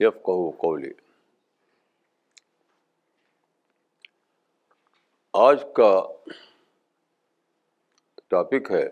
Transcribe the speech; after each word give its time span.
یف 0.00 0.14
قولی 0.24 0.90
آج 5.42 5.64
کا 5.76 5.88
ٹاپک 8.30 8.70
ہے 8.70 8.82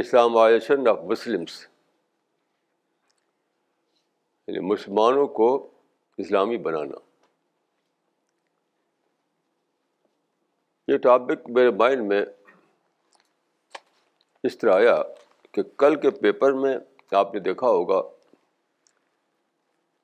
اسلامائزیشن 0.00 0.88
آف 0.88 0.98
مسلمس 1.10 1.58
یعنی 4.46 4.60
مسلمانوں 4.72 5.26
کو 5.38 5.48
اسلامی 6.24 6.56
بنانا 6.66 6.98
یہ 10.92 10.96
ٹاپک 11.06 11.48
میرے 11.54 11.70
مائنڈ 11.84 12.06
میں 12.12 12.24
اس 14.46 14.58
طرح 14.58 14.74
آیا 14.74 14.96
کہ 15.54 15.62
کل 15.82 16.00
کے 16.00 16.10
پیپر 16.20 16.52
میں 16.64 16.76
آپ 17.14 17.34
نے 17.34 17.40
دیکھا 17.40 17.66
ہوگا 17.68 18.00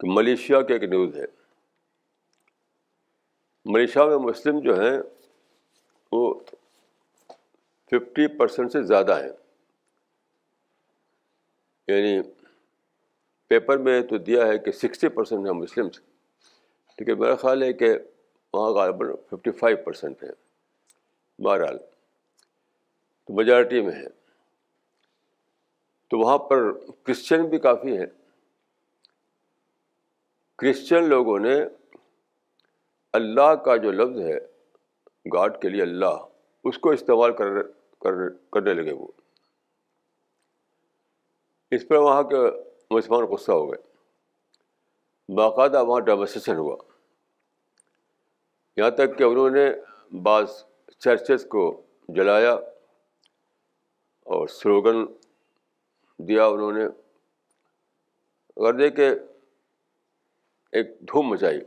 کہ 0.01 0.11
ملیشیا 0.17 0.61
کی 0.67 0.73
ایک 0.73 0.83
نیوز 0.91 1.17
ہے 1.17 1.25
ملیشیا 3.73 4.05
میں 4.07 4.19
مسلم 4.19 4.59
جو 4.63 4.79
ہیں 4.81 4.99
وہ 6.13 6.33
ففٹی 7.91 8.27
پرسینٹ 8.39 8.73
سے 8.73 8.83
زیادہ 8.87 9.19
ہیں 9.23 9.29
یعنی 11.89 12.21
پیپر 13.49 13.79
میں 13.89 14.01
تو 14.11 14.19
دیا 14.27 14.47
ہے 14.47 14.59
کہ 14.59 14.73
سکسٹی 14.73 15.09
پرسینٹ 15.17 15.47
ہیں 15.47 15.53
مسلمس 15.55 16.01
ٹھیک 16.97 17.09
ہے 17.09 17.15
میرا 17.15 17.35
خیال 17.43 17.63
ہے 17.63 17.73
کہ 17.73 17.93
وہاں 18.55 18.71
غالباً 18.75 19.13
ففٹی 19.31 19.51
فائیو 19.59 19.77
پرسینٹ 19.85 20.23
ہیں 20.23 20.31
بہرحال 21.45 21.79
تو 23.27 23.35
میجارٹی 23.37 23.81
میں 23.83 23.93
ہے 23.95 24.07
تو 26.13 26.19
وہاں 26.19 26.39
پر 26.49 26.61
کرسچن 27.07 27.45
بھی 27.53 27.59
کافی 27.67 27.97
ہیں 27.99 28.07
کرسچن 30.59 31.05
لوگوں 31.09 31.39
نے 31.45 31.55
اللہ 33.19 33.55
کا 33.65 33.77
جو 33.85 33.91
لفظ 33.93 34.19
ہے 34.27 34.37
گاڈ 35.35 35.57
کے 35.63 35.69
لیے 35.69 35.83
اللہ 35.83 36.69
اس 36.71 36.79
کو 36.87 36.91
استعمال 36.97 37.33
کر 37.37 37.61
کر 38.05 38.29
کرنے 38.57 38.75
لگے 38.81 38.93
وہ 38.99 39.07
اس 41.77 41.87
پر 41.89 41.97
وہاں 42.09 42.23
کے 42.35 42.43
مسلمان 42.95 43.25
غصہ 43.33 43.53
ہو 43.53 43.65
گئے 43.71 45.35
باقاعدہ 45.41 45.85
وہاں 45.87 46.01
ڈیمونسٹریشن 46.11 46.57
ہوا 46.59 46.77
یہاں 48.83 48.91
تک 49.01 49.17
کہ 49.19 49.25
انہوں 49.31 49.57
نے 49.61 49.67
بعض 50.29 50.63
چرچز 51.05 51.47
کو 51.57 51.65
جلایا 52.21 52.53
اور 54.37 54.47
سلوگن 54.61 55.05
دیا 56.29 56.47
انہوں 56.55 56.73
نے 56.79 56.85
اگر 58.57 58.89
کے 58.97 59.09
ایک 60.81 60.91
دھوم 61.09 61.29
مچائی 61.29 61.61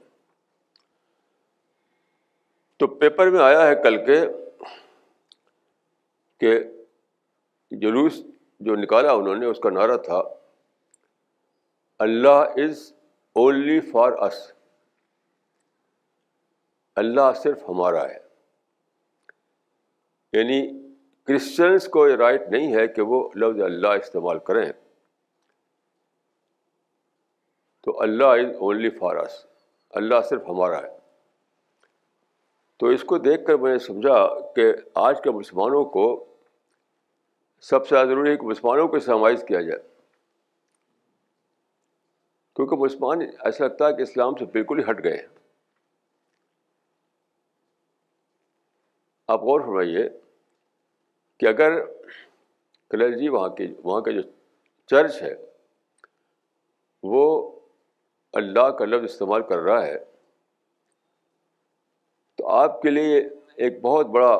تو 2.79 2.87
پیپر 3.01 3.29
میں 3.33 3.43
آیا 3.43 3.65
ہے 3.67 3.75
کل 3.83 3.97
کے 4.05 4.17
کہ 6.39 6.57
جلوس 7.83 8.21
جو 8.69 8.75
نکالا 8.81 9.11
انہوں 9.19 9.35
نے 9.43 9.45
اس 9.45 9.59
کا 9.63 9.69
نعرہ 9.77 9.97
تھا 10.07 10.21
Allah 12.05 12.61
is 12.65 12.83
only 13.41 13.79
for 13.91 14.11
us 14.27 14.37
اللہ 17.03 17.31
صرف 17.43 17.63
ہمارا 17.69 18.03
ہے 18.09 18.17
یعنی 20.37 20.59
کرسچنس 21.27 21.87
کو 21.93 22.07
یہ 22.07 22.15
رائٹ 22.15 22.41
نہیں 22.51 22.73
ہے 22.75 22.87
کہ 22.95 23.01
وہ 23.11 23.27
لفظ 23.43 23.61
اللہ 23.63 23.93
استعمال 24.01 24.39
کریں 24.47 24.71
تو 27.85 27.99
اللہ 28.01 28.35
از 28.41 28.47
اونلی 28.67 28.89
فارس 28.99 29.43
اللہ 30.01 30.21
صرف 30.29 30.47
ہمارا 30.49 30.81
ہے 30.83 30.93
تو 32.79 32.87
اس 32.95 33.03
کو 33.09 33.17
دیکھ 33.25 33.45
کر 33.47 33.55
میں 33.63 33.71
نے 33.73 33.77
سمجھا 33.83 34.17
کہ 34.55 34.71
آج 35.05 35.21
کے 35.23 35.31
مسلمانوں 35.31 35.83
کو 35.97 36.05
سب 37.69 37.87
سے 37.87 37.95
زیادہ 37.95 38.07
ضروری 38.07 38.31
ہے 38.31 38.37
کہ 38.37 38.47
مسلمانوں 38.47 38.87
کو 38.95 38.99
سمائز 39.05 39.43
کیا 39.47 39.61
جائے 39.69 39.79
کیونکہ 42.55 42.75
مسلمان 42.83 43.21
ایسا 43.21 43.65
لگتا 43.65 43.87
ہے 43.87 43.93
کہ 43.93 44.01
اسلام 44.01 44.35
سے 44.39 44.45
بالکل 44.53 44.79
ہی 44.79 44.89
ہٹ 44.89 45.03
گئے 45.03 45.15
ہیں 45.17 45.27
آپ 49.35 49.41
غور 49.43 49.61
فرمائیے 49.61 50.07
کہ 51.39 51.45
اگر 51.45 51.79
کلرجی 52.89 53.29
وہاں 53.29 53.49
کے 53.55 53.67
وہاں 53.83 54.01
کا 54.01 54.11
جو 54.11 54.21
چرچ 54.91 55.21
ہے 55.21 55.33
وہ 57.13 57.23
اللہ 58.41 58.69
کا 58.79 58.85
لفظ 58.85 59.03
استعمال 59.11 59.41
کر 59.49 59.57
رہا 59.67 59.85
ہے 59.85 59.97
تو 62.37 62.47
آپ 62.59 62.81
کے 62.81 62.89
لیے 62.89 63.19
ایک 63.65 63.81
بہت 63.81 64.07
بڑا 64.15 64.31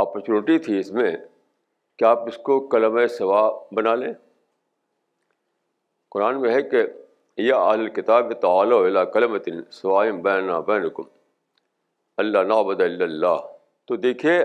اپرچونیٹی 0.00 0.58
تھی 0.64 0.78
اس 0.78 0.90
میں 0.92 1.12
کہ 1.98 2.04
آپ 2.04 2.26
اس 2.28 2.36
کو 2.48 2.58
قلم 2.72 2.98
سوا 3.18 3.42
بنا 3.76 3.94
لیں 4.02 4.12
قرآن 6.14 6.40
میں 6.40 6.54
ہے 6.54 6.62
کہ 6.70 6.82
یہ 7.40 7.52
اہل 7.54 7.88
کتاب 7.98 8.32
تعلیٰ 8.40 9.02
قلم 9.12 9.36
سوائم 9.72 10.20
بین 10.22 10.50
بینکم 10.66 11.02
اللہ 12.24 12.44
نابد 12.48 12.80
اللہ 12.86 13.36
تو 13.88 13.96
دیکھیے 14.06 14.38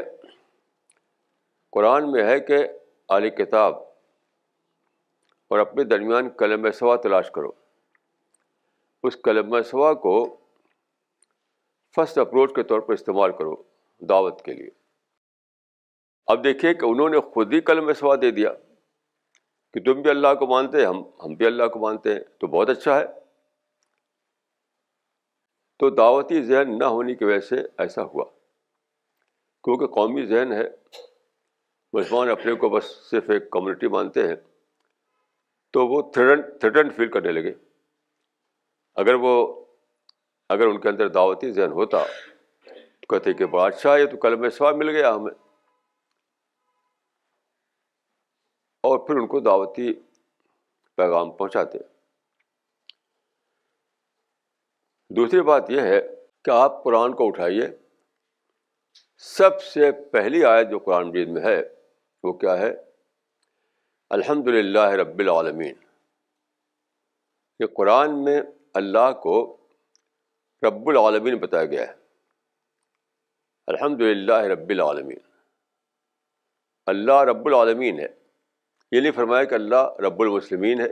قرآن 1.75 2.11
میں 2.11 2.23
ہے 2.23 2.39
کہ 2.49 2.57
اعلی 3.13 3.29
کتاب 3.37 3.75
اور 5.53 5.59
اپنے 5.59 5.83
درمیان 5.93 6.29
کلم 6.41 6.69
سوا 6.79 6.95
تلاش 7.05 7.29
کرو 7.35 7.49
اس 9.07 9.15
کلم 9.23 9.61
سوا 9.71 9.93
کو 10.03 10.13
فسٹ 11.95 12.17
اپروچ 12.25 12.53
کے 12.55 12.63
طور 12.69 12.79
پر 12.87 12.93
استعمال 12.93 13.31
کرو 13.41 13.55
دعوت 14.09 14.41
کے 14.45 14.53
لیے 14.53 14.69
اب 16.33 16.43
دیکھیے 16.43 16.73
کہ 16.81 16.85
انہوں 16.85 17.09
نے 17.15 17.19
خود 17.33 17.53
ہی 17.53 17.59
کلم 17.69 17.91
سوا 17.99 18.15
دے 18.21 18.29
دیا 18.39 18.53
کہ 19.73 19.83
تم 19.89 20.01
بھی 20.01 20.09
اللہ 20.09 20.33
کو 20.39 20.47
مانتے 20.53 20.85
ہم 20.85 21.01
ہم 21.23 21.33
بھی 21.41 21.45
اللہ 21.45 21.67
کو 21.75 21.79
مانتے 21.79 22.13
ہیں 22.13 22.21
تو 22.39 22.47
بہت 22.55 22.69
اچھا 22.75 22.97
ہے 22.99 23.05
تو 25.83 25.89
دعوتی 26.01 26.41
ذہن 26.51 26.77
نہ 26.77 26.91
ہونے 26.95 27.15
کی 27.21 27.25
وجہ 27.31 27.39
سے 27.51 27.59
ایسا 27.85 28.03
ہوا 28.13 28.25
کیونکہ 29.65 29.87
قومی 29.99 30.25
ذہن 30.33 30.51
ہے 30.57 30.63
مسلمان 31.95 32.29
اپنے 32.29 32.53
کو 32.61 32.67
بس 32.69 32.85
صرف 33.09 33.29
ایک 33.33 33.49
کمیونٹی 33.51 33.87
مانتے 33.91 34.27
ہیں 34.27 34.35
تو 35.73 35.85
وہ 35.87 36.01
تھریٹن 36.13 36.41
تھریٹن 36.61 36.89
فیل 36.95 37.09
کرنے 37.11 37.31
لگے 37.31 37.51
اگر 39.03 39.13
وہ 39.25 39.33
اگر 40.55 40.67
ان 40.71 40.79
کے 40.81 40.89
اندر 40.89 41.07
دعوتی 41.17 41.51
ذہن 41.59 41.71
ہوتا 41.79 42.01
تو 42.67 43.07
کہتے 43.13 43.33
کہ 43.41 43.45
بادشاہ 43.53 43.97
یہ 43.99 44.05
تو 44.11 44.17
کل 44.25 44.35
میں 44.41 44.49
سوا 44.57 44.71
مل 44.81 44.89
گیا 44.95 45.13
ہمیں 45.15 45.33
اور 48.89 48.97
پھر 49.05 49.21
ان 49.21 49.27
کو 49.33 49.39
دعوتی 49.49 49.91
پیغام 51.01 51.31
پہنچاتے 51.37 51.77
دوسری 55.21 55.41
بات 55.51 55.69
یہ 55.77 55.87
ہے 55.93 56.01
کہ 56.45 56.51
آپ 56.57 56.83
قرآن 56.83 57.15
کو 57.21 57.27
اٹھائیے 57.27 57.67
سب 59.31 59.61
سے 59.71 59.91
پہلی 60.17 60.43
آیت 60.51 60.69
جو 60.71 60.79
قرآن 60.89 61.07
مجید 61.09 61.29
میں 61.37 61.41
ہے 61.45 61.57
وہ 62.27 62.33
کیا 62.43 62.57
ہے 62.57 62.69
الحمد 64.15 64.47
للہ 64.57 64.85
رب 65.01 65.19
العالمین 65.25 65.83
قرآن 67.75 68.15
میں 68.23 68.39
اللہ 68.79 69.11
کو 69.23 69.35
رب 70.63 70.89
العالمین 70.93 71.35
بتایا 71.43 71.65
گیا 71.73 71.83
ہے 71.87 71.93
الحمد 73.73 74.01
للہ 74.01 74.39
رب 74.53 74.69
العالمین 74.77 75.21
اللہ 76.93 77.21
رب 77.29 77.45
العالمین 77.51 77.99
ہے 77.99 78.07
یہ 78.95 78.99
نہیں 79.01 79.15
فرمایا 79.21 79.43
کہ 79.51 79.55
اللہ 79.59 79.85
رب 80.07 80.19
المسلمین 80.25 80.81
ہے 80.85 80.91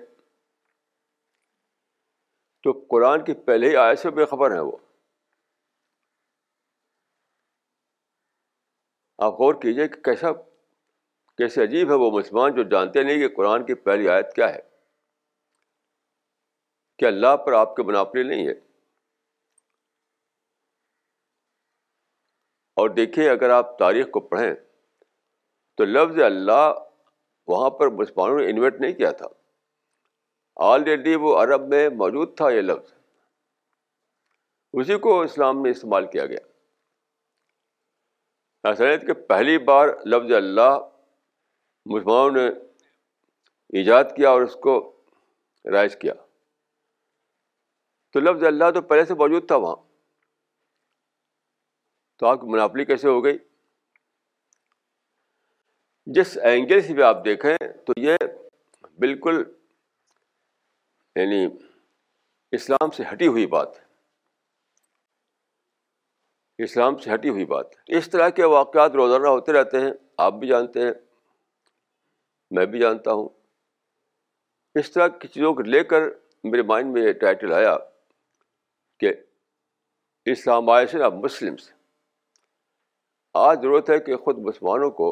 تو 2.68 2.72
قرآن 2.94 3.24
کی 3.30 3.34
پہلے 3.50 3.70
ہی 3.76 3.96
سے 4.06 4.10
بے 4.22 4.26
خبر 4.34 4.54
ہیں 4.60 4.64
وہ 4.70 4.78
آپ 9.28 9.40
غور 9.42 9.62
کیجیے 9.66 9.88
کہ 9.96 10.02
کیسا 10.08 10.32
کیسے 11.38 11.64
عجیب 11.64 11.90
ہے 11.92 11.96
وہ 12.04 12.08
مسلمان 12.18 12.54
جو 12.56 12.64
جانتے 12.76 13.04
نہیں 13.04 13.20
کہ 13.20 13.28
قرآن 13.36 13.64
کی 13.66 13.76
پہلی 13.88 14.08
آیت 14.16 14.30
کیا 14.36 14.48
ہے 14.54 14.60
کیا 17.00 17.08
اللہ 17.08 17.34
پر 17.46 17.54
آپ 17.60 17.72
کے 17.76 17.82
منافلے 17.84 18.24
نہیں 18.24 18.44
ہے 18.48 18.54
اور 22.82 22.88
دیکھیں 23.00 23.26
اگر 23.30 23.50
آپ 23.56 23.74
تاریخ 23.80 24.10
کو 24.14 24.20
پڑھیں 24.30 24.54
تو 25.78 25.82
لفظ 25.86 26.18
اللہ 26.26 26.66
وہاں 27.48 27.70
پر 27.80 27.88
مسلمانوں 28.02 28.38
نے 28.40 28.46
انویٹ 28.50 28.76
نہیں 28.82 28.94
کیا 28.98 29.12
تھا 29.22 29.28
آلریڈی 30.72 31.14
وہ 31.26 31.32
عرب 31.44 31.62
میں 31.68 31.86
موجود 32.02 32.30
تھا 32.38 32.48
یہ 32.52 32.62
لفظ 32.62 32.90
اسی 34.82 34.96
کو 35.00 35.12
اسلام 35.22 35.58
میں 35.62 35.72
استعمال 35.72 36.06
کیا 36.12 36.26
گیا 36.26 36.40
اصلیت 38.70 39.02
کہ 39.08 39.14
پہلی 39.32 39.58
بار 39.70 39.86
لفظ 40.16 40.30
اللہ 40.38 40.70
مسلمانوں 41.92 42.32
نے 42.42 42.48
ایجاد 43.80 44.04
کیا 44.16 44.30
اور 44.30 44.42
اس 44.42 44.54
کو 44.64 44.76
رائج 45.74 45.96
کیا 46.02 46.14
تو 48.14 48.20
لفظ 48.20 48.44
اللہ 48.46 48.72
تو 48.74 48.82
پہلے 48.92 49.06
سے 49.06 49.14
موجود 49.22 49.48
تھا 49.48 49.56
وہاں 49.66 49.76
تو 52.20 52.26
آپ 52.28 52.40
کی 52.42 52.48
منافلی 52.52 52.86
کیسے 52.86 53.08
ہو 53.08 53.24
گئی 53.24 53.38
جس 56.16 56.38
اینگل 56.50 56.82
سے 56.88 56.94
بھی 56.94 57.04
آپ 57.04 57.24
دیکھیں 57.26 57.56
تو 57.88 58.00
یہ 58.02 58.16
بالکل 59.02 59.44
یعنی 61.16 61.46
اسلام 62.58 62.92
سے 62.98 63.04
ہٹی 63.12 63.28
ہوئی 63.28 63.46
بات 63.48 63.78
اسلام 66.66 66.98
سے 67.04 67.14
ہٹی 67.14 67.30
ہوئی 67.30 67.46
بات 67.46 67.66
اس 67.98 68.10
طرح 68.10 68.30
کے 68.40 68.46
واقعات 68.58 68.92
روزانہ 68.96 69.28
ہوتے 69.28 69.54
رہتے 69.54 69.80
ہیں 69.82 69.92
آپ 70.26 70.34
بھی 70.40 70.48
جانتے 70.48 70.82
ہیں 70.86 70.92
میں 72.56 72.66
بھی 72.74 72.80
جانتا 72.80 73.14
ہوں 73.20 73.28
اس 74.80 74.92
طرح 74.92 75.08
کی 75.22 75.28
چیزوں 75.36 75.54
کو 75.56 75.62
لے 75.76 75.84
کر 75.92 76.02
میرے 76.52 76.62
مائنڈ 76.72 76.94
میں 76.94 77.02
یہ 77.04 77.12
ٹائٹل 77.22 77.54
آیا 77.60 77.76
کہ 79.00 79.14
آئسن 80.74 81.02
آف 81.06 81.14
مسلمس 81.24 81.70
آج 83.44 83.62
ضرورت 83.62 83.90
ہے 83.90 83.98
کہ 84.08 84.18
خود 84.26 84.38
مسلمانوں 84.48 84.90
کو 85.00 85.08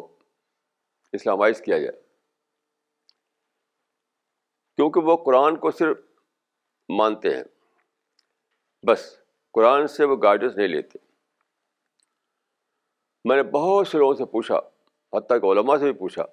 اسلامائز 1.20 1.62
کیا 1.66 1.78
جائے 1.86 1.98
کیونکہ 4.78 5.10
وہ 5.10 5.16
قرآن 5.24 5.56
کو 5.64 5.72
صرف 5.80 5.98
مانتے 7.00 7.36
ہیں 7.36 7.44
بس 8.88 9.04
قرآن 9.58 9.88
سے 9.96 10.04
وہ 10.12 10.16
گائیڈنس 10.24 10.56
نہیں 10.58 10.68
لیتے 10.68 11.00
میں 13.30 13.36
نے 13.42 13.44
بہت 13.58 13.88
سے 13.88 13.98
لوگوں 14.04 14.14
سے 14.22 14.26
پوچھا 14.36 14.60
حتیٰ 15.18 15.40
کہ 15.42 15.52
علماء 15.54 15.78
سے 15.78 15.92
بھی 15.92 16.00
پوچھا 16.04 16.24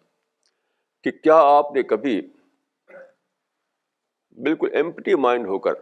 کہ 1.05 1.11
کیا 1.11 1.35
آپ 1.57 1.71
نے 1.75 1.83
کبھی 1.93 2.21
بالکل 4.45 4.75
ایمپٹی 4.77 5.15
مائنڈ 5.25 5.47
ہو 5.47 5.59
کر 5.69 5.75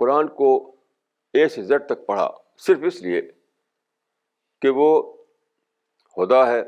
قرآن 0.00 0.28
کو 0.34 0.50
اے 1.36 1.48
سے 1.54 1.62
زیڈ 1.66 1.86
تک 1.88 2.06
پڑھا 2.06 2.28
صرف 2.66 2.84
اس 2.86 3.00
لیے 3.02 3.20
کہ 4.62 4.68
وہ 4.76 4.88
خدا 6.16 6.46
ہے 6.50 6.60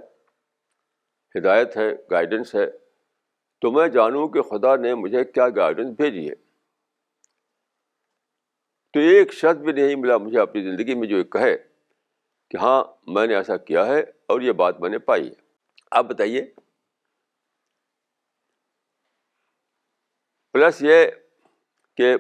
ہدایت 1.36 1.76
ہے 1.76 1.88
گائیڈنس 2.10 2.54
ہے 2.54 2.66
تو 3.60 3.70
میں 3.72 3.86
جانوں 3.96 4.26
کہ 4.34 4.42
خدا 4.50 4.74
نے 4.82 4.94
مجھے 4.94 5.24
کیا 5.24 5.48
گائیڈنس 5.56 5.94
بھیجی 5.96 6.28
ہے 6.28 6.34
تو 8.92 9.00
ایک 9.10 9.32
شخص 9.32 9.60
بھی 9.64 9.72
نہیں 9.72 9.94
ملا 9.96 10.16
مجھے 10.18 10.40
اپنی 10.40 10.62
زندگی 10.62 10.94
میں 11.00 11.08
جو 11.08 11.22
کہے 11.34 11.56
کہ 12.50 12.56
ہاں 12.56 12.82
میں 13.14 13.26
نے 13.26 13.34
ایسا 13.36 13.56
کیا 13.56 13.84
ہے 13.86 13.98
اور 14.32 14.40
یہ 14.42 14.52
بات 14.62 14.80
میں 14.80 14.88
نے 14.90 14.98
پائی 15.10 15.28
ہے 15.28 15.34
آپ 15.98 16.04
بتائیے 16.06 16.42
پلس 20.54 20.80
یہ 20.82 21.04
کہ 21.96 22.12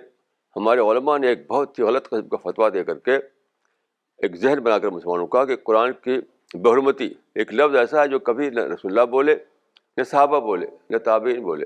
ہمارے 0.56 0.80
علماء 0.90 1.16
نے 1.18 1.28
ایک 1.28 1.46
بہت 1.46 1.78
ہی 1.78 1.84
غلط 1.84 2.08
قسم 2.08 2.28
کا 2.28 2.36
فتویٰ 2.48 2.72
دے 2.74 2.84
کر 2.84 2.98
کے 3.08 3.16
ایک 3.16 4.36
ذہن 4.36 4.60
بنا 4.62 4.78
کر 4.78 4.90
مسلمانوں 4.90 5.26
کا 5.34 5.44
کہ 5.46 5.56
قرآن 5.66 5.92
کی 6.04 6.18
بہرمتی 6.64 7.08
ایک 7.40 7.52
لفظ 7.54 7.76
ایسا 7.82 8.02
ہے 8.02 8.08
جو 8.08 8.18
کبھی 8.30 8.48
نہ 8.50 8.60
رسول 8.74 8.90
اللہ 8.90 9.10
بولے 9.10 9.34
نہ 9.96 10.02
صحابہ 10.10 10.40
بولے 10.46 10.66
نہ 10.90 10.98
تابعین 11.04 11.42
بولے 11.42 11.64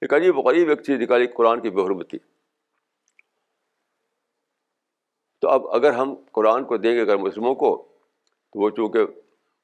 ایک 0.00 0.14
عجیب 0.14 0.38
و 0.38 0.42
غریب 0.48 0.68
ایک 0.70 0.82
چیز 0.86 1.00
نکالی 1.00 1.26
قرآن 1.36 1.60
کی 1.60 1.70
بحرمتی 1.78 2.18
تو 5.40 5.48
اب 5.50 5.66
اگر 5.76 5.92
ہم 5.92 6.14
قرآن 6.34 6.64
کو 6.64 6.76
دیں 6.84 6.94
گے 6.94 7.00
اگر 7.00 7.16
مسلموں 7.26 7.54
کو 7.62 7.74
تو 7.82 8.60
وہ 8.60 8.70
چونکہ 8.76 9.06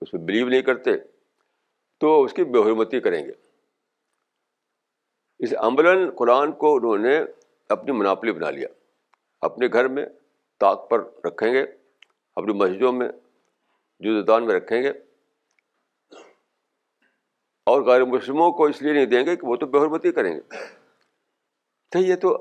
اس 0.01 0.13
میں 0.15 0.23
بلیو 0.27 0.49
نہیں 0.49 0.63
کرتے 0.69 0.97
تو 2.01 2.23
اس 2.23 2.33
کی 2.33 2.45
بے 2.53 2.61
حرمتی 2.69 3.01
کریں 3.01 3.25
گے 3.25 3.33
اس 5.47 5.53
عملاً 5.67 6.09
قرآن 6.19 6.53
کو 6.63 6.75
انہوں 6.77 6.99
نے 7.09 7.19
اپنی 7.75 7.93
مناپلی 7.99 8.33
بنا 8.33 8.51
لیا 8.51 8.69
اپنے 9.49 9.67
گھر 9.73 9.89
میں 9.99 10.05
طاق 10.61 10.89
پر 10.91 11.05
رکھیں 11.25 11.53
گے 11.53 11.63
اپنی 12.37 12.53
مسجدوں 12.63 12.93
میں 12.93 13.09
جدان 14.05 14.47
میں 14.47 14.55
رکھیں 14.55 14.83
گے 14.83 14.91
اور 17.71 17.83
غیر 17.87 18.05
مسلموں 18.15 18.51
کو 18.59 18.65
اس 18.67 18.81
لیے 18.83 18.93
نہیں 18.93 19.07
دیں 19.07 19.25
گے 19.27 19.37
کہ 19.37 19.47
وہ 19.47 19.57
تو 19.63 19.67
بے 19.75 19.79
حرمتی 19.85 20.13
کریں 20.13 20.33
گے 20.35 20.41
تو 21.93 21.99
یہ 21.99 22.17
تو 22.23 22.37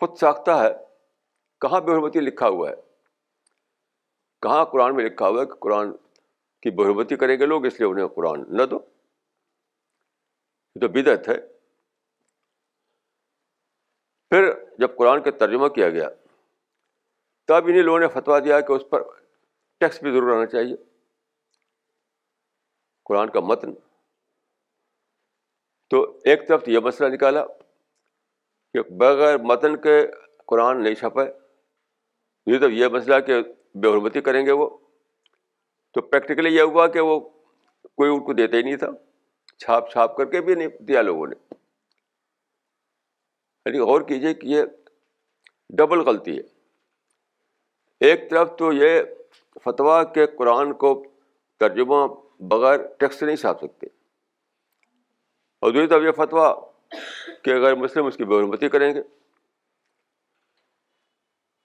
خود 0.00 0.16
ساختہ 0.20 0.50
ہے 0.62 0.72
کہاں 1.60 1.80
بے 1.80 1.92
حرمتی 1.92 2.20
لکھا 2.20 2.48
ہوا 2.48 2.68
ہے 2.70 2.74
کہاں 4.42 4.64
قرآن 4.72 4.96
میں 4.96 5.04
لکھا 5.04 5.28
ہوا 5.28 5.40
ہے 5.40 5.46
کہ 5.46 5.54
قرآن 5.60 5.92
کی 6.62 6.70
بے 6.76 6.90
حرمتی 6.90 7.16
کریں 7.16 7.38
گے 7.40 7.46
لوگ 7.46 7.66
اس 7.66 7.80
لیے 7.80 7.88
انہیں 7.88 8.08
قرآن 8.16 8.42
نہ 8.56 8.62
دو 8.70 8.78
یہ 10.74 10.80
تو 10.80 10.88
بدعت 10.98 11.28
ہے 11.28 11.36
پھر 14.30 14.50
جب 14.78 14.96
قرآن 14.96 15.22
کا 15.22 15.30
ترجمہ 15.44 15.68
کیا 15.78 15.88
گیا 15.96 16.08
تب 17.48 17.66
انہیں 17.66 17.82
لوگوں 17.82 17.98
نے 18.00 18.06
فتویٰ 18.14 18.44
دیا 18.44 18.60
کہ 18.68 18.72
اس 18.72 18.82
پر 18.90 19.02
ٹیکس 19.80 20.02
بھی 20.02 20.10
ضرور 20.12 20.36
آنا 20.36 20.46
چاہیے 20.54 20.76
قرآن 23.10 23.30
کا 23.30 23.40
متن 23.50 23.74
تو 25.90 26.00
ایک 26.30 26.46
طرف 26.48 26.68
یہ 26.68 26.78
مسئلہ 26.84 27.08
نکالا 27.14 27.44
کہ 28.72 28.82
بغیر 29.02 29.36
متن 29.50 29.76
کے 29.80 29.98
قرآن 30.52 30.82
نہیں 30.82 30.94
چھپائے 31.02 31.30
دوسری 32.46 32.58
طرف 32.60 32.72
یہ 32.78 32.88
مسئلہ 32.94 33.18
کہ 33.26 33.36
بے 33.80 33.88
حرمتی 33.92 34.20
کریں 34.26 34.44
گے 34.46 34.52
وہ 34.58 34.68
تو 35.94 36.00
پریکٹیکلی 36.08 36.54
یہ 36.54 36.62
ہوا 36.72 36.86
کہ 36.96 37.00
وہ 37.08 37.18
کوئی 37.20 38.10
ان 38.10 38.20
کو 38.24 38.32
دیتا 38.40 38.56
ہی 38.56 38.62
نہیں 38.62 38.76
تھا 38.82 38.88
چھاپ 39.64 39.90
چھاپ 39.92 40.16
کر 40.16 40.24
کے 40.30 40.40
بھی 40.48 40.54
نہیں 40.54 40.68
دیا 40.88 41.02
لوگوں 41.02 41.26
نے 41.26 41.34
یعنی 43.66 43.78
غور 43.90 44.00
کیجیے 44.08 44.34
کہ 44.34 44.46
یہ 44.46 44.64
ڈبل 45.78 46.00
غلطی 46.08 46.36
ہے 46.38 48.08
ایک 48.10 48.28
طرف 48.30 48.56
تو 48.58 48.72
یہ 48.72 49.00
فتویٰ 49.64 50.00
کے 50.14 50.26
قرآن 50.38 50.72
کو 50.84 50.92
ترجمہ 51.60 52.06
بغیر 52.48 52.82
ٹیکسٹ 52.98 53.22
نہیں 53.22 53.36
چھاپ 53.42 53.60
سکتے 53.64 53.86
اور 55.60 55.72
دوسری 55.72 55.86
طرف 55.88 56.02
یہ 56.06 56.24
فتویٰ 56.24 56.50
کہ 57.44 57.54
غیر 57.62 57.74
مسلم 57.84 58.06
اس 58.06 58.16
کی 58.16 58.24
بے 58.24 58.38
حرمتی 58.38 58.68
کریں 58.68 58.92
گے 58.94 59.00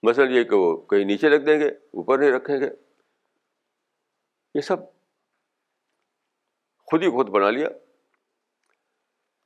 مثلاً 0.07 0.25
یہ 0.33 0.43
کہ 0.51 0.55
وہ 0.55 0.75
کہیں 0.91 1.03
نیچے 1.05 1.29
رکھ 1.29 1.43
دیں 1.45 1.59
گے 1.59 1.67
اوپر 1.67 2.17
نہیں 2.19 2.31
رکھیں 2.31 2.57
گے 2.59 2.69
یہ 4.55 4.61
سب 4.67 4.85
خود 6.91 7.03
ہی 7.03 7.09
خود 7.17 7.29
بنا 7.35 7.49
لیا 7.49 7.67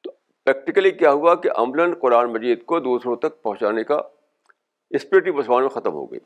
تو 0.03 0.11
پریکٹیکلی 0.45 0.91
کیا 0.97 1.11
ہوا 1.19 1.35
کہ 1.41 1.49
عملاً 1.57 1.93
قرآن 2.01 2.31
مجید 2.33 2.65
کو 2.65 2.79
دوسروں 2.87 3.15
تک 3.25 3.41
پہنچانے 3.41 3.83
کا 3.91 3.99
اسپرٹی 4.99 5.31
مسلمان 5.31 5.61
میں 5.63 5.69
ختم 5.69 5.93
ہو 5.93 6.05
گئی 6.11 6.19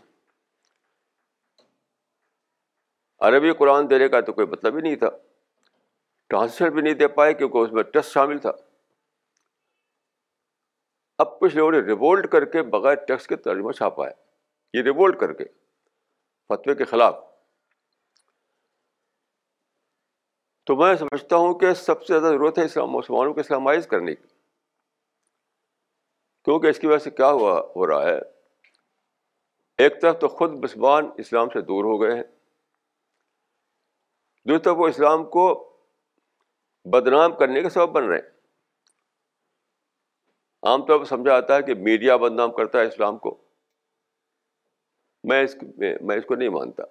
عربی 3.28 3.52
قرآن 3.60 3.90
دینے 3.90 4.08
کا 4.10 4.20
تو 4.28 4.34
کوئی 4.34 4.48
مطلب 4.48 4.76
ہی 4.78 4.82
نہیں 4.82 4.96
تھا 4.96 5.10
ٹرانسلیشن 6.30 6.74
بھی 6.74 6.82
نہیں 6.82 6.94
دے 6.94 7.08
پائے 7.20 7.34
کیونکہ 7.34 7.58
اس 7.58 7.72
میں 7.74 7.84
ٹسٹ 7.94 8.14
شامل 8.14 8.38
تھا 8.40 8.52
اب 11.22 11.32
لوگوں 11.54 11.72
نے 11.72 11.80
ریوولٹ 11.86 12.28
کر 12.32 12.46
کے 12.52 12.62
بغیر 12.74 12.96
ٹیکس 13.08 13.26
کے 13.28 13.36
ترجمہ 13.46 13.72
چھاپا 13.80 14.06
ہے 14.08 14.12
یہ 14.78 14.84
ریوولٹ 14.84 15.18
کر 15.20 15.34
کے 15.40 15.44
فتوے 16.50 16.76
کے 16.82 16.86
خلاف 16.92 17.16
تو 20.70 20.76
میں 20.82 20.94
سمجھتا 21.02 21.36
ہوں 21.44 21.54
کہ 21.60 21.74
سب 21.82 22.06
سے 22.06 22.14
زیادہ 22.20 22.32
ضرورت 22.34 22.58
ہے 22.60 22.64
اسلام 22.66 22.92
مسلمانوں 22.92 23.34
کو 23.34 23.40
اسلامائز 23.40 23.88
کرنے 23.96 24.16
کی 24.16 24.28
کیونکہ 26.46 26.68
اس 26.68 26.80
کی 26.80 26.88
وجہ 26.88 27.04
سے 27.04 27.12
کیا 27.20 27.32
ہوا 27.40 27.60
ہو 27.76 27.88
رہا 27.92 28.06
ہے 28.10 28.18
ایک 29.84 30.02
طرف 30.02 30.20
تو 30.20 30.28
خود 30.40 30.56
مسلمان 30.64 31.10
اسلام 31.26 31.50
سے 31.54 31.62
دور 31.74 31.84
ہو 31.94 32.02
گئے 32.02 32.16
ہیں 32.16 32.24
دوسری 34.46 34.62
طرف 34.64 34.78
وہ 34.78 34.88
اسلام 34.88 35.26
کو 35.38 35.48
بدنام 36.94 37.36
کرنے 37.44 37.62
کا 37.64 37.70
سبب 37.80 37.92
بن 37.96 38.10
رہے 38.10 38.18
ہیں 38.20 38.38
عام 40.68 40.82
طور 40.86 41.00
پر 41.00 41.06
سمجھا 41.06 41.34
آتا 41.36 41.56
ہے 41.58 41.62
کہ 41.64 41.74
میڈیا 41.88 42.16
بدنام 42.24 42.52
کرتا 42.56 42.80
ہے 42.80 42.86
اسلام 42.88 43.18
کو 43.26 43.36
میں 45.30 45.42
اس 45.44 45.56
میں 45.78 46.18
اس 46.18 46.26
کو 46.28 46.36
نہیں 46.36 46.50
مانتا 46.50 46.84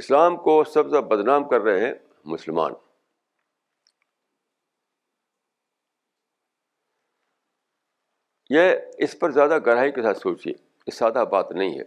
اسلام 0.00 0.36
کو 0.42 0.62
سب 0.74 0.90
سے 0.90 1.00
بدنام 1.14 1.48
کر 1.48 1.60
رہے 1.60 1.86
ہیں 1.86 1.92
مسلمان 2.32 2.72
یہ 8.54 8.70
اس 9.04 9.18
پر 9.18 9.30
زیادہ 9.32 9.58
گہرائی 9.66 9.92
کے 9.92 10.02
ساتھ 10.02 10.18
سوچیے 10.18 10.52
یہ 10.86 10.94
سادہ 10.94 11.24
بات 11.32 11.52
نہیں 11.52 11.78
ہے 11.78 11.84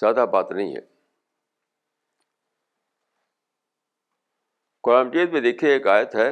سادہ 0.00 0.24
بات 0.32 0.52
نہیں 0.52 0.74
ہے 0.74 0.80
قرآن 4.82 5.10
میں 5.32 5.40
دیکھیے 5.40 5.72
ایک 5.72 5.86
آیت 5.94 6.14
ہے 6.16 6.30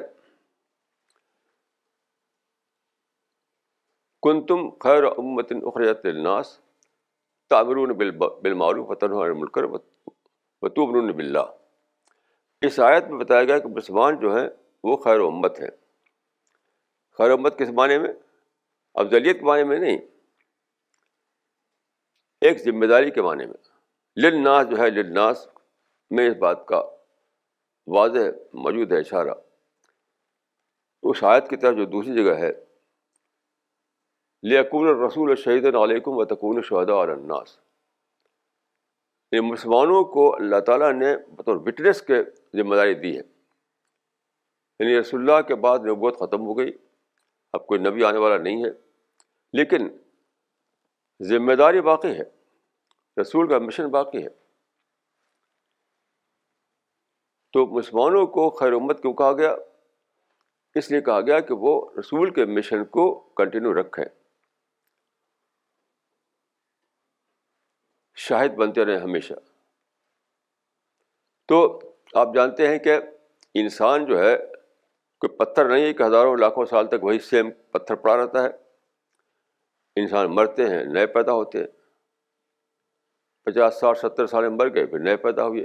کن 4.23 4.45
تم 4.47 4.69
خیر 4.85 5.05
امتن 5.05 5.57
امت 5.67 6.07
الناس 6.07 6.59
تعمرون 7.51 7.93
بالمعروف 8.01 8.89
فتن 8.93 9.13
ملکر 9.41 9.65
وطبر 10.63 11.13
بلا 11.19 11.45
اس 12.67 12.79
آیت 12.89 13.07
میں 13.11 13.19
بتایا 13.19 13.45
گیا 13.51 13.59
کہ 13.65 13.69
مسلمان 13.77 14.19
جو 14.21 14.35
ہیں 14.37 14.49
وہ 14.89 14.97
خیر 15.05 15.21
و 15.21 15.27
امت 15.27 15.61
ہیں 15.61 15.71
خیر 17.19 17.31
و 17.31 17.35
امت 17.35 17.59
کس 17.59 17.69
معنی 17.81 17.99
میں 18.05 18.13
افضلیت 19.03 19.39
کے 19.41 19.45
معنی 19.47 19.65
میں 19.73 19.79
نہیں 19.79 19.99
ایک 22.49 22.59
ذمہ 22.65 22.87
داری 22.95 23.11
کے 23.19 23.23
معنی 23.23 23.47
میں 23.47 24.23
للناس 24.25 24.69
جو 24.71 24.79
ہے 24.79 24.91
للناس 25.01 25.47
میں 26.17 26.29
اس 26.31 26.37
بات 26.41 26.67
کا 26.67 26.83
واضح 27.97 28.29
موجود 28.67 28.93
ہے 28.93 28.99
اشارہ 29.01 29.35
اس 31.11 31.23
آیت 31.33 31.49
کی 31.51 31.57
طرف 31.65 31.77
جو 31.77 31.85
دوسری 31.97 32.15
جگہ 32.23 32.35
ہے 32.45 32.51
لیکون 34.47 34.87
رسول 35.05 35.35
شہید 35.37 35.65
علیکم 35.83 36.19
و 36.19 36.25
تکون 36.35 36.61
شہدا 36.69 36.95
الناس 37.03 37.57
یہ 39.33 39.41
مسلمانوں 39.41 40.03
کو 40.13 40.35
اللہ 40.35 40.61
تعالیٰ 40.67 40.93
نے 40.99 41.15
بطور 41.37 41.57
وٹنس 41.67 42.01
کے 42.03 42.23
ذمہ 42.59 42.75
داری 42.77 42.95
دی 43.01 43.17
ہے 43.17 43.23
یعنی 44.79 44.99
رسول 44.99 45.21
اللہ 45.21 45.41
کے 45.49 45.55
بعد 45.65 45.79
نبوت 45.89 46.19
ختم 46.19 46.47
ہو 46.47 46.57
گئی 46.59 46.71
اب 47.59 47.67
کوئی 47.67 47.81
نبی 47.81 48.05
آنے 48.05 48.19
والا 48.19 48.37
نہیں 48.43 48.65
ہے 48.65 48.71
لیکن 49.59 49.89
ذمہ 51.29 51.53
داری 51.59 51.81
باقی 51.91 52.13
ہے 52.19 52.25
رسول 53.21 53.49
کا 53.49 53.59
مشن 53.59 53.89
باقی 53.91 54.23
ہے 54.25 54.29
تو 57.53 57.67
مسلمانوں 57.79 58.27
کو 58.39 58.49
خیر 58.61 58.73
امت 58.73 59.03
کیوں 59.03 59.13
کہا 59.23 59.33
گیا 59.39 59.55
اس 60.79 60.91
لیے 60.91 61.01
کہا 61.01 61.21
گیا 61.27 61.41
کہ 61.51 61.55
وہ 61.67 61.75
رسول 61.99 62.33
کے 62.35 62.45
مشن 62.59 62.85
کو 62.99 63.11
کنٹینیو 63.37 63.81
رکھیں 63.81 64.05
شاہد 68.27 68.55
بنتے 68.57 68.85
رہے 68.85 68.97
ہمیشہ 68.99 69.35
تو 71.49 71.59
آپ 72.23 72.35
جانتے 72.35 72.69
ہیں 72.69 72.79
کہ 72.87 72.95
انسان 73.63 74.05
جو 74.07 74.19
ہے 74.23 74.37
کوئی 75.25 75.29
پتھر 75.37 75.69
نہیں 75.73 75.85
ہے 75.85 75.93
کہ 75.95 76.03
ہزاروں 76.03 76.37
لاکھوں 76.37 76.65
سال 76.71 76.87
تک 76.89 77.05
وہی 77.05 77.19
سیم 77.29 77.51
پتھر 77.73 77.95
پڑا 78.05 78.17
رہتا 78.23 78.43
ہے 78.45 78.49
انسان 80.03 80.35
مرتے 80.35 80.67
ہیں 80.71 80.83
نئے 80.95 81.07
پیدا 81.19 81.33
ہوتے 81.43 81.59
ہیں 81.59 81.67
پچاس 83.45 83.79
سال 83.81 83.95
ستر 84.03 84.27
سال 84.35 84.49
میں 84.49 84.57
مر 84.57 84.75
گئے 84.75 84.87
پھر 84.87 84.99
نئے 85.11 85.17
پیدا 85.29 85.47
ہوئے 85.47 85.65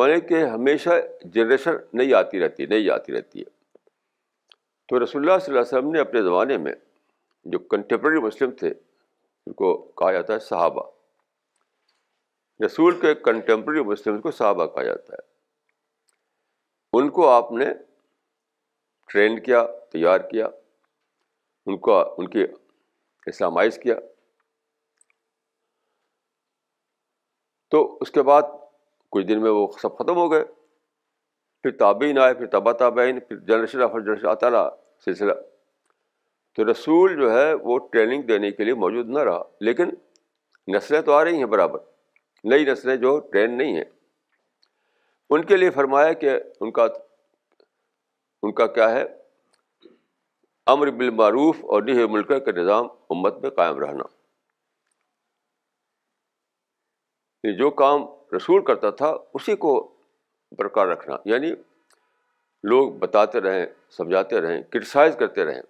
یعنی 0.00 0.20
کہ 0.28 0.42
ہمیشہ 0.44 0.90
جنریشن 1.36 1.76
نہیں 2.00 2.12
آتی 2.20 2.40
رہتی 2.40 2.66
نئی 2.74 2.90
آتی 2.98 3.12
رہتی 3.16 3.38
ہے 3.40 3.50
تو 4.88 5.02
رسول 5.04 5.22
اللہ 5.22 5.38
صلی 5.44 5.54
اللہ 5.54 5.66
علیہ 5.66 5.78
وسلم 5.78 5.90
نے 5.92 6.00
اپنے 6.00 6.22
زمانے 6.28 6.58
میں 6.66 6.72
جو 7.54 7.58
کنٹمپرری 7.74 8.20
مسلم 8.26 8.50
تھے 8.60 8.68
ان 8.68 9.52
کو 9.62 9.74
کہا 9.98 10.12
جاتا 10.12 10.34
ہے 10.34 10.38
صحابہ 10.48 10.82
رسول 12.64 12.98
کے 13.00 13.14
کنٹمپرری 13.24 13.82
مسلم 13.84 14.20
کو 14.20 14.30
صحابہ 14.38 14.66
کہا 14.74 14.82
جاتا 14.82 15.14
ہے 15.14 15.26
ان 16.98 17.08
کو 17.16 17.28
آپ 17.28 17.52
نے 17.60 17.66
ٹرین 19.12 19.38
کیا 19.42 19.62
تیار 19.92 20.20
کیا 20.30 20.46
ان 21.66 21.76
کو 21.86 21.98
ان 22.18 22.28
کی 22.30 22.44
اسلامائز 23.32 23.78
کیا 23.82 23.94
تو 27.70 27.82
اس 28.00 28.10
کے 28.10 28.22
بعد 28.30 28.42
کچھ 29.12 29.26
دن 29.26 29.42
میں 29.42 29.50
وہ 29.50 29.66
سب 29.82 29.96
ختم 29.98 30.16
ہو 30.16 30.30
گئے 30.32 30.44
پھر 31.62 31.70
تابعین 31.78 32.18
آئے 32.18 32.34
پھر 32.34 32.46
تبا 32.52 32.72
تابعین 32.82 33.20
پھر 33.28 33.36
جنریشن 33.48 33.82
آفر 33.82 34.00
جنریشن 34.00 34.26
آتا 34.28 34.50
رہا 34.50 34.68
سلسلہ 35.04 35.32
تو 36.56 36.70
رسول 36.70 37.16
جو 37.20 37.30
ہے 37.32 37.52
وہ 37.70 37.78
ٹریننگ 37.92 38.22
دینے 38.28 38.50
کے 38.52 38.64
لیے 38.64 38.74
موجود 38.84 39.08
نہ 39.16 39.18
رہا 39.28 39.42
لیکن 39.68 39.90
نسلیں 40.74 41.00
تو 41.02 41.12
آ 41.14 41.22
رہی 41.24 41.38
ہیں 41.38 41.46
برابر 41.56 41.78
نئی 42.50 42.64
نسلیں 42.64 42.96
جو 42.96 43.18
ٹرین 43.32 43.56
نہیں 43.58 43.74
ہیں 43.76 43.84
ان 45.36 45.44
کے 45.44 45.56
لیے 45.56 45.70
فرمایا 45.70 46.12
کہ 46.22 46.36
ان 46.60 46.70
کا 46.72 46.84
ان 48.42 48.52
کا 48.54 48.66
کیا 48.74 48.90
ہے 48.90 49.04
امر 50.72 50.90
بالمعروف 50.96 51.64
اور 51.72 51.82
نہ 51.82 52.06
ملکہ 52.10 52.38
کا 52.44 52.52
نظام 52.60 52.86
امت 53.10 53.36
میں 53.42 53.50
قائم 53.56 53.78
رہنا 53.84 54.04
جو 57.58 57.70
کام 57.70 58.04
رسول 58.36 58.64
کرتا 58.64 58.90
تھا 59.00 59.08
اسی 59.34 59.54
کو 59.56 59.72
برقرار 60.58 60.86
رکھنا 60.88 61.16
یعنی 61.30 61.50
لوگ 62.70 62.90
بتاتے 62.98 63.40
رہیں 63.40 63.64
سمجھاتے 63.96 64.40
رہیں 64.40 64.60
کرٹیسائز 64.70 65.14
کرتے 65.18 65.44
رہیں 65.44 65.60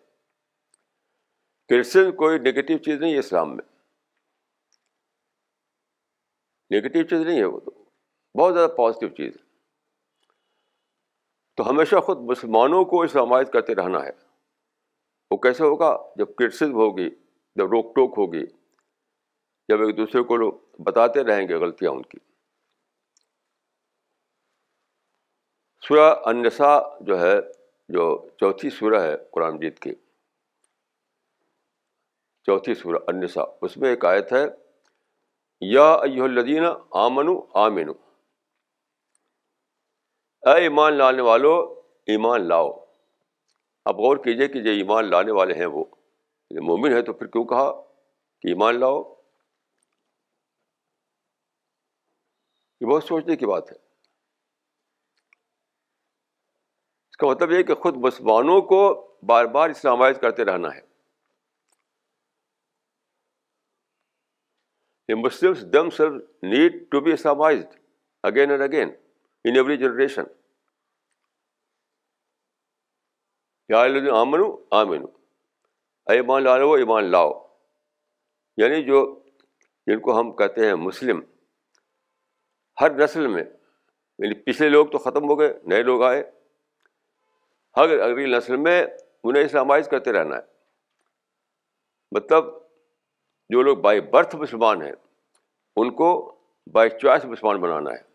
کرٹیسز 1.71 2.13
کوئی 2.19 2.39
نگیٹو 2.39 2.79
چیز 2.85 3.01
نہیں 3.01 3.13
ہے 3.15 3.19
اسلام 3.19 3.55
میں 3.57 3.65
نگیٹیو 6.73 7.03
چیز 7.11 7.21
نہیں 7.27 7.39
ہے 7.39 7.45
وہ 7.45 7.59
تو 7.61 7.71
بہت 8.39 8.55
زیادہ 8.55 8.71
پازیٹیو 8.77 9.09
چیز 9.17 9.37
ہے 9.37 9.47
تو 11.57 11.69
ہمیشہ 11.69 12.01
خود 12.07 12.19
مسلمانوں 12.31 12.85
کو 12.91 13.03
حمایت 13.15 13.53
کرتے 13.53 13.75
رہنا 13.75 14.05
ہے 14.05 14.11
وہ 15.31 15.37
کیسے 15.47 15.63
ہوگا 15.65 15.97
جب 16.17 16.35
کرو 16.39 16.71
ہوگی 16.83 17.09
جب 17.57 17.71
روک 17.73 17.95
ٹوک 17.95 18.15
ہوگی 18.19 18.45
جب 19.69 19.81
ایک 19.85 19.97
دوسرے 19.97 20.23
کو 20.29 20.37
بتاتے 20.85 21.23
رہیں 21.31 21.47
گے 21.49 21.55
غلطیاں 21.65 21.91
ان 21.93 22.03
کی 22.13 22.19
سورہ 25.89 26.15
انسا 26.31 26.79
جو 27.07 27.19
ہے 27.21 27.35
جو 27.97 28.07
چوتھی 28.41 28.71
سورہ 28.79 29.01
ہے 29.03 29.15
قرآن 29.33 29.59
جیت 29.61 29.79
کی 29.87 29.93
چوتھی 32.47 32.75
سورہ 32.83 32.99
انسا 33.13 33.43
اس 33.67 33.77
میں 33.83 33.91
ایک 33.91 34.05
آیت 34.13 34.33
ہے 34.33 34.45
یا 35.67 35.87
ایلین 36.05 36.23
الدین 36.23 36.65
آمن 37.05 37.29
آ 37.63 37.67
اے 40.51 40.55
ایمان 40.63 40.93
لانے 40.99 41.23
والو 41.29 41.55
ایمان 42.13 42.47
لاؤ 42.49 42.69
اب 43.91 43.99
غور 44.01 44.17
کیجیے 44.25 44.47
کہ 44.49 44.59
یہ 44.69 44.77
ایمان 44.83 45.11
لانے 45.11 45.33
والے 45.39 45.55
ہیں 45.55 45.67
وہ 45.73 45.85
یعنی 46.51 46.67
مومن 46.67 46.93
ہے 46.97 47.03
تو 47.09 47.13
پھر 47.13 47.27
کیوں 47.35 47.45
کہا 47.53 47.71
کہ 48.43 48.49
ایمان 48.49 48.79
لاؤ 48.81 49.03
یہ 52.81 52.87
بہت 52.93 53.05
سوچنے 53.05 53.37
کی 53.37 53.47
بات 53.47 53.73
ہے 53.73 53.77
اس 57.09 57.17
کا 57.17 57.27
مطلب 57.31 57.53
یہ 57.53 57.63
کہ 57.69 57.75
خود 57.85 57.97
مسلمانوں 58.07 58.61
کو 58.73 58.81
بار 59.29 59.45
بار 59.59 59.71
اسلام 59.71 60.03
کرتے 60.21 60.45
رہنا 60.45 60.75
ہے 60.75 60.87
Muslims 65.15 65.63
themselves 65.97 66.09
need 66.43 66.73
to 66.91 67.01
be 67.01 67.13
Islamized 67.13 67.67
again 68.31 68.51
and 68.51 68.63
again 68.63 68.89
in 69.45 69.55
every 69.57 69.77
generation 69.77 70.25
یا 73.69 73.81
آمن 74.21 74.41
آمین 74.81 75.05
ایمان 76.13 76.43
لا 76.43 76.57
لو 76.59 76.73
ایمان 76.75 77.05
لاؤ 77.11 77.33
یعنی 78.57 78.83
جو 78.83 79.03
جن 79.87 80.01
کو 80.01 80.19
ہم 80.19 80.31
کہتے 80.37 80.67
ہیں 80.67 80.75
مسلم 80.75 81.21
ہر 82.81 82.91
نسل 83.03 83.27
میں 83.27 83.43
یعنی 83.43 84.35
پچھلے 84.45 84.69
لوگ 84.69 84.87
تو 84.93 84.99
ختم 84.99 85.29
ہو 85.31 85.39
گئے 85.39 85.53
نئے 85.73 85.83
لوگ 85.83 86.03
آئے 86.05 86.23
ہر 87.77 87.99
اگلی 87.99 88.27
نسل 88.37 88.57
میں 88.67 88.83
انہیں 89.25 89.45
اسلامائز 89.45 89.89
کرتے 89.89 90.13
رہنا 90.13 90.37
ہے 90.37 90.47
مطلب 92.17 92.45
جو 93.51 93.63
لوگ 93.63 93.77
بائی 93.83 94.01
برتھ 94.13 94.35
مسلمان 94.37 94.83
ہیں 94.83 94.93
ان 95.81 95.91
کو 96.01 96.09
بائی 96.73 96.91
چوائس 97.01 97.25
مسلمان 97.25 97.61
بنانا 97.61 97.91
ہے 97.91 98.07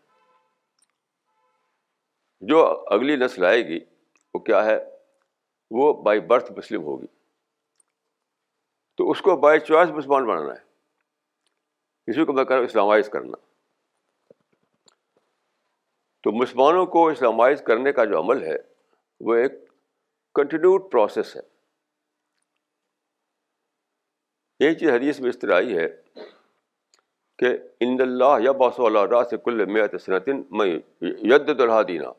جو 2.50 2.62
اگلی 2.96 3.16
نسل 3.24 3.44
آئے 3.44 3.66
گی 3.68 3.78
وہ 4.34 4.38
کیا 4.48 4.64
ہے 4.64 4.76
وہ 5.80 5.92
بائی 6.02 6.20
برتھ 6.32 6.52
مسلم 6.56 6.82
ہوگی 6.84 7.06
تو 8.96 9.10
اس 9.10 9.22
کو 9.22 9.36
بائی 9.46 9.60
چوائس 9.60 9.90
مسلمان 9.94 10.26
بنانا 10.26 10.54
ہے 10.54 12.12
اسی 12.12 12.24
کو 12.24 12.32
میں 12.32 12.44
کہہ 12.44 12.52
رہا 12.52 12.58
ہوں 12.60 12.68
اسلامائز 12.68 13.08
کرنا 13.12 13.36
تو 16.24 16.32
مسلمانوں 16.32 16.84
کو 16.94 17.06
اسلامائز 17.08 17.62
کرنے 17.66 17.92
کا 17.92 18.04
جو 18.12 18.20
عمل 18.20 18.42
ہے 18.42 18.56
وہ 19.28 19.34
ایک 19.36 19.52
کنٹینیوڈ 20.34 20.90
پروسیس 20.92 21.34
ہے 21.36 21.40
یہی 24.60 24.74
چیز 24.78 24.90
حدیث 24.90 25.20
میں 25.20 25.30
اس 25.30 25.38
طرح 25.38 25.54
آئی 25.54 25.76
ہے 25.78 25.86
کہ 27.38 27.48
ان 27.84 27.96
اللہ 28.00 28.36
یا 28.44 28.52
باس 28.60 28.78
اللہ 28.86 29.04
راہ 29.10 29.22
سے 29.30 29.36
کل 29.44 29.64
میت 29.72 30.00
سنتن 30.02 30.42
میں 30.58 30.66
ید 31.32 31.46
دلہ 31.58 31.82
دینا 31.88 32.10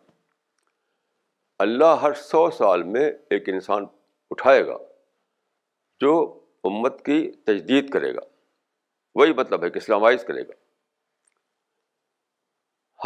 اللہ 1.66 1.96
ہر 2.02 2.14
سو 2.22 2.50
سال 2.58 2.84
میں 2.96 3.10
ایک 3.36 3.48
انسان 3.50 3.86
اٹھائے 4.32 4.66
گا 4.68 4.78
جو 6.02 6.16
امت 6.70 7.02
کی 7.06 7.22
تجدید 7.48 7.90
کرے 7.92 8.14
گا 8.16 8.22
وہی 9.20 9.34
مطلب 9.34 9.64
ہے 9.64 9.70
کہ 9.70 9.78
اسلامائز 9.78 10.24
کرے 10.28 10.42
گا 10.48 10.54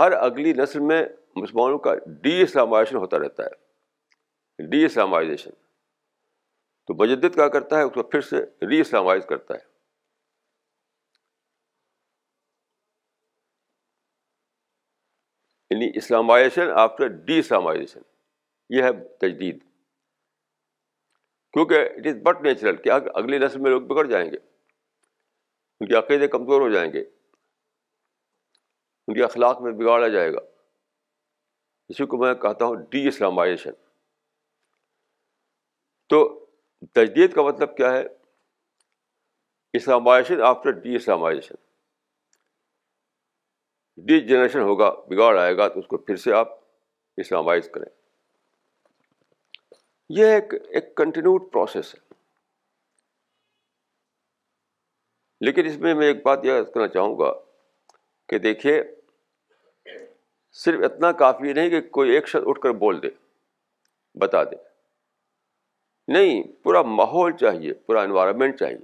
ہر 0.02 0.12
اگلی 0.20 0.54
نسل 0.58 0.80
میں 0.92 1.02
مسلمانوں 1.36 1.78
کا 1.88 1.94
ڈی 2.22 2.42
اسلامائزیشن 2.42 2.96
ہوتا 2.98 3.20
رہتا 3.20 3.46
ہے 3.46 4.66
ڈی 4.70 4.84
اسلامائزیشن 4.86 5.50
تو 6.90 6.94
مجدد 7.00 7.34
کیا 7.34 7.48
کرتا 7.54 7.78
ہے 7.78 7.82
اس 7.84 7.92
کو 7.94 8.04
پھر 8.04 8.22
سے 8.28 8.38
ری 8.70 8.80
اسلامائز 8.82 9.26
کرتا 9.30 9.54
ہے 9.56 9.60
یعنی 15.74 15.90
اسلامائزیشن 15.98 16.72
آفٹر 16.84 17.08
ڈی 17.28 17.38
اسلامائزیشن 17.40 18.00
یہ 18.76 18.84
ہے 18.84 18.92
تجدید 19.26 19.60
کیونکہ 21.54 21.88
اٹ 21.90 22.08
از 22.14 22.18
بٹ 22.24 22.42
نیچرل 22.46 22.76
کیا 22.82 22.96
اگلی 23.24 23.38
نسل 23.46 23.60
میں 23.68 23.72
لوگ 23.72 23.82
بگڑ 23.94 24.06
جائیں 24.14 24.26
گے 24.32 24.38
ان 25.80 25.88
کے 25.88 25.98
عقیدے 26.04 26.28
کمزور 26.38 26.62
ہو 26.68 26.72
جائیں 26.78 26.92
گے 26.94 27.00
ان 29.08 29.14
کے 29.14 29.24
اخلاق 29.24 29.62
میں 29.68 29.72
بگاڑا 29.84 30.08
جائے 30.18 30.34
گا 30.34 30.42
اسی 31.90 32.06
کو 32.06 32.18
میں 32.26 32.34
کہتا 32.48 32.66
ہوں 32.66 32.86
ڈی 32.92 33.08
اسلامائزیشن 33.08 33.82
تو 36.14 36.28
تجدید 36.96 37.34
کا 37.34 37.42
مطلب 37.48 37.76
کیا 37.78 37.92
ہے 37.94 38.04
Islamization 39.78 40.42
after 40.46 40.72
de 40.82 40.96
Islamization 40.96 41.56
degeneration 44.28 44.62
ہوگا 44.62 44.90
بگاڑ 45.10 45.38
آئے 45.38 45.56
گا 45.58 45.68
تو 45.68 45.80
اس 45.80 45.88
کو 45.88 45.98
پھر 45.98 46.16
سے 46.26 46.34
آپ 46.34 46.54
اسلامائز 47.24 47.70
کریں 47.74 47.92
یہ 50.18 50.34
ایک 50.36 50.54
ایک 50.54 50.96
کنٹینیوڈ 50.98 51.52
پروسیس 51.54 51.94
ہے 51.96 52.00
لیکن 55.46 55.66
اس 55.66 55.78
میں 55.80 55.94
میں 55.96 56.08
ایک 56.08 56.24
بات 56.26 56.46
یہ 56.46 56.62
کرنا 56.74 56.88
چاہوں 56.94 57.18
گا 57.20 57.32
کہ 58.30 58.38
دیکھیے 58.46 58.82
صرف 60.64 60.84
اتنا 60.86 61.12
کافی 61.20 61.54
نہیں 61.54 61.70
کہ 61.70 61.82
کوئی 62.00 62.12
ایک 62.16 62.28
شخص 62.28 62.48
اٹھ 62.50 62.60
کر 62.62 62.72
بول 62.84 63.02
دے 63.04 63.10
بتا 64.22 64.44
دے 64.52 64.56
نہیں 66.14 66.42
پورا 66.64 66.82
ماحول 67.00 67.32
چاہیے 67.38 67.74
پورا 67.88 68.02
انوائرمنٹ 68.04 68.58
چاہیے 68.60 68.78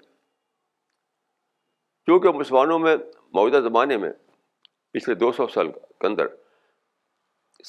کیونکہ 2.05 2.31
مسلمانوں 2.39 2.77
میں 2.79 2.95
موجودہ 3.33 3.61
زمانے 3.67 3.97
میں 4.03 4.11
پچھلے 4.93 5.15
دو 5.23 5.31
سو 5.37 5.47
سال 5.53 5.71
کے 5.71 6.07
اندر 6.07 6.27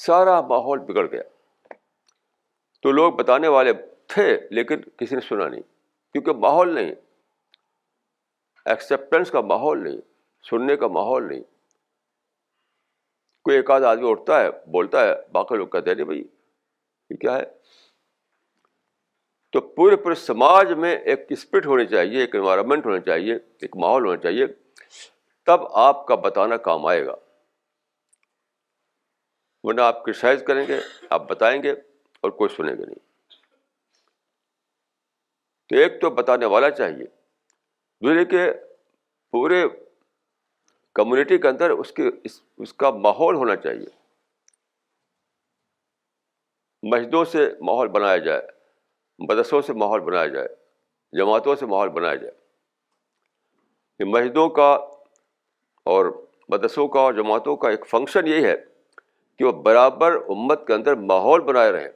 سارا 0.05 0.39
ماحول 0.51 0.79
بگڑ 0.89 1.05
گیا 1.11 1.21
تو 2.83 2.91
لوگ 2.91 3.13
بتانے 3.23 3.47
والے 3.55 3.73
تھے 4.13 4.27
لیکن 4.59 4.81
کسی 4.97 5.15
نے 5.15 5.21
سنا 5.29 5.47
نہیں 5.47 5.61
کیونکہ 6.13 6.37
ماحول 6.45 6.73
نہیں 6.75 6.91
ایکسیپٹنس 8.73 9.31
کا 9.31 9.41
ماحول 9.53 9.83
نہیں 9.83 9.97
سننے 10.49 10.75
کا 10.83 10.87
ماحول 10.99 11.27
نہیں 11.29 11.43
کوئی 13.47 13.57
ایک 13.57 13.71
آدھ 13.71 13.83
آدمی 13.95 14.09
اٹھتا 14.11 14.39
ہے 14.43 14.49
بولتا 14.77 15.03
ہے 15.07 15.13
باقی 15.39 15.57
لوگ 15.63 15.67
کہتے 15.75 15.89
ہیں 15.89 15.95
نہیں 15.95 16.05
بھائی 16.05 16.23
یہ 17.09 17.17
کیا 17.25 17.37
ہے 17.37 17.45
تو 19.53 19.61
پورے 19.75 19.95
پورے 20.03 20.15
سماج 20.15 20.71
میں 20.83 20.95
ایک 21.11 21.25
اسپرٹ 21.31 21.65
ہونی 21.65 21.85
چاہیے 21.87 22.19
ایک 22.21 22.35
انوائرمنٹ 22.35 22.85
ہونا 22.85 22.99
چاہیے 23.01 23.33
ایک 23.61 23.75
ماحول 23.81 24.05
ہونا 24.05 24.17
چاہیے 24.21 24.45
تب 25.45 25.65
آپ 25.83 26.05
کا 26.07 26.15
بتانا 26.23 26.57
کام 26.67 26.85
آئے 26.85 27.05
گا 27.05 27.15
ورنہ 29.63 29.81
آپ 29.81 30.03
کرسائز 30.05 30.43
کریں 30.47 30.63
گے 30.67 30.79
آپ 31.17 31.27
بتائیں 31.29 31.61
گے 31.63 31.71
اور 31.71 32.31
کوئی 32.41 32.55
سنے 32.55 32.71
گے 32.77 32.85
نہیں 32.85 33.05
تو 35.69 35.75
ایک 35.81 35.99
تو 36.01 36.09
بتانے 36.19 36.45
والا 36.55 36.69
چاہیے 36.71 37.05
دوسرے 38.05 38.25
کہ 38.33 38.45
پورے 39.31 39.63
کمیونٹی 40.95 41.37
کے 41.37 41.47
اندر 41.47 41.69
اس 41.69 41.91
کے 41.97 42.09
اس 42.25 42.39
اس 42.65 42.73
کا 42.83 42.89
ماحول 43.07 43.35
ہونا 43.35 43.55
چاہیے 43.65 43.95
مسجدوں 46.91 47.23
سے 47.33 47.47
ماحول 47.67 47.87
بنایا 47.97 48.17
جائے 48.29 48.45
مدرسوں 49.25 49.61
سے 49.67 49.73
ماحول 49.73 49.99
بنایا 50.09 50.27
جائے 50.33 50.47
جماعتوں 51.17 51.55
سے 51.59 51.65
ماحول 51.65 51.89
بنایا 51.89 52.15
جائے 52.15 52.31
کہ 53.97 54.05
مسجدوں 54.05 54.47
کا 54.59 54.71
اور 55.91 56.05
مدرسوں 56.49 56.87
کا 56.87 56.99
اور 56.99 57.13
جماعتوں 57.13 57.55
کا 57.63 57.69
ایک 57.69 57.85
فنکشن 57.89 58.27
یہی 58.27 58.43
ہے 58.45 58.55
کہ 59.37 59.45
وہ 59.45 59.51
برابر 59.63 60.15
امت 60.35 60.65
کے 60.67 60.73
اندر 60.73 60.95
ماحول 61.11 61.41
بنائے 61.51 61.71
رہیں 61.71 61.87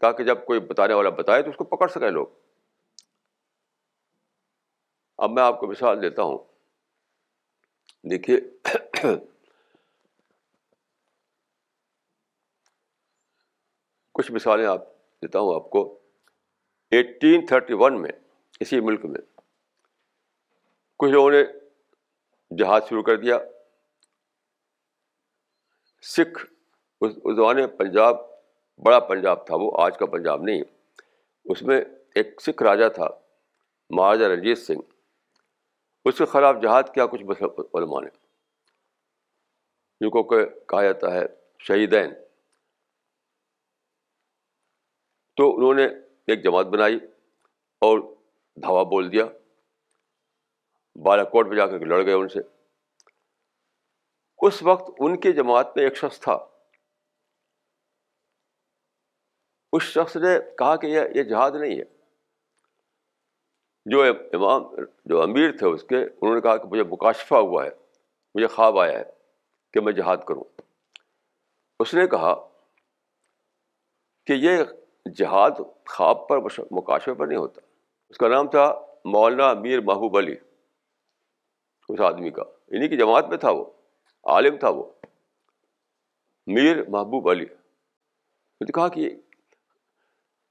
تاکہ 0.00 0.24
جب 0.24 0.44
کوئی 0.46 0.60
بتانے 0.70 0.94
والا 0.94 1.10
بتائے 1.18 1.42
تو 1.42 1.50
اس 1.50 1.56
کو 1.56 1.64
پکڑ 1.76 1.88
سکیں 1.88 2.10
لوگ 2.10 2.26
اب 5.24 5.30
میں 5.30 5.42
آپ 5.42 5.58
کو 5.60 5.66
مثال 5.66 6.02
دیتا 6.02 6.22
ہوں 6.22 6.38
دیکھیے 8.10 8.38
کچھ 14.14 14.32
مثالیں 14.32 14.66
آپ 14.68 14.84
دیتا 15.22 15.38
ہوں 15.40 15.54
آپ 15.54 15.68
کو 15.70 15.84
ایٹین 16.92 17.44
تھرٹی 17.46 17.74
ون 17.78 18.00
میں 18.02 18.10
اسی 18.60 18.80
ملک 18.80 19.04
میں 19.04 19.20
کچھ 20.98 21.10
لوگوں 21.10 21.30
نے 21.30 21.42
جہاز 22.58 22.82
شروع 22.88 23.02
کر 23.02 23.16
دیا 23.20 23.38
سکھ 26.14 26.44
اس 27.06 27.16
میں 27.24 27.66
پنجاب 27.78 28.16
بڑا 28.84 28.98
پنجاب 29.08 29.46
تھا 29.46 29.56
وہ 29.60 29.70
آج 29.82 29.96
کا 29.98 30.06
پنجاب 30.14 30.42
نہیں 30.42 30.62
اس 31.52 31.62
میں 31.62 31.80
ایک 32.14 32.40
سکھ 32.40 32.62
راجہ 32.62 32.88
تھا 32.94 33.06
مہاراجا 33.96 34.28
رنجیت 34.28 34.58
سنگھ 34.58 34.80
اس 36.08 36.18
کے 36.18 36.24
خلاف 36.32 36.56
جہاد 36.62 36.82
کیا 36.94 37.06
کچھ 37.14 37.22
علماء 37.42 38.00
نے 38.04 38.08
جن 40.00 40.10
کو 40.10 40.22
کہ 40.28 40.44
کہا 40.68 40.82
جاتا 40.82 41.12
ہے 41.14 41.22
شہیدین 41.66 42.12
تو 45.36 45.54
انہوں 45.56 45.74
نے 45.80 45.86
ایک 46.32 46.42
جماعت 46.44 46.66
بنائی 46.74 46.96
اور 47.86 47.98
دھاوا 48.62 48.82
بول 48.92 49.10
دیا 49.12 49.24
بالا 51.04 51.24
کوٹ 51.30 51.46
میں 51.46 51.56
جا 51.56 51.66
کر 51.66 51.84
لڑ 51.86 52.04
گئے 52.06 52.12
ان 52.14 52.28
سے 52.34 52.40
اس 54.46 54.62
وقت 54.62 54.90
ان 55.06 55.16
کی 55.20 55.32
جماعت 55.32 55.76
میں 55.76 55.84
ایک 55.84 55.96
شخص 55.96 56.20
تھا 56.20 56.36
اس 59.76 59.82
شخص 59.82 60.16
نے 60.16 60.36
کہا 60.58 60.74
کہ 60.82 60.86
یہ 60.86 61.22
جہاد 61.22 61.50
نہیں 61.60 61.78
ہے 61.78 61.92
جو 63.92 64.02
امام 64.38 64.62
جو 65.12 65.20
امیر 65.22 65.56
تھے 65.58 65.66
اس 65.66 65.82
کے 65.88 65.96
انہوں 66.02 66.34
نے 66.34 66.40
کہا 66.40 66.56
کہ 66.56 66.68
مجھے 66.72 66.82
مکاشفہ 66.92 67.34
ہوا 67.48 67.64
ہے 67.64 67.70
مجھے 68.34 68.46
خواب 68.54 68.78
آیا 68.78 68.98
ہے 68.98 69.04
کہ 69.72 69.80
میں 69.80 69.92
جہاد 69.92 70.24
کروں 70.28 70.44
اس 71.84 71.92
نے 71.94 72.06
کہا 72.10 72.34
کہ 74.26 74.32
یہ 74.46 74.62
جہاد 75.16 75.60
خواب 75.94 76.26
پر 76.28 76.38
مکاشفے 76.70 77.14
پر 77.14 77.26
نہیں 77.26 77.38
ہوتا 77.38 77.60
اس 78.10 78.18
کا 78.18 78.28
نام 78.28 78.46
تھا 78.50 78.66
مولانا 79.14 79.52
میر 79.60 79.80
محبوب 79.86 80.16
علی 80.18 80.34
اس 81.88 82.00
آدمی 82.00 82.30
کا 82.38 82.42
انہیں 82.70 82.88
کی 82.88 82.96
جماعت 82.96 83.28
میں 83.28 83.36
تھا 83.38 83.50
وہ 83.56 83.64
عالم 84.34 84.56
تھا 84.58 84.68
وہ 84.76 84.84
میر 86.54 86.82
محبوب 86.90 87.28
علی 87.30 87.44
نے 88.60 88.66
تو 88.66 88.72
کہا 88.72 88.88
کہ 88.96 89.08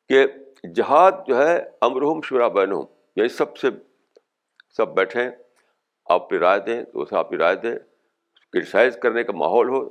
کہ 0.10 0.26
جہاد 0.76 1.12
جو 1.28 1.38
ہے 1.46 1.58
امرحم 1.86 2.20
شورا 2.24 2.48
بین 2.58 2.72
یعنی 3.16 3.28
سب 3.30 3.58
سے 3.58 3.68
سب 4.78 4.94
بیٹھیں 4.96 5.26
آپ 6.14 6.30
کی 6.30 6.38
رائے 6.40 6.60
دیں 6.66 6.82
دوسرا 6.94 7.20
آپ 7.20 7.30
کی 7.30 7.38
رائے 7.38 7.56
دیں 7.64 7.76
کرٹیسائز 8.54 8.98
کرنے 9.02 9.24
کا 9.24 9.34
ماحول 9.38 9.70
ہو 9.70 9.84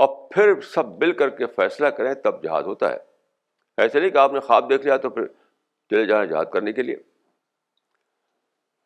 اور 0.00 0.08
پھر 0.34 0.60
سب 0.74 0.86
مل 1.02 1.12
کر 1.16 1.30
کے 1.38 1.46
فیصلہ 1.56 1.86
کریں 1.96 2.12
تب 2.24 2.42
جہاد 2.42 2.62
ہوتا 2.66 2.92
ہے 2.92 2.98
ایسے 3.82 4.00
نہیں 4.00 4.10
کہ 4.10 4.18
آپ 4.18 4.32
نے 4.32 4.40
خواب 4.46 4.68
دیکھ 4.70 4.84
لیا 4.86 4.96
تو 5.04 5.10
پھر 5.10 5.26
چلے 5.90 6.04
جانا 6.06 6.24
جہاد 6.30 6.44
کرنے 6.52 6.72
کے 6.72 6.82
لیے 6.82 6.96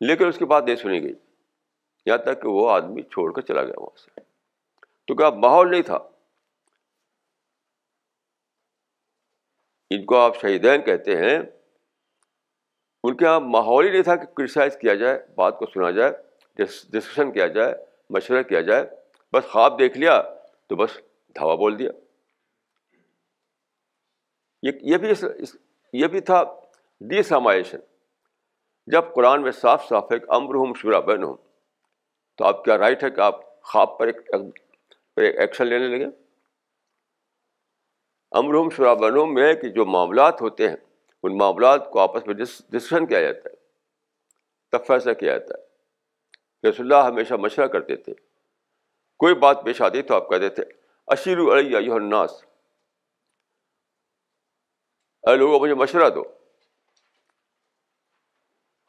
لیکن 0.07 0.27
اس 0.27 0.37
کی 0.37 0.45
بات 0.45 0.63
نہیں 0.63 0.75
سنی 0.75 1.01
گئی 1.03 1.13
یہاں 2.05 2.17
تک 2.25 2.41
کہ 2.41 2.47
وہ 2.57 2.69
آدمی 2.71 3.01
چھوڑ 3.11 3.31
کر 3.33 3.41
چلا 3.51 3.63
گیا 3.63 3.79
وہاں 3.81 3.97
سے 4.03 4.21
تو 5.07 5.15
کیا 5.15 5.29
ماحول 5.45 5.71
نہیں 5.71 5.81
تھا 5.91 5.97
ان 9.95 10.05
کو 10.05 10.17
آپ 10.19 10.39
شہیدین 10.41 10.81
کہتے 10.85 11.15
ہیں 11.17 11.37
ان 13.03 13.15
کے 13.17 13.25
یہاں 13.25 13.39
ماحول 13.55 13.85
ہی 13.85 13.91
نہیں 13.91 14.01
تھا 14.03 14.15
کہ 14.15 14.25
کرٹیسائز 14.37 14.77
کیا 14.81 14.93
جائے 15.03 15.19
بات 15.35 15.57
کو 15.59 15.65
سنا 15.73 15.91
جائے 15.99 16.11
ڈسکشن 16.65 17.31
کیا 17.31 17.47
جائے 17.57 17.73
مشورہ 18.15 18.41
کیا 18.49 18.61
جائے 18.69 18.85
بس 19.33 19.47
خواب 19.51 19.77
دیکھ 19.79 19.97
لیا 19.97 20.21
تو 20.69 20.75
بس 20.75 20.97
دھاوا 21.35 21.55
بول 21.55 21.77
دیا 21.79 21.91
یہ 24.91 24.97
بھی 25.03 25.13
یہ 25.99 26.07
بھی 26.13 26.19
تھا 26.29 26.43
سامائشن 27.27 27.77
جب 28.91 29.13
قرآن 29.13 29.41
میں 29.43 29.51
صاف 29.51 29.87
صاف 29.89 30.11
ایک 30.11 30.23
شورا 30.81 30.99
بین 31.09 31.23
ہوں 31.23 31.35
تو 32.37 32.45
آپ 32.45 32.63
کیا 32.65 32.77
رائٹ 32.77 33.03
ہے 33.03 33.09
کہ 33.11 33.21
آپ 33.21 33.39
خواب 33.71 33.97
پر 33.97 34.07
ایک 34.07 34.29
ايکشن 35.39 35.67
لينے 35.67 35.87
لگيں 35.95 36.09
امرحم 38.39 38.69
شورا 38.75 38.93
بینوں 39.01 39.25
میں 39.27 39.53
کہ 39.61 39.69
جو 39.77 39.85
معاملات 39.95 40.41
ہوتے 40.41 40.67
ہیں 40.69 40.75
ان 41.23 41.37
معاملات 41.37 41.89
کو 41.91 41.99
آپس 41.99 42.27
میں 42.27 42.35
ڈسکشن 42.41 43.05
کیا 43.13 43.21
جاتا 43.21 43.49
ہے 43.49 43.55
تب 44.71 44.85
فیصلہ 44.87 45.13
کیا 45.23 45.37
جاتا 45.37 45.57
ہے 45.59 46.69
رسول 46.69 46.91
اللہ 46.91 47.05
ہمیشہ 47.07 47.33
مشورہ 47.47 47.67
کرتے 47.77 47.95
تھے 48.07 48.13
کوئی 49.23 49.35
بات 49.43 49.63
پیش 49.65 49.81
آتی 49.81 50.01
تو 50.09 50.13
آپ 50.15 50.29
کہہ 50.29 50.37
دیتے 50.41 50.61
اشیر 51.13 51.37
علیہ 51.57 51.91
الناس 51.93 52.31
لوگوں 55.37 55.59
مجھے 55.59 55.73
مشورہ 55.75 56.09
دو 56.15 56.21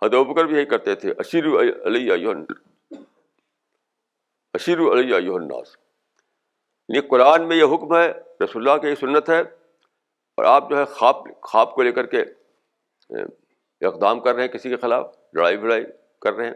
حد 0.02 0.14
ہاں، 0.14 0.22
بکر 0.24 0.44
بھی 0.46 0.56
یہی 0.56 0.64
کرتے 0.72 0.94
تھے 1.02 1.12
اشیر 1.22 1.44
علیہ 1.86 2.32
اشیر 4.54 4.80
علیہ 4.92 5.32
الناس 5.34 5.76
یہ 6.96 7.00
قرآن 7.10 7.48
میں 7.48 7.56
یہ 7.56 7.74
حکم 7.74 7.94
ہے 7.96 8.06
رسول 8.44 8.68
اللہ 8.68 8.80
کی 8.82 8.94
سنت 9.00 9.28
ہے 9.30 9.38
اور 9.40 10.44
آپ 10.52 10.68
جو 10.70 10.78
ہے 10.78 10.84
خواب 10.98 11.26
خواب 11.50 11.74
کو 11.74 11.82
لے 11.82 11.92
کر 11.92 12.06
کے 12.14 12.20
اقدام 13.88 14.20
کر 14.20 14.34
رہے 14.34 14.42
ہیں 14.44 14.50
کسی 14.52 14.68
کے 14.70 14.76
خلاف 14.82 15.06
لڑائی 15.36 15.56
بھڑائی 15.64 15.84
کر 16.22 16.32
رہے 16.34 16.46
ہیں 16.46 16.54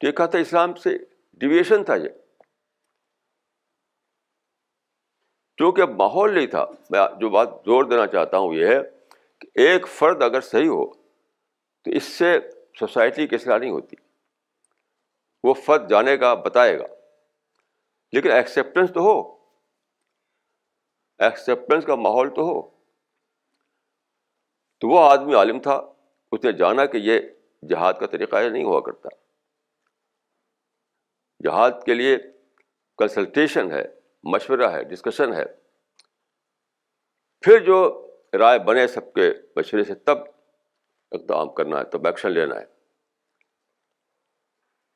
تو 0.00 0.06
یہ 0.06 0.12
کہا 0.20 0.26
تھا 0.34 0.38
اسلام 0.38 0.74
سے 0.86 0.96
ڈیویشن 1.40 1.84
تھا 1.88 1.94
یہ 2.04 2.08
چونکہ 5.58 5.82
اب 5.82 5.90
ماحول 6.00 6.34
نہیں 6.34 6.46
تھا 6.50 6.64
میں 6.90 7.00
جو 7.20 7.28
بات 7.30 7.48
زور 7.66 7.84
دینا 7.90 8.06
چاہتا 8.14 8.38
ہوں 8.44 8.54
یہ 8.54 8.66
ہے 8.66 8.78
کہ 9.40 9.48
ایک 9.66 9.86
فرد 9.98 10.22
اگر 10.22 10.40
صحیح 10.50 10.68
ہو 10.68 10.84
تو 10.92 11.90
اس 12.00 12.04
سے 12.18 12.32
سوسائٹی 12.78 13.26
کی 13.26 13.36
اصلاح 13.36 13.58
نہیں 13.58 13.70
ہوتی 13.70 13.96
وہ 15.48 15.54
فرد 15.64 15.88
جانے 15.90 16.16
گا 16.20 16.32
بتائے 16.46 16.78
گا 16.78 16.86
لیکن 18.16 18.30
ایکسیپٹنس 18.32 18.92
تو 18.94 19.00
ہو 19.08 19.16
ایکسیپٹینس 21.28 21.84
کا 21.84 21.94
ماحول 22.08 22.34
تو 22.34 22.42
ہو 22.52 22.60
تو 24.80 24.88
وہ 24.88 25.00
آدمی 25.10 25.34
عالم 25.34 25.58
تھا 25.60 25.80
اس 26.32 26.44
نے 26.44 26.52
جانا 26.64 26.84
کہ 26.92 26.98
یہ 27.10 27.20
جہاد 27.70 27.92
کا 28.00 28.06
طریقہ 28.14 28.42
نہیں 28.48 28.64
ہوا 28.64 28.80
کرتا 28.88 29.08
جہاد 31.44 31.82
کے 31.86 31.94
لیے 31.94 32.16
کنسلٹیشن 32.98 33.70
ہے 33.72 33.82
مشورہ 34.32 34.70
ہے 34.72 34.82
ڈسکشن 34.84 35.32
ہے 35.34 35.44
پھر 37.44 37.58
جو 37.64 37.76
رائے 38.38 38.58
بنے 38.68 38.86
سب 38.94 39.12
کے 39.14 39.30
مشورے 39.56 39.84
سے 39.90 39.94
تب 40.08 40.18
اقدام 41.18 41.48
کرنا 41.58 41.78
ہے 41.78 41.84
تب 41.92 42.06
ایکشن 42.06 42.32
لینا 42.32 42.54
ہے 42.60 42.64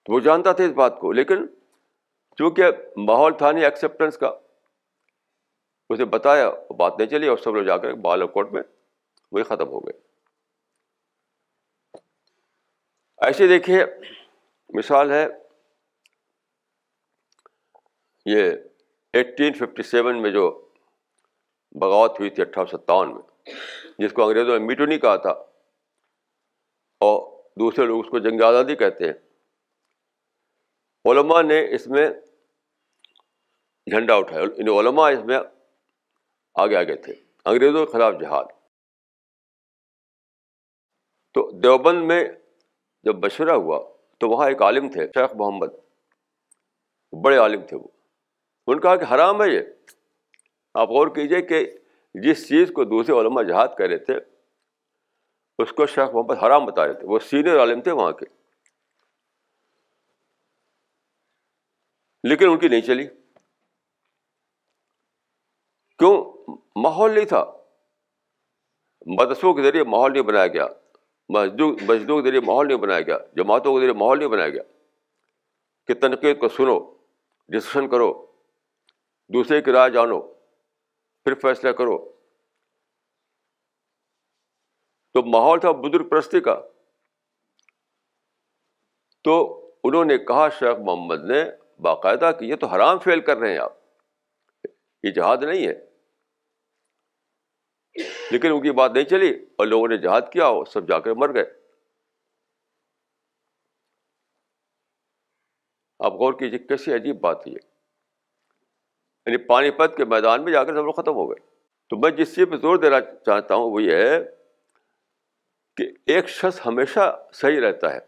تو 0.07 0.13
وہ 0.13 0.21
جانتا 0.21 0.53
تھا 0.59 0.65
اس 0.65 0.73
بات 0.83 0.99
کو 1.01 1.13
لیکن 1.19 1.47
چونکہ 2.39 2.71
ماحول 3.11 3.37
تھا 3.39 3.51
نہیں 3.53 3.65
ایکسیپٹنس 3.65 4.17
کا 4.19 4.31
اسے 5.95 6.05
بتایا 6.17 6.49
وہ 6.49 6.75
بات 6.77 6.99
نہیں 6.99 7.09
چلی 7.09 7.29
اور 7.29 7.37
سب 7.39 7.55
لوگ 7.57 7.65
جا 7.67 7.77
کر 7.79 7.93
بال 8.07 8.27
کوٹ 8.37 8.53
میں 8.53 8.63
وہی 9.33 9.43
ختم 9.51 9.69
ہو 9.69 9.81
گئے 9.87 9.99
ایسے 13.27 13.47
دیکھیے 13.49 13.83
مثال 14.77 15.11
ہے 15.13 15.27
یہ 18.31 18.51
ایٹین 19.15 19.53
ففٹی 19.53 19.83
سیون 19.83 20.21
میں 20.23 20.31
جو 20.31 20.51
بغاوت 21.81 22.19
ہوئی 22.21 22.31
تھی 22.31 22.43
اٹھارہ 22.43 22.67
سو 22.67 22.77
ستاون 22.77 23.15
میں 23.15 23.53
جس 23.99 24.13
کو 24.13 24.25
انگریزوں 24.25 24.59
نے 24.59 24.65
میٹو 24.67 24.85
نہیں 24.87 24.99
کہا 24.99 25.17
تھا 25.27 25.31
اور 27.07 27.21
دوسرے 27.61 27.87
لوگ 27.87 28.05
اس 28.05 28.11
کو 28.11 28.19
جنگ 28.29 28.43
آزادی 28.47 28.75
کہتے 28.83 29.07
ہیں 29.07 29.15
علماء 31.11 31.41
نے 31.43 31.61
اس 31.75 31.87
میں 31.97 32.07
جھنڈا 33.91 34.15
اٹھایا 34.15 34.43
ان 34.43 34.51
یعنی 34.59 34.79
علماء 34.81 35.09
اس 35.13 35.25
میں 35.27 35.39
آگے 36.65 36.77
آگے 36.77 36.97
تھے 37.07 37.13
انگریزوں 37.53 37.85
کے 37.87 37.93
خلاف 37.93 38.15
جہاد 38.21 38.45
تو 41.35 41.49
دیوبند 41.63 42.07
میں 42.07 42.25
جب 43.05 43.15
بشورہ 43.21 43.53
ہوا 43.65 43.79
تو 44.21 44.29
وہاں 44.31 44.47
ایک 44.49 44.63
عالم 44.63 44.89
تھے 44.93 45.07
شیخ 45.15 45.35
محمد 45.37 45.75
بڑے 47.25 47.37
عالم 47.39 47.67
تھے 47.69 47.77
وہ 47.77 47.87
ان 48.69 48.81
کہا 48.81 48.97
کہ 48.97 49.05
حرام 49.15 49.43
ہے 49.43 49.49
یہ 49.53 50.81
آپ 50.81 50.89
غور 50.91 51.09
کیجئے 51.15 51.41
کہ 51.43 51.65
جس 52.25 52.47
چیز 52.49 52.71
کو 52.75 52.85
دوسرے 52.93 53.19
علماء 53.21 53.43
جہاد 53.49 53.69
کہہ 53.79 53.87
رہے 53.93 53.99
تھے 54.05 54.15
اس 55.63 55.71
کو 55.77 55.87
شیخ 55.87 56.11
محمد 56.15 56.43
حرام 56.43 56.65
بتا 56.67 56.87
رہے 56.87 56.95
تھے 56.99 57.07
وہ 57.13 57.19
سینئر 57.31 57.59
عالم 57.61 57.81
تھے 57.83 57.91
وہاں 58.01 58.13
کے 58.21 58.27
لیکن 62.29 62.49
ان 62.49 62.59
کی 62.59 62.69
نہیں 62.69 62.81
چلی 62.87 63.07
کیوں 65.99 66.15
ماحول 66.83 67.11
نہیں 67.15 67.25
تھا 67.35 67.45
مدرسوں 69.19 69.53
کے 69.55 69.63
ذریعے 69.63 69.85
ماحول 69.95 70.13
نہیں 70.13 70.23
بنایا 70.23 70.47
گیا 70.57 70.67
مسجدوں 71.37 72.21
کے 72.23 72.29
ذریعے 72.29 72.41
ماحول 72.47 72.67
نہیں 72.69 72.79
بنایا 72.79 73.01
گیا 73.11 73.17
جماعتوں 73.37 73.75
کے 73.75 73.81
ذریعے 73.81 73.95
ماحول 73.99 74.19
نہیں 74.19 74.29
بنایا 74.29 74.49
گیا 74.57 74.63
کہ 75.87 75.95
تنقید 76.01 76.39
کو 76.41 76.49
سنو 76.59 76.79
ڈسکشن 77.53 77.89
کرو 77.91 78.11
دوسرے 79.33 79.61
کی 79.67 79.73
رائے 79.73 79.91
جانو 79.91 80.21
پھر 81.25 81.35
فیصلہ 81.43 81.71
کرو 81.81 81.97
تو 85.15 85.23
ماحول 85.37 85.61
تھا 85.61 85.71
بزرگ 85.85 86.09
پرستی 86.09 86.41
کا 86.49 86.55
تو 89.29 89.35
انہوں 89.89 90.05
نے 90.11 90.17
کہا 90.31 90.49
شیخ 90.59 90.79
محمد 90.89 91.25
نے 91.33 91.43
باقاعدہ 91.89 92.31
کہ 92.39 92.45
یہ 92.51 92.57
تو 92.63 92.67
حرام 92.75 92.99
فیل 93.07 93.21
کر 93.29 93.37
رہے 93.37 93.51
ہیں 93.53 93.59
آپ 93.59 94.67
یہ 95.07 95.11
جہاد 95.19 95.43
نہیں 95.51 95.67
ہے 95.67 95.73
لیکن 98.35 98.51
ان 98.53 98.63
کی 98.63 98.71
بات 98.81 98.91
نہیں 98.95 99.05
چلی 99.15 99.31
اور 99.61 99.67
لوگوں 99.67 99.89
نے 99.89 99.97
جہاد 100.07 100.31
کیا 100.33 100.47
اور 100.59 100.67
سب 100.75 100.89
جا 100.89 100.99
کر 101.07 101.15
مر 101.25 101.35
گئے 101.35 101.51
آپ 106.09 106.13
غور 106.23 106.33
کیجیے 106.39 106.59
کیسی 106.71 106.95
عجیب 106.95 107.21
بات 107.27 107.47
ہے 107.47 107.53
یہ 107.53 107.67
یعنی 109.27 109.37
پانی 109.47 109.71
پت 109.79 109.97
کے 109.97 110.05
میدان 110.15 110.45
میں 110.45 110.53
جا 110.53 110.63
کر 110.65 110.75
سب 110.75 110.85
لوگ 110.85 110.93
ختم 110.93 111.15
ہو 111.15 111.29
گئے 111.31 111.39
تو 111.91 111.97
میں 112.03 112.11
جس 112.17 112.35
چیز 112.35 112.47
پہ 112.51 112.57
زور 112.63 112.77
دینا 112.85 113.01
چاہتا 113.27 113.55
ہوں 113.55 113.71
وہ 113.71 113.83
یہ 113.83 113.97
ہے 114.05 114.19
کہ 115.77 115.91
ایک 116.15 116.29
شخص 116.29 116.61
ہمیشہ 116.67 117.13
صحیح 117.41 117.61
رہتا 117.67 117.93
ہے 117.93 117.99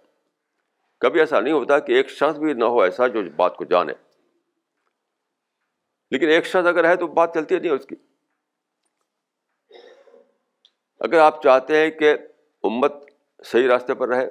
کبھی 1.01 1.21
ایسا 1.21 1.41
نہیں 1.41 1.55
ہوتا 1.55 1.79
کہ 1.87 1.93
ایک 1.97 2.11
شخص 2.11 2.39
بھی 2.39 2.53
نہ 2.63 2.65
ہو 2.75 2.81
ایسا 2.83 3.07
جو 3.17 3.23
بات 3.37 3.57
کو 3.57 3.65
جانے 3.71 3.93
لیکن 6.11 6.29
ایک 6.31 6.47
شخص 6.47 6.67
اگر 6.67 6.89
ہے 6.89 6.97
تو 6.97 7.07
بات 7.21 7.35
چلتی 7.35 7.59
نہیں 7.59 7.73
اس 7.73 7.87
کی 7.87 7.95
اگر 11.09 11.19
آپ 11.19 11.43
چاہتے 11.43 11.77
ہیں 11.83 11.91
کہ 11.99 12.13
امت 12.67 12.93
صحیح 13.53 13.69
راستے 13.69 13.95
پر 14.03 14.09
رہے 14.09 14.27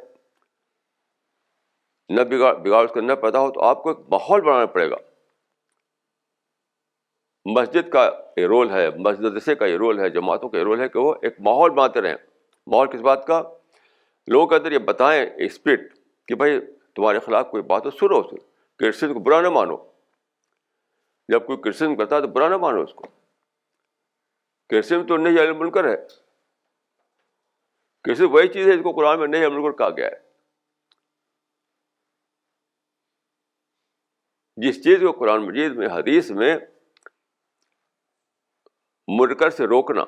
نہ 2.16 2.22
بگاڑ 2.30 2.54
بگاڑ 2.64 2.84
اس 2.86 2.92
کے 2.94 3.02
نہ 3.02 3.14
پیدا 3.26 3.40
ہو 3.40 3.50
تو 3.52 3.64
آپ 3.66 3.84
کو 3.84 3.90
ایک 3.90 4.00
ماحول 4.12 4.42
بنانا 4.42 4.66
پڑے 4.78 4.90
گا 4.92 4.96
مسجد 7.52 7.90
کا 7.92 8.10
یہ 8.38 8.46
رول 8.48 8.70
ہے 8.72 8.88
مسجد 9.06 9.50
کا 9.60 9.66
یہ 9.66 9.76
رول 9.78 10.00
ہے 10.00 10.10
جماعتوں 10.10 10.50
کا 10.50 10.58
یہ 10.58 10.64
رول 10.64 10.80
ہے 10.82 10.88
کہ 10.90 11.00
وہ 11.00 11.14
ایک 11.22 11.40
ماحول 11.48 11.72
بناتے 11.72 12.02
رہیں 12.02 12.16
ماحول 12.72 12.88
کس 12.92 13.02
بات 13.08 13.26
کا 13.28 13.42
لوگوں 14.32 14.48
کے 14.48 14.56
اندر 14.56 14.72
یہ 14.72 14.78
بتائیں 14.92 15.26
اسپرٹ 15.46 15.92
کہ 16.28 16.36
بھائی 16.44 16.60
تمہارے 16.96 17.20
خلاف 17.26 17.50
کوئی 17.52 17.64
بات 17.74 17.86
ہو 17.86 17.92
سنو 17.92 18.20
اسے 18.20 18.36
کرسچن 18.80 19.14
کو 19.14 19.20
برا 19.24 19.42
نہ 19.42 19.50
مانو 19.58 19.76
جب 21.32 21.46
کوئی 21.46 21.58
کرسچن 21.64 21.96
کرتا 21.98 22.16
ہے 22.16 22.22
تو 22.22 22.28
برا 22.28 22.48
نہ 22.50 22.58
مانو 22.62 22.82
اس 22.84 22.94
کو 22.94 23.08
کرسچن 24.70 25.06
تو 25.08 25.18
نہیں 25.18 25.40
علم 25.40 25.62
علمکر 25.62 25.90
ہے 25.90 25.96
کرسچن 28.04 28.32
وہی 28.32 28.48
چیز 28.54 28.68
ہے 28.68 28.76
جس 28.78 28.84
کو 28.84 28.92
قرآن 28.96 29.20
میں 29.20 29.28
نہیں 29.28 29.46
علم 29.48 29.72
کہا 29.72 29.90
گیا 29.98 30.08
ہے 30.08 30.22
جس 34.68 34.84
چیز 34.84 35.00
کو 35.02 35.12
قرآن 35.20 35.46
مجید 35.46 35.76
میں 35.76 35.88
حدیث 35.94 36.30
میں 36.42 36.56
منکر 39.20 39.50
سے 39.50 39.66
روکنا 39.68 40.04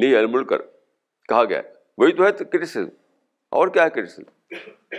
نی 0.00 0.14
المڑ 0.16 0.42
کہا 0.52 1.42
گیا 1.44 1.58
ہے 1.58 1.72
وہی 1.98 2.12
تو 2.16 2.24
ہے 2.26 2.32
کرٹسم 2.44 2.84
اور 3.56 3.68
کیا 3.72 3.84
ہے 3.84 3.90
کرٹسزم 3.90 4.96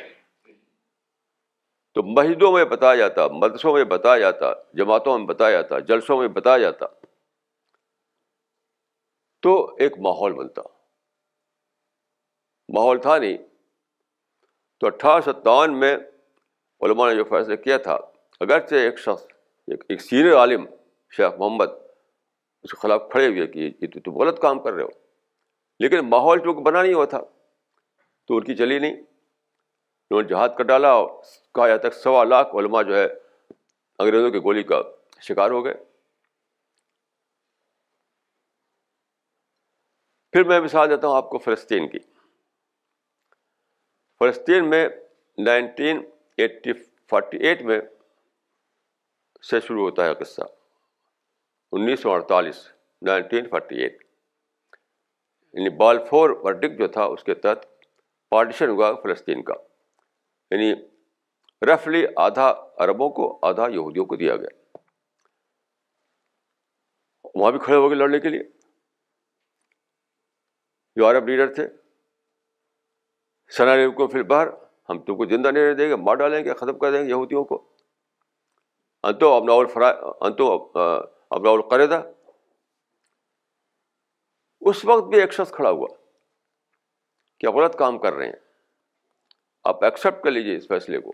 تو 1.96 2.04
مسجدوں 2.04 2.52
میں 2.52 2.63
بتایا 2.65 2.96
جاتا 2.96 3.28
مدرسوں 3.41 3.74
میں 3.74 3.84
بتایا 3.96 4.19
جاتا 4.19 4.52
جماعتوں 4.78 5.17
میں 5.17 5.28
بتایا 5.28 5.62
جاتا 5.62 5.80
جلسوں 5.91 6.17
میں 6.19 6.28
بتایا 6.38 6.58
جاتا 6.62 6.86
تو 9.43 9.54
ایک 9.86 9.98
ماحول 10.08 10.34
بنتا 10.34 10.62
ماحول 12.78 13.00
تھا 13.02 13.17
نہیں 13.17 13.38
تو 14.80 14.88
اٹھارہ 14.88 15.22
سو 15.22 15.32
ستاون 15.32 15.80
میں 15.80 15.96
علماء 16.86 17.10
نے 17.10 17.15
جو 17.15 17.24
فیصلہ 17.30 17.56
کیا 17.63 17.78
تھا 17.88 17.98
اگرچہ 18.46 18.76
ایک 18.76 19.00
شخص 19.00 19.26
ایک 19.89 20.02
سینئر 20.02 20.36
عالم 20.38 20.65
شیخ 21.17 21.34
محمد 21.39 21.82
اس 22.63 22.71
کے 22.71 22.78
خلاف 22.82 23.02
کھڑے 23.12 23.28
ہوئے 23.28 23.45
کہ 23.52 23.60
یہ 23.60 23.88
تو 23.93 23.99
تم 24.04 24.17
غلط 24.17 24.39
کام 24.41 24.60
کر 24.63 24.73
رہے 24.73 24.84
ہو 24.84 24.89
لیکن 25.84 26.10
ماحول 26.10 26.39
جو 26.43 26.54
بنا 26.63 26.82
نہیں 26.82 26.93
ہوا 26.93 27.06
تھا 27.13 27.19
تو 28.28 28.36
ان 28.38 28.43
کی 28.43 28.56
چلی 28.56 28.78
نہیں 28.80 28.93
انہوں 28.93 30.21
نے 30.21 30.28
جہاد 30.28 30.49
کر 30.58 30.63
ڈالا 30.69 30.91
اور 30.99 31.08
کہا 31.56 31.67
جاتا 31.67 31.88
تک 31.89 31.95
سوا 31.95 32.23
لاکھ 32.23 32.56
علماء 32.62 32.82
جو 32.89 32.95
ہے 32.97 33.04
انگریزوں 34.04 34.30
کی 34.32 34.39
گولی 34.47 34.63
کا 34.71 34.82
شکار 35.28 35.52
ہو 35.52 35.63
گئے 35.65 35.73
پھر 40.34 40.43
میں 40.49 40.60
مثال 40.62 40.89
دیتا 40.89 41.08
ہوں 41.08 41.15
آپ 41.15 41.30
کو 41.30 41.38
فلسطین 41.45 41.89
کی 41.89 41.99
فلسطین 44.19 44.69
میں 44.69 44.88
نائنٹین 45.45 46.02
ایٹی 46.43 46.73
فورٹی 47.10 47.38
ایٹ 47.47 47.62
میں 47.71 47.80
سے 49.49 49.60
شروع 49.67 49.82
ہوتا 49.84 50.06
ہے 50.08 50.13
قصہ 50.23 50.41
انیس 51.77 51.99
سو 52.01 52.12
اڑتالیس 52.12 52.55
نائنٹین 53.05 53.47
فورٹی 53.49 53.75
ایٹ 53.81 54.01
یعنی 55.57 55.69
بال 55.77 55.97
ورڈک 56.12 56.77
جو 56.79 56.88
تھا 56.97 57.03
اس 57.13 57.23
کے 57.29 57.33
تحت 57.45 57.63
پارٹیشن 58.31 58.69
ہوا 58.69 58.91
فلسطین 59.03 59.41
کا 59.43 59.53
یعنی 60.51 60.73
رفلی 61.69 62.03
آدھا 62.25 62.49
عربوں 62.83 63.09
کو 63.19 63.29
آدھا 63.49 63.67
یہودیوں 63.75 64.05
کو 64.12 64.15
دیا 64.23 64.36
گیا 64.43 64.81
وہاں 67.36 67.51
بھی 67.51 67.59
کھڑے 67.65 67.77
ہو 67.77 67.89
گئے 67.89 67.97
لڑنے 67.97 68.19
کے 68.25 68.29
لیے 68.29 68.43
جو 70.99 71.09
عرب 71.09 71.27
لیڈر 71.27 71.53
تھے 71.53 71.67
سنا 73.57 73.75
کو 73.97 74.07
پھر 74.13 74.23
باہر 74.36 74.47
ہم 74.89 75.01
تم 75.07 75.17
کو 75.17 75.25
زندہ 75.33 75.51
نہیں 75.55 75.73
دیں 75.81 75.89
گے 75.89 75.95
مار 76.05 76.15
ڈالیں 76.23 76.43
گے 76.45 76.53
ختم 76.62 76.77
کر 76.79 76.91
دیں 76.91 77.03
گے 77.03 77.09
یہودیوں 77.09 77.43
کو 77.53 77.62
انتو 79.12 79.31
اب 79.33 79.43
ناول 79.45 79.67
فرا 79.73 79.89
انتو 80.27 80.51
ابلا 81.36 81.52
راقریدا 81.60 81.98
اس 84.69 84.84
وقت 84.86 85.08
بھی 85.13 85.19
ایک 85.22 85.32
شخص 85.34 85.52
کھڑا 85.52 85.69
ہوا 85.78 85.88
کہ 87.39 87.48
آپ 87.48 87.54
غلط 87.56 87.76
کام 87.78 87.98
کر 88.04 88.13
رہے 88.13 88.26
ہیں 88.26 88.39
آپ 89.72 89.84
ایکسیپٹ 89.84 90.24
کر 90.24 90.32
لیجیے 90.32 90.56
اس 90.58 90.67
فیصلے 90.74 91.00
کو 91.06 91.13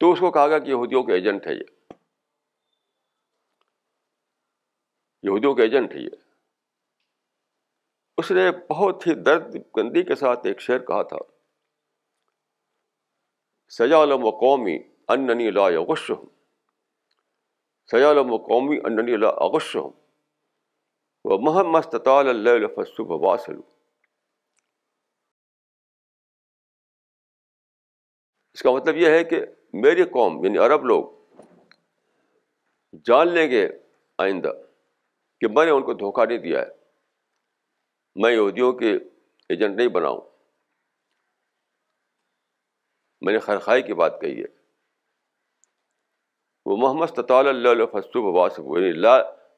تو 0.00 0.10
اس 0.12 0.20
کو 0.24 0.30
کہا 0.38 0.46
گیا 0.48 0.58
کہ 0.66 0.68
یہودیوں 0.70 1.02
کے 1.04 1.12
ایجنٹ 1.14 1.46
ہے 1.46 1.54
یہ 6.02 6.22
اس 8.22 8.30
نے 8.38 8.48
بہت 8.70 9.06
ہی 9.06 9.14
درد 9.30 9.54
گندی 9.76 10.02
کے 10.10 10.14
ساتھ 10.26 10.46
ایک 10.46 10.60
شعر 10.68 10.78
کہا 10.92 11.02
تھا 11.12 11.16
سجا 13.78 14.02
علم 14.02 14.24
و 14.24 14.38
قومی 14.46 14.78
لا 15.54 15.68
غش 15.90 16.10
ہوں 16.10 16.32
سجا 17.92 18.10
الم 18.10 18.36
قومی 18.44 18.76
انڈنی 18.88 19.14
اللہ 19.14 19.40
عبش 19.46 19.74
ہوں 19.76 19.90
وہ 21.24 21.80
فصب 22.76 23.10
واسل 23.24 23.56
اس 28.54 28.62
کا 28.62 28.70
مطلب 28.74 28.96
یہ 28.96 29.10
ہے 29.16 29.22
کہ 29.32 29.40
میری 29.86 30.04
قوم 30.16 30.44
یعنی 30.44 30.58
عرب 30.66 30.84
لوگ 30.92 31.42
جان 33.06 33.28
لیں 33.34 33.48
گے 33.50 33.66
آئندہ 34.24 34.52
کہ 35.40 35.48
میں 35.54 35.64
نے 35.64 35.70
ان 35.70 35.82
کو 35.84 35.92
دھوکہ 36.04 36.24
نہیں 36.26 36.38
دیا 36.48 36.60
ہے 36.62 36.72
میں 38.22 38.32
یہودیوں 38.32 38.72
کے 38.82 38.92
ایجنٹ 38.92 39.76
نہیں 39.76 39.88
بناؤں 39.98 40.20
میں 43.26 43.32
نے 43.32 43.38
خرخائی 43.48 43.82
کی 43.82 43.94
بات 44.04 44.20
کہی 44.20 44.42
ہے 44.42 44.53
وہ 46.66 46.76
محمد 46.80 47.10
تطال 47.16 47.48
اللہ 47.48 47.68
علیہ 47.72 48.00
یعنی 48.58 48.90
لا 49.00 49.14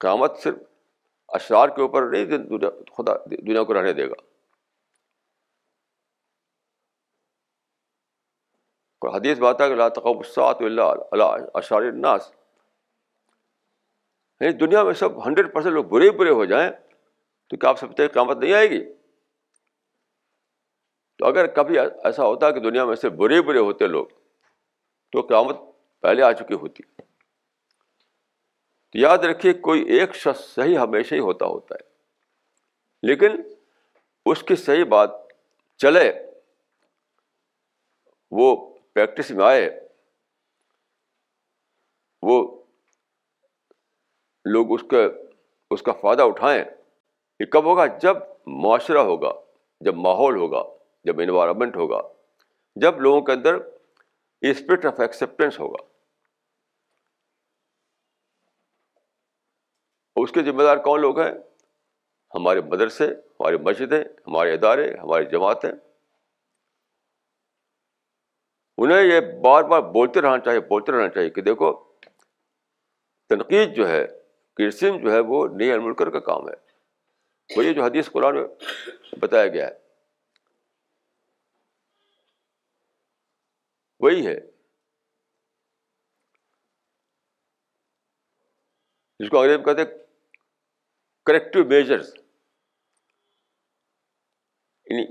قیامت 0.00 0.38
صرف 0.42 0.56
اشرار 1.36 1.68
کے 1.76 1.82
اوپر 1.82 2.08
نہیں 2.10 2.24
دنیا 2.48 2.68
خدا 2.96 3.14
دنیا 3.30 3.62
کو 3.64 3.74
رہنے 3.74 3.92
دے 4.00 4.08
گا 4.10 4.22
حدیث 9.14 9.38
بات 9.38 9.60
ہے 9.60 9.66
کہ 9.68 9.72
اللہ 9.72 10.58
اللہ 10.64 11.06
اللہ 11.12 11.44
اشار 11.58 11.82
الناس 11.82 12.30
یعنی 14.40 14.52
دنیا 14.58 14.82
میں 14.84 14.92
سب 15.00 15.24
ہنڈریڈ 15.26 15.52
پرسینٹ 15.54 15.74
لوگ 15.74 15.84
برے 15.90 16.10
برے 16.20 16.30
ہو 16.38 16.44
جائیں 16.52 16.70
تو 17.48 17.56
کیا 17.56 17.70
آپ 17.70 17.78
سمجھتے 17.78 18.02
ہیں 18.02 18.08
قیامت 18.14 18.36
نہیں 18.38 18.52
آئے 18.60 18.70
گی 18.70 18.82
تو 21.18 21.26
اگر 21.26 21.46
کبھی 21.58 21.78
ایسا 21.78 22.24
ہوتا 22.24 22.50
کہ 22.50 22.60
دنیا 22.70 22.84
میں 22.84 22.94
سے 23.02 23.08
برے 23.22 23.40
برے 23.50 23.58
ہوتے 23.66 23.86
لوگ 23.86 24.06
تو 25.12 25.20
قیامت 25.32 25.58
پہلے 26.02 26.22
آ 26.22 26.32
چکی 26.40 26.54
ہوتی 26.62 26.82
تو 28.94 28.98
یاد 28.98 29.24
رکھیے 29.24 29.52
کوئی 29.66 29.82
ایک 29.98 30.14
شخص 30.14 30.40
صحیح 30.54 30.76
ہمیشہ 30.78 31.14
ہی 31.14 31.20
ہوتا 31.20 31.46
ہوتا 31.46 31.74
ہے 31.74 33.06
لیکن 33.08 33.40
اس 34.32 34.42
کی 34.48 34.56
صحیح 34.56 34.84
بات 34.90 35.14
چلے 35.82 36.10
وہ 38.38 38.48
پریکٹس 38.94 39.30
میں 39.38 39.44
آئے 39.44 39.68
وہ 42.26 42.36
لوگ 44.56 44.72
اس 44.74 44.82
کے 44.90 45.04
اس 45.74 45.82
کا 45.82 45.92
فائدہ 46.02 46.22
اٹھائیں 46.30 46.62
یہ 47.40 47.44
کب 47.56 47.64
ہوگا 47.70 47.86
جب 48.02 48.16
معاشرہ 48.62 49.02
ہوگا 49.12 49.32
جب 49.88 49.96
ماحول 50.06 50.36
ہوگا 50.42 50.62
جب 51.08 51.20
انوائرمنٹ 51.20 51.76
ہوگا 51.76 52.00
جب 52.86 53.00
لوگوں 53.06 53.20
کے 53.28 53.32
اندر 53.32 53.58
اسپرٹ 54.50 54.84
آف 54.90 55.00
ایکسیپٹینس 55.06 55.58
ہوگا 55.60 55.82
اس 60.24 60.32
کے 60.32 60.42
ذمہ 60.44 60.62
دار 60.62 60.76
کون 60.84 61.00
لوگ 61.00 61.18
ہیں 61.20 61.30
ہمارے 62.34 62.60
مدرسے 62.74 63.06
ہماری 63.06 63.56
مسجدیں 63.64 63.98
ہمارے 64.02 64.52
ادارے 64.54 64.86
ہماری 65.02 65.24
جماعتیں 65.32 65.70
انہیں 68.84 69.02
یہ 69.04 69.18
بار 69.42 69.64
بار 69.72 69.80
بولتے 69.96 70.20
رہنا 70.26 70.38
چاہیے 70.46 70.60
بولتے 70.70 70.92
رہنا 70.92 71.08
چاہیے 71.16 71.30
کہ 71.38 71.42
دیکھو 71.48 71.72
تنقید 73.32 73.74
جو 73.76 73.88
ہے 73.88 74.04
کرسم 74.60 74.96
جو 75.02 75.12
ہے 75.12 75.18
وہ 75.32 75.40
نئی 75.62 75.70
الملکر 75.72 76.10
کا 76.16 76.20
کام 76.30 76.48
ہے 76.48 76.54
وہ 77.56 77.64
یہ 77.64 77.72
جو 77.80 77.82
حدیث 77.84 78.08
قرآن 78.12 78.36
میں 78.40 78.46
بتایا 79.26 79.48
گیا 79.56 79.66
ہے 79.66 79.76
وہی 84.06 84.26
ہے 84.26 84.34
جس 89.22 89.28
کو 89.30 89.40
انگریز 89.40 89.64
کہتے 89.66 89.82
ہیں 89.82 90.03
کریکٹو 91.26 91.64
میجرس 91.68 92.12
یعنی 94.90 95.04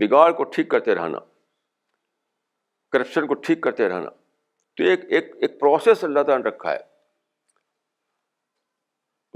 بگاڑ 0.00 0.30
کو 0.36 0.44
ٹھیک 0.54 0.68
کرتے 0.70 0.94
رہنا 0.94 1.18
کرپشن 2.92 3.26
کو 3.26 3.34
ٹھیک 3.46 3.60
کرتے 3.62 3.88
رہنا 3.88 4.10
تو 4.76 4.84
ایک 4.90 5.00
ایک 5.18 5.32
ایک 5.42 5.58
پروسیس 5.60 6.04
اللہ 6.04 6.22
تعالیٰ 6.26 6.44
نے 6.44 6.48
رکھا 6.48 6.70
ہے 6.72 6.78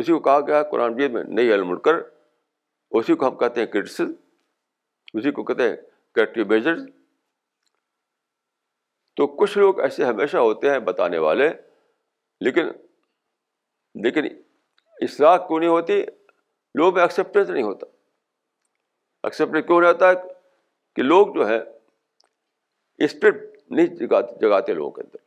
اسی 0.03 0.13
کو 0.13 0.19
کہا 0.21 0.41
گیا 0.47 0.63
قرآن 0.71 0.95
ویب 1.01 1.13
میں 1.13 1.23
نئی 1.35 1.53
علم 1.55 1.79
کر 1.81 1.97
اسی 2.99 3.15
کو 3.17 3.27
ہم 3.29 3.37
کہتے 3.39 3.61
ہیں 3.61 3.67
کرٹسز 3.73 4.11
اسی 5.19 5.31
کو 5.33 5.45
کہتے 5.51 5.69
ہیں 5.69 5.77
کریکٹو 6.15 6.45
میجرز 6.55 6.83
تو 9.17 9.27
کچھ 9.43 9.59
لوگ 9.59 9.81
ایسے 9.81 10.05
ہمیشہ 10.05 10.37
ہوتے 10.47 10.71
ہیں 10.71 10.79
بتانے 10.89 11.19
والے 11.27 11.49
لیکن 12.45 12.69
لیکن 14.05 14.27
اصلاح 15.03 15.37
کیوں 15.47 15.59
نہیں 15.59 15.71
ہوتی 15.71 16.03
لوگ 16.79 16.99
ایکسیپٹینس 16.99 17.49
نہیں 17.51 17.63
ہوتا 17.63 17.87
ایکسیپٹینس 19.27 19.67
کیوں 19.67 19.81
رہتا 19.83 20.09
ہے 20.11 20.15
کہ 20.97 21.03
لوگ 21.03 21.35
جو 21.35 21.49
ہے 21.49 21.59
اسپرٹ 23.05 23.43
نہیں 23.71 23.87
جگاتے 23.97 24.35
جگاتے 24.47 24.75
لوگوں 24.75 24.91
کے 24.91 25.03
اندر 25.03 25.23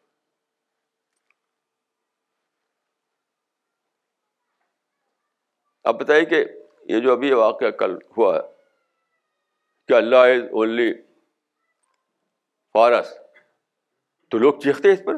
آپ 5.90 5.96
بتائیے 6.00 6.26
کہ 6.32 6.44
یہ 6.94 7.00
جو 7.02 7.12
ابھی 7.12 7.32
واقعہ 7.34 7.70
کل 7.82 7.96
ہوا 8.18 8.36
ہے 8.36 8.42
کہ 9.88 9.94
اللہ 9.94 10.34
از 10.36 10.42
اونلی 10.52 10.92
فارس 12.74 13.14
تو 14.32 14.38
لوگ 14.38 14.54
چیختے 14.64 14.92
اس 14.94 15.02
پر 15.06 15.14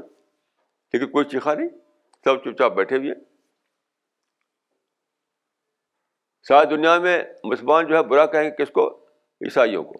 لیکن 0.93 1.11
کوئی 1.11 1.25
چیخا 1.31 1.53
نہیں 1.53 1.69
سب 2.23 2.43
چپ 2.43 2.57
چاپ 2.57 2.73
بیٹھے 2.75 2.97
ہوئے 2.97 3.11
ہیں 3.11 3.19
ساری 6.49 6.67
دنیا 6.75 6.97
میں 6.99 7.17
مسلمان 7.43 7.87
جو 7.87 7.95
ہے 7.95 8.01
برا 8.11 8.25
کہیں 8.35 8.43
گے 8.43 8.51
کس 8.63 8.69
کو 8.73 8.85
عیسائیوں 9.47 9.83
کو 9.89 9.97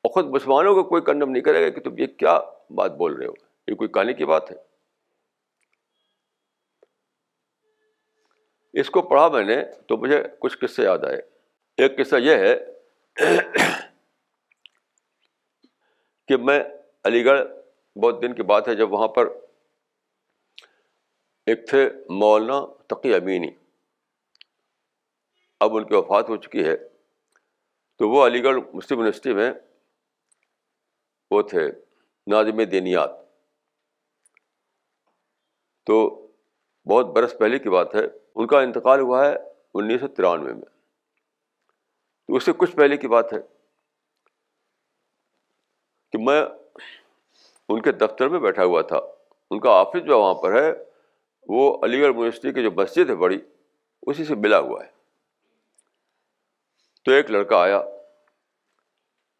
اور 0.00 0.10
خود 0.14 0.28
مسلمانوں 0.34 0.74
کو 0.74 0.82
کوئی 0.92 1.02
کنڈم 1.08 1.30
نہیں 1.30 1.42
کرے 1.48 1.62
گا 1.64 1.68
کہ 1.74 1.80
تم 1.88 1.98
یہ 1.98 2.06
کیا 2.22 2.38
بات 2.78 2.96
بول 3.00 3.14
رہے 3.16 3.26
ہو 3.26 3.32
یہ 3.70 3.74
کوئی 3.82 3.88
کہانی 3.96 4.14
کی 4.20 4.24
بات 4.30 4.50
ہے 4.50 4.56
اس 8.80 8.90
کو 8.96 9.02
پڑھا 9.12 9.26
میں 9.36 9.44
نے 9.50 9.58
تو 9.88 9.96
مجھے 10.06 10.22
کچھ 10.40 10.56
قصے 10.62 10.84
یاد 10.84 11.04
آئے 11.10 11.20
ایک 11.84 11.96
قصہ 11.98 12.16
یہ 12.30 12.46
ہے 12.48 13.64
کہ 16.28 16.36
میں 16.48 16.58
علی 17.10 17.24
گڑھ 17.24 17.44
بہت 18.02 18.22
دن 18.22 18.34
کی 18.34 18.42
بات 18.56 18.68
ہے 18.68 18.74
جب 18.82 18.92
وہاں 18.92 19.08
پر 19.20 19.28
ایک 21.52 21.68
تھے 21.68 21.88
مولانا 22.22 22.60
تقی 22.94 23.14
امینی 23.14 23.50
اب 25.64 25.76
ان 25.76 25.84
کی 25.86 25.94
وفات 25.94 26.28
ہو 26.28 26.36
چکی 26.44 26.64
ہے 26.64 26.76
تو 27.98 28.08
وہ 28.10 28.26
علی 28.26 28.42
گڑھ 28.42 28.58
مسلم 28.72 28.98
یونیورسٹی 28.98 29.32
میں 29.34 29.50
وہ 31.30 31.40
تھے 31.52 31.66
ناظم 32.32 32.62
دینیات 32.74 33.10
تو 35.86 35.96
بہت 36.90 37.06
برس 37.16 37.36
پہلے 37.38 37.58
کی 37.64 37.70
بات 37.70 37.94
ہے 37.94 38.00
ان 38.34 38.46
کا 38.46 38.60
انتقال 38.62 39.00
ہوا 39.00 39.24
ہے 39.26 39.34
انیس 39.80 40.00
سو 40.00 40.08
ترانوے 40.18 40.52
میں 40.54 40.66
تو 42.26 42.36
اس 42.36 42.44
سے 42.44 42.52
کچھ 42.58 42.76
پہلے 42.76 42.96
کی 43.04 43.08
بات 43.14 43.32
ہے 43.32 43.38
کہ 46.12 46.18
میں 46.26 46.40
ان 47.68 47.80
کے 47.82 47.92
دفتر 48.04 48.28
میں 48.34 48.40
بیٹھا 48.40 48.64
ہوا 48.64 48.82
تھا 48.92 48.98
ان 49.50 49.60
کا 49.60 49.72
آفس 49.80 50.04
جو 50.06 50.20
وہاں 50.20 50.34
پر 50.42 50.60
ہے 50.60 50.68
وہ 51.56 51.64
علی 51.84 52.00
گڑھ 52.00 52.14
یونیورسٹی 52.14 52.52
کی 52.52 52.62
جو 52.62 52.70
مسجد 52.76 53.10
ہے 53.10 53.14
بڑی 53.24 53.40
اسی 54.12 54.24
سے 54.24 54.34
ملا 54.44 54.58
ہوا 54.68 54.84
ہے 54.84 54.90
تو 57.04 57.12
ایک 57.12 57.30
لڑکا 57.30 57.62
آیا 57.62 57.76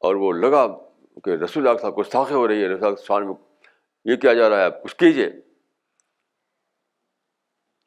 اور 0.07 0.15
وہ 0.25 0.33
لگا 0.33 0.67
کہ 1.25 1.31
رسول 1.45 1.67
اللہ 1.69 1.81
صاحب 1.81 1.99
گستاخے 2.01 2.35
ہو 2.35 2.47
رہی 2.49 2.63
ہے 2.63 2.69
رسول 2.69 2.95
اللہ 3.17 3.27
میں 3.29 3.35
یہ 4.11 4.17
کیا 4.25 4.33
جا 4.35 4.49
رہا 4.51 4.59
ہے 4.59 4.65
آپ 4.65 4.83
کچھ 4.83 4.95
کیجیے 4.97 5.29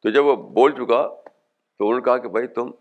تو 0.03 0.09
جب 0.09 0.25
وہ 0.25 0.35
بول 0.59 0.71
چکا 0.75 1.01
تو 1.07 1.87
انہوں 1.87 1.99
نے 1.99 2.03
کہا 2.05 2.17
کہ 2.25 2.29
بھائی 2.37 2.47
تم 2.55 2.71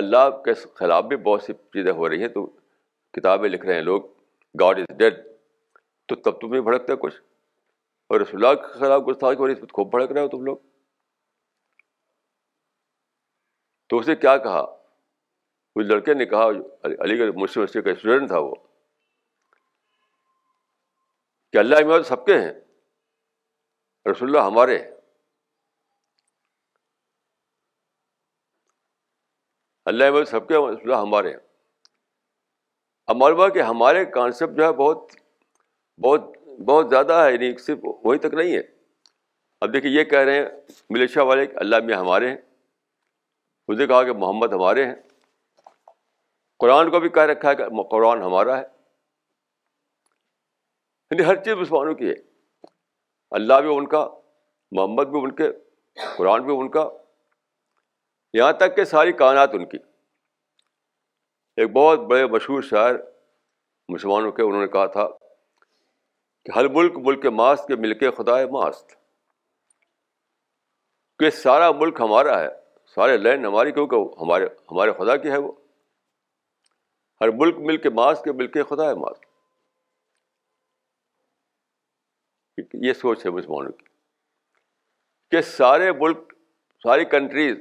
اللہ 0.00 0.28
کے 0.44 0.52
خلاف 0.78 1.04
بھی 1.04 1.16
بہت 1.28 1.42
سی 1.42 1.52
چیزیں 1.76 1.92
ہو 1.92 2.08
رہی 2.08 2.20
ہیں 2.20 2.28
تو 2.34 2.46
کتابیں 3.16 3.48
لکھ 3.48 3.64
رہے 3.66 3.74
ہیں 3.74 3.82
لوگ 3.82 4.02
گاڈ 4.60 4.78
از 4.78 4.96
ڈیڈ 4.98 5.18
تو 6.08 6.14
تب 6.26 6.40
تم 6.40 6.50
بھی 6.50 6.60
بھڑکتے 6.68 6.96
کچھ 7.00 7.16
اور 8.12 8.20
رسول 8.20 8.44
اللہ 8.44 8.60
کے 8.62 8.78
خلاف 8.78 9.02
گستاخی 9.08 9.36
ہو 9.38 9.46
رہی 9.46 9.54
ہے 9.60 9.66
خوب 9.72 9.90
بھڑک 9.90 10.12
رہے 10.12 10.20
ہو 10.20 10.28
تم 10.28 10.44
لوگ 10.44 10.56
تو 13.90 13.98
اس 13.98 14.08
نے 14.08 14.14
کیا 14.22 14.36
کہا 14.42 14.58
اس 15.74 15.86
لڑکے 15.86 16.14
نے 16.14 16.24
کہا 16.32 16.46
علی 16.48 17.18
گڑھ 17.18 17.30
مسلم 17.34 17.40
یونیورسٹی 17.42 17.80
کا 17.82 17.90
اسٹوڈنٹ 17.90 18.28
تھا 18.28 18.38
وہ 18.48 18.54
کہ 21.52 21.58
اللہ 21.58 21.80
امداد 21.84 22.02
سب 22.08 22.24
کے 22.26 22.38
ہیں 22.40 22.52
رسول 24.10 24.28
اللہ 24.28 24.46
ہمارے 24.48 24.76
ہیں 24.78 24.90
اللہ 29.92 30.04
احمد 30.12 30.28
سب 30.30 30.46
کے 30.48 30.54
رسول 30.56 30.82
اللہ 30.92 31.02
ہمارے 31.06 31.30
ہیں 31.36 31.48
معلوم 33.20 33.50
کہ 33.54 33.62
ہمارے 33.70 34.04
کانسیپٹ 34.14 34.56
جو 34.56 34.64
ہے 34.64 34.72
بہت 34.82 35.12
بہت 36.04 36.26
بہت 36.66 36.90
زیادہ 36.90 37.12
ہے 37.22 37.32
یعنی 37.32 37.56
صرف 37.62 37.78
وہیں 37.84 38.18
تک 38.26 38.34
نہیں 38.40 38.54
ہے 38.56 38.60
اب 39.64 39.72
دیکھیے 39.72 39.92
یہ 39.98 40.04
کہہ 40.12 40.22
رہے 40.28 40.42
ہیں 40.42 40.46
ملیشیا 40.96 41.22
والے 41.30 41.46
کہ 41.46 41.56
اللہ 41.64 41.92
ہمارے 41.94 42.28
ہیں 42.30 42.36
اس 43.68 43.78
نے 43.78 43.86
کہا 43.86 44.02
کہ 44.04 44.12
محمد 44.24 44.52
ہمارے 44.52 44.84
ہیں 44.86 44.94
قرآن 46.60 46.90
کو 46.90 47.00
بھی 47.00 47.08
کہہ 47.08 47.26
رکھا 47.30 47.50
ہے 47.50 47.54
کہ 47.56 47.82
قرآن 47.90 48.22
ہمارا 48.22 48.56
ہے 48.58 48.62
یعنی 51.10 51.26
ہر 51.26 51.36
چیز 51.44 51.54
مسلمانوں 51.58 51.94
کی 52.00 52.08
ہے 52.08 52.14
اللہ 53.38 53.60
بھی 53.62 53.74
ان 53.76 53.86
کا 53.88 54.06
محمد 54.78 55.06
بھی 55.12 55.18
ان 55.22 55.32
کے 55.34 55.48
قرآن 56.16 56.42
بھی 56.46 56.56
ان 56.56 56.68
کا 56.70 56.88
یہاں 58.38 58.52
تک 58.58 58.76
کہ 58.76 58.84
ساری 58.90 59.12
کائنات 59.22 59.54
ان 59.54 59.64
کی 59.68 59.78
ایک 61.62 61.70
بہت 61.72 62.00
بڑے 62.10 62.26
مشہور 62.34 62.62
شاعر 62.62 62.94
مسلمانوں 63.92 64.30
کے 64.32 64.42
انہوں 64.42 64.60
نے 64.62 64.66
کہا 64.74 64.86
تھا 64.96 65.06
کہ 66.44 66.52
ہر 66.58 66.68
ملک 66.76 66.98
ملک 67.06 67.26
ماست 67.40 67.66
کے 67.68 67.76
مل 67.84 67.94
کے 67.98 68.10
خدا 68.18 68.36
ماست 68.52 68.94
کہ 71.18 71.30
سارا 71.40 71.70
ملک 71.80 72.00
ہمارا 72.00 72.38
ہے 72.40 72.48
سارے 72.94 73.16
لینڈ 73.16 73.46
ہماری 73.46 73.72
کیونکہ 73.72 74.20
ہمارے 74.20 74.44
ہمارے 74.70 74.92
خدا 74.98 75.16
کی 75.24 75.30
ہے 75.30 75.36
وہ 75.38 75.52
ہر 77.20 77.30
ملک 77.42 77.56
مل 77.68 77.76
کے 77.82 77.90
ماس 77.98 78.20
کے 78.24 78.32
مل 78.40 78.46
کے 78.56 78.62
خدا 78.70 78.88
ہے 78.88 78.94
ماس 79.04 79.20
یہ 82.86 82.92
سوچ 82.92 83.24
ہے 83.26 83.30
مسلمانوں 83.30 83.72
کی 83.78 83.84
کہ 85.30 85.40
سارے 85.50 85.92
ملک 86.00 86.32
ساری 86.82 87.04
کنٹریز 87.16 87.56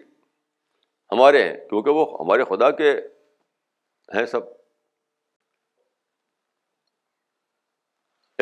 ہمارے 1.12 1.44
ہیں 1.48 1.56
کیونکہ 1.70 2.00
وہ 2.00 2.06
ہمارے 2.20 2.44
خدا 2.50 2.70
کے 2.82 2.92
ہیں 4.16 4.26
سب 4.34 4.50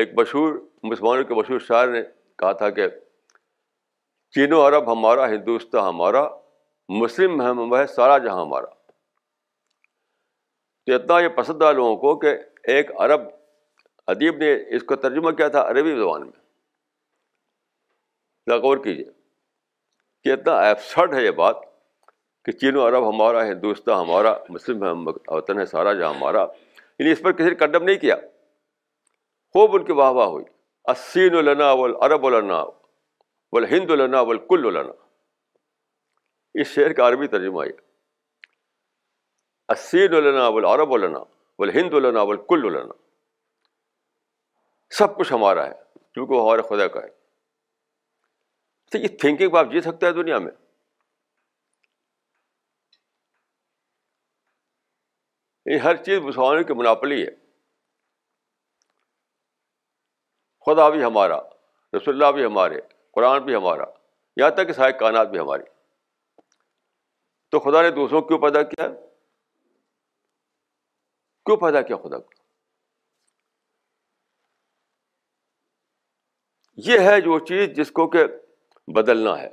ایک 0.01 0.13
مشہور 0.19 0.53
مسلمانوں 0.91 1.23
کے 1.27 1.33
مشہور 1.35 1.59
شاعر 1.67 1.87
نے 1.93 2.01
کہا 2.39 2.51
تھا 2.61 2.69
کہ 2.79 2.87
چینو 4.35 4.61
عرب 4.67 4.91
ہمارا 4.91 5.27
ہندوستان 5.33 5.87
ہمارا 5.87 6.25
مسلم 7.01 7.41
ہم 7.41 7.73
ہے 7.75 7.85
سارا 7.95 8.15
جہاں 8.23 8.41
ہمارا 8.41 8.69
تو 10.85 10.89
اتنا 10.95 11.15
یہ 11.19 11.27
پسند 11.37 11.59
آ 11.63 11.65
لوگوں 11.71 11.95
کو 12.01 12.09
کہ 12.19 12.31
ایک 12.73 12.85
عرب 13.01 13.21
ادیب 14.11 14.33
نے 14.43 14.51
اس 14.75 14.81
کو 14.87 14.93
ترجمہ 15.05 15.29
کیا 15.39 15.47
تھا 15.55 15.61
عربی 15.69 15.91
زبان 15.95 16.21
میں 16.27 16.39
غور 18.63 18.77
کیجیے 18.83 19.05
کہ 20.23 20.29
اتنا 20.33 20.53
ایپسرڈ 20.67 21.09
ہے 21.13 21.21
یہ 21.23 21.31
بات 21.39 21.57
کہ 22.45 22.51
چین 22.61 22.75
و 22.77 22.83
عرب 22.87 23.03
ہمارا 23.09 23.39
ہندوستان 23.47 23.95
ہمارا 24.01 24.31
مسلم 24.49 24.77
ہے 24.85 24.91
وطن 25.35 25.55
ہے 25.59 25.65
سارا 25.73 25.93
جہاں 25.93 26.13
ہمارا 26.13 26.41
یعنی 26.99 27.11
اس 27.11 27.21
پر 27.21 27.31
کسی 27.39 27.49
نے 27.49 27.55
کنڈم 27.55 27.83
نہیں 27.83 27.97
کیا 28.07 28.15
خوب 29.53 29.71
ان 29.75 29.83
کی 29.85 29.93
واہ 30.01 30.11
واہ 30.19 30.27
ہوئی 30.29 30.45
اسین 30.93 31.33
لنا 31.45 31.69
ول 31.81 31.95
عرب 32.07 32.21
و 32.25 32.29
لانا 32.29 32.59
بول 33.55 33.65
ہندنا 33.71 34.19
بول 34.31 34.39
کلو 34.49 34.69
لانا 34.77 34.95
اس 36.55 36.67
شعر 36.73 36.93
کا 36.97 37.07
عربی 37.07 37.27
ترجمہ 37.27 37.65
یہ 37.67 37.73
اسین 39.73 40.13
ولنا 40.13 40.49
بول 40.49 40.65
عرب 40.65 40.91
ولنا 40.91 41.17
بول 41.59 41.69
ہند 41.77 41.93
ولنا 41.93 42.23
بول 42.23 42.37
کل 42.49 42.65
ولنا 42.65 42.93
سب 44.97 45.17
کچھ 45.17 45.33
ہمارا 45.33 45.65
ہے 45.67 45.73
کیونکہ 46.13 46.33
وہ 46.33 46.41
ہمارے 46.41 46.61
خدا 46.69 46.87
کا 46.93 47.01
ہے 47.03 47.09
تو 48.91 48.97
یہ 48.97 49.17
تھنکنگ 49.21 49.55
آپ 49.57 49.71
جی 49.71 49.81
سکتے 49.81 50.05
ہیں 50.05 50.13
دنیا 50.13 50.37
میں 50.39 50.51
یہ 55.73 55.79
ہر 55.85 55.95
چیز 56.03 56.19
مسلمانوں 56.23 56.63
کی 56.67 56.73
مناپلی 56.79 57.21
ہے 57.25 57.31
خدا 60.65 60.87
بھی 60.89 61.03
ہمارا 61.03 61.37
رسول 61.95 62.13
اللہ 62.13 62.31
بھی 62.37 62.45
ہمارے 62.45 62.79
قرآن 63.15 63.43
بھی 63.43 63.55
ہمارا 63.55 63.83
یہاں 64.39 64.49
تک 64.57 64.67
کہ 64.67 64.73
سائے 64.73 64.93
کائنات 64.99 65.29
بھی 65.31 65.39
ہماری 65.39 65.63
تو 67.51 67.59
خدا 67.59 67.81
نے 67.81 67.91
دوسروں 67.95 68.21
کیوں 68.29 68.37
پیدا 68.39 68.61
کیا 68.71 68.87
کیوں 71.45 71.57
پیدا 71.57 71.81
کیا 71.89 71.97
خدا 72.03 72.17
کو 72.19 72.31
یہ 76.89 76.99
ہے 77.09 77.19
جو 77.25 77.37
چیز 77.45 77.69
جس 77.77 77.91
کو 77.99 78.07
کہ 78.15 78.23
بدلنا 78.95 79.37
ہے 79.41 79.47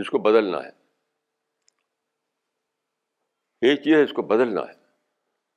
جس 0.00 0.10
کو 0.10 0.18
بدلنا 0.26 0.62
ہے 0.64 0.70
یہ 3.68 3.74
چیز 3.82 3.94
ہے 3.96 4.02
اس 4.02 4.12
کو 4.16 4.22
بدلنا 4.34 4.60
ہے 4.68 4.80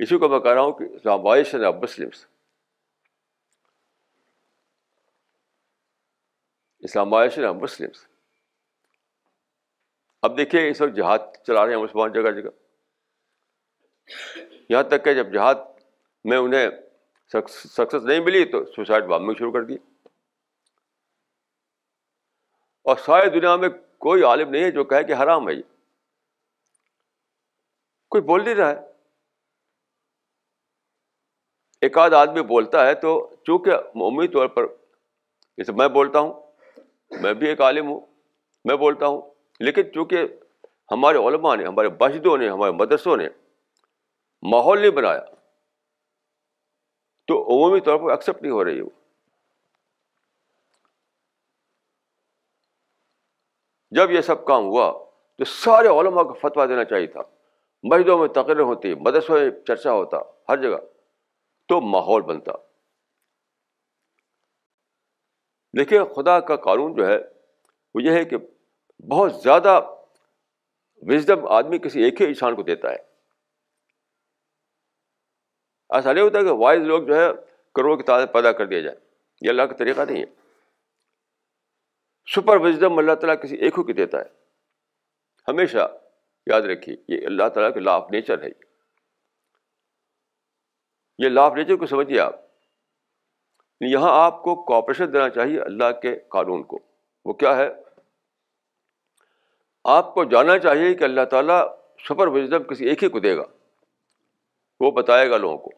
اسی 0.03 0.17
کو 0.19 0.29
میں 0.29 0.39
کہہ 0.39 0.51
رہا 0.53 0.61
ہوں 0.61 0.71
کہ 0.79 0.83
اسلام 0.95 1.25
ہے 1.27 1.69
مسلم 1.81 2.09
اسلام 6.87 7.09
مسلم 7.09 7.57
مسلمس 7.61 8.05
اب 10.25 10.37
دیکھیے 10.37 10.61
یہ 10.61 10.71
سب 10.73 10.93
جہاد 10.95 11.19
چلا 11.47 11.65
رہے 11.65 11.73
ہیں 11.75 11.81
اس 11.83 11.91
بہت 11.95 12.13
جگہ 12.13 12.29
جگہ 12.39 12.49
یہاں 14.69 14.83
تک 14.93 15.03
کہ 15.03 15.13
جب 15.13 15.33
جہاد 15.33 15.55
میں 16.31 16.37
انہیں 16.45 16.69
سکسیس 17.33 17.79
نہیں 17.93 18.19
ملی 18.27 18.43
تو 18.53 18.63
سوسائڈ 18.75 19.05
بامنگ 19.11 19.33
شروع 19.39 19.51
کر 19.57 19.63
دی 19.71 19.77
اور 22.83 22.95
ساری 23.05 23.29
دنیا 23.37 23.55
میں 23.65 23.69
کوئی 24.07 24.23
عالم 24.31 24.49
نہیں 24.55 24.63
ہے 24.63 24.71
جو 24.79 24.83
کہے 24.93 25.03
کہ 25.09 25.19
حرام 25.21 25.49
ہے 25.49 25.53
یہ 25.53 25.61
کوئی 28.15 28.23
بول 28.31 28.43
نہیں 28.45 28.55
رہا 28.61 28.69
ہے 28.69 28.79
ایک 31.85 31.97
آدھ 32.07 32.13
آدمی 32.23 32.41
بولتا 32.55 32.85
ہے 32.87 32.93
تو 33.05 33.13
چونکہ 33.45 33.79
عمومی 33.83 34.27
طور 34.39 34.47
پر 34.57 34.67
جیسے 35.61 35.71
میں 35.83 35.87
بولتا 36.01 36.19
ہوں 36.25 37.21
میں 37.25 37.33
بھی 37.43 37.47
ایک 37.49 37.61
عالم 37.69 37.89
ہوں 37.91 37.99
میں 38.71 38.75
بولتا 38.87 39.07
ہوں 39.15 39.21
لیکن 39.63 39.91
چونکہ 39.93 40.25
ہمارے 40.91 41.17
علماء 41.27 41.55
نے 41.55 41.65
ہمارے 41.65 41.89
مسجدوں 42.01 42.37
نے 42.37 42.49
ہمارے 42.49 42.71
مدرسوں 42.79 43.15
نے 43.17 43.27
ماحول 44.51 44.79
نہیں 44.81 44.91
بنایا 44.95 45.23
تو 47.27 47.39
عمومی 47.55 47.79
طور 47.85 47.97
پر 47.99 48.11
ایکسیپٹ 48.11 48.41
نہیں 48.41 48.51
ہو 48.51 48.63
رہی 48.65 48.81
وہ 48.81 48.89
جب 53.97 54.11
یہ 54.11 54.21
سب 54.27 54.45
کام 54.45 54.63
ہوا 54.65 54.91
تو 55.37 55.45
سارے 55.45 55.87
علماء 55.99 56.23
کو 56.23 56.33
فتویٰ 56.41 56.67
دینا 56.69 56.83
چاہیے 56.91 57.07
تھا 57.15 57.21
مسجدوں 57.91 58.17
میں 58.17 58.27
تقریر 58.35 58.59
ہوتی 58.69 58.93
مدرسوں 59.05 59.37
میں 59.39 59.49
چرچا 59.67 59.91
ہوتا 59.93 60.17
ہر 60.49 60.61
جگہ 60.61 60.77
تو 61.69 61.79
ماحول 61.95 62.21
بنتا 62.21 62.51
دیکھیے 65.77 65.99
خدا 66.15 66.39
کا 66.49 66.55
قانون 66.65 66.93
جو 66.95 67.07
ہے 67.07 67.17
وہ 67.93 68.01
یہ 68.03 68.11
ہے 68.11 68.23
کہ 68.25 68.37
بہت 69.09 69.41
زیادہ 69.43 69.79
وزڈم 71.09 71.45
آدمی 71.53 71.77
کسی 71.79 72.03
ایک 72.03 72.21
ہی 72.21 72.27
انسان 72.27 72.55
کو 72.55 72.63
دیتا 72.63 72.91
ہے 72.91 72.97
ایسا 75.95 76.13
نہیں 76.13 76.23
ہوتا 76.23 76.41
کہ 76.43 76.51
وائز 76.61 76.81
لوگ 76.83 77.03
جو 77.07 77.15
ہے 77.15 77.27
کروڑوں 77.75 77.97
کی 77.97 78.03
تعداد 78.03 78.33
پیدا 78.33 78.51
کر 78.59 78.65
دیا 78.65 78.79
جائے 78.81 78.95
یہ 79.45 79.49
اللہ 79.49 79.61
کا 79.71 79.75
طریقہ 79.77 80.01
نہیں 80.09 80.21
ہے 80.21 80.25
سپر 82.35 82.57
وزڈم 82.61 82.97
اللہ 82.97 83.15
تعالیٰ 83.21 83.41
کسی 83.41 83.55
ایک 83.65 83.73
ہی 83.87 83.93
دیتا 83.93 84.19
ہے 84.19 84.27
ہمیشہ 85.47 85.87
یاد 86.51 86.61
رکھیے 86.69 86.95
یہ 87.15 87.25
اللہ 87.27 87.49
تعالیٰ 87.53 87.73
کے 87.73 87.79
لا 87.79 87.93
آف 87.95 88.09
نیچر 88.11 88.41
ہے 88.43 88.47
یہ 91.23 91.29
لا 91.29 91.45
آف 91.45 91.53
نیچر 91.55 91.75
کو 91.79 91.85
سمجھیے 91.87 92.19
آپ 92.19 92.43
یہاں 93.91 94.11
آپ 94.23 94.41
کو 94.43 94.55
کوپریشن 94.65 95.13
دینا 95.13 95.29
چاہیے 95.37 95.61
اللہ 95.61 95.91
کے 96.01 96.15
قانون 96.35 96.63
کو 96.73 96.79
وہ 97.25 97.33
کیا 97.43 97.55
ہے 97.57 97.67
آپ 99.93 100.13
کو 100.13 100.23
جاننا 100.29 100.57
چاہیے 100.59 100.93
کہ 100.99 101.03
اللہ 101.03 101.25
تعالیٰ 101.31 101.61
سپر 102.07 102.27
و 102.27 102.59
کسی 102.69 102.87
ایک 102.89 103.03
ہی 103.03 103.09
کو 103.15 103.19
دے 103.25 103.35
گا 103.37 103.43
وہ 104.79 104.91
بتائے 104.91 105.29
گا 105.29 105.37
لوگوں 105.43 105.57
کو 105.57 105.71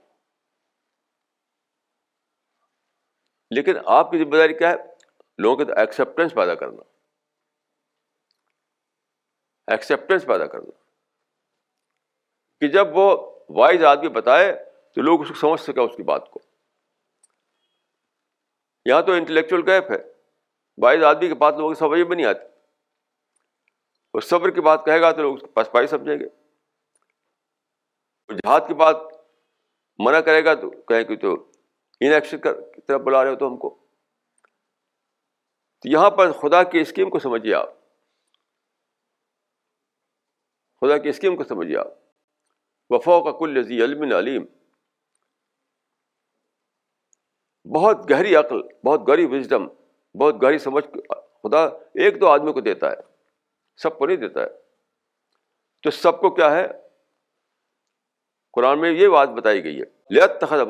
لیکن 3.55 3.77
آپ 3.97 4.11
کی 4.11 4.17
ذمہ 4.17 4.35
داری 4.37 4.53
کیا 4.61 4.69
ہے 4.69 4.75
لوگوں 5.43 5.65
کے 5.65 5.73
ایکسیپٹینس 5.81 6.33
پیدا 6.35 6.55
کرنا 6.61 6.81
ایکسیپٹینس 9.75 10.25
پیدا 10.25 10.45
کرنا 10.55 10.71
کہ 12.61 12.67
جب 12.77 12.95
وہ 12.97 13.05
وائز 13.57 13.83
آدمی 13.93 14.09
بتائے 14.19 14.51
تو 14.95 15.01
لوگ 15.01 15.21
اس 15.21 15.27
کو 15.27 15.33
سمجھ 15.47 15.59
سکے 15.61 15.79
اس 15.81 15.95
کی 15.95 16.03
بات 16.13 16.29
کو 16.31 16.39
یہاں 18.89 19.01
تو 19.07 19.11
انٹلیکچوئل 19.21 19.69
گیپ 19.69 19.91
ہے 19.91 19.97
وائز 20.83 21.03
آدمی 21.13 21.27
کے 21.27 21.35
بات 21.43 21.55
لوگوں 21.57 21.73
کی 21.73 21.79
سمجھ 21.85 21.99
میں 21.99 22.15
نہیں 22.15 22.25
آتی 22.25 22.55
وہ 24.17 24.21
صبر 24.27 24.49
کی 24.53 24.61
بات 24.65 24.85
کہے 24.85 24.99
گا 25.01 25.11
تو 25.15 25.21
لوگ 25.21 25.33
اس 25.35 25.41
کو 25.41 25.47
پسپائی 25.59 25.87
سمجھیں 25.87 26.15
گے 26.19 26.27
جہاد 28.35 28.59
کی 28.67 28.73
بات 28.77 29.01
منع 30.05 30.19
کرے 30.29 30.43
گا 30.45 30.53
تو 30.61 30.69
کہیں 30.91 31.03
کہ 31.09 31.15
تو 31.23 31.33
ان 32.05 32.13
ایکشن 32.13 32.37
کی 32.45 32.81
طرف 32.87 33.01
بلا 33.09 33.23
رہے 33.23 33.29
ہو 33.31 33.35
تو 33.41 33.47
ہم 33.47 33.57
کو 33.65 33.69
تو 35.81 35.89
یہاں 35.89 36.09
پر 36.19 36.31
خدا 36.39 36.61
کی 36.71 36.79
اسکیم 36.85 37.09
کو 37.15 37.19
سمجھیے 37.25 37.53
آپ 37.55 37.73
خدا 40.81 40.97
کی 41.03 41.09
اسکیم 41.09 41.35
کو 41.37 41.43
سمجھیے 41.51 41.77
آپ 41.79 41.93
وفو 42.93 43.17
کا 43.23 43.31
کل 43.39 43.57
عزی 43.63 43.81
علم 43.83 44.05
علیم 44.17 44.45
بہت 47.75 48.09
گہری 48.09 48.35
عقل 48.41 48.61
بہت 48.89 49.07
گہری 49.09 49.25
وزڈم 49.35 49.67
بہت 50.21 50.41
گہری 50.43 50.57
سمجھ 50.65 50.83
خدا 50.95 51.63
ایک 52.05 52.19
دو 52.21 52.27
آدمی 52.29 52.53
کو 52.53 52.61
دیتا 52.69 52.91
ہے 52.91 53.05
سب 53.83 53.97
کو 53.97 54.05
نہیں 54.05 54.17
دیتا 54.17 54.41
ہے 54.41 54.55
تو 55.83 55.91
سب 55.97 56.19
کو 56.19 56.29
کیا 56.35 56.51
ہے 56.51 56.67
قرآن 58.53 58.79
میں 58.81 58.91
یہ 58.91 59.07
بات 59.15 59.29
بتائی 59.39 59.63
گئی 59.63 59.79
ہے 59.79 59.85
لت 60.15 60.43
میں 60.51 60.63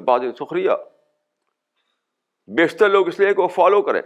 بعض 0.00 0.22
سخریا 0.38 0.74
بیشتر 2.56 2.88
لوگ 2.90 3.08
اس 3.08 3.18
لیے 3.20 3.32
کہ 3.34 3.40
وہ 3.42 3.48
فالو 3.56 3.80
کریں 3.82 4.02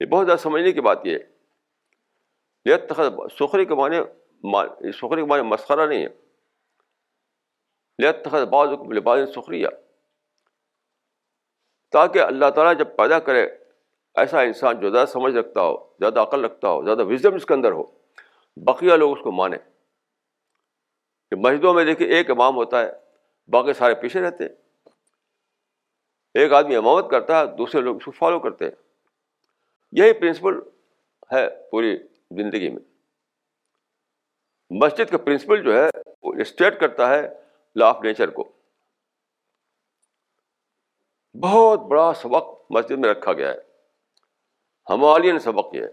یہ 0.00 0.06
بہت 0.12 0.26
زیادہ 0.26 0.38
سمجھنے 0.40 0.72
کی 0.72 0.80
بات 0.88 1.06
یہ 1.06 1.16
ہے 1.18 2.70
لت 2.70 2.88
تخت 2.88 3.18
سخری 3.38 3.64
کے 3.64 3.74
معنی 3.80 3.96
سخری 4.92 5.20
کے 5.20 5.26
معنی 5.28 5.42
مسخرہ 5.48 5.86
نہیں 5.86 6.04
ہے 6.04 6.08
لت 8.06 8.24
تخت 8.24 8.48
بعض 8.54 8.68
حکم 8.72 8.88
البادریہ 8.96 9.66
تاکہ 11.92 12.20
اللہ 12.22 12.50
تعالیٰ 12.54 12.74
جب 12.78 12.96
پیدا 12.96 13.18
کرے 13.28 13.46
ایسا 14.20 14.40
انسان 14.40 14.78
جو 14.80 14.90
زیادہ 14.90 15.06
سمجھ 15.12 15.34
رکھتا 15.34 15.62
ہو 15.62 15.74
زیادہ 16.00 16.20
عقل 16.20 16.44
رکھتا 16.44 16.68
ہو 16.70 16.82
زیادہ 16.84 17.04
وزڈم 17.06 17.34
اس 17.34 17.44
کے 17.46 17.54
اندر 17.54 17.72
ہو 17.78 17.82
بقیہ 18.66 18.92
لوگ 19.00 19.16
اس 19.16 19.22
کو 19.22 19.32
مانیں 19.40 19.58
کہ 21.30 21.36
مسجدوں 21.46 21.72
میں 21.74 21.84
دیکھیے 21.84 22.08
ایک 22.16 22.30
امام 22.30 22.56
ہوتا 22.56 22.80
ہے 22.84 22.90
باقی 23.52 23.72
سارے 23.78 23.94
پیچھے 24.02 24.20
رہتے 24.22 24.44
ہیں 24.44 26.40
ایک 26.44 26.52
آدمی 26.52 26.76
امامت 26.76 27.10
کرتا 27.10 27.38
ہے 27.40 27.46
دوسرے 27.58 27.80
لوگ 27.80 27.96
اس 27.96 28.04
کو 28.04 28.10
فالو 28.18 28.38
کرتے 28.46 28.64
ہیں 28.64 28.72
یہی 30.00 30.12
پرنسپل 30.20 30.58
ہے 31.32 31.46
پوری 31.70 31.96
زندگی 32.42 32.68
میں 32.70 32.82
مسجد 34.82 35.10
کا 35.10 35.18
پرنسپل 35.26 35.62
جو 35.64 35.76
ہے 35.78 35.86
وہ 36.22 36.32
اسٹیٹ 36.46 36.80
کرتا 36.80 37.08
ہے 37.14 37.20
لا 37.80 37.88
آف 37.88 38.02
نیچر 38.04 38.30
کو 38.38 38.48
بہت 41.42 41.80
بڑا 41.88 42.12
سبق 42.22 42.54
مسجد 42.76 42.98
میں 42.98 43.08
رکھا 43.10 43.32
گیا 43.40 43.48
ہے 43.52 43.65
نے 44.90 45.38
سبق 45.44 45.74
یہ 45.74 45.82
ہے 45.82 45.88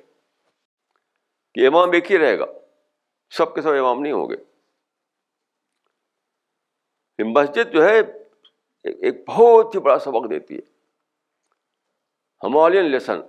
کہ 1.55 1.67
امام 1.67 1.91
ایک 1.97 2.11
ہی 2.11 2.17
رہے 2.19 2.37
گا 2.39 2.45
سب 3.37 3.53
کے 3.55 3.61
سب 3.61 3.73
امام 3.79 4.01
نہیں 4.01 4.13
ہوں 4.13 4.29
گے 4.29 4.35
مسجد 7.33 7.73
جو 7.73 7.83
ہے 7.87 7.99
ایک 7.99 9.15
بہت 9.27 9.75
ہی 9.75 9.79
بڑا 9.81 9.97
سبق 10.05 10.29
دیتی 10.29 10.55
ہے 10.55 10.61
ہمالین 12.43 12.85
لیسن 12.91 13.21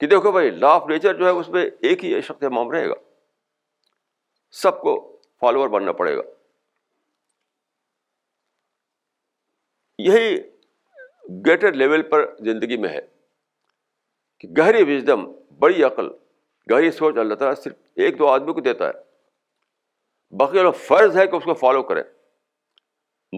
کہ 0.00 0.06
دیکھو 0.06 0.32
بھائی 0.32 0.50
لا 0.64 0.70
آف 0.78 0.86
نیچر 0.88 1.14
جو 1.18 1.24
ہے 1.26 1.30
اس 1.38 1.48
میں 1.56 1.64
ایک 1.90 2.04
ہی 2.04 2.20
شخص 2.26 2.42
امام 2.46 2.70
رہے 2.70 2.88
گا 2.88 2.94
سب 4.62 4.80
کو 4.80 4.94
فالوور 5.40 5.68
بننا 5.68 5.92
پڑے 6.00 6.16
گا 6.16 6.22
یہی 10.08 10.36
گریٹر 11.46 11.72
لیول 11.82 12.02
پر 12.10 12.24
زندگی 12.44 12.76
میں 12.82 12.88
ہے 12.88 13.00
کہ 14.40 14.48
گہری 14.58 14.82
وزڈم 14.94 15.24
بڑی 15.60 15.82
عقل 15.84 16.08
گہری 16.70 16.90
سوچ 16.90 17.18
اللہ 17.18 17.34
تعالیٰ 17.34 17.62
صرف 17.62 17.76
ایک 18.04 18.18
دو 18.18 18.26
آدمی 18.28 18.52
کو 18.52 18.60
دیتا 18.68 18.88
ہے 18.88 20.36
باقی 20.40 20.70
فرض 20.86 21.16
ہے 21.16 21.26
کہ 21.26 21.36
اس 21.36 21.44
کو 21.44 21.54
فالو 21.64 21.82
کریں 21.90 22.02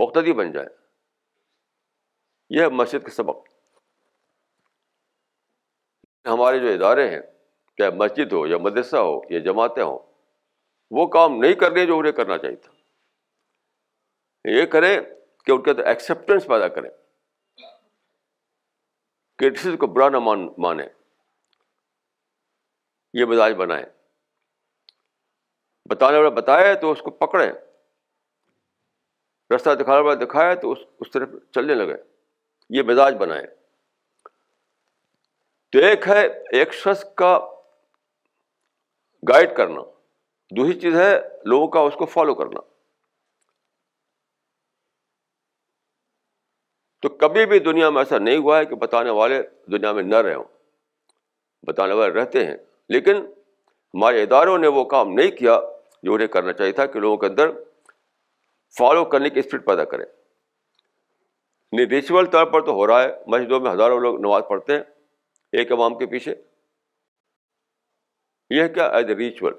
مقتدی 0.01 0.33
بن 0.41 0.51
جائے 0.53 0.67
یہ 2.57 2.63
ہے 2.63 2.69
مسجد 2.81 3.05
کا 3.05 3.13
سبق 3.15 3.49
ہمارے 6.29 6.59
جو 6.61 6.69
ادارے 6.73 7.09
ہیں 7.11 7.21
چاہے 7.79 7.91
مسجد 8.03 8.33
ہو 8.33 8.47
یا 8.47 8.59
مدرسہ 8.65 8.97
ہو 9.09 9.21
یا 9.35 9.39
جماعتیں 9.45 9.83
ہوں 9.83 9.99
وہ 10.99 11.07
کام 11.17 11.39
نہیں 11.41 11.55
کر 11.63 11.73
رہے 11.73 11.87
جو 11.87 11.99
انہیں 11.99 12.13
کرنا 12.13 12.39
چاہیے 12.39 12.57
تھا 12.65 12.79
یہ 14.59 14.67
کریں 14.75 14.95
کہ 15.45 15.53
ان 15.53 15.63
کے 15.63 15.71
اندر 15.71 15.85
ایکسیپٹنس 15.95 16.47
پیدا 16.47 16.69
کریں 16.77 16.91
کو 19.81 19.87
برا 19.87 20.09
نہ 20.09 20.19
مان 20.19 20.47
مانے 20.63 20.85
یہ 23.19 23.25
مزاج 23.27 23.53
بنائیں 23.59 23.85
بتانے 25.91 26.17
والا 26.17 26.29
بتائے 26.41 26.75
تو 26.81 26.91
اس 26.93 27.01
کو 27.03 27.11
پکڑیں 27.23 27.51
رستہ 29.55 29.71
دکھانے 29.81 30.01
والا 30.07 30.23
دکھائے 30.25 30.55
تو 30.65 30.73
اس 30.73 30.79
اس 31.01 31.11
طرف 31.13 31.29
چلنے 31.55 31.75
لگے 31.75 31.97
یہ 32.77 32.83
مزاج 32.91 33.15
بنائیں 33.21 33.47
تو 35.73 35.79
ایک 35.87 36.07
ہے 36.09 36.21
ایک 36.59 36.73
شخص 36.75 37.05
کا 37.23 37.37
گائڈ 39.29 39.57
کرنا 39.57 39.81
دوسری 40.57 40.81
چیز 40.81 40.95
ہے 41.01 41.11
لوگوں 41.51 41.67
کا 41.75 41.81
اس 41.89 41.95
کو 41.99 42.07
فالو 42.15 42.35
کرنا 42.35 42.61
تو 47.03 47.09
کبھی 47.21 47.45
بھی 47.51 47.59
دنیا 47.69 47.89
میں 47.91 48.01
ایسا 48.01 48.19
نہیں 48.19 48.37
ہوا 48.39 48.59
ہے 48.59 48.65
کہ 48.71 48.75
بتانے 48.81 49.11
والے 49.19 49.43
دنیا 49.73 49.93
میں 49.93 50.03
نہ 50.03 50.17
رہے 50.27 50.35
ہوں 50.35 50.45
بتانے 51.67 51.95
والے 51.95 52.13
رہتے 52.19 52.45
ہیں 52.47 52.57
لیکن 52.97 53.17
ہمارے 53.95 54.23
اداروں 54.23 54.59
نے 54.59 54.67
وہ 54.79 54.85
کام 54.95 55.13
نہیں 55.15 55.31
کیا 55.39 55.59
جو 56.03 56.15
انہیں 56.15 56.29
کرنا 56.35 56.53
چاہیے 56.59 56.73
تھا 56.73 56.87
کہ 56.93 57.01
لوگوں 57.01 57.17
کے 57.23 57.27
اندر 57.27 57.51
فالو 58.79 59.05
کرنے 59.15 59.31
کی 59.31 59.41
اسپیڈ 59.41 59.65
پیدا 59.67 59.85
کرے 59.95 60.05
نہیں 61.77 61.87
ریچول 61.87 62.27
طور 62.31 62.47
پر 62.53 62.65
تو 62.67 62.73
ہو 62.75 62.87
رہا 62.87 63.03
ہے 63.03 63.09
مسجدوں 63.33 63.61
میں 63.61 63.71
ہزاروں 63.73 63.99
لوگ 64.01 64.19
نماز 64.21 64.43
پڑھتے 64.49 64.75
ہیں 64.77 64.83
ایک 65.61 65.73
عوام 65.73 65.99
کے 65.99 66.07
پیچھے 66.07 66.35
یہ 68.55 68.69
کیا 68.75 68.87
ایز 68.97 69.09
اے 69.09 69.15
ریچول 69.17 69.55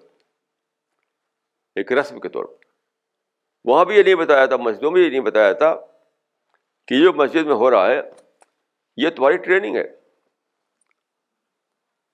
ایک 1.81 1.91
رسم 1.93 2.19
کے 2.19 2.29
طور 2.29 2.45
پر 2.45 2.69
وہاں 3.69 3.85
بھی 3.85 3.95
یہ 3.97 4.03
نہیں 4.03 4.15
بتایا 4.23 4.45
تھا 4.51 4.55
مسجدوں 4.57 4.91
میں 4.91 5.01
یہ 5.01 5.09
نہیں 5.09 5.29
بتایا 5.29 5.53
تھا 5.63 5.73
کہ 6.91 6.97
جو 6.99 7.11
مسجد 7.15 7.45
میں 7.47 7.55
ہو 7.55 7.69
رہا 7.71 7.87
ہے 7.89 7.99
یہ 9.01 9.09
تمہاری 9.17 9.37
ٹریننگ 9.43 9.75
ہے 9.75 9.83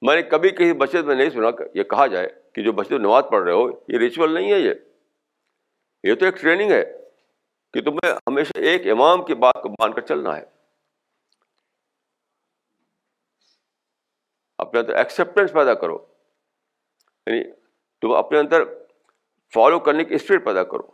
میں 0.07 0.15
نے 0.15 0.21
کبھی 0.34 0.49
کسی 0.57 0.73
مسجد 0.82 1.03
میں 1.05 1.13
نہیں 1.15 1.30
سنا 1.36 1.49
یہ 1.78 1.84
کہا 1.93 2.05
جائے 2.15 2.28
کہ 2.55 2.61
جو 2.63 2.73
مسجد 2.80 2.99
نماز 3.05 3.23
پڑھ 3.32 3.43
رہے 3.43 3.53
ہو 3.53 3.63
یہ 3.93 3.97
ریچول 4.03 4.34
نہیں 4.34 4.51
ہے 4.51 4.59
یہ 4.59 4.73
یہ 6.09 6.15
تو 6.19 6.25
ایک 6.25 6.36
ٹریننگ 6.41 6.71
ہے 6.71 6.84
کہ 7.73 7.82
تمہیں 7.88 8.11
ہمیشہ 8.11 8.57
ایک 8.73 8.86
امام 8.95 9.23
کی 9.30 9.36
بات 9.45 9.61
کو 9.63 9.69
مان 9.80 9.93
کر 9.93 10.01
چلنا 10.11 10.36
ہے 10.38 10.43
اپنے 14.65 14.80
اندر 14.80 14.95
ایکسیپٹینس 15.03 15.53
پیدا 15.53 15.73
کرو 15.86 15.97
یعنی 17.30 17.41
تم 18.01 18.13
اپنے 18.19 18.39
اندر 18.39 18.63
فالو 19.53 19.80
کرنے 19.89 20.03
کی 20.11 20.15
اسپرٹ 20.15 20.45
پیدا 20.45 20.63
کرو 20.75 20.86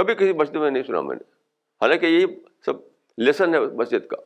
کبھی 0.00 0.14
کسی 0.14 0.32
مسجد 0.42 0.56
میں 0.66 0.70
نہیں 0.70 0.82
سنا 0.90 1.00
میں 1.10 1.16
نے 1.16 1.22
حالانکہ 1.82 2.06
یہی 2.14 2.24
سب 2.64 2.76
لیسن 3.26 3.54
ہے 3.54 3.60
مسجد 3.82 4.06
کا 4.10 4.16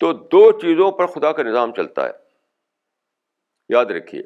تو 0.00 0.12
دو 0.34 0.42
چیزوں 0.60 0.90
پر 0.98 1.06
خدا 1.14 1.32
کا 1.38 1.42
نظام 1.42 1.72
چلتا 1.76 2.06
ہے 2.06 2.12
یاد 3.74 3.90
رکھیے 3.96 4.22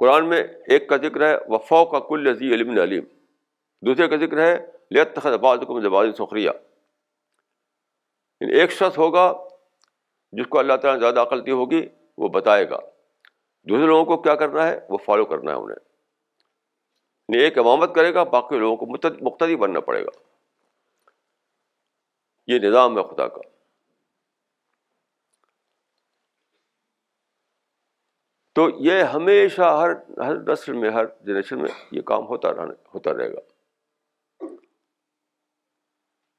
قرآن 0.00 0.28
میں 0.28 0.42
ایک 0.74 0.88
کا 0.88 0.96
ذکر 1.04 1.26
ہے 1.28 1.34
وفا 1.54 1.84
کا 1.92 1.98
کل 2.08 2.26
عزی 2.30 2.52
علم 2.54 2.70
علیم 2.82 3.04
دوسرے 3.86 4.08
کا 4.12 4.16
ذکر 4.26 4.38
ہے 4.46 4.54
سخریہ 6.18 6.50
ایک 8.60 8.72
شخص 8.76 8.98
ہوگا 8.98 9.24
جس 10.38 10.46
کو 10.54 10.58
اللہ 10.58 10.76
تعالیٰ 10.82 10.94
نے 10.94 11.00
زیادہ 11.00 11.20
عقلتی 11.26 11.50
ہوگی 11.60 11.82
وہ 12.24 12.28
بتائے 12.38 12.68
گا 12.70 12.78
دوسرے 13.72 13.86
لوگوں 13.86 14.04
کو 14.10 14.16
کیا 14.28 14.34
کرنا 14.42 14.66
ہے 14.68 14.78
وہ 14.94 14.98
فالو 15.06 15.24
کرنا 15.34 15.50
ہے 15.52 15.56
انہیں 15.62 15.84
نیک 17.34 17.58
امامت 17.58 17.94
کرے 17.94 18.12
گا 18.14 18.22
باقی 18.34 18.58
لوگوں 18.58 18.76
کو 18.76 18.86
مقتدی 19.24 19.56
بننا 19.64 19.80
پڑے 19.88 20.02
گا 20.04 20.10
یہ 22.52 22.58
نظام 22.68 22.96
ہے 22.98 23.02
خدا 23.14 23.26
کا 23.34 23.40
تو 28.58 28.68
یہ 28.86 29.02
ہمیشہ 29.14 29.68
ہر 29.80 29.90
ہر 30.24 30.36
نسل 30.48 30.72
میں 30.84 30.90
ہر 30.96 31.06
جنریشن 31.26 31.62
میں 31.62 31.70
یہ 31.98 32.02
کام 32.10 32.26
ہوتا 32.30 32.52
رہنے 32.54 32.74
ہوتا 32.94 33.12
رہے 33.18 33.32
گا 33.34 33.44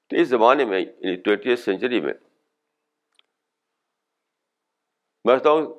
تو 0.10 0.18
اس 0.24 0.28
زمانے 0.28 0.66
میں 0.72 0.80
یعنی 0.80 1.16
ٹوینٹی 1.28 1.56
سینچری 1.66 2.00
میں 2.08 2.14
میں 5.24 5.36
سمجھتا 5.38 5.50
ہوں 5.56 5.74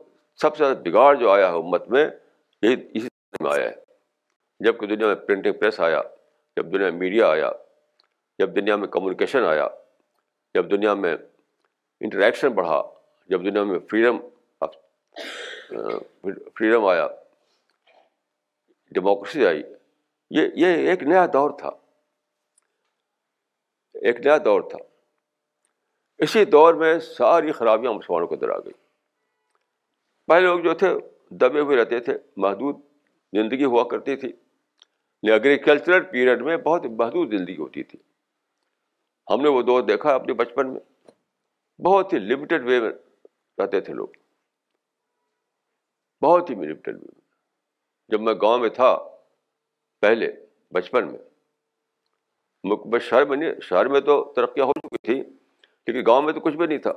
سب 0.47 0.57
سے 0.57 0.65
زیادہ 0.65 0.79
بگاڑ 0.89 1.15
جو 1.25 1.31
آیا 1.31 1.49
ہے 1.53 1.59
امت 1.65 1.89
میں 1.97 2.07
یہ 2.63 2.77
اسی 2.77 3.09
میں 3.43 3.51
آیا 3.53 3.69
ہے 3.69 3.81
جب 4.65 4.79
کہ 4.81 4.87
دنیا 4.87 5.07
میں 5.07 5.15
پرنٹنگ 5.29 5.53
پریس 5.61 5.79
آیا 5.85 6.01
جب 6.57 6.73
دنیا 6.73 6.91
میں 6.91 6.99
میڈیا 6.99 7.29
آیا 7.31 7.51
جب 8.39 8.55
دنیا 8.57 8.75
میں 8.83 8.89
کمیونیکیشن 8.97 9.45
آیا 9.51 9.67
جب 10.55 10.71
دنیا 10.71 10.93
میں 11.05 11.15
انٹریکشن 12.07 12.49
بڑھا 12.59 12.81
جب 13.31 13.45
دنیا 13.45 13.63
میں 13.71 13.79
فریڈم 13.91 14.19
فریڈم 16.59 16.85
آیا 16.91 17.07
ڈیموکریسی 18.99 19.47
آئی 19.47 19.63
یہ 20.39 20.47
یہ 20.65 20.89
ایک 20.91 21.03
نیا 21.13 21.27
دور 21.33 21.51
تھا 21.61 21.71
ایک 24.11 24.21
نیا 24.27 24.37
دور 24.45 24.61
تھا 24.71 24.79
اسی 26.25 26.45
دور 26.55 26.75
میں 26.85 26.93
ساری 27.09 27.53
خرابیاں 27.57 27.93
مسلمانوں 27.95 28.27
کے 28.33 28.37
دور 28.45 28.51
آ 28.51 28.59
گئیں 28.65 28.79
پہلے 30.31 30.47
لوگ 30.47 30.61
جو 30.69 30.75
تھے 30.85 30.93
دبے 31.43 31.61
ہوئے 31.67 31.77
رہتے 31.81 32.01
تھے 32.11 32.17
محدود 32.47 32.81
زندگی 33.41 33.65
ہوا 33.75 33.85
کرتی 33.91 34.17
تھی 34.23 34.33
اگریکلچرل 35.31 36.03
پیریڈ 36.13 36.43
میں 36.43 36.57
بہت 36.65 36.85
محدود 36.99 37.33
زندگی 37.37 37.57
ہوتی 37.57 37.83
تھی 37.83 37.99
ہم 39.31 39.41
نے 39.41 39.49
وہ 39.49 39.61
دور 39.63 39.83
دیکھا 39.83 40.15
اپنے 40.15 40.33
بچپن 40.35 40.73
میں 40.73 40.81
بہت 41.87 42.13
ہی 42.13 42.19
لمیٹڈ 42.19 42.65
وے 42.69 42.81
میں 42.81 42.91
رہتے 43.63 43.81
تھے 43.81 43.95
لوگ 43.95 44.09
بہت 46.25 46.51
ہی 46.51 46.55
لمیٹڈ 46.55 46.89
وے 46.95 47.11
میں 47.15 47.21
جب 48.13 48.21
میں 48.21 48.35
گاؤں 48.43 48.59
میں 48.59 48.69
تھا 48.79 48.97
پہلے 50.01 50.31
بچپن 50.75 51.13
میں 51.13 52.99
شہر 53.09 53.25
میں 53.27 53.37
نہیں 53.37 53.61
شہر 53.69 53.89
میں 53.93 54.01
تو 54.11 54.23
ترقیاں 54.37 54.67
ہو 54.67 54.73
چکی 54.81 54.97
تھیں 55.07 55.23
لیکن 55.87 56.05
گاؤں 56.07 56.23
میں 56.23 56.33
تو 56.33 56.41
کچھ 56.41 56.57
بھی 56.57 56.67
نہیں 56.67 56.79
تھا 56.79 56.91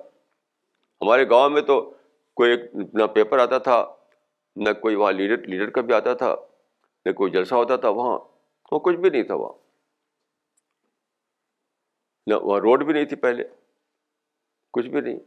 ہمارے 1.01 1.29
گاؤں 1.29 1.49
میں 1.49 1.61
تو 1.69 1.79
کوئی 2.41 2.55
نہ 2.93 3.03
پیپر 3.13 3.39
آتا 3.39 3.57
تھا 3.69 3.83
نہ 4.67 4.73
کوئی 4.81 4.95
وہاں 4.95 5.11
لیڈر 5.11 5.47
لیڈر 5.47 5.69
کا 5.77 5.81
بھی 5.87 5.93
آتا 5.93 6.13
تھا 6.23 6.35
نہ 7.05 7.11
کوئی 7.13 7.31
جلسہ 7.31 7.55
ہوتا 7.55 7.75
تھا 7.85 7.89
وہاں 7.99 8.17
وہاں 8.71 8.79
کچھ 8.85 8.95
بھی 8.99 9.09
نہیں 9.09 9.23
تھا 9.23 9.35
وہاں 9.41 9.53
نہ 12.29 12.33
وہاں 12.43 12.59
روڈ 12.59 12.83
بھی 12.85 12.93
نہیں 12.93 13.05
تھی 13.05 13.15
پہلے 13.25 13.43
کچھ 14.73 14.87
بھی 14.89 15.01
نہیں 15.01 15.19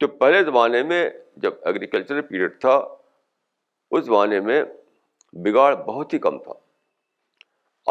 تو 0.00 0.06
پہلے 0.20 0.42
زمانے 0.44 0.82
میں 0.92 1.04
جب 1.42 1.54
ایگریکلچر 1.66 2.20
پیریڈ 2.28 2.60
تھا 2.60 2.74
اس 3.90 4.04
زمانے 4.04 4.40
میں 4.48 4.62
بگاڑ 5.44 5.74
بہت 5.86 6.12
ہی 6.14 6.18
کم 6.26 6.38
تھا 6.42 6.52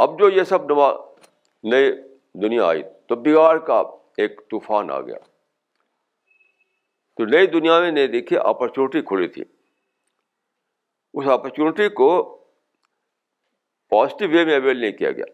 اب 0.01 0.17
جو 0.19 0.29
یہ 0.29 0.43
سب 0.49 0.63
نما 0.71 0.89
نئے 1.71 1.91
دنیا 2.41 2.65
آئی 2.67 2.81
تو 3.07 3.15
بگاڑ 3.25 3.57
کا 3.67 3.79
ایک 4.23 4.41
طوفان 4.49 4.91
آ 4.91 4.99
گیا 5.01 5.15
تو 7.17 7.25
نئی 7.35 7.47
دنیا 7.53 7.79
میں 7.81 7.91
نے 7.91 8.07
دیکھی 8.07 8.37
اپرچونیٹی 8.43 9.01
کھلی 9.07 9.27
تھی 9.37 9.43
اس 11.17 11.27
اپرچونیٹی 11.33 11.87
کو 11.99 12.09
پازیٹیو 13.89 14.29
وے 14.29 14.43
میں 14.45 14.55
اویل 14.55 14.79
نہیں 14.81 14.91
کیا 14.97 15.11
گیا 15.11 15.25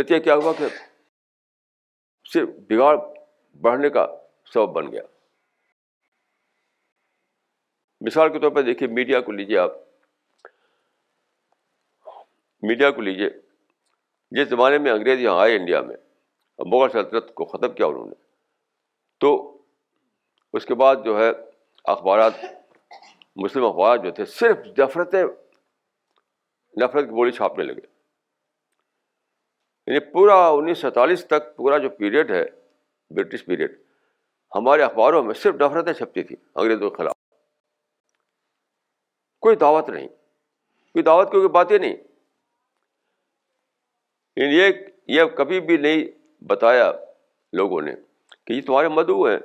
نتیجہ 0.00 0.22
کیا 0.24 0.34
ہوا 0.36 0.52
کہ 0.58 0.64
صرف 2.32 2.48
بگاڑ 2.68 2.96
بڑھنے 3.60 3.90
کا 3.90 4.06
سبب 4.52 4.72
بن 4.74 4.90
گیا 4.92 5.02
مثال 8.06 8.32
کے 8.32 8.38
طور 8.40 8.50
پر 8.54 8.62
دیکھیے 8.62 8.88
میڈیا 8.98 9.20
کو 9.20 9.32
لیجیے 9.32 9.58
آپ 9.58 9.70
میڈیا 12.68 12.90
کو 12.96 13.00
لیجیے 13.02 13.28
جس 14.36 14.48
زمانے 14.48 14.78
میں 14.78 14.90
انگریز 14.92 15.20
یہاں 15.20 15.40
آئے 15.42 15.56
انڈیا 15.56 15.80
میں 15.88 15.96
مغل 16.72 16.88
سلطنت 16.92 17.34
کو 17.34 17.44
ختم 17.52 17.72
کیا 17.74 17.86
انہوں 17.86 18.06
نے 18.06 18.14
تو 19.20 19.30
اس 20.58 20.64
کے 20.66 20.74
بعد 20.84 20.96
جو 21.04 21.18
ہے 21.18 21.30
اخبارات 21.92 22.34
مسلم 23.42 23.64
اخبارات 23.64 24.02
جو 24.02 24.10
تھے 24.10 24.24
صرف 24.38 24.66
نفرتیں 24.78 25.22
نفرت 26.82 27.04
کی 27.04 27.14
بولی 27.14 27.32
چھاپنے 27.32 27.64
لگے 27.64 27.80
یعنی 29.86 29.98
پورا 30.12 30.34
انیس 30.48 30.78
سو 30.78 30.88
سینتالیس 30.88 31.24
تک 31.26 31.54
پورا 31.56 31.78
جو 31.78 31.88
پیریڈ 31.98 32.30
ہے 32.30 32.44
برٹش 33.16 33.44
پیریڈ 33.44 33.78
ہمارے 34.54 34.82
اخباروں 34.82 35.22
میں 35.24 35.34
صرف 35.42 35.54
نفرتیں 35.60 35.92
چھپتی 35.92 36.22
تھیں 36.22 36.36
انگریزوں 36.54 36.90
کے 36.90 36.96
خلاف 36.96 37.14
کوئی 39.42 39.56
دعوت 39.56 39.88
نہیں 39.90 40.08
کوئی 40.92 41.02
دعوت 41.02 41.26
کی 41.30 41.36
کوئی 41.38 41.48
بات 41.52 41.70
ہی 41.70 41.78
نہیں 41.78 41.96
یعنی 44.36 44.56
یہ 44.56 44.72
یہ 45.20 45.24
کبھی 45.36 45.60
بھی 45.68 45.76
نہیں 45.76 46.04
بتایا 46.48 46.90
لوگوں 47.58 47.80
نے 47.82 47.92
کہ 48.46 48.52
یہ 48.52 48.60
تمہارے 48.66 48.88
مدعو 48.88 49.22
ہیں 49.28 49.38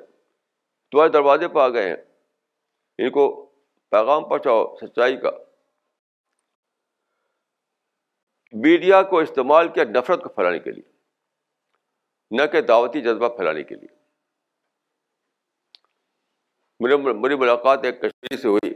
تمہارے 0.92 1.10
دروازے 1.12 1.48
پہ 1.54 1.60
آ 1.60 1.68
گئے 1.74 1.88
ہیں 1.90 1.96
ان 3.04 3.10
کو 3.12 3.24
پیغام 3.92 4.28
پہنچاؤ 4.30 4.64
سچائی 4.82 5.18
کا 5.22 5.32
میڈیا 8.64 9.02
کو 9.10 9.18
استعمال 9.20 9.68
کیا 9.74 9.84
نفرت 9.98 10.22
کو 10.24 10.30
پھیلانے 10.36 10.60
کے 10.68 10.72
لیے 10.72 10.94
نہ 12.38 12.46
کہ 12.52 12.62
دعوتی 12.72 13.02
جذبہ 13.02 13.28
پھیلانے 13.36 13.64
کے 13.64 13.76
لیے 13.76 13.94
میرے 16.84 17.14
میری 17.20 17.36
ملاقات 17.42 17.86
ایک 17.86 18.00
کشمیر 18.02 18.38
سے 18.42 18.48
ہوئی 18.48 18.74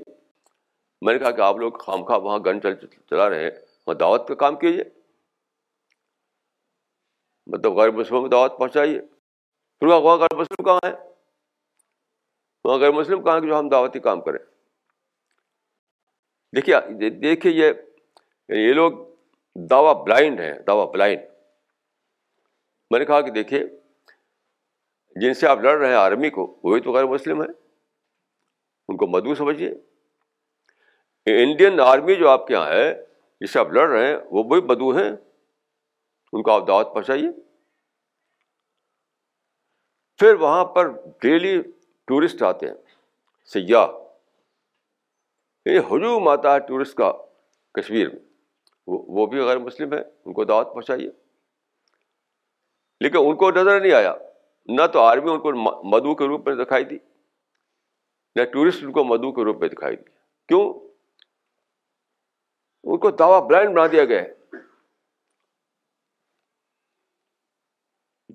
میں 1.05 1.13
نے 1.13 1.19
کہا 1.19 1.31
کہ 1.31 1.41
آپ 1.41 1.57
لوگ 1.57 1.77
خام 1.85 2.03
خواہ 2.05 2.19
وہاں 2.19 2.37
گن 2.45 2.61
چل 2.61 2.75
چلا 3.09 3.29
رہے 3.29 3.43
ہیں 3.43 3.49
وہاں 3.87 3.95
دعوت 3.99 4.27
کا 4.27 4.35
کام 4.45 4.55
کیجیے 4.59 4.83
مطلب 7.53 7.77
غیر 7.77 7.91
مسلموں 7.99 8.21
کو 8.21 8.27
دعوت 8.35 8.57
پہنچائیے 8.57 8.99
پھر 9.79 9.87
وہاں 9.87 10.17
غیر 10.17 10.35
مسلم 10.39 10.63
کہاں 10.65 10.79
ہے 10.87 10.91
غیر 12.77 12.91
مسلم 12.91 13.21
کہاں 13.23 13.39
جو 13.39 13.57
ہم 13.59 13.69
دعوتی 13.69 13.99
کام 13.99 14.21
کریں 14.21 14.39
دیکھیے 16.55 17.09
دیکھیے 17.09 17.51
یہ 17.53 17.71
یعنی 18.47 18.61
یہ 18.63 18.73
لوگ 18.73 18.91
دعوی 19.69 19.93
بلائنڈ 20.05 20.39
ہیں 20.39 20.53
دعوی 20.67 20.85
بلائنڈ 20.93 21.21
میں 22.91 22.99
نے 22.99 23.05
کہا 23.05 23.19
کہ 23.21 23.31
دیکھیے 23.31 23.63
جن 25.21 25.33
سے 25.33 25.47
آپ 25.47 25.59
لڑ 25.63 25.77
رہے 25.77 25.87
ہیں 25.89 25.95
آرمی 25.95 26.29
کو 26.29 26.45
وہی 26.63 26.81
تو 26.81 26.91
غیر 26.93 27.05
مسلم 27.13 27.41
ہے 27.41 27.47
ان 28.87 28.97
کو 28.97 29.07
مدعو 29.17 29.35
سمجھیے 29.35 29.69
انڈین 31.43 31.79
آرمی 31.79 32.15
جو 32.15 32.29
آپ 32.29 32.47
کے 32.47 32.53
یہاں 32.53 32.69
ہے 32.69 32.93
جس 33.41 33.51
سے 33.53 33.59
آپ 33.59 33.71
لڑ 33.73 33.87
رہے 33.89 34.07
ہیں 34.07 34.15
وہ 34.31 34.43
بھی 34.53 34.61
مدو 34.69 34.89
ہیں 34.97 35.09
ان 36.33 36.43
کو 36.43 36.51
آپ 36.51 36.67
دعوت 36.67 36.93
پہنچائیے 36.93 37.29
پھر 40.19 40.33
وہاں 40.43 40.63
پر 40.75 40.87
ڈیلی 41.21 41.55
ٹورسٹ 42.09 42.41
آتے 42.43 42.67
ہیں 42.67 42.75
سیاح 43.53 43.87
یہ 45.69 45.79
ہجوم 45.91 46.27
آتا 46.27 46.53
ہے 46.53 46.59
ٹورسٹ 46.67 46.95
کا 46.97 47.11
کشمیر 47.77 48.07
میں 48.13 48.19
وہ 48.93 49.01
وہ 49.17 49.25
بھی 49.33 49.39
غیر 49.47 49.57
مسلم 49.65 49.93
ہیں 49.93 50.01
ان 50.25 50.33
کو 50.39 50.43
دعوت 50.51 50.73
پہنچائیے 50.73 51.09
لیکن 53.05 53.27
ان 53.27 53.35
کو 53.43 53.49
نظر 53.59 53.79
نہیں 53.79 53.93
آیا 53.97 54.13
نہ 54.77 54.87
تو 54.93 55.01
آرمی 55.01 55.31
ان 55.33 55.39
کو 55.43 55.51
مدعو 55.91 56.15
کے 56.21 56.27
روپ 56.31 56.47
میں 56.47 56.55
دکھائی 56.63 56.83
دی 56.93 56.97
نہ 58.39 58.43
ٹورسٹ 58.53 58.83
ان 58.83 58.91
کو 58.97 59.03
مدعو 59.11 59.31
کے 59.37 59.45
روپ 59.49 59.59
میں 59.61 59.69
دکھائی 59.75 59.95
دی 59.95 60.03
کیوں 60.51 60.63
ان 62.89 62.97
کو 63.05 63.11
دعویٰ 63.21 63.41
بلائنڈ 63.51 63.75
بنا 63.75 63.85
دیا 63.93 64.05
گیا 64.13 64.21
ہے 64.21 64.29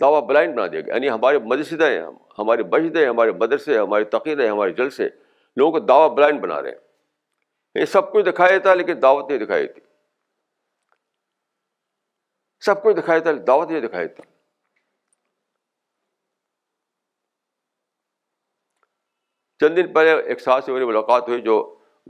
دعویٰ 0.01 0.21
بلائنڈ 0.29 0.55
بنا 0.55 0.67
دیا 0.73 0.81
گیا 0.81 0.95
یعنی 0.95 1.09
ہمارے 1.11 1.37
ہمارے 1.37 1.93
ہماری 2.39 2.63
مسجدیں 2.73 3.07
ہمارے 3.09 3.33
مدرسے 3.41 3.79
ہماری 3.79 4.05
تقیریں 4.13 4.49
ہمارے 4.49 4.73
جلسے 4.79 5.09
سے 5.09 5.09
لوگوں 5.57 5.73
کو 5.73 5.79
دعویٰ 5.87 6.09
بلائنڈ 6.15 6.41
بنا 6.41 6.61
رہے 6.63 6.71
ہیں 6.71 7.79
یہ 7.81 7.85
سب 7.93 8.13
کچھ 8.13 8.25
دکھایا 8.27 8.59
ہے 8.71 8.75
لیکن 8.77 9.01
دعوت 9.03 9.31
نہیں 9.31 9.39
دکھائی 9.45 9.67
تھی 9.69 9.81
سب 12.65 12.83
کچھ 12.83 12.97
جاتا 12.97 13.29
ہے 13.31 13.35
دعوت 13.51 13.71
نہیں 13.71 13.81
دکھائی 13.87 14.09
تھی 14.09 14.23
چند 19.61 19.77
دن 19.77 19.93
پہلے 19.93 20.15
ایک 20.31 20.41
ساتھ 20.41 20.65
سے 20.65 20.73
میری 20.73 20.85
ملاقات 20.85 21.29
ہوئی 21.29 21.41
جو 21.43 21.57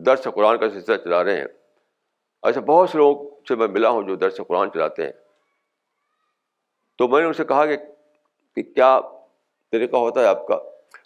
درس 0.06 0.26
قرآن 0.34 0.58
کا 0.58 0.68
سلسلہ 0.68 0.96
چلا 1.04 1.22
رہے 1.24 1.36
ہیں 1.40 1.46
ایسے 2.48 2.60
بہت 2.70 2.90
سے 2.90 2.98
لوگ 2.98 3.26
سے 3.48 3.54
میں 3.56 3.66
ملا 3.76 3.88
ہوں 3.90 4.02
جو 4.06 4.14
درس 4.24 4.40
قرآن 4.48 4.70
چلاتے 4.72 5.04
ہیں 5.04 5.12
تو 6.98 7.08
میں 7.08 7.20
نے 7.20 7.26
ان 7.26 7.32
سے 7.32 7.44
کہا 7.44 7.66
کہ 7.66 8.62
کیا 8.62 8.98
طریقہ 9.72 9.96
ہوتا 10.04 10.20
ہے 10.20 10.26
آپ 10.26 10.46
کا 10.46 10.58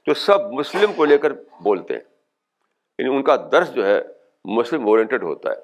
تو 0.06 0.14
سب 0.24 0.52
مسلم 0.58 0.92
کو 0.96 1.04
لے 1.04 1.18
کر 1.18 1.32
بولتے 1.64 1.94
ہیں 1.94 2.02
یعنی 2.98 3.14
ان 3.16 3.22
کا 3.24 3.36
درس 3.52 3.72
جو 3.74 3.86
ہے 3.86 4.00
مسلم 4.56 4.86
اورینٹیڈ 4.88 5.22
ہوتا 5.22 5.50
ہے 5.50 5.60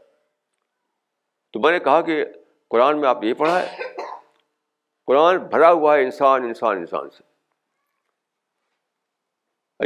تو 1.52 1.60
میں 1.60 1.72
نے 1.72 1.78
کہا 1.80 2.00
کہ 2.08 2.24
قرآن 2.70 3.00
میں 3.00 3.08
آپ 3.08 3.24
یہ 3.24 3.34
پڑھا 3.42 3.60
ہے 3.62 3.92
قرآن 5.06 5.36
بھرا 5.50 5.70
ہوا 5.72 5.96
ہے 5.96 6.02
انسان 6.02 6.44
انسان 6.44 6.76
انسان 6.78 7.10
سے 7.16 7.22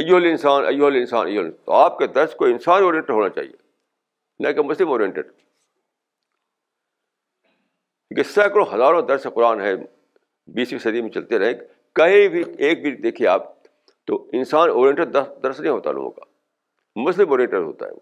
ایول 0.01 0.25
انسان 0.25 0.65
ایول 0.65 0.95
انسان 0.95 1.29
تو 1.65 1.71
آپ 1.73 1.97
کے 1.97 2.07
درس 2.17 2.35
کو 2.41 2.45
انسان 2.45 2.83
اورینٹیڈ 2.83 3.15
ہونا 3.15 3.29
چاہیے 3.37 3.55
نہ 4.47 4.51
کہ 4.57 4.61
مسلم 4.63 4.89
اورینٹیڈ 4.91 5.31
کیونکہ 8.07 8.29
سینکڑوں 8.33 8.65
ہزاروں 8.73 9.01
درس 9.07 9.27
قرآن 9.33 9.61
ہے 9.61 9.73
بیسویں 10.55 10.79
صدی 10.79 11.01
میں 11.01 11.09
چلتے 11.17 11.39
رہے 11.39 11.53
کہیں 11.99 12.27
بھی 12.35 12.43
ایک 12.67 12.81
بھی 12.81 12.95
دیکھیے 13.05 13.27
آپ 13.27 13.47
تو 14.07 14.17
انسان 14.39 14.69
اورینٹر 14.69 15.05
درس 15.43 15.59
نہیں 15.59 15.71
ہوتا 15.71 15.91
لوگوں 15.91 16.11
کا 16.11 16.21
مسلم 17.07 17.29
اورینٹر 17.31 17.61
ہوتا 17.63 17.85
ہے 17.85 17.91
وہ 17.93 17.97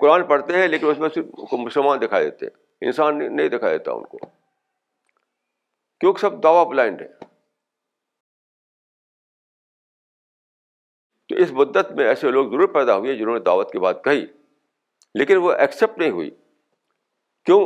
قرآن 0.00 0.26
پڑھتے 0.28 0.56
ہیں 0.60 0.66
لیکن 0.68 0.86
اس 0.86 0.98
میں 0.98 1.08
صرف 1.14 1.52
مسلمان 1.58 2.00
دکھائی 2.00 2.24
دیتے 2.24 2.46
ہیں 2.46 2.86
انسان 2.88 3.18
نہیں 3.36 3.48
دکھائی 3.48 3.78
دیتا 3.78 3.92
ان 3.92 4.02
کو 4.14 4.18
کیونکہ 6.00 6.20
سب 6.20 6.42
دعوت 6.42 6.66
بلائنڈ 6.68 7.00
ہے 7.02 7.08
تو 11.28 11.36
اس 11.42 11.50
بدت 11.58 11.92
میں 11.96 12.06
ایسے 12.08 12.30
لوگ 12.36 12.50
ضرور 12.52 12.68
پیدا 12.78 12.96
ہوئے 12.98 13.16
جنہوں 13.16 13.34
نے 13.34 13.40
دعوت 13.50 13.70
کی 13.72 13.78
بات 13.86 14.02
کہی 14.04 14.26
لیکن 15.20 15.36
وہ 15.44 15.52
ایکسیپٹ 15.52 15.98
نہیں 15.98 16.10
ہوئی 16.20 16.30
کیوں 17.46 17.60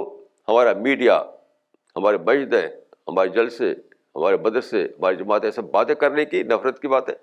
ہمارا 0.49 0.73
میڈیا 0.89 1.23
ہمارے 1.97 2.19
مجدیں 2.27 2.67
ہمارے 3.09 3.29
جل 3.35 3.49
سے 3.59 3.69
ہمارے 4.17 4.37
بدر 4.47 4.61
سے 4.71 4.83
ہماری 4.83 5.17
جماعتیں 5.17 5.51
سب 5.51 5.65
باتیں 5.71 5.95
کرنے 6.03 6.25
کی 6.25 6.43
نفرت 6.53 6.77
کی 6.83 6.89
باتیں 6.89 7.15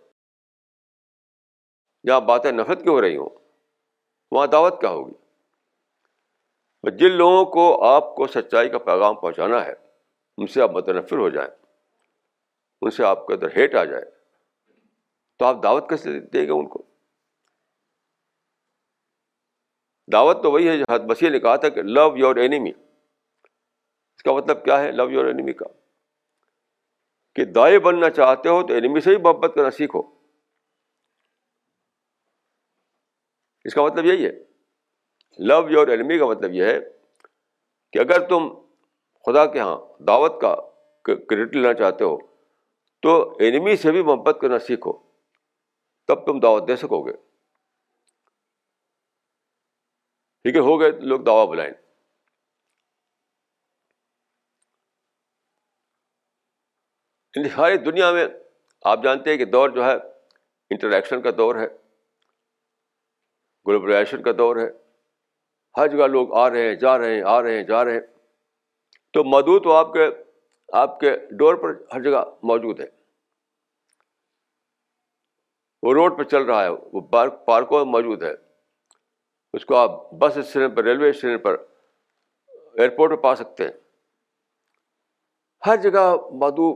جہاں 2.08 2.20
باتیں 2.32 2.52
نفرت 2.52 2.82
کی 2.84 2.90
ہو 2.90 3.02
رہی 3.02 3.18
ہوں 3.18 3.30
وہاں 4.36 4.48
دعوت 4.52 4.80
کیا 4.82 4.90
ہوگی 4.90 5.14
جن 7.00 7.12
لوگوں 7.18 7.44
کو 7.56 7.64
آپ 7.86 8.16
کو 8.16 8.28
سچائی 8.36 8.70
کا 8.70 8.78
پیغام 8.86 9.16
پہنچانا 9.20 9.64
ہے 9.66 9.74
ان 10.38 10.48
سے 10.54 10.62
آپ 10.62 10.72
متنفر 10.76 11.18
ہو 11.24 11.30
جائیں 11.38 11.50
ان 12.82 12.92
سے 12.92 13.04
آپ 13.06 13.26
کے 13.28 13.34
اندر 13.34 13.48
ہیٹ 13.58 13.76
آ 13.76 13.84
جائے 13.92 14.04
تو 15.40 15.46
آپ 15.46 15.62
دعوت 15.64 15.90
کیسے 15.90 16.20
دیں 16.20 16.46
گے 16.48 16.52
ان 16.52 16.68
کو 16.76 16.84
دعوت 20.14 20.38
تو 20.44 20.52
وہی 20.52 20.68
ہے 20.70 20.78
جہاں 20.78 20.98
مسیح 21.10 21.30
نے 21.30 21.40
کہا 21.40 21.56
تھا 21.66 21.70
کہ 21.78 21.82
لو 21.98 22.08
یور 22.18 22.36
اینیمی 22.46 22.72
اس 24.22 24.26
کا 24.26 24.34
مطلب 24.34 24.64
کیا 24.66 24.80
ہے 24.82 24.92
لو 24.96 25.10
یور 25.10 25.26
اینیمی 25.26 25.54
کا 25.60 25.66
کہ 27.36 27.44
دائیں 27.56 27.78
بننا 27.86 28.10
چاہتے 28.18 28.50
ہو 28.50 28.62
تو 28.68 29.00
سے 29.00 29.10
ہی 29.10 29.16
محبت 29.22 29.56
کرنا 29.56 29.72
سیکھو 29.78 30.02
اس 33.70 33.74
کا 33.76 33.84
مطلب 33.86 34.06
یہی 34.06 34.26
ہے 34.26 34.32
لو 35.52 35.58
یور 35.72 35.88
اینیمی 35.96 36.18
کا 36.20 36.26
مطلب 36.32 36.54
یہ 36.54 36.72
ہے 36.72 36.78
کہ 37.94 38.00
اگر 38.06 38.28
تم 38.30 38.48
خدا 39.26 39.46
کے 39.54 39.60
ہاں 39.60 39.76
دعوت 40.08 40.40
کا 40.42 40.56
کریڈٹ 41.10 41.56
لینا 41.56 41.74
چاہتے 41.82 42.04
ہو 42.04 42.16
تو 43.06 43.16
اینمی 43.48 43.76
سے 43.84 43.92
بھی 43.92 44.04
محبت 44.04 44.38
کرنا 44.42 44.60
سیکھو 44.70 44.94
تب 46.08 46.26
تم 46.26 46.40
دعوت 46.48 46.68
دے 46.68 46.76
سکو 46.86 47.02
گے 47.08 47.14
ٹھیک 50.44 50.56
ہے 50.56 50.60
ہو 50.72 50.80
گئے 50.80 50.92
لوگ 51.14 51.20
دعوت 51.32 51.50
بلائیں 51.50 51.72
ساری 57.36 57.50
یعنی 57.72 57.78
دنیا 57.92 58.12
میں 58.12 58.26
آپ 58.92 59.04
جانتے 59.04 59.30
ہیں 59.32 59.38
کہ 59.38 59.46
دور 59.56 59.70
جو 59.76 59.84
ہے 59.86 59.92
انٹریکشن 60.74 61.22
کا 61.22 61.30
دور 61.38 61.56
ہے 61.56 61.68
گلوبلائزیشن 63.68 64.24
کا 64.24 64.32
دور 64.38 64.56
ہے 64.56 64.68
ہر 65.78 65.88
جگہ 65.88 66.08
لوگ 66.08 66.34
آ 66.38 66.50
رہے 66.50 66.68
ہیں 66.68 66.76
جا 66.80 66.98
رہے 66.98 67.16
ہیں 67.16 67.22
آ 67.34 67.42
رہے 67.42 67.58
ہیں 67.58 67.64
جا 67.68 67.84
رہے 67.86 67.94
ہیں 67.94 68.00
تو 69.14 69.24
مدعو 69.34 69.58
تو 69.68 69.72
آپ 69.76 69.94
کے 69.94 70.08
آپ 70.82 71.00
کے 71.00 71.16
ڈور 71.38 71.56
پر 71.64 71.74
ہر 71.94 72.02
جگہ 72.04 72.24
موجود 72.52 72.80
ہے 72.80 72.86
وہ 75.84 75.94
روڈ 75.94 76.18
پہ 76.18 76.24
چل 76.32 76.44
رہا 76.50 76.64
ہے 76.64 76.70
وہ 76.70 77.02
پارکوں 77.46 77.84
میں 77.86 77.92
موجود 77.92 78.24
ہے 78.24 78.34
اس 79.58 79.66
کو 79.66 79.76
آپ 79.76 80.00
بس 80.20 80.38
اسٹیشن 80.38 80.76
پر 80.76 80.84
ریلوے 80.84 81.10
اسٹیشن 81.10 81.38
پر 81.44 81.56
ایئرپورٹ 82.78 83.12
پہ 83.12 83.16
پا 83.24 83.36
سکتے 83.36 83.64
ہیں 83.66 83.72
ہر 85.68 85.78
جگہ 85.90 86.06
مدعو 86.42 86.72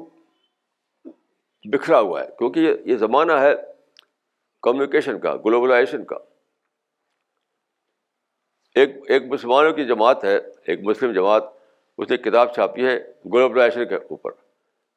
بکھرا 1.71 1.99
ہوا 1.99 2.21
ہے 2.21 2.25
کیونکہ 2.37 2.71
یہ 2.85 2.97
زمانہ 2.97 3.31
ہے 3.41 3.51
کمیونیکیشن 4.67 5.19
کا 5.19 5.35
گلوبلائزیشن 5.45 6.03
کا 6.05 6.15
ایک 8.81 8.95
ایک 9.13 9.23
مسلمانوں 9.31 9.71
کی 9.73 9.85
جماعت 9.87 10.23
ہے 10.25 10.35
ایک 10.67 10.79
مسلم 10.87 11.11
جماعت 11.13 11.43
اس 12.03 12.09
نے 12.09 12.17
کتاب 12.23 12.53
چھاپی 12.55 12.85
ہے 12.85 12.95
گلوبلائزیشن 13.33 13.87
کے 13.89 13.95
اوپر 13.95 14.31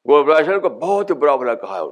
گلوبلائزیشن 0.09 0.59
کو 0.61 0.69
بہت 0.83 1.09
ہی 1.11 1.15
برا 1.23 1.35
بھلا 1.43 1.53
کہا 1.63 1.77
ہے 1.79 1.85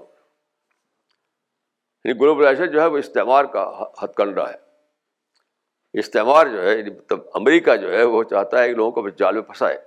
یعنی 2.03 2.19
گلوبلائزیشن 2.21 2.71
جو 2.71 2.81
ہے 2.81 2.85
وہ 2.87 2.97
استعمال 2.97 3.47
کا 3.53 3.65
ہتھ 4.03 4.15
کنڈا 4.17 4.49
ہے 4.49 5.99
استعمال 5.99 6.51
جو 6.51 6.63
ہے 6.67 6.77
یعنی 6.77 6.91
امریکہ 7.39 7.75
جو 7.85 7.91
ہے 7.97 8.03
وہ 8.15 8.23
چاہتا 8.33 8.61
ہے 8.61 8.67
کہ 8.69 8.73
لوگوں 8.75 8.91
کو 9.01 9.09
جال 9.23 9.33
میں 9.33 9.41
پھنسائے 9.43 9.77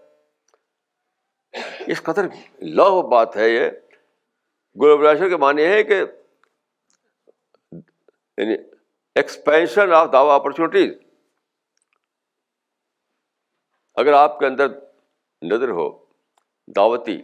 اس 1.92 2.02
قدر 2.02 2.26
لو 2.78 2.88
بات 3.10 3.36
ہے 3.36 3.48
یہ 3.48 3.68
گلوبلائزیشن 4.80 5.28
کے 5.30 5.36
معنی 5.44 5.64
ہے 5.66 5.82
کہ 5.84 6.00
یعنی 7.72 8.54
ایکسپینشن 9.20 9.92
آف 9.94 10.12
دا 10.12 10.18
اپرچونیٹیز 10.34 10.92
اگر 14.02 14.12
آپ 14.14 14.38
کے 14.38 14.46
اندر 14.46 14.68
نظر 15.50 15.70
ہو 15.78 15.88
دعوتی 16.76 17.20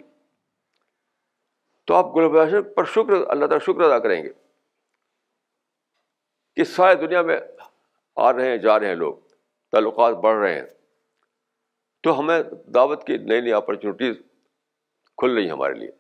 تو 1.87 1.95
آپ 1.95 2.15
گلوبلائزیشن 2.17 2.73
پر 2.77 2.85
شکر 2.95 3.13
اللہ 3.15 3.47
تعالیٰ 3.47 3.67
شکر 3.67 3.83
ادا 3.91 3.99
کریں 4.09 4.23
گے 4.23 4.29
کہ 6.57 6.65
سارے 6.65 6.95
دنیا 7.07 7.23
میں 7.29 7.39
آ 8.29 8.33
رہے 8.33 8.51
ہیں 8.51 8.57
جا 8.59 8.79
رہے 8.79 8.89
ہیں 8.89 8.95
لوگ 8.95 9.15
تعلقات 9.73 10.15
بڑھ 10.23 10.37
رہے 10.43 10.55
ہیں 10.55 10.67
تو 12.03 12.19
ہمیں 12.19 12.43
دعوت 12.75 13.07
کی 13.07 13.17
نئی 13.19 13.41
نئی 13.41 13.53
اپرچونیٹیز 13.53 14.17
کھل 15.19 15.35
رہی 15.35 15.45
ہیں 15.45 15.53
ہمارے 15.53 15.75
لیے 15.75 15.91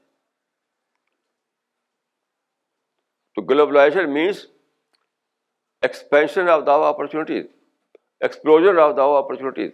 تو 3.37 3.43
globalization 3.49 4.11
means 4.13 4.39
expansion 5.87 6.49
of 6.49 6.63
the 6.67 6.75
opportunities 6.89 7.45
explosion 8.27 8.79
of 8.83 8.97
the 8.97 9.05
opportunities 9.17 9.73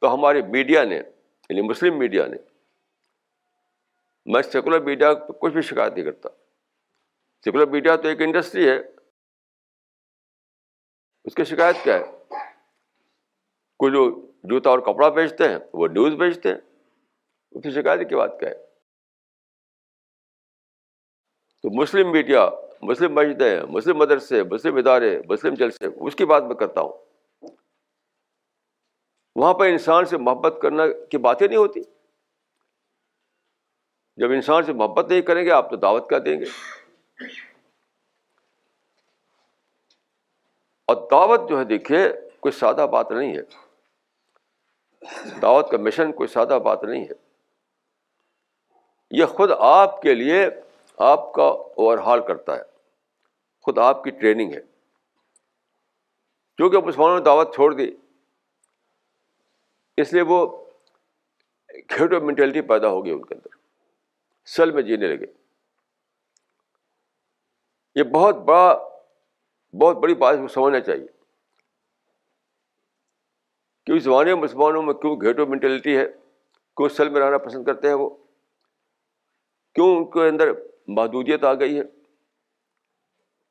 تو 0.00 0.14
ہماری 0.14 0.42
میڈیا 0.52 0.84
نے 0.84 0.96
یعنی 0.96 1.62
مسلم 1.68 1.98
میڈیا 1.98 2.26
نے 2.26 2.36
میں 4.32 4.42
سیکولر 4.52 4.80
میڈیا 4.90 5.12
کچھ 5.40 5.52
بھی 5.52 5.62
شکایت 5.70 5.92
نہیں 5.92 6.04
کرتا 6.04 6.28
سیکولر 7.44 7.66
میڈیا 7.70 7.96
تو 8.02 8.08
ایک 8.08 8.20
انڈسٹری 8.26 8.68
ہے 8.68 8.76
اس 11.24 11.34
کی 11.34 11.44
شکایت 11.54 11.82
کیا 11.84 11.98
ہے 11.98 12.36
کچھ 13.82 13.92
جو 13.92 14.04
جوتا 14.50 14.70
اور 14.70 14.78
کپڑا 14.92 15.08
بیچتے 15.16 15.48
ہیں 15.48 15.56
وہ 15.80 15.88
نیوز 15.96 16.14
بیچتے 16.18 16.48
ہیں 16.48 16.56
اس 16.56 17.62
پھر 17.62 17.80
شکایت 17.80 18.08
کی 18.08 18.16
بات 18.16 18.38
کیا 18.40 18.48
ہے 18.48 18.54
تو 21.62 21.70
مسلم 21.80 22.10
میڈیا 22.12 22.48
مسلم 22.90 23.14
مسجدیں 23.14 23.62
مسلم 23.72 23.96
مدرسے 23.98 24.42
مسلم 24.52 24.76
ادارے 24.76 25.16
مسلم 25.28 25.54
جلسے 25.58 25.86
اس 26.06 26.16
کی 26.16 26.24
بات 26.32 26.42
میں 26.44 26.54
کرتا 26.62 26.80
ہوں 26.80 27.50
وہاں 29.40 29.52
پہ 29.60 29.70
انسان 29.72 30.04
سے 30.06 30.16
محبت 30.28 30.58
کرنا 30.62 30.86
کی 31.10 31.18
بات 31.26 31.42
ہی 31.42 31.46
نہیں 31.48 31.58
ہوتی 31.58 31.80
جب 34.20 34.32
انسان 34.32 34.62
سے 34.64 34.72
محبت 34.80 35.10
نہیں 35.10 35.20
کریں 35.28 35.44
گے 35.44 35.50
آپ 35.58 35.70
تو 35.70 35.76
دعوت 35.84 36.08
کیا 36.08 36.18
دیں 36.24 36.38
گے 36.40 37.26
اور 40.92 40.96
دعوت 41.10 41.48
جو 41.50 41.58
ہے 41.58 41.64
دیکھیے 41.74 42.06
کوئی 42.40 42.52
سادہ 42.58 42.86
بات 42.92 43.10
نہیں 43.12 43.36
ہے 43.36 43.42
دعوت 45.42 45.70
کا 45.70 45.76
مشن 45.86 46.12
کوئی 46.18 46.26
سادہ 46.32 46.58
بات 46.64 46.84
نہیں 46.84 47.04
ہے 47.04 47.14
یہ 49.18 49.24
خود 49.38 49.50
آپ 49.68 50.00
کے 50.02 50.14
لیے 50.14 50.44
آپ 51.10 51.32
کا 51.32 51.42
اوور 51.42 51.98
ہال 52.06 52.20
کرتا 52.26 52.56
ہے 52.56 52.62
خود 53.64 53.78
آپ 53.78 54.02
کی 54.04 54.10
ٹریننگ 54.20 54.52
ہے 54.54 54.60
چونکہ 56.58 56.86
مسلمانوں 56.86 57.18
نے 57.18 57.24
دعوت 57.24 57.54
چھوڑ 57.54 57.72
دی 57.74 57.90
اس 60.02 60.12
لیے 60.12 60.22
وہ 60.32 60.46
کھیٹو 61.88 62.20
مینٹیلٹی 62.26 62.60
پیدا 62.72 62.88
ہو 62.88 63.04
گئی 63.04 63.12
ان 63.12 63.24
کے 63.24 63.34
اندر 63.34 63.56
سیل 64.56 64.70
میں 64.76 64.82
جینے 64.82 65.08
لگے 65.14 65.26
یہ 67.98 68.02
بہت 68.12 68.36
بڑا 68.44 68.72
بہت 69.80 69.96
بڑی 70.02 70.14
بات 70.22 70.36
کو 70.40 70.48
سمجھنا 70.54 70.80
چاہیے 70.80 71.06
کیونکہ 73.84 74.02
زبان 74.04 74.32
مسلمانوں 74.40 74.82
میں 74.82 74.94
کیوں 74.94 75.14
گھیٹو 75.20 75.46
مینٹیلٹی 75.46 75.96
ہے 75.96 76.04
کیوں 76.76 76.88
سل 76.96 77.08
میں 77.14 77.20
رہنا 77.20 77.38
پسند 77.46 77.64
کرتے 77.64 77.88
ہیں 77.88 77.94
وہ 78.02 78.08
کیوں 79.74 79.96
ان 79.96 80.04
کے 80.10 80.26
اندر 80.28 80.50
محدودیت 80.98 81.44
آ 81.44 81.52
گئی 81.60 81.78
ہے 81.78 81.82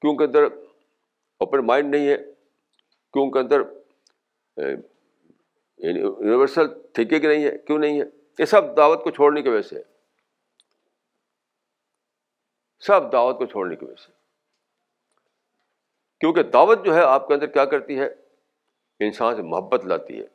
کیوں 0.01 0.15
کے 0.17 0.23
اندر 0.23 0.43
اوپن 0.43 1.65
مائنڈ 1.67 1.95
نہیں 1.95 2.07
ہے 2.07 2.17
کیوں 3.13 3.23
ان 3.25 3.31
کے 3.31 3.39
اندر 3.39 3.61
یونیورسل 5.77 6.67
تھینکنگ 6.93 7.25
نہیں 7.29 7.43
ہے 7.45 7.57
کیوں 7.67 7.77
نہیں 7.79 7.99
ہے 8.01 8.05
یہ 8.39 8.45
سب 8.55 8.75
دعوت 8.77 9.03
کو 9.03 9.11
چھوڑنے 9.19 9.41
کی 9.41 9.49
وجہ 9.49 9.61
سے 9.67 9.81
سب 12.87 13.11
دعوت 13.11 13.37
کو 13.37 13.45
چھوڑنے 13.45 13.75
کی 13.75 13.85
وجہ 13.85 14.01
سے 14.05 14.11
کیونکہ 16.19 16.43
دعوت 16.55 16.85
جو 16.85 16.95
ہے 16.95 17.01
آپ 17.03 17.27
کے 17.27 17.33
اندر 17.33 17.47
کیا 17.57 17.65
کرتی 17.73 17.99
ہے 17.99 18.07
انسان 19.07 19.35
سے 19.35 19.41
محبت 19.41 19.85
لاتی 19.91 20.19
ہے 20.19 20.25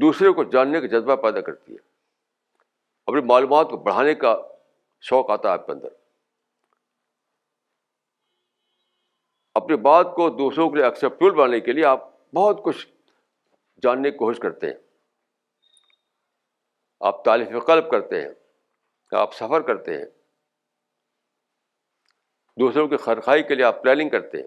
دوسرے 0.00 0.32
کو 0.38 0.44
جاننے 0.56 0.80
کا 0.80 0.86
جذبہ 0.96 1.16
پیدا 1.22 1.40
کرتی 1.50 1.72
ہے 1.72 1.84
اپنی 3.10 3.20
معلومات 3.32 3.68
کو 3.70 3.76
بڑھانے 3.86 4.14
کا 4.24 4.34
شوق 5.08 5.30
آتا 5.30 5.48
ہے 5.48 5.54
آپ 5.54 5.66
کے 5.66 5.72
اندر 5.72 5.94
اپنی 9.60 9.76
بات 9.86 10.14
کو 10.14 10.28
دوسروں 10.40 10.68
کے 10.70 10.76
لیے 10.76 10.84
ایکسیپٹیبل 10.84 11.34
بنانے 11.38 11.60
کے 11.68 11.72
لیے 11.72 11.84
آپ 11.92 12.02
بہت 12.34 12.62
کچھ 12.64 12.86
جاننے 13.82 14.10
کی 14.10 14.16
کوشش 14.16 14.40
کرتے 14.40 14.66
ہیں 14.66 14.76
آپ 17.10 17.24
تعلیف 17.24 17.64
قلب 17.66 17.90
کرتے 17.90 18.20
ہیں 18.22 19.16
آپ 19.22 19.34
سفر 19.34 19.60
کرتے 19.70 19.96
ہیں 19.96 20.04
دوسروں 22.60 22.86
کی 22.88 22.96
خرخائی 23.06 23.42
کے 23.50 23.54
لیے 23.54 23.64
آپ 23.64 23.82
پلاننگ 23.82 24.08
کرتے 24.10 24.38
ہیں 24.42 24.46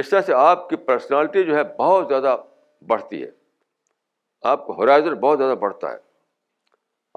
اس 0.00 0.08
طرح 0.10 0.20
سے 0.28 0.32
آپ 0.34 0.68
کی 0.68 0.76
پرسنالٹی 0.86 1.42
جو 1.46 1.54
ہے 1.56 1.62
بہت 1.78 2.08
زیادہ 2.08 2.36
بڑھتی 2.88 3.22
ہے 3.22 3.28
آپ 4.52 4.66
کا 4.66 4.74
ہورائزر 4.78 5.14
بہت 5.26 5.38
زیادہ 5.38 5.54
بڑھتا 5.58 5.90
ہے 5.92 5.96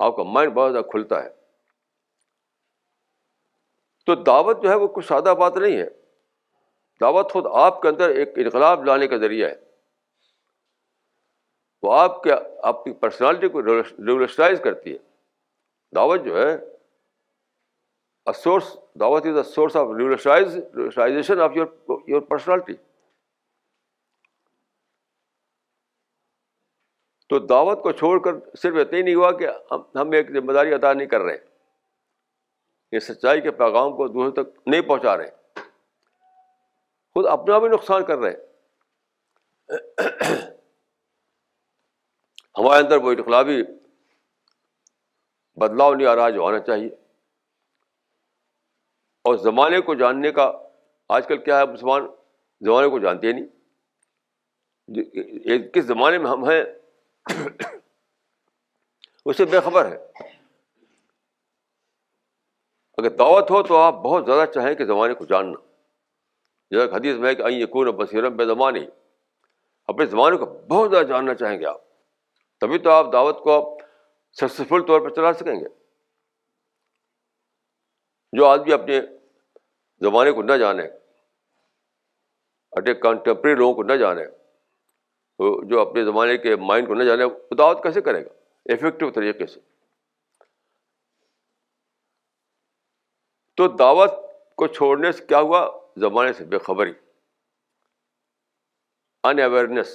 آپ 0.07 0.15
کا 0.15 0.23
مائنڈ 0.33 0.53
بہت 0.53 0.71
زیادہ 0.71 0.85
کھلتا 0.91 1.23
ہے 1.23 1.29
تو 4.05 4.15
دعوت 4.29 4.61
جو 4.63 4.69
ہے 4.69 4.75
وہ 4.83 4.87
کچھ 4.97 5.05
سادہ 5.05 5.33
بات 5.39 5.57
نہیں 5.57 5.77
ہے 5.79 5.87
دعوت 7.01 7.31
خود 7.33 7.45
آپ 7.63 7.81
کے 7.81 7.87
اندر 7.87 8.09
ایک 8.21 8.37
انقلاب 8.45 8.85
لانے 8.85 9.07
کا 9.07 9.17
ذریعہ 9.25 9.49
ہے 9.49 9.55
وہ 11.83 11.93
آپ 11.99 12.21
کے 12.23 12.33
آپ 12.73 12.83
کی 12.83 12.93
پرسنالٹی 13.05 13.47
کو 13.55 13.61
ریولیشنائز 13.65 14.59
کرتی 14.63 14.93
ہے 14.93 14.97
دعوت 15.95 16.23
جو 16.25 16.37
ہے 16.41 16.51
سورس 18.35 18.71
دعوت 18.99 19.25
از 19.25 19.35
اے 19.37 19.41
سورس 19.53 19.75
آف 19.75 19.87
آفائزیشن 20.17 21.39
آف 21.41 21.55
یور 21.55 21.97
یور 22.09 22.21
پرسنالٹی 22.31 22.73
تو 27.31 27.39
دعوت 27.45 27.81
کو 27.83 27.91
چھوڑ 28.01 28.17
کر 28.25 28.39
صرف 28.61 28.75
اتنا 28.81 28.97
ہی 28.97 29.01
نہیں 29.01 29.15
ہوا 29.15 29.31
کہ 29.39 29.47
ہم 29.71 30.11
ایک 30.19 30.31
ذمہ 30.33 30.53
داری 30.57 30.73
ادا 30.73 30.93
نہیں 30.99 31.07
کر 31.13 31.21
رہے 31.29 31.37
یہ 32.95 32.99
سچائی 33.07 33.41
کے 33.47 33.51
پیغام 33.63 33.95
کو 33.95 34.07
دوسرے 34.11 34.41
تک 34.43 34.53
نہیں 34.67 34.81
پہنچا 34.91 35.15
رہے 35.17 35.61
خود 37.13 37.25
اپنا 37.33 37.57
بھی 37.59 37.67
نقصان 37.73 38.05
کر 38.05 38.17
رہے 38.17 38.35
ہمارے 42.59 42.79
اندر 42.83 43.01
وہ 43.07 43.11
انقلابی 43.11 43.61
بدلاؤ 45.63 45.93
نہیں 45.93 46.07
آ 46.07 46.15
رہا 46.15 46.29
جو 46.37 46.45
آنا 46.45 46.59
چاہیے 46.69 46.89
اور 49.27 49.35
زمانے 49.45 49.79
کو 49.85 49.93
جاننے 49.99 50.29
کا 50.35 50.43
آج 51.15 51.25
کل 51.27 51.37
کیا 51.45 51.55
ہے 51.59 51.63
مسلمان 51.71 52.03
زمانے 52.65 52.87
کو 52.89 52.97
جانتے 53.05 53.31
نہیں 53.31 55.65
کس 55.73 55.83
زمانے 55.87 56.17
میں 56.25 56.29
ہم 56.29 56.43
ہیں 56.49 56.59
اس 59.25 59.35
سے 59.37 59.43
بے 59.53 59.59
خبر 59.65 59.83
ہے 59.93 59.99
اگر 63.01 63.09
دعوت 63.23 63.51
ہو 63.55 63.59
تو 63.71 63.77
آپ 63.81 63.97
بہت 64.05 64.21
زیادہ 64.29 64.45
چاہیں 64.53 64.73
کہ 64.81 64.85
زمانے 64.93 65.13
کو 65.19 65.23
جاننا 65.33 65.59
جیسا 66.75 66.95
حدیث 66.95 67.15
میں 67.25 67.33
کہ 67.41 67.65
کون 67.75 67.89
بصیر 67.99 68.23
بے 68.41 68.45
زمانے 68.53 68.85
اپنے 69.95 70.05
زمانے 70.15 70.37
کو 70.45 70.49
بہت 70.75 70.89
زیادہ 70.95 71.05
جاننا 71.11 71.33
چاہیں 71.43 71.57
گے 71.65 71.69
آپ 71.73 71.81
تبھی 72.61 72.77
تو 72.87 72.91
آپ 72.95 73.11
دعوت 73.19 73.43
کو 73.43 73.51
آپ 73.57 73.67
سکسیزفل 74.41 74.85
طور 74.93 75.01
پر 75.07 75.13
چلا 75.21 75.33
سکیں 75.43 75.53
گے 75.59 75.69
جو 78.37 78.43
آدمی 78.53 78.73
اپنے 78.79 78.95
زمانے 80.05 80.31
کو 80.31 80.41
نہ 80.43 80.57
جانے 80.61 80.83
اٹھے 82.79 82.93
کنٹمپری 83.03 83.53
لوگوں 83.55 83.73
کو 83.73 83.83
نہ 83.83 83.93
جانے 84.01 84.25
جو 85.69 85.79
اپنے 85.81 86.03
زمانے 86.05 86.37
کے 86.43 86.55
مائنڈ 86.69 86.87
کو 86.87 86.93
نہ 86.93 87.03
جانے 87.03 87.23
وہ 87.23 87.55
دعوت 87.57 87.81
کیسے 87.83 88.01
کرے 88.07 88.23
گا 88.25 88.73
افیکٹو 88.73 89.09
طریقے 89.15 89.45
سے 89.47 89.59
تو 93.57 93.67
دعوت 93.81 94.13
کو 94.61 94.67
چھوڑنے 94.75 95.11
سے 95.11 95.25
کیا 95.25 95.39
ہوا 95.49 95.65
زمانے 96.01 96.33
سے 96.37 96.43
بے 96.53 96.57
خبری 96.65 96.91
ان 99.29 99.39
اویئرنیس 99.43 99.93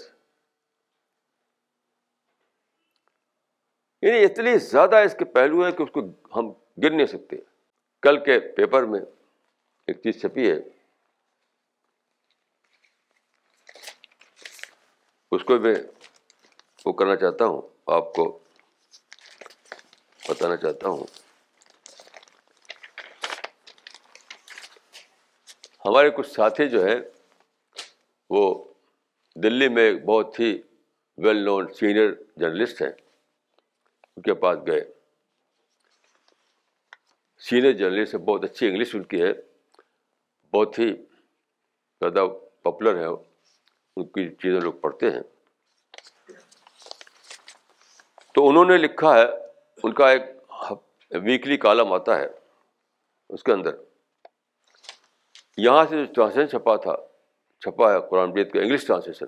یعنی 4.03 4.24
اتنی 4.24 4.57
زیادہ 4.68 4.96
اس 5.07 5.14
کے 5.18 5.24
پہلو 5.34 5.64
ہیں 5.64 5.72
کہ 5.72 5.82
اس 5.82 5.90
کو 5.94 6.00
ہم 6.36 6.50
گر 6.82 6.90
نہیں 6.90 7.07
سکتے 7.07 7.36
کل 8.03 8.16
کے 8.24 8.38
پیپر 8.57 8.84
میں 8.94 9.00
ایک 9.89 10.03
چیز 10.03 10.20
چھپی 10.20 10.51
ہے 10.51 10.57
اس 15.35 15.45
کو 15.47 15.59
میں 15.61 15.74
وہ 16.85 16.93
کرنا 17.01 17.16
چاہتا 17.22 17.45
ہوں 17.47 17.61
آپ 17.97 18.12
کو 18.14 18.24
بتانا 20.28 20.57
چاہتا 20.64 20.89
ہوں 20.89 21.05
ہمارے 25.87 26.11
کچھ 26.16 26.30
ساتھی 26.30 26.68
جو 26.70 26.85
ہیں 26.87 26.99
وہ 28.37 28.43
دلی 29.43 29.68
میں 29.68 29.89
ایک 29.91 30.05
بہت 30.05 30.39
ہی 30.41 30.51
ویل 31.24 31.45
نون 31.45 31.72
سینئر 31.78 32.11
جرنلسٹ 32.41 32.83
ہیں 32.83 32.89
ان 32.91 34.22
کے 34.22 34.35
پاس 34.45 34.59
گئے 34.66 34.80
سینئر 37.49 37.72
جرنلسٹ 37.83 38.14
بہت 38.30 38.45
اچھی 38.45 38.66
انگلش 38.68 38.95
ان 38.95 39.03
کی 39.14 39.22
ہے 39.22 39.33
بہت 40.55 40.78
ہی 40.78 40.90
زیادہ 40.94 42.26
پاپولر 42.62 42.96
ہے 43.00 43.07
ان 43.96 44.05
کی 44.16 44.28
چیزیں 44.42 44.61
لوگ 44.61 44.72
پڑھتے 44.80 45.11
ہیں 45.11 45.20
تو 48.34 48.48
انہوں 48.48 48.64
نے 48.64 48.76
لکھا 48.76 49.14
ہے 49.18 49.24
ان 49.84 49.92
کا 50.00 50.11
ایک 50.11 50.22
ویکلی 51.24 51.57
کالم 51.64 51.92
آتا 51.92 52.18
ہے 52.18 52.26
اس 53.36 53.42
کے 53.42 53.53
اندر 53.53 53.74
یہاں 55.66 55.84
سے 55.88 55.96
جو 56.05 56.12
ٹرانسلیشن 56.14 56.50
چھپا 56.50 56.76
تھا 56.86 56.94
چھپا 57.64 57.92
ہے 57.92 57.98
قرآن 58.11 58.32
جیت 58.34 58.53
کا 58.53 58.61
انگلش 58.61 58.86
ٹرانسلیشن 58.86 59.26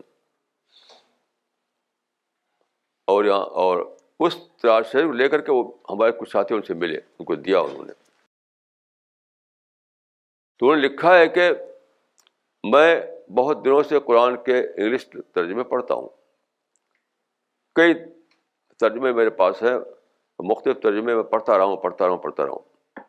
اور 3.14 3.25
یہاں 3.25 3.45
اور 3.64 3.85
اس 4.27 4.37
ٹرانسلیشن 4.62 5.07
کو 5.09 5.12
لے 5.22 5.29
کر 5.29 5.41
کے 5.49 5.53
وہ 5.53 5.64
ہمارے 5.91 6.12
کچھ 6.20 6.31
ساتھی 6.31 6.55
ان 6.57 6.62
سے 6.70 6.75
ملے 6.85 6.97
ان 6.99 7.25
کو 7.27 7.35
دیا 7.49 7.61
انہوں 7.61 7.85
نے 7.87 7.93
تو 10.59 10.67
انہوں 10.71 10.81
نے 10.81 10.87
لکھا 10.89 11.17
ہے 11.19 11.27
کہ 11.37 11.51
میں 12.73 12.89
بہت 13.37 13.65
دنوں 13.65 13.83
سے 13.89 13.99
قرآن 14.07 14.37
کے 14.45 14.59
انگلش 14.59 15.07
ترجمے 15.35 15.65
پڑھتا 15.73 15.95
ہوں 15.95 16.09
کئی 17.77 17.95
ترجمے 18.81 19.13
میرے 19.13 19.31
پاس 19.41 19.63
ہیں 19.63 19.77
مختلف 20.51 20.81
ترجمے 20.83 21.15
میں 21.15 21.23
پڑھتا 21.33 21.57
رہا 21.59 21.65
ہوں 21.65 21.77
پڑھتا 21.83 22.05
رہا 22.05 22.13
ہوں 22.13 22.19
پڑھتا 22.23 22.43
رہا 22.47 22.53
ہوں 22.53 23.03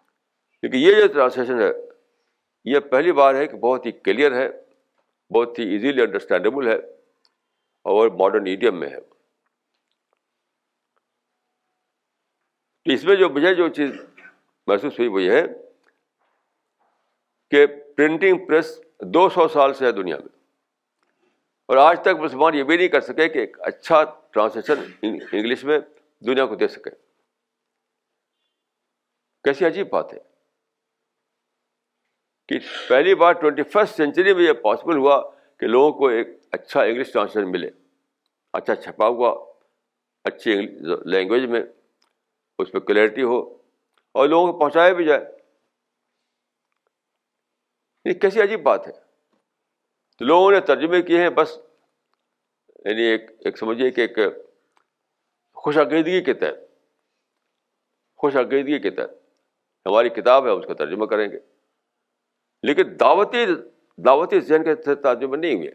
کیونکہ 0.60 0.78
یہ 0.78 1.02
جو 1.02 1.08
ٹرانسلیشن 1.14 1.60
ہے 1.62 1.70
یہ 2.74 2.80
پہلی 2.92 3.12
بار 3.22 3.36
ہے 3.36 3.48
کہ 3.48 3.58
بہت 3.66 3.86
ہی 3.86 3.92
کلیئر 4.08 4.36
ہے 4.36 4.48
بہت 5.36 5.60
ہی 5.60 5.68
ایزیلی 5.74 6.02
انڈرسٹینڈیبل 6.02 6.68
ہے 6.68 6.76
اور 7.94 8.10
ماڈرن 8.20 8.48
ایڈیم 8.48 8.80
میں 8.80 8.90
ہے 8.90 9.00
تو 12.86 12.92
اس 12.94 13.04
میں 13.04 13.16
جو 13.16 13.30
مجھے 13.38 13.54
جو 13.56 13.68
چیز 13.80 13.92
محسوس 14.68 15.00
ہوئی 15.00 15.08
وہ 15.10 15.22
یہ 15.22 15.32
ہے 15.32 15.46
کہ 17.52 17.66
پرنٹنگ 17.98 18.46
پریس 18.48 18.80
دو 19.14 19.28
سو 19.34 19.48
سال 19.54 19.74
سے 19.74 19.86
ہے 19.86 19.92
دنیا 19.92 20.18
میں 20.18 20.34
اور 21.74 21.78
آج 21.88 22.00
تک 22.04 22.20
مسلمان 22.20 22.56
یہ 22.56 22.64
بھی 22.64 22.78
نہیں 22.78 22.88
کر 22.96 23.02
سکے 23.02 23.28
کہ 23.30 23.40
ایک 23.40 23.58
اچھا 23.68 24.04
ٹرانسلیشن 24.32 24.84
انگلش 25.32 25.64
میں 25.72 25.80
دنیا 26.26 26.46
کو 26.46 26.56
دے 26.56 26.68
سکے 26.68 26.90
کیسی 29.44 29.66
عجیب 29.66 29.90
بات 29.92 30.14
ہے 30.14 30.20
کہ 32.50 32.60
پہلی 32.90 33.16
بار 33.22 33.34
ٹوینٹی 33.42 33.64
فسٹ 33.74 33.96
سینچری 33.98 34.34
میں 34.34 34.44
یہ 34.44 34.54
پاسبل 34.64 34.98
ہوا 34.98 35.20
کہ 35.60 35.68
لوگوں 35.68 35.92
کو 36.00 36.08
ایک 36.18 36.28
اچھا 36.58 36.82
انگلش 36.82 37.12
ٹرانسلیشن 37.12 37.52
ملے 37.52 37.70
اچھا 38.60 38.76
چھپا 38.84 39.08
ہوا 39.08 39.34
اچھی 40.30 40.62
لینگویج 41.16 41.46
میں 41.52 41.62
اس 42.64 42.72
پہ 42.72 42.80
کلیئرٹی 42.90 43.24
ہو 43.32 43.40
اور 44.20 44.28
لوگوں 44.30 44.52
کو 44.52 44.58
پہنچایا 44.60 44.94
بھی 45.00 45.06
جائے 45.06 45.24
یہ 48.06 48.14
کیسی 48.22 48.42
عجیب 48.42 48.62
بات 48.64 48.88
ہے 48.88 48.92
تو 50.18 50.26
لوگوں 50.26 50.52
نے 50.52 50.60
ترجمے 50.72 51.02
کیے 51.02 51.22
ہیں 51.22 51.30
بس 51.40 51.58
یعنی 52.86 53.04
ایک 53.12 53.30
ایک 53.46 53.58
سمجھیے 53.58 53.90
کہ 53.92 54.02
ایک 54.02 54.20
خوش 55.64 55.78
عقیدگی 55.84 56.22
کے 56.24 56.34
تحت 56.44 56.64
خوش 58.22 58.36
عقیدگی 58.42 58.80
کے 58.80 58.90
تحت 59.00 59.12
ہماری 59.86 60.10
کتاب 60.18 60.46
ہے 60.48 60.52
اس 60.52 60.66
کا 60.68 60.74
ترجمہ 60.84 61.06
کریں 61.06 61.28
گے 61.32 61.40
لیکن 62.68 62.94
دعوتی 63.00 63.46
دعوتی 64.06 64.40
ذہن 64.52 64.64
کے 64.64 64.76
ساتھ 64.86 65.00
ترجمہ 65.04 65.36
نہیں 65.36 65.56
ہوئے 65.56 65.72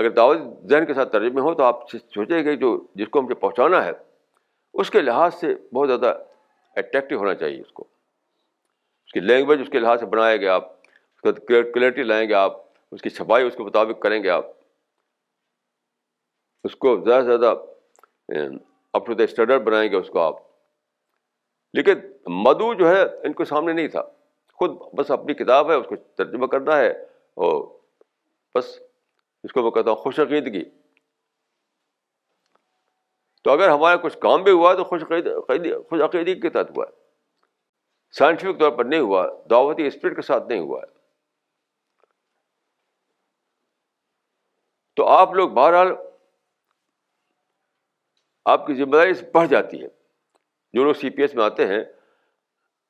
اگر 0.00 0.10
دعوتی 0.18 0.42
ذہن 0.68 0.86
کے 0.86 0.94
ساتھ 0.94 1.10
ترجمے 1.12 1.40
ہوں 1.46 1.54
تو 1.54 1.64
آپ 1.64 1.82
سوچیں 1.90 2.38
گے 2.44 2.56
جو 2.64 2.76
جس 3.00 3.08
کو 3.16 3.20
ہم 3.20 3.26
کو 3.28 3.34
پہنچانا 3.46 3.84
ہے 3.84 3.90
اس 4.82 4.90
کے 4.90 5.00
لحاظ 5.00 5.34
سے 5.40 5.54
بہت 5.74 5.88
زیادہ 5.88 6.14
اٹریکٹیو 6.82 7.18
ہونا 7.18 7.34
چاہیے 7.42 7.60
اس 7.60 7.72
کو 7.80 7.84
اس 9.06 9.12
کی 9.12 9.20
لینگویج 9.20 9.60
اس 9.60 9.68
کے 9.72 9.78
لحاظ 9.78 10.00
سے 10.00 10.06
بنائے 10.14 10.40
گئے 10.40 10.48
آپ 10.48 10.70
کلیئرٹی 11.22 12.02
لائیں 12.02 12.28
گے 12.28 12.34
آپ 12.34 12.56
اس 12.94 13.02
کی 13.02 13.10
چھپائی 13.10 13.46
اس 13.46 13.54
کے 13.56 13.62
مطابق 13.62 14.00
کریں 14.02 14.22
گے 14.22 14.28
آپ 14.30 14.46
اس 16.64 16.76
کو 16.84 16.96
زیادہ 17.04 17.22
سے 17.24 17.36
زیادہ 17.36 17.54
اپ 18.96 19.06
ٹو 19.06 19.14
دا 19.14 19.24
اسٹینڈرڈ 19.24 19.62
بنائیں 19.64 19.90
گے 19.90 19.96
اس 19.96 20.08
کو 20.12 20.18
آپ 20.20 20.36
لیکن 21.76 22.00
مدو 22.42 22.72
جو 22.82 22.88
ہے 22.94 23.02
ان 23.26 23.32
کو 23.32 23.44
سامنے 23.44 23.72
نہیں 23.72 23.88
تھا 23.88 24.02
خود 24.58 24.70
بس 24.96 25.10
اپنی 25.10 25.34
کتاب 25.34 25.70
ہے 25.70 25.76
اس 25.76 25.86
کو 25.88 25.96
ترجمہ 26.16 26.46
کرنا 26.54 26.76
ہے 26.78 26.88
اور 27.46 27.62
بس 28.54 28.76
اس 29.44 29.52
کو 29.52 29.62
میں 29.62 29.70
کہتا 29.70 29.90
ہوں 29.90 29.96
خوش 30.02 30.18
عقیدگی 30.20 30.62
تو 33.44 33.50
اگر 33.50 33.68
ہمارا 33.68 33.96
کچھ 34.02 34.18
کام 34.22 34.42
بھی 34.42 34.52
ہوا 34.52 34.74
تو 34.80 34.84
خوش 34.84 35.00
قید 35.08 35.28
خوش 35.88 36.00
عقیدگی 36.04 36.40
کے 36.40 36.50
تحت 36.56 36.76
ہوا 36.76 36.84
ہے 36.88 37.00
سائنٹیفک 38.18 38.58
طور 38.60 38.70
پر 38.76 38.84
نہیں 38.84 39.00
ہوا 39.00 39.26
دعوتی 39.50 39.86
اسپرٹ 39.86 40.16
کے 40.16 40.22
ساتھ 40.22 40.46
نہیں 40.48 40.60
ہوا 40.60 40.80
ہے 40.80 40.90
تو 44.96 45.04
آپ 45.08 45.32
لوگ 45.34 45.50
بہرحال 45.58 45.92
آپ 48.54 48.66
کی 48.66 48.74
ذمہ 48.74 48.96
داری 48.96 49.12
بڑھ 49.34 49.48
جاتی 49.48 49.82
ہے 49.82 49.88
جو 50.76 50.84
لوگ 50.84 50.92
سی 51.00 51.10
پی 51.16 51.22
ایس 51.22 51.34
میں 51.34 51.44
آتے 51.44 51.66
ہیں 51.66 51.82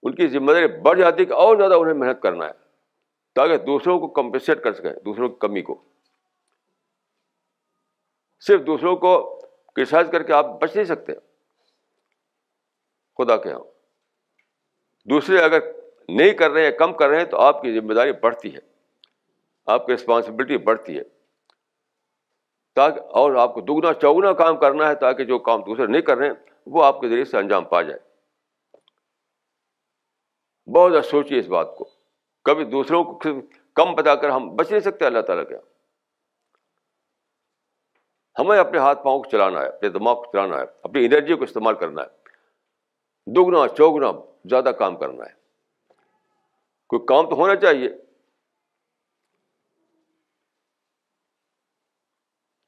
ان 0.02 0.14
کی 0.14 0.26
ذمہ 0.28 0.52
داری 0.52 0.66
بڑھ 0.82 0.98
جاتی 0.98 1.20
ہے 1.20 1.26
کہ 1.28 1.32
اور 1.42 1.56
زیادہ 1.56 1.74
انہیں 1.80 1.94
محنت 1.94 2.20
کرنا 2.22 2.46
ہے 2.46 2.52
تاکہ 3.36 3.56
دوسروں 3.66 3.98
کو 3.98 4.08
کمپنسیٹ 4.20 4.62
کر 4.62 4.72
سکیں 4.72 4.92
دوسروں 5.04 5.28
کی 5.28 5.36
کمی 5.46 5.62
کو 5.68 5.80
صرف 8.46 8.66
دوسروں 8.66 8.96
کو 9.04 9.12
کرسائز 9.76 10.06
کر 10.12 10.22
کے 10.22 10.32
آپ 10.32 10.46
بچ 10.62 10.74
نہیں 10.74 10.84
سکتے 10.84 11.12
خدا 13.18 13.36
کے 13.42 13.48
یہاں 13.48 13.60
دوسرے 15.10 15.40
اگر 15.42 15.60
نہیں 16.08 16.32
کر 16.38 16.50
رہے 16.50 16.64
ہیں 16.64 16.70
کم 16.78 16.92
کر 16.96 17.08
رہے 17.08 17.18
ہیں 17.18 17.24
تو 17.30 17.38
آپ 17.40 17.62
کی 17.62 17.72
ذمہ 17.80 17.94
داری 17.94 18.12
بڑھتی 18.22 18.54
ہے 18.54 18.60
آپ 19.74 19.86
کی 19.86 19.94
رسپانسبلٹی 19.94 20.56
بڑھتی 20.70 20.98
ہے 20.98 21.02
تاکہ 22.76 23.00
اور 23.20 23.34
آپ 23.40 23.52
کو 23.54 23.60
دگنا 23.60 23.92
چوگنا 24.00 24.32
کام 24.44 24.56
کرنا 24.60 24.88
ہے 24.88 24.94
تاکہ 25.00 25.24
جو 25.30 25.38
کام 25.48 25.60
دوسرے 25.64 25.86
نہیں 25.86 26.02
کر 26.02 26.16
رہے 26.18 26.26
ہیں 26.28 26.34
وہ 26.76 26.84
آپ 26.84 27.00
کے 27.00 27.08
ذریعے 27.08 27.24
سے 27.32 27.36
انجام 27.38 27.64
پا 27.72 27.82
جائے 27.82 27.98
بہت 30.76 30.92
زیادہ 30.92 31.04
سوچیے 31.10 31.38
اس 31.38 31.46
بات 31.56 31.74
کو 31.76 31.88
کبھی 32.48 32.64
دوسروں 32.74 33.02
کو 33.04 33.32
کم 33.80 33.94
بتا 33.94 34.14
کر 34.22 34.28
ہم 34.30 34.48
بچ 34.56 34.70
نہیں 34.70 34.80
سکتے 34.80 35.06
اللہ 35.06 35.20
تعالیٰ 35.26 35.46
کے 35.48 35.54
ہمیں 38.38 38.58
اپنے 38.58 38.78
ہاتھ 38.78 39.02
پاؤں 39.04 39.22
کو 39.22 39.30
چلانا 39.30 39.60
ہے 39.60 39.66
اپنے 39.68 39.88
دماغ 39.98 40.14
کو 40.22 40.30
چلانا 40.32 40.58
ہے 40.60 40.64
اپنی 40.88 41.04
انرجی 41.06 41.34
کو 41.36 41.44
استعمال 41.44 41.74
کرنا 41.82 42.02
ہے 42.02 43.32
دگنا 43.36 43.66
چوگنا 43.76 44.10
زیادہ 44.50 44.70
کام 44.78 44.96
کرنا 45.02 45.24
ہے 45.24 45.34
کوئی 46.92 47.04
کام 47.08 47.28
تو 47.30 47.36
ہونا 47.40 47.56
چاہیے 47.66 47.88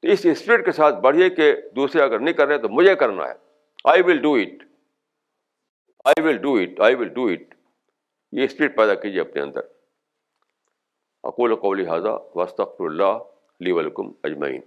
تو 0.05 0.11
اس 0.11 0.25
اسپرٹ 0.31 0.63
کے 0.65 0.71
ساتھ 0.71 0.99
بڑھیے 1.01 1.29
کہ 1.35 1.45
دوسرے 1.75 2.01
اگر 2.01 2.19
نہیں 2.19 2.33
کر 2.39 2.47
رہے 2.47 2.57
تو 2.61 2.69
مجھے 2.79 2.93
کرنا 2.95 3.23
ہے 3.27 3.33
I 3.91 4.01
will 4.05 4.17
do 4.21 4.33
it 4.41 4.63
I 6.11 6.25
will 6.27 6.37
do 6.41 6.53
it 6.63 6.79
I 6.87 6.95
will 6.99 7.09
do 7.13 7.25
it 7.33 7.55
یہ 8.39 8.43
اسپرٹ 8.43 8.75
پیدا 8.77 8.95
کیجیے 9.05 9.21
اپنے 9.21 9.41
اندر 9.41 9.65
اکول 11.31 11.55
ولی 11.63 11.85
حاضہ 11.87 12.17
وسط 12.35 12.61
اللہ 12.91 13.03
علی 13.59 13.71
ولکم 13.77 14.11
اجمعین 14.29 14.59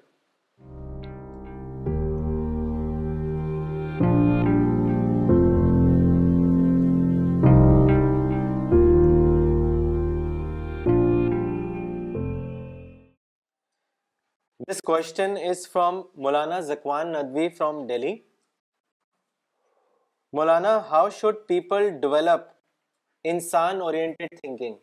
question 14.89 15.35
is 15.47 15.63
from 15.73 15.97
Maulana 16.25 16.59
Zakwan 16.69 17.11
Nadvi 17.15 17.49
from 17.57 17.81
Delhi 17.87 18.13
Maulana 20.39 20.71
how 20.91 21.09
should 21.17 21.37
people 21.49 21.89
develop 22.05 22.47
انسان 23.33 23.81
اورینٹیڈ 23.89 24.39
تھنکنگ 24.41 24.77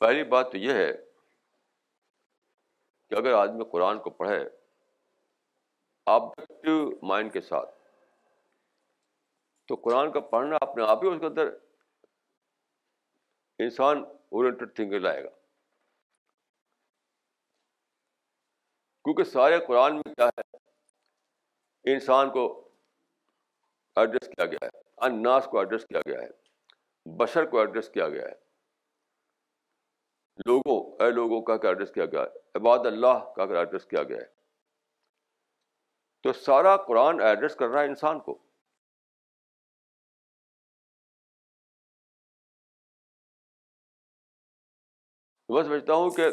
پہلی 0.00 0.24
بات 0.34 0.50
تو 0.52 0.58
یہ 0.64 0.82
ہے 0.82 0.90
کہ 3.10 3.14
اگر 3.22 3.32
آدمی 3.44 3.64
قرآن 3.72 3.98
کو 4.02 4.10
پڑھے 4.18 4.42
آبجیکٹو 6.18 6.76
مائنڈ 7.14 7.32
کے 7.32 7.40
ساتھ 7.52 7.74
تو 9.68 9.74
قرآن 9.88 10.12
کا 10.12 10.20
پڑھنا 10.36 10.56
اپنے 10.70 10.88
آپ 10.90 11.04
ہی 11.04 11.10
اس 11.14 11.20
کے 11.20 11.26
اندر 11.34 11.56
انسان 13.64 14.04
اورینٹڈ 14.36 14.74
تھنکنگ 14.76 15.00
لائے 15.02 15.22
گا 15.24 15.28
کیونکہ 19.04 19.24
سارے 19.24 19.58
قرآن 19.66 19.94
میں 19.96 20.14
کیا 20.14 20.26
ہے 20.38 21.92
انسان 21.92 22.30
کو 22.30 22.42
ایڈریس 24.00 24.28
کیا 24.28 24.46
گیا 24.46 24.66
ہے 24.66 24.80
اناس 25.06 25.44
کو 25.50 25.58
ایڈریس 25.58 25.84
کیا 25.86 26.00
گیا 26.06 26.20
ہے 26.22 27.16
بشر 27.16 27.44
کو 27.50 27.58
ایڈریس 27.60 27.88
کیا 27.94 28.08
گیا 28.08 28.24
ہے 28.28 28.34
لوگوں 30.46 30.78
اے 31.04 31.10
لوگوں 31.10 31.40
کا 31.50 31.56
کیا 31.62 31.70
ایڈریس 31.70 31.90
کیا 31.92 32.04
گیا 32.12 32.22
ہے 32.22 32.38
عباد 32.58 32.86
اللہ 32.86 33.24
کا 33.36 33.46
کیا 33.46 33.58
ایڈریس 33.58 33.84
کیا 33.94 34.02
گیا 34.08 34.18
ہے 34.18 34.36
تو 36.26 36.32
سارا 36.32 36.76
قرآن 36.86 37.20
ایڈریس 37.30 37.54
کر 37.56 37.68
رہا 37.68 37.80
ہے 37.80 37.86
انسان 37.86 38.20
کو 38.28 38.38
میں 45.54 45.62
سمجھتا 45.62 45.94
ہوں 45.94 46.10
کہ 46.16 46.30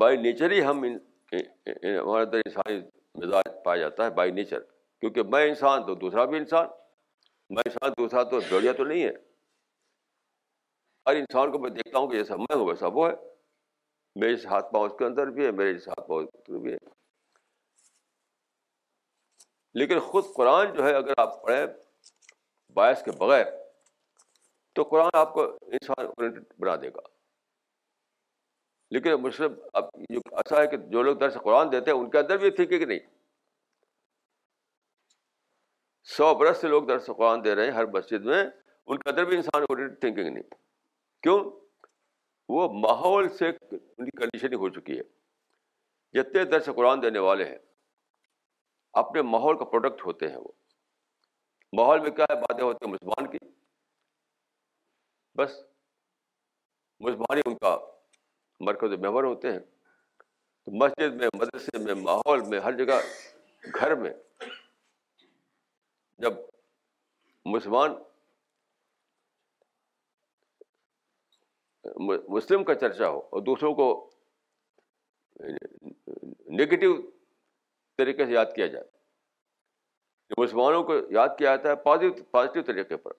بائی 0.00 0.16
نیچر 0.22 0.50
ہی 0.50 0.60
ہم 0.64 0.82
ہمارے 0.88 2.22
اندر 2.24 2.38
انسانی 2.46 2.78
مزاج 3.22 3.48
پایا 3.64 3.76
جاتا 3.82 4.04
ہے 4.04 4.10
بائی 4.16 4.30
نیچر 4.38 4.62
کیونکہ 5.00 5.22
میں 5.34 5.44
انسان 5.48 5.86
تو 5.86 5.94
دوسرا 6.02 6.24
بھی 6.32 6.38
انسان 6.38 6.66
میں 7.54 7.62
انسان 7.66 7.92
دوسرا 7.98 8.22
تو 8.34 8.40
دوڑیا 8.50 8.72
تو 8.80 8.84
نہیں 8.84 9.02
ہے 9.04 9.12
ہر 11.08 11.16
انسان 11.16 11.52
کو 11.52 11.58
میں 11.58 11.70
دیکھتا 11.70 11.98
ہوں 11.98 12.08
کہ 12.10 12.16
جیسا 12.16 12.36
میں 12.40 12.54
ہوں 12.56 12.66
ویسا 12.68 12.86
وہ 12.98 13.08
ہے 13.08 13.14
میرے 14.20 14.34
ہاتھ 14.50 14.72
پاؤں 14.72 14.86
اس 14.86 14.92
کے 14.98 15.04
اندر 15.04 15.30
بھی 15.38 15.46
ہے 15.46 15.50
میرے 15.62 15.72
ہاتھ 15.86 16.06
پاؤں 16.08 16.22
اس 16.22 16.28
کو 16.46 16.60
بھی 16.62 16.72
ہے 16.72 16.76
لیکن 19.82 19.98
خود 20.12 20.24
قرآن 20.36 20.72
جو 20.74 20.86
ہے 20.86 20.94
اگر 20.94 21.20
آپ 21.22 21.42
پڑھیں 21.42 21.66
باعث 22.80 23.02
کے 23.04 23.10
بغیر 23.18 23.44
تو 24.74 24.82
قرآن 24.92 25.10
آپ 25.18 25.32
کو 25.32 25.42
انسان 25.78 26.04
اورینٹیڈ 26.06 26.42
بنا 26.62 26.74
دے 26.82 26.88
گا 26.94 27.00
لیکن 28.94 29.14
مسلم 29.22 29.52
اب 29.80 29.88
جو 30.14 30.20
ایسا 30.36 30.60
ہے 30.60 30.66
کہ 30.70 30.76
جو 30.94 31.02
لوگ 31.02 31.16
درس 31.18 31.34
قرآن 31.42 31.72
دیتے 31.72 31.90
ہیں 31.90 31.98
ان 31.98 32.10
کے 32.10 32.18
اندر 32.18 32.38
بھی 32.44 32.50
تھنکنگ 32.58 32.86
نہیں 32.88 32.98
سو 36.16 36.34
برس 36.38 36.60
سے 36.60 36.68
لوگ 36.68 36.86
درس 36.88 37.06
قرآن 37.16 37.44
دے 37.44 37.54
رہے 37.54 37.64
ہیں 37.64 37.72
ہر 37.78 37.86
مسجد 37.92 38.24
میں 38.32 38.42
ان 38.44 38.98
کے 38.98 39.10
اندر 39.10 39.24
بھی 39.24 39.36
انسان 39.36 39.64
تھنکنگ 39.76 40.28
نہیں 40.28 40.42
کیوں 41.22 41.38
وہ 42.54 42.68
ماحول 42.80 43.28
سے 43.38 43.48
ان 43.48 44.04
کی 44.04 44.16
کنڈیشن 44.18 44.54
ہو 44.64 44.68
چکی 44.80 44.98
ہے 44.98 45.02
جتنے 46.18 46.44
درس 46.56 46.68
قرآن 46.76 47.02
دینے 47.02 47.18
والے 47.28 47.44
ہیں 47.50 47.58
اپنے 49.04 49.22
ماحول 49.34 49.56
کا 49.58 49.64
پروڈکٹ 49.70 50.04
ہوتے 50.06 50.28
ہیں 50.30 50.36
وہ 50.36 50.52
ماحول 51.76 52.00
میں 52.00 52.10
کیا 52.18 52.24
ہے 52.32 52.36
باتیں 52.40 52.64
ہوتی 52.64 52.84
ہیں 52.86 52.92
مسلمان 52.92 53.30
کی 53.30 53.38
بس 55.36 55.54
مسمان 57.00 57.36
ہی 57.36 57.40
ان 57.50 57.56
کا 57.62 57.76
مرکز 58.66 58.92
مہمر 59.00 59.24
ہوتے 59.24 59.50
ہیں 59.52 59.58
تو 59.58 60.76
مسجد 60.84 61.14
میں 61.20 61.28
مدرسے 61.36 61.78
میں 61.84 61.94
ماحول 62.02 62.40
میں 62.50 62.60
ہر 62.66 62.76
جگہ 62.84 62.98
گھر 63.80 63.94
میں 64.02 64.10
جب 66.24 66.34
مسلمان 67.54 67.92
مسلم 72.36 72.64
کا 72.64 72.74
چرچہ 72.84 73.02
ہو 73.04 73.18
اور 73.18 73.42
دوسروں 73.48 73.74
کو 73.80 73.88
نگیٹو 76.60 76.92
طریقے 77.98 78.26
سے 78.26 78.32
یاد 78.32 78.54
کیا 78.54 78.66
جائے 78.76 78.92
مسلمانوں 80.42 80.82
کو 80.84 80.94
یاد 81.14 81.36
کیا 81.38 81.50
جاتا 81.56 81.70
ہے 81.70 81.74
پازیٹیو 81.88 82.24
پازیٹیو 82.36 82.62
طریقے 82.72 82.96
پر 83.06 83.12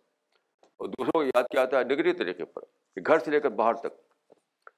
اور 0.80 0.88
دوسروں 0.90 1.12
کو 1.12 1.24
یاد 1.24 1.44
کیا 1.52 1.62
آتا 1.62 1.80
ہے 1.80 1.84
نگری 1.94 2.14
طریقے 2.22 2.46
پر 2.46 2.62
کہ 2.96 3.02
گھر 3.08 3.20
سے 3.26 3.32
لے 3.32 3.40
کر 3.40 3.50
باہر 3.60 3.74
تک 3.84 4.72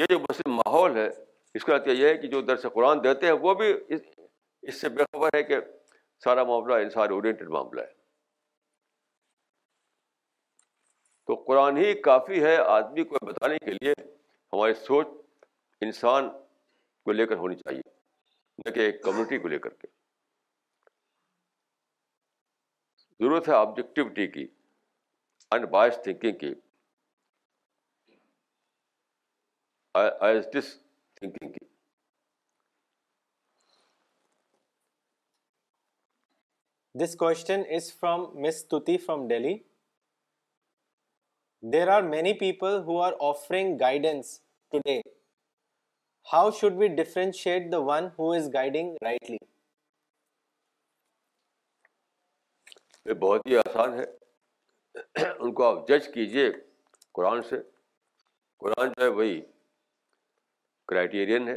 یہ 0.00 0.06
جو 0.10 0.18
بس 0.28 0.40
ماحول 0.54 0.96
ہے 0.96 1.08
اس 1.54 1.64
کا 1.64 1.76
نتیجہ 1.76 1.96
یہ 2.02 2.06
ہے 2.08 2.16
کہ 2.22 2.28
جو 2.32 2.40
درس 2.48 2.66
قرآن 2.74 3.02
دیتے 3.04 3.26
ہیں 3.26 3.32
وہ 3.42 3.54
بھی 3.60 3.72
اس 3.96 4.80
سے 4.80 4.88
بے 4.96 5.04
خبر 5.12 5.36
ہے 5.36 5.42
کہ 5.50 5.56
سارا 6.24 6.42
معاملہ 6.50 6.74
انسان 6.84 7.12
اورینٹیڈ 7.12 7.48
معاملہ 7.56 7.80
ہے 7.80 7.96
تو 11.28 11.34
قرآن 11.46 11.76
ہی 11.76 11.92
کافی 12.08 12.42
ہے 12.44 12.56
آدمی 12.74 13.04
کو 13.12 13.24
بتانے 13.26 13.58
کے 13.64 13.70
لیے 13.72 13.92
ہماری 14.52 14.74
سوچ 14.86 15.06
انسان 15.86 16.28
کو 17.04 17.12
لے 17.12 17.26
کر 17.26 17.36
ہونی 17.44 17.56
چاہیے 17.56 17.82
نہ 18.66 18.70
کہ 18.74 18.80
ایک 18.80 19.02
کمیونٹی 19.02 19.38
کو 19.38 19.48
لے 19.48 19.58
کر 19.66 19.74
کے 19.82 19.88
ضرورت 23.22 23.48
ہے 23.48 23.52
آبجیکٹیوٹی 23.54 24.26
کی 24.36 24.46
ان 25.56 25.64
بائس 25.72 25.94
تھنکنگ 26.04 26.38
تھنکنگ 30.52 31.52
کی 31.52 31.52
کی 31.52 31.66
this 37.04 37.14
question 37.18 37.62
is 37.76 37.92
from 38.00 38.24
Miss 38.46 38.64
from 39.06 39.26
Delhi 39.28 39.54
there 41.72 41.88
are 41.94 42.02
many 42.14 42.32
people 42.38 42.78
who 42.86 43.00
are 43.02 43.12
offering 43.28 43.76
guidance 43.80 44.38
today 44.70 44.98
how 46.32 46.50
should 46.60 46.72
be 46.78 46.88
differentiate 47.02 47.72
the 47.72 47.78
one 47.86 48.08
who 48.18 48.30
is 48.32 48.50
guiding 48.54 48.96
rightly 49.04 49.36
یہ 53.08 53.12
بہت 53.20 53.46
ہی 53.46 53.56
آسان 53.56 53.98
ہے 53.98 54.04
ان 55.38 55.52
کو 55.54 55.64
آپ 55.64 55.86
جج 55.88 56.08
کیجیے 56.14 56.50
قرآن 57.14 57.42
سے 57.48 57.56
قرآن 58.60 58.88
جو 58.96 59.02
ہے 59.04 59.08
وہی 59.18 59.40
کرائٹیرین 60.88 61.48
ہے 61.48 61.56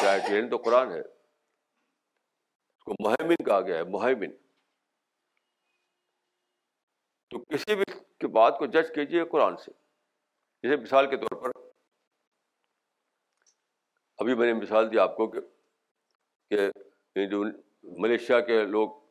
کرائٹیرین 0.00 0.48
تو 0.50 0.56
قرآن 0.64 0.90
ہے 0.92 1.00
اس 1.00 2.84
کو 2.84 2.94
مہمن 3.04 3.44
کہا 3.46 3.60
گیا 3.66 3.78
ہے 3.78 3.84
مہمن 3.96 4.30
تو 7.30 7.38
کسی 7.52 7.74
بھی 7.74 7.92
بات 8.32 8.58
کو 8.58 8.66
جج 8.74 8.94
کیجیے 8.94 9.22
قرآن 9.30 9.56
سے 9.64 9.70
جیسے 10.62 10.76
مثال 10.82 11.08
کے 11.10 11.16
طور 11.22 11.36
پر 11.42 11.60
ابھی 14.22 14.34
میں 14.40 14.46
نے 14.46 14.52
مثال 14.60 14.90
دی 14.92 14.98
آپ 15.04 15.16
کو 15.16 15.26
کہ, 15.26 16.68
ملیشیا 18.02 18.40
کے 18.50 18.62
لوگ 18.74 19.01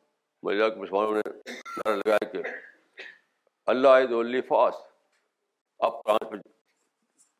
مسلمانوں 0.44 1.14
نے 1.14 1.30
نعرہ 1.50 1.96
لگایا 1.96 2.24
کہ 2.32 2.40
اللہ 3.72 3.88
از 4.02 4.12
اللہ 4.18 4.40
فاس 4.48 4.74
آپ 5.88 6.02
قرآن 6.04 6.40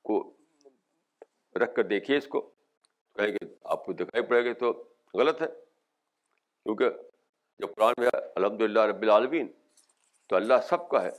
کو 0.09 0.19
رکھ 1.63 1.75
کر 1.75 1.83
دیکھیے 1.95 2.17
اس 2.17 2.27
کو 2.35 2.41
کہیں 3.17 3.33
کہ 3.33 3.47
آپ 3.73 3.85
کو 3.87 3.93
دکھائی 3.93 4.23
پڑے 4.27 4.45
گی 4.45 4.53
تو 4.61 4.73
غلط 5.19 5.43
ہے 5.43 5.47
کیونکہ 6.65 6.91
جب 7.63 7.75
قرآن 7.77 7.95
میں 8.03 8.09
الحمد 8.17 8.61
للہ 8.63 8.81
رب 8.91 9.03
العالمین 9.03 9.47
تو 10.29 10.37
اللہ 10.37 10.65
سب 10.69 10.89
کا 10.89 11.03
ہے 11.03 11.11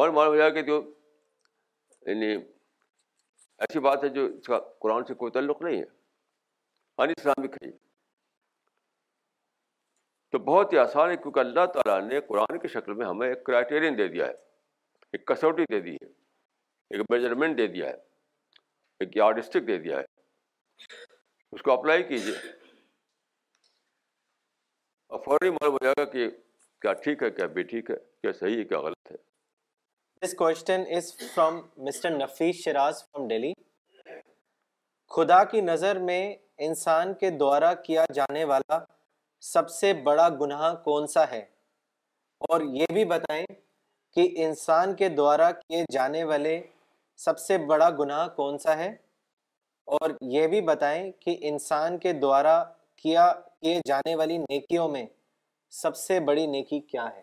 اور 0.00 0.08
معلوم 0.08 0.32
ہو 0.32 0.36
جائے 0.38 0.50
کہ 0.50 0.62
جو 0.70 0.80
یعنی 2.06 2.32
ایسی 3.64 3.78
بات 3.80 4.04
ہے 4.04 4.08
جو 4.18 4.24
اس 4.26 4.46
کا 4.46 4.58
قرآن 4.82 5.04
سے 5.08 5.14
کوئی 5.22 5.32
تعلق 5.32 5.62
نہیں 5.62 5.78
ہے 5.78 5.82
ان 5.84 7.00
ہاں 7.00 7.06
جی، 7.06 7.12
اسلامک 7.18 7.56
بھی 7.62 7.70
تو 10.32 10.38
بہت 10.44 10.72
ہی 10.72 10.78
آسان 10.78 11.10
ہے 11.10 11.16
کیونکہ 11.22 11.40
اللہ 11.40 11.64
تعالیٰ 11.72 12.00
نے 12.08 12.20
قرآن 12.26 12.58
کی 12.58 12.68
شکل 12.74 12.92
میں 13.00 13.06
ہمیں 13.06 13.26
ایک 13.28 13.42
کرائٹیرین 13.44 13.96
دے 13.96 14.06
دیا 14.12 14.26
ہے 14.26 14.32
ایک 15.16 15.24
کسوٹی 15.28 15.64
دے 15.72 15.80
دی 15.86 15.92
ہے 16.02 16.06
ایک 16.96 17.04
میجرمنٹ 17.10 17.58
دے 17.58 17.66
دیا 17.74 17.88
ہے 17.88 19.04
ایک 19.04 19.14
دے 19.68 19.76
دیا 19.78 19.98
ہے 19.98 20.04
اس 21.56 21.62
کو 21.62 21.72
اپلائی 21.72 22.02
کیجیے 22.12 22.34
اور 25.16 25.20
فوری 25.24 25.50
معلوم 25.56 25.74
ہو 25.74 25.78
جائے 25.84 25.94
گا 26.00 26.04
کہ 26.12 26.28
کیا 26.82 26.92
ٹھیک 27.06 27.22
ہے 27.22 27.30
کیا 27.38 27.46
بھی 27.58 27.62
ٹھیک 27.74 27.90
ہے 27.90 27.96
کیا 28.22 28.32
صحیح 28.38 28.58
ہے 28.58 28.64
کیا 28.72 28.80
غلط 28.86 29.12
ہے 29.12 29.16
this 30.26 30.34
question 30.44 30.84
is 30.96 31.12
from 31.18 31.60
from 31.60 31.84
Mister 31.88 32.16
Nafees 32.16 32.64
Shiraz 32.64 33.04
Delhi 33.28 33.52
خدا 35.16 35.42
کی 35.52 35.60
نظر 35.70 35.98
میں 36.10 36.22
انسان 36.70 37.14
کے 37.20 37.30
دوارا 37.44 37.72
کیا 37.86 38.04
جانے 38.14 38.44
والا 38.54 38.78
سب 39.42 39.70
سے 39.70 39.92
بڑا 40.04 40.28
گناہ 40.40 40.72
کون 40.82 41.06
سا 41.12 41.24
ہے 41.30 41.38
اور 42.48 42.60
یہ 42.72 42.86
بھی 42.94 43.04
بتائیں 43.12 43.44
کہ 44.14 44.26
انسان 44.44 44.94
کے 44.96 45.08
دوارا 45.18 45.50
کیے 45.50 45.82
جانے 45.92 46.22
والے 46.30 46.60
سب 47.24 47.38
سے 47.38 47.58
بڑا 47.72 47.88
گناہ 47.98 48.26
کون 48.36 48.58
سا 48.64 48.76
ہے 48.78 48.88
اور 49.98 50.10
یہ 50.34 50.46
بھی 50.52 50.60
بتائیں 50.68 51.10
کہ 51.20 51.36
انسان 51.50 51.98
کے 51.98 52.12
دوارا 52.26 52.62
کیا 53.02 53.26
کیے 53.62 53.80
جانے 53.88 54.14
والی 54.22 54.38
نیکیوں 54.38 54.88
میں 54.88 55.04
سب 55.80 55.96
سے 55.96 56.20
بڑی 56.28 56.46
نیکی 56.54 56.80
کیا 56.92 57.08
ہے 57.16 57.22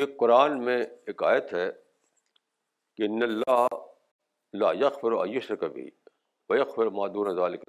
یہ 0.00 0.16
قرآن 0.20 0.58
میں 0.64 0.78
ایک 1.06 1.22
آیت 1.32 1.52
ہے 1.54 1.68
کہ 2.96 3.02
ان 3.10 3.22
اللہ 3.30 3.66
لا 4.62 4.88
کبھی 4.98 5.88
ذالک 7.36 7.68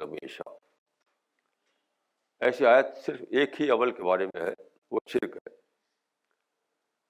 ایسی 2.48 2.66
آیت 2.66 2.96
صرف 3.06 3.22
ایک 3.40 3.60
ہی 3.62 3.70
عمل 3.72 3.92
کے 3.96 4.04
بارے 4.04 4.26
میں 4.26 4.42
ہے 4.42 4.52
وہ 4.92 5.00
شرک 5.14 5.36
ہے 5.36 5.50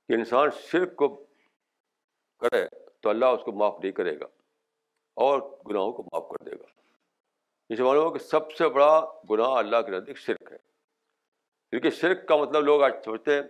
کہ 0.07 0.13
انسان 0.19 0.49
شرک 0.69 0.95
کو 1.01 1.07
کرے 2.45 2.65
تو 3.01 3.09
اللہ 3.09 3.35
اس 3.37 3.41
کو 3.45 3.51
معاف 3.59 3.73
نہیں 3.83 3.91
کرے 3.99 4.17
گا 4.19 4.25
اور 5.25 5.41
گناہوں 5.67 5.91
کو 5.99 6.03
معاف 6.11 6.29
کر 6.29 6.43
دے 6.49 6.55
گا 6.59 6.77
معلوم 7.83 8.03
ہو 8.03 8.11
کہ 8.13 8.19
سب 8.19 8.51
سے 8.57 8.67
بڑا 8.75 8.87
گناہ 9.29 9.51
اللہ 9.57 9.81
کے 9.87 9.91
نزدیک 9.91 10.17
شرک 10.17 10.51
ہے 10.51 10.57
کیونکہ 11.71 11.89
شرک 11.97 12.27
کا 12.27 12.35
مطلب 12.41 12.63
لوگ 12.65 12.83
آج 12.83 12.91
سمجھتے 13.05 13.33
ہیں 13.35 13.41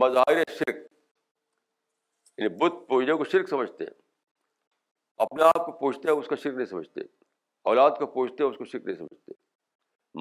مظاہر 0.00 0.42
شرک 0.58 0.76
یعنی 2.38 2.48
بدھ 2.62 2.78
پوجنے 2.88 3.14
کو 3.16 3.24
شرک 3.34 3.48
سمجھتے 3.48 3.84
ہیں 3.84 3.92
اپنے 5.24 5.42
آپ 5.54 5.64
کو 5.66 5.72
پوچھتے 5.82 6.08
ہیں 6.08 6.14
اس 6.18 6.28
کا 6.28 6.36
شرک 6.42 6.54
نہیں 6.54 6.66
سمجھتے 6.72 7.00
اولاد 7.72 7.90
کو 7.98 8.06
پوچھتے 8.14 8.44
ہیں 8.44 8.50
اس 8.50 8.56
کو 8.58 8.64
شرک 8.72 8.86
نہیں 8.86 8.96
سمجھتے 8.96 9.32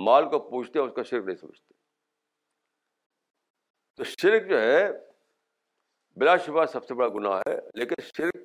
مال 0.02 0.26
کو 0.30 0.38
پوچھتے 0.50 0.80
ہیں 0.80 0.84
اس 0.86 0.94
کا 0.96 1.04
شرک 1.10 1.26
نہیں 1.26 1.36
سمجھتے 1.38 1.74
تو 3.96 4.04
شرک 4.18 4.42
جو 4.50 4.58
ہے 4.62 4.82
بلا 6.20 6.36
شبہ 6.46 6.66
سب 6.72 6.84
سے 6.88 6.92
بڑا 6.94 7.08
گناہ 7.16 7.38
ہے 7.48 7.56
لیکن 7.80 7.98
شرک 8.16 8.38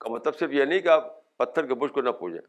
کا 0.00 0.06
مطلب 0.12 0.36
صرف 0.38 0.50
یہ 0.52 0.64
نہیں 0.64 0.80
کہ 0.80 0.88
آپ 0.88 1.04
پتھر 1.38 1.66
کے 1.66 1.74
بت 1.84 1.90
کو 1.94 2.00
نہ 2.02 2.10
پوجیں 2.20 2.40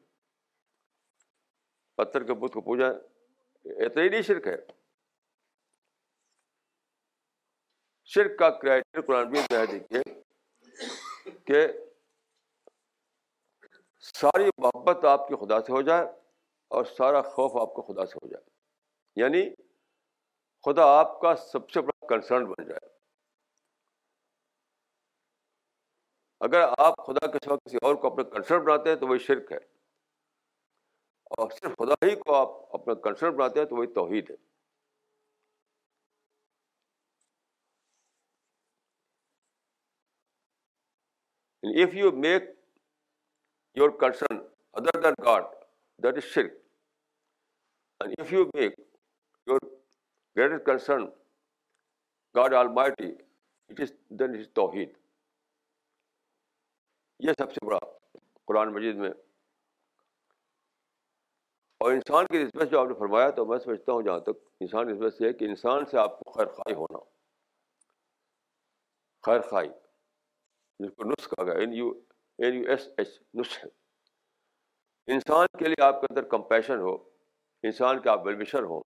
پتھر 1.98 2.22
کے 2.24 2.34
بت 2.46 2.54
کو 2.54 2.62
پوجیں 2.62 2.88
اتنا 2.90 4.04
ہی 4.04 4.10
نہیں 4.10 4.22
شرک 4.32 4.48
ہے 4.48 4.56
شرک 8.14 8.38
کا 8.40 8.50
کرائٹیر 8.60 9.02
قرآن 9.08 9.26
دیجیے 9.34 10.02
کہ 11.48 11.60
ساری 14.14 14.48
محبت 14.64 15.06
آپ 15.06 15.28
کی 15.28 15.36
خدا 15.46 15.60
سے 15.66 15.72
ہو 15.74 15.82
جائے 15.90 16.06
اور 16.76 16.86
سارا 16.98 17.22
خوف 17.36 17.56
آپ 17.62 17.74
کو 17.74 17.82
خدا 17.82 18.06
سے 18.06 18.18
ہو 18.22 18.28
جائے 18.30 18.44
یعنی 19.24 19.44
خدا 20.66 20.86
آپ 20.98 21.20
کا 21.22 21.36
سب 21.52 21.70
سے 21.70 21.82
بڑا 21.82 22.06
کنسرن 22.08 22.46
بن 22.52 22.68
جائے 22.68 22.90
اگر 26.46 26.66
آپ 26.86 27.06
خدا 27.06 27.28
کے 27.32 27.38
ساتھ 27.46 27.60
کسی 27.66 27.78
اور 27.86 27.96
کو 28.02 28.08
اپنا 28.08 28.24
کنسرن 28.36 28.64
بناتے 28.66 28.90
ہیں 28.90 28.98
تو 29.04 29.08
وہی 29.08 29.20
شرک 29.20 29.52
ہے 29.52 29.58
اور 31.38 31.50
صرف 31.62 31.72
خدا 31.80 31.94
ہی 32.08 32.16
کو 32.16 32.36
آپ 32.36 32.76
اپنا 32.80 32.94
کنسرن 33.10 33.36
بناتے 33.36 33.60
ہیں 33.60 33.68
تو 33.68 33.76
وہی 33.76 33.88
توحید 33.96 34.30
ہے 34.32 34.36
if 41.84 41.94
you 41.96 42.12
make 42.26 42.44
your 43.76 43.90
concern 44.02 44.38
other 44.78 45.02
then 45.04 45.14
God 45.26 45.56
that 46.04 46.18
is 46.18 46.24
شرک 46.34 46.52
and 48.02 48.16
if 48.20 48.32
you 48.34 48.44
make 48.54 48.74
your 49.50 49.60
greater 50.38 50.58
concern 50.72 51.06
God 52.36 52.54
almighty 52.74 53.10
it 53.70 53.80
is 53.82 53.94
then 54.20 54.36
is 54.40 54.48
توحید 54.56 54.90
یہ 57.28 57.32
سب 57.40 57.54
سے 57.54 57.66
بڑا 57.66 57.78
قرآن 58.48 58.74
مجید 58.74 58.96
میں 59.06 59.10
اور 61.84 61.92
انسان 61.94 62.26
کی 62.32 62.44
نسبت 62.44 62.72
جو 62.72 62.80
آپ 62.80 62.88
نے 62.88 62.94
فرمایا 63.00 63.30
تو 63.40 63.46
میں 63.46 63.58
سمجھتا 63.64 63.92
ہوں 63.94 64.02
جہاں 64.04 64.20
تک 64.28 64.46
انسان 64.62 64.88
نسبت 64.92 65.14
سے 65.14 65.28
ہے 65.28 65.34
کہ 65.40 65.46
انسان 65.46 65.86
سے 65.92 65.98
آپ 66.00 66.20
کو 66.20 66.32
خیر 66.38 66.48
خواہ 66.58 66.74
ہونا 66.76 67.00
خیر 69.26 69.42
خواہ 69.50 69.66
جس 70.80 70.92
کو 70.98 71.10
نسخ 71.10 71.30
کہا 71.34 71.46
گیا 71.46 71.58
N 71.62 71.74
U 71.74 71.88
N 72.38 72.54
U 72.54 72.70
S 72.72 72.88
H 72.98 73.20
نسخ 73.40 73.66
انسان 75.16 75.48
کے 75.60 75.68
لیے 75.68 75.84
آپ 75.84 76.00
کے 76.02 76.08
اندر 76.10 76.24
کمپیشن 76.30 76.80
ہو 76.86 76.94
انسان 77.68 78.00
کے 78.02 78.10
آپ 78.10 78.26
ویلویشر 78.26 78.64
ہوں 78.72 78.82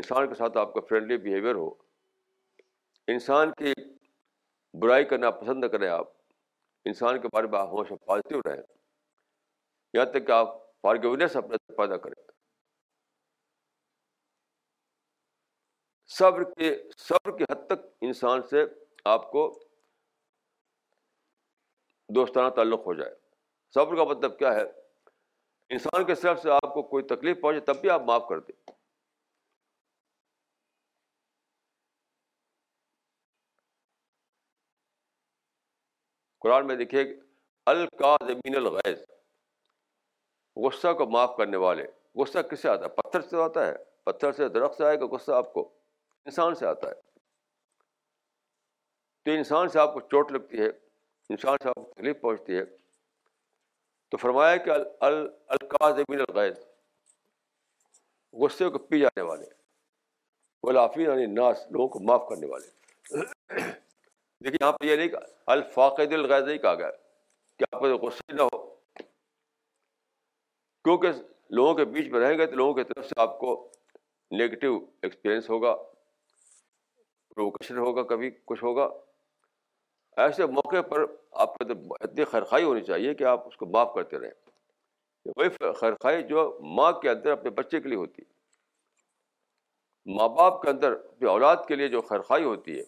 انسان 0.00 0.28
کے 0.28 0.34
ساتھ 0.38 0.58
آپ 0.58 0.72
کا 0.74 0.80
فرینڈلی 0.88 1.16
بیہیویئر 1.24 1.54
ہو 1.60 1.68
انسان 3.14 3.52
کی 3.62 3.72
برائی 4.82 5.04
کرنا 5.12 5.30
پسند 5.40 5.64
نہ 5.64 5.68
کریں 5.74 5.88
آپ 5.88 6.10
انسان 6.92 7.20
کے 7.20 7.28
بارے 7.32 7.46
میں 7.54 7.58
آپ 7.58 7.74
ہمیشہ 7.74 7.94
پازیٹیو 8.06 8.40
رہیں 8.46 8.62
یہاں 9.94 10.04
تک 10.14 10.26
کہ 10.26 10.32
آپ 10.32 10.54
فارگونیس 10.82 11.36
اپنے 11.36 11.56
پیدا 11.76 11.96
کریں 12.06 12.20
صبر 16.18 16.42
کے 16.56 16.74
صبر 17.08 17.36
کی 17.38 17.44
حد 17.52 17.66
تک 17.70 17.86
انسان 18.10 18.42
سے 18.50 18.64
آپ 19.18 19.30
کو 19.30 19.48
دوستانہ 22.14 22.48
تعلق 22.60 22.86
ہو 22.86 22.92
جائے 23.02 23.14
صبر 23.74 23.96
کا 23.96 24.04
مطلب 24.14 24.38
کیا 24.38 24.54
ہے 24.54 24.64
انسان 25.76 26.04
کے 26.06 26.14
طرف 26.20 26.40
سے 26.42 26.50
آپ 26.50 26.72
کو 26.74 26.82
کوئی 26.90 27.04
تکلیف 27.06 27.40
پہنچے 27.40 27.60
تب 27.64 27.80
بھی 27.80 27.90
آپ 27.90 28.02
معاف 28.10 28.22
کر 28.28 28.38
دیں 28.40 28.60
قرآن 36.44 36.66
میں 36.66 36.76
دیکھیے 36.76 37.02
القاظمین 37.72 38.32
زمین 38.34 38.56
الغیز 38.56 38.98
غصہ 40.64 40.92
کو 40.98 41.06
معاف 41.10 41.36
کرنے 41.36 41.56
والے 41.66 41.84
غصہ 42.20 42.38
کس 42.50 42.62
سے 42.62 42.68
آتا 42.68 42.84
ہے 42.84 42.90
پتھر 43.00 43.20
سے 43.30 43.42
آتا 43.42 43.66
ہے 43.66 43.74
پتھر 44.04 44.32
سے 44.32 44.48
درخت 44.56 44.76
سے 44.76 44.84
آئے 44.84 44.98
گا 45.00 45.06
غصہ 45.16 45.32
آپ 45.40 45.52
کو 45.52 45.68
انسان 46.26 46.54
سے 46.62 46.66
آتا 46.66 46.88
ہے 46.88 46.94
تو 49.24 49.30
انسان 49.32 49.68
سے 49.68 49.78
آپ 49.78 49.94
کو 49.94 50.00
چوٹ 50.10 50.32
لگتی 50.32 50.60
ہے 50.60 50.68
انسان 51.34 51.56
سے 51.62 51.68
آپ 51.68 51.74
کو 51.84 51.90
تکلیف 51.90 52.20
پہنچتی 52.20 52.56
ہے 52.58 52.62
تو 54.10 54.16
فرمایا 54.16 54.56
کہ 54.66 54.70
القاض 55.06 55.98
الغذ 56.08 56.52
غصے 58.42 58.68
کو 58.70 58.78
پی 58.78 59.00
جانے 59.00 59.22
والے 59.28 59.44
غلافین 60.66 61.06
یعنی 61.10 61.26
ناس 61.34 61.66
لوگوں 61.70 61.88
کو 61.88 62.00
معاف 62.06 62.22
کرنے 62.28 62.46
والے 62.46 63.24
لیکن 63.60 64.56
یہاں 64.60 64.72
پہ 64.80 64.86
یہ 64.86 64.96
نہیں 64.96 65.08
کہا 65.08 65.52
الفاق 65.52 66.00
الغیض 66.00 66.44
نہیں 66.46 66.58
کہا 66.64 66.74
گیا 66.74 66.90
کہ 67.58 67.64
آپ 67.72 67.80
کو 67.80 67.96
غصے 68.06 68.32
نہ 68.36 68.42
ہو 68.52 68.58
کیونکہ 70.84 71.20
لوگوں 71.58 71.74
کے 71.74 71.84
بیچ 71.94 72.08
میں 72.12 72.20
رہیں 72.20 72.38
گے 72.38 72.46
تو 72.46 72.56
لوگوں 72.56 72.74
کی 72.74 72.84
طرف 72.92 73.06
سے 73.08 73.20
آپ 73.20 73.38
کو 73.38 73.54
نگیٹو 74.40 74.74
ایکسپیرئنس 75.02 75.48
ہوگا 75.50 75.74
پروکشن 77.34 77.78
ہوگا 77.78 78.02
کبھی 78.14 78.30
کچھ 78.46 78.62
ہوگا 78.64 78.88
ایسے 80.24 80.46
موقع 80.54 80.80
پر 80.90 81.04
آپ 81.42 81.54
کے 81.56 81.64
اندر 81.64 82.04
اتنی 82.06 82.24
خیرخائی 82.30 82.64
ہونی 82.64 82.80
چاہیے 82.84 83.12
کہ 83.14 83.24
آپ 83.32 83.46
اس 83.46 83.56
کو 83.56 83.66
معاف 83.74 83.92
کرتے 83.94 84.18
رہیں 84.20 85.30
وہی 85.36 85.48
خیرخائی 85.80 86.22
جو 86.28 86.42
ماں 86.78 86.90
کے 87.02 87.10
اندر 87.10 87.30
اپنے 87.32 87.50
بچے 87.58 87.80
کے 87.80 87.88
لیے 87.88 87.98
ہوتی 87.98 88.22
ہے 88.22 88.36
ماں 90.16 90.28
باپ 90.36 90.60
کے 90.62 90.68
اندر 90.70 90.92
اپنی 90.92 91.28
اولاد 91.28 91.56
کے 91.68 91.74
لیے 91.76 91.88
جو 91.94 92.00
خیرخائی 92.08 92.44
ہوتی 92.44 92.76
ہے 92.78 92.82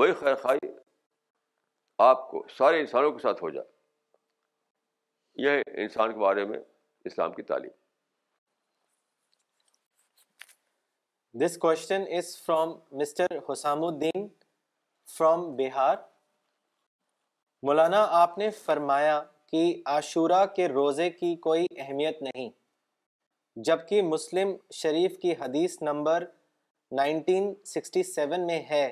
وہی 0.00 0.12
خیرخائی 0.20 0.70
آپ 2.06 2.28
کو 2.30 2.42
سارے 2.56 2.80
انسانوں 2.80 3.10
کے 3.12 3.18
ساتھ 3.22 3.42
ہو 3.42 3.50
جائے 3.50 3.68
یہ 5.46 5.62
انسان 5.84 6.12
کے 6.12 6.18
بارے 6.18 6.44
میں 6.52 6.58
اسلام 7.10 7.32
کی 7.32 7.42
تعلیم 7.50 7.74
this 11.44 11.56
question 11.66 12.04
is 12.18 12.36
from 12.44 12.72
Mister 13.00 13.36
Husamuddin 13.84 14.28
from 15.16 15.50
Bihar 15.56 15.96
مولانا 17.66 18.00
آپ 18.16 18.36
نے 18.38 18.48
فرمایا 18.64 19.14
کہ 19.50 19.60
عاشورہ 19.94 20.44
کے 20.56 20.66
روزے 20.68 21.08
کی 21.10 21.34
کوئی 21.46 21.64
اہمیت 21.84 22.20
نہیں 22.22 22.48
جبکہ 23.66 24.02
مسلم 24.10 24.52
شریف 24.82 25.16
کی 25.22 25.32
حدیث 25.40 25.76
نمبر 25.88 26.24
1967 27.02 28.38
میں 28.46 28.60
ہے 28.70 28.84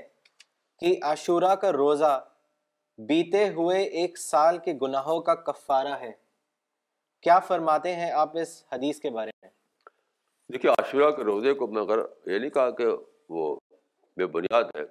کہ 0.81 0.95
عاشورہ 1.11 1.55
کا 1.65 1.73
روزہ 1.79 2.13
بیتے 3.09 3.49
ہوئے 3.59 3.81
ایک 4.03 4.19
سال 4.25 4.59
کے 4.65 4.73
گناہوں 4.83 5.21
کا 5.29 5.35
کفارہ 5.53 5.95
ہے 6.03 6.11
کیا 7.29 7.39
فرماتے 7.51 7.95
ہیں 7.97 8.11
آپ 8.27 8.37
اس 8.45 8.61
حدیث 8.73 9.01
کے 9.01 9.11
بارے 9.23 9.31
میں 9.43 9.51
دیکھیے 10.53 10.73
عاشورہ 10.79 11.11
کے 11.17 11.25
روزے 11.35 11.55
کو 11.61 11.67
میں 11.77 11.83
اگر 11.89 12.03
یہ 12.33 12.39
نہیں 12.39 12.51
کہا 12.63 12.71
کہ 12.81 12.87
وہ 13.39 13.55
بے 14.17 14.27
بنیاد 14.39 14.77
ہے 14.79 14.85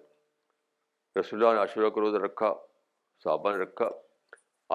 رسول 1.20 1.46
اللہ 1.46 1.76
نے 1.82 2.00
روزہ 2.02 2.24
رکھا 2.32 2.54
صحابہ 3.24 3.52
نے 3.56 3.62
رکھا 3.64 3.90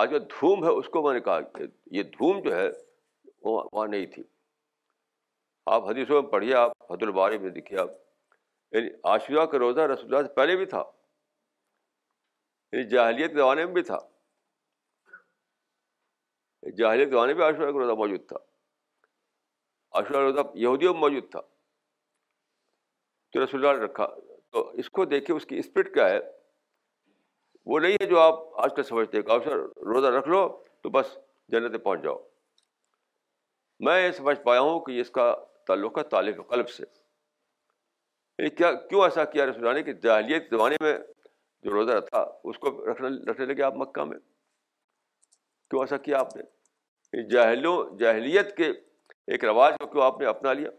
آج 0.01 0.11
جو 0.11 0.19
دھوم 0.33 0.65
ہے 0.65 0.70
اس 0.81 0.87
کو 0.93 1.03
میں 1.03 1.12
نے 1.15 1.20
کہا 1.29 1.41
کہ 1.55 1.65
یہ 1.97 2.03
دھوم 2.16 2.41
جو 2.45 2.55
ہے 2.57 2.69
وہ 3.49 3.62
وہاں 3.73 3.87
نہیں 3.89 4.07
تھی 4.15 4.23
آپ 5.77 5.89
حدیثوں 5.89 6.23
میں 6.23 6.31
پڑھیے 6.31 6.55
آپ 6.55 6.93
حد 6.93 7.03
الباری 7.07 7.39
میں 7.39 7.51
دیکھیے 7.59 7.79
آپ 7.81 7.91
یعنی 8.77 8.89
عاشورہ 9.12 9.45
کا 9.55 9.59
روزہ 9.59 9.81
رسول 9.93 10.15
اللہ 10.15 10.27
سے 10.27 10.33
پہلے 10.35 10.57
بھی 10.57 10.65
تھا 10.75 10.83
یعنی 12.73 12.89
جاہلیت 12.89 13.33
زمانے 13.41 13.65
میں 13.65 13.75
بھی 13.75 13.83
تھا 13.91 13.99
جاہلیت 16.79 17.11
زمانے 17.11 17.35
میں 17.35 17.45
عاشورہ 17.47 17.70
کا 17.73 17.79
روزہ 17.79 17.97
موجود 18.05 18.27
تھا 18.29 18.37
عاشورہ 19.99 20.20
روزہ 20.25 20.47
یہودیوں 20.65 20.93
میں 20.95 21.01
موجود 21.01 21.31
تھا 21.31 21.41
تو 23.33 23.45
رسول 23.45 23.65
اللہ 23.66 23.79
نے 23.81 23.85
رکھا 23.85 24.07
تو 24.57 24.69
اس 24.83 24.91
کو 24.99 25.05
دیکھے 25.15 25.35
اس 25.35 25.47
کی 25.47 25.59
اسپرٹ 25.59 25.93
کیا 25.95 26.09
ہے 26.09 26.19
وہ 27.66 27.78
نہیں 27.80 27.94
ہے 28.02 28.06
جو 28.10 28.20
آپ 28.20 28.40
آج 28.62 28.74
کل 28.76 28.82
سمجھتے 28.82 29.16
ہیں 29.16 29.24
کہ 29.24 29.30
اوسر 29.32 29.59
روزہ 29.93 30.06
رکھ 30.16 30.28
لو 30.28 30.47
تو 30.82 30.90
بس 30.97 31.16
جنت 31.52 31.82
پہنچ 31.85 32.02
جاؤ 32.05 32.16
میں 33.86 34.01
یہ 34.02 34.10
سمجھ 34.16 34.39
پایا 34.44 34.60
ہوں 34.60 34.80
کہ 34.85 35.01
اس 35.01 35.10
کا 35.18 35.32
تعلق 35.66 35.98
ہے 35.98 36.02
طالب 36.10 36.47
قلب 36.51 36.68
سے 36.70 38.48
کیا 38.56 38.72
کیوں 38.89 39.02
ایسا 39.05 39.24
کیا 39.30 39.47
رسول 39.47 39.74
نے 39.74 39.82
کہ 39.82 39.93
جاہلیت 40.02 40.48
زمانے 40.51 40.76
میں 40.82 40.97
جو 41.64 41.70
روزہ 41.74 41.98
تھا 42.10 42.24
اس 42.51 42.59
کو 42.59 42.70
رکھنے 42.90 43.09
رکھنے 43.30 43.47
لگے 43.47 43.62
آپ 43.62 43.76
مکہ 43.76 44.05
میں 44.10 44.18
کیوں 45.70 45.80
ایسا 45.82 45.97
کیا 46.05 46.18
آپ 46.18 46.36
نے 46.36 47.22
جاہلوں 47.30 47.74
جاہلیت 47.98 48.56
کے 48.56 48.70
ایک 49.26 49.44
رواج 49.44 49.74
کو 49.80 49.86
کیوں 49.86 50.05
آپ 50.05 50.20
نے 50.20 50.26
اپنا 50.26 50.52
لیا 50.59 50.70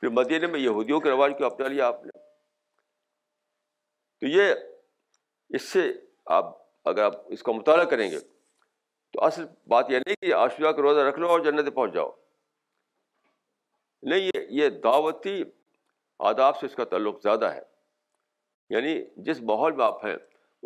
پھر 0.00 0.08
مدینہ 0.18 0.46
میں 0.46 0.60
یہودیوں 0.60 1.00
کے 1.00 1.10
رواج 1.10 1.32
کو 1.38 1.44
اپنا 1.44 1.68
لیا 1.68 1.86
آپ 1.86 2.04
نے 2.04 2.10
تو 4.20 4.26
یہ 4.26 4.52
اس 5.56 5.62
سے 5.72 5.90
آپ 6.36 6.50
اگر 6.88 7.02
آپ 7.02 7.12
اس 7.32 7.42
کا 7.42 7.52
مطالعہ 7.52 7.84
کریں 7.92 8.10
گے 8.10 8.18
تو 9.12 9.22
اصل 9.24 9.44
بات 9.72 9.90
یہ 9.90 9.98
نہیں 10.06 10.16
کہ 10.26 10.32
آشیہ 10.34 10.70
کا 10.70 10.82
روزہ 10.82 11.00
رکھ 11.08 11.18
لو 11.18 11.28
اور 11.30 11.40
جنت 11.44 11.74
پہنچ 11.74 11.94
جاؤ 11.94 12.10
نہیں 14.10 14.20
یہ 14.34 14.46
یہ 14.62 14.68
دعوتی 14.84 15.42
آداب 16.30 16.58
سے 16.58 16.66
اس 16.66 16.74
کا 16.76 16.84
تعلق 16.92 17.22
زیادہ 17.22 17.52
ہے 17.54 17.60
یعنی 18.74 18.94
جس 19.24 19.40
ماحول 19.50 19.72
میں 19.76 19.84
آپ 19.84 20.04
ہیں 20.06 20.16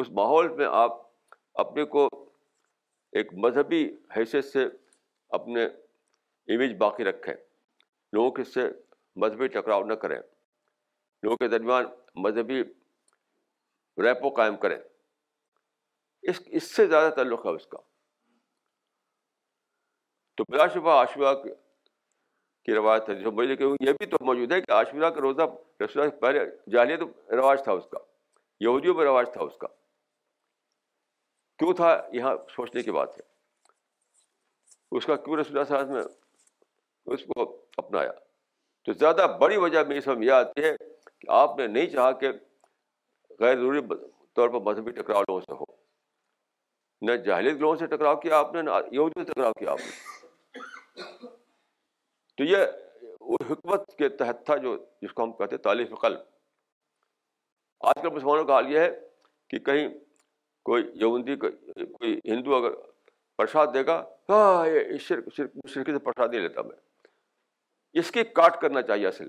اس 0.03 0.11
ماحول 0.21 0.49
میں 0.57 0.67
آپ 0.83 1.01
اپنے 1.63 1.85
کو 1.95 2.07
ایک 3.21 3.33
مذہبی 3.45 3.85
حیثیت 4.17 4.45
سے 4.45 4.67
اپنے 5.39 5.65
امیج 6.55 6.75
باقی 6.79 7.05
رکھیں 7.05 7.33
لوگوں 8.13 8.31
کے 8.39 8.45
سے 8.55 8.69
مذہبی 9.25 9.49
ٹکراؤ 9.57 9.85
نہ 9.85 9.95
کریں 10.05 10.19
لوگوں 10.21 11.37
کے 11.37 11.49
درمیان 11.49 11.85
مذہبی 12.23 12.63
ریپو 14.05 14.29
قائم 14.37 14.57
کرے 14.57 14.79
اس 16.31 16.41
اس 16.61 16.71
سے 16.77 16.87
زیادہ 16.87 17.15
تعلق 17.17 17.47
ہے 17.47 17.51
اس 17.55 17.67
کا 17.71 17.79
تو 20.37 20.45
بلا 20.53 20.67
شبہ 20.75 20.91
عاشورہ 21.01 21.35
کی 21.45 22.75
روایت 22.75 23.09
ہے 23.09 23.15
جو 23.23 23.31
مجھے 23.39 23.55
میں 23.61 23.77
یہ 23.87 23.93
بھی 24.01 24.07
تو 24.11 24.17
موجود 24.25 24.53
ہے 24.53 24.61
کہ 24.61 24.73
عاشورہ 24.73 25.11
کا 25.15 25.21
روزہ 25.21 25.43
رسول 25.85 26.11
پہلے 26.21 26.45
جاہلیت 26.73 27.01
رواج 27.35 27.63
تھا 27.65 27.73
اس 27.73 27.85
کا 27.91 27.99
یہودیوں 28.65 28.95
میں 28.95 29.05
رواج 29.05 29.29
تھا 29.33 29.41
اس 29.45 29.57
کا 29.61 29.67
کیوں 31.59 31.73
تھا 31.77 31.91
یہاں 32.13 32.35
سوچنے 32.55 32.83
کی 32.83 32.91
بات 32.99 33.17
ہے 33.19 33.23
اس 34.99 35.07
کا 35.07 35.17
کیوں 35.25 35.37
رسول 35.41 35.59
اللہ 35.59 35.93
میں 35.93 36.03
اس 37.15 37.25
کو 37.35 37.43
اپنایا 37.85 38.13
تو 38.85 38.93
زیادہ 38.93 39.27
بڑی 39.41 39.57
وجہ 39.67 39.83
میری 39.89 40.01
سمجھ 40.01 40.27
یہ 40.27 40.33
آتی 40.33 40.65
ہے 40.65 40.73
کہ 40.77 41.31
آپ 41.41 41.59
نے 41.59 41.67
نہیں 41.67 41.87
چاہا 41.91 42.11
کہ 42.21 42.31
غیر 43.41 43.57
ضروری 43.59 43.81
طور 44.37 44.49
پر 44.49 44.61
مذہبی 44.71 44.91
ٹکراؤ 45.01 45.23
لوگوں 45.29 45.41
سے 45.41 45.55
ہو 45.61 45.65
نہ 47.07 47.13
جاہلیت 47.27 47.57
لوگوں 47.61 47.77
سے 47.77 47.87
ٹکراؤ 47.95 48.17
کیا 48.21 48.39
آپ 48.39 48.55
نے 48.55 48.63
نہ 48.63 48.71
یہودی 48.93 49.25
سے 49.25 49.31
ٹکراؤ 49.33 49.53
کیا 49.59 49.73
آپ 49.73 49.81
نے 49.87 51.31
تو 52.37 52.45
یہ 52.45 53.47
حکمت 53.51 53.95
کے 53.99 54.09
تحت 54.23 54.45
تھا 54.47 54.57
جو 54.67 54.77
جس 55.03 55.13
کو 55.13 55.25
ہم 55.25 55.33
کہتے 55.37 55.57
ہیں 55.57 55.63
تعلیف 55.63 55.91
قلب 56.01 56.21
آج 57.91 58.01
کل 58.03 58.11
مسلمانوں 58.15 58.45
کا 58.45 58.55
حال 58.55 58.73
یہ 58.73 58.79
ہے 58.79 58.89
کہ 59.51 59.59
کہیں 59.69 59.89
کوئی 60.69 60.85
یہودی 61.03 61.37
کوئی 61.45 62.15
ہندو 62.33 62.55
اگر 62.55 62.75
پرساد 63.37 63.67
دے 63.75 63.85
گا 63.87 64.03
ہاں، 64.29 64.67
شرک 65.07 65.29
شرکی 65.37 65.93
سے 65.93 65.99
پرساد 65.99 66.29
نہیں 66.29 66.41
لیتا 66.41 66.63
میں 66.63 66.77
اس 68.03 68.11
کی 68.11 68.25
کاٹ 68.35 68.61
کرنا 68.61 68.83
چاہیے 68.91 69.07
اصل 69.07 69.29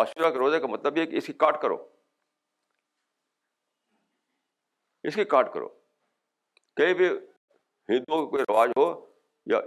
عاشورہ 0.00 0.30
کے 0.32 0.38
روزے 0.38 0.60
کا 0.60 0.66
مطلب 0.66 0.96
یہ 0.98 1.04
کہ 1.10 1.16
اس 1.16 1.26
کی 1.26 1.32
کاٹ 1.44 1.60
کرو 1.62 1.76
اس 5.08 5.14
کی 5.14 5.24
کاٹ 5.32 5.52
کرو 5.52 5.66
کہیں 6.76 6.92
بھی 7.00 7.08
ہندوؤں 7.88 8.24
کا 8.24 8.30
کوئی 8.30 8.42
رواج 8.48 8.70
ہو 8.76 8.84
یا 9.52 9.58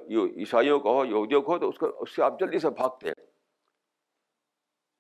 عیسائیوں 0.44 0.80
کا 0.86 0.90
ہو 0.92 1.04
یہودیوں 1.06 1.42
کا 1.42 1.52
ہو 1.54 1.58
تو 1.60 1.68
اس 1.70 1.78
کو 1.78 1.88
اس 2.02 2.16
سے 2.16 2.24
آپ 2.24 2.40
جلدی 2.40 2.60
سے 2.60 2.70
بھاگتے 2.78 3.08
ہیں 3.08 3.26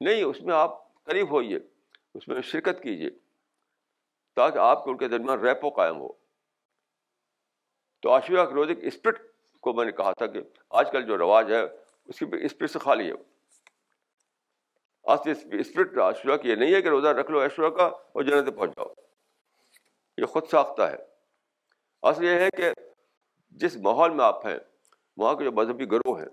نہیں 0.08 0.22
اس 0.24 0.42
میں 0.50 0.54
آپ 0.56 0.76
قریب 1.12 1.32
ہوئیے 1.32 1.60
اس 2.20 2.28
میں 2.28 2.42
شرکت 2.52 2.84
کیجیے 2.84 3.10
تاکہ 4.40 4.58
آپ 4.72 4.84
کے 4.84 4.90
ان 4.92 4.98
کے 4.98 5.08
درمیان 5.16 5.40
ریپو 5.46 5.70
قائم 5.80 5.98
ہو 6.00 6.08
تو 8.06 8.18
روز 8.56 8.70
ایک 8.70 8.84
اسپرٹ 8.94 9.20
کو 9.68 9.74
میں 9.74 9.86
نے 9.86 9.92
کہا 9.92 10.12
تھا 10.18 10.26
کہ 10.34 10.42
آج 10.82 10.92
کل 10.92 11.06
جو 11.06 11.18
رواج 11.18 11.52
ہے 11.54 11.62
اس 11.64 12.20
کی 12.20 12.26
اسپرٹ 12.46 12.72
سے 12.72 12.80
خالی 12.80 13.10
ہے 13.10 13.16
آج 15.18 15.30
اسپرٹ 15.66 15.96
کی 16.42 16.50
یہ 16.50 16.56
نہیں 16.56 16.74
ہے 16.74 16.82
کہ 16.82 16.90
روزہ 16.98 17.18
رکھ 17.22 17.32
لو 17.32 17.40
ایشورا 17.40 17.70
کا 17.78 17.86
اور 17.86 18.24
جنت 18.24 18.56
پہنچ 18.58 18.72
جاؤ 18.78 18.88
یہ 20.22 20.26
خود 20.26 20.48
ساختہ 20.52 20.82
ہے 20.92 20.96
اصل 22.10 22.24
یہ 22.24 22.40
ہے 22.40 22.50
کہ 22.58 22.72
جس 23.64 23.76
ماحول 23.88 24.12
میں 24.16 24.26
آپ 24.26 24.46
ہیں 24.48 24.58
وہاں 25.22 25.36
کے 25.36 25.44
جو 25.44 25.52
مذہبی 25.62 25.86
گروہ 25.92 26.20
ہیں 26.20 26.30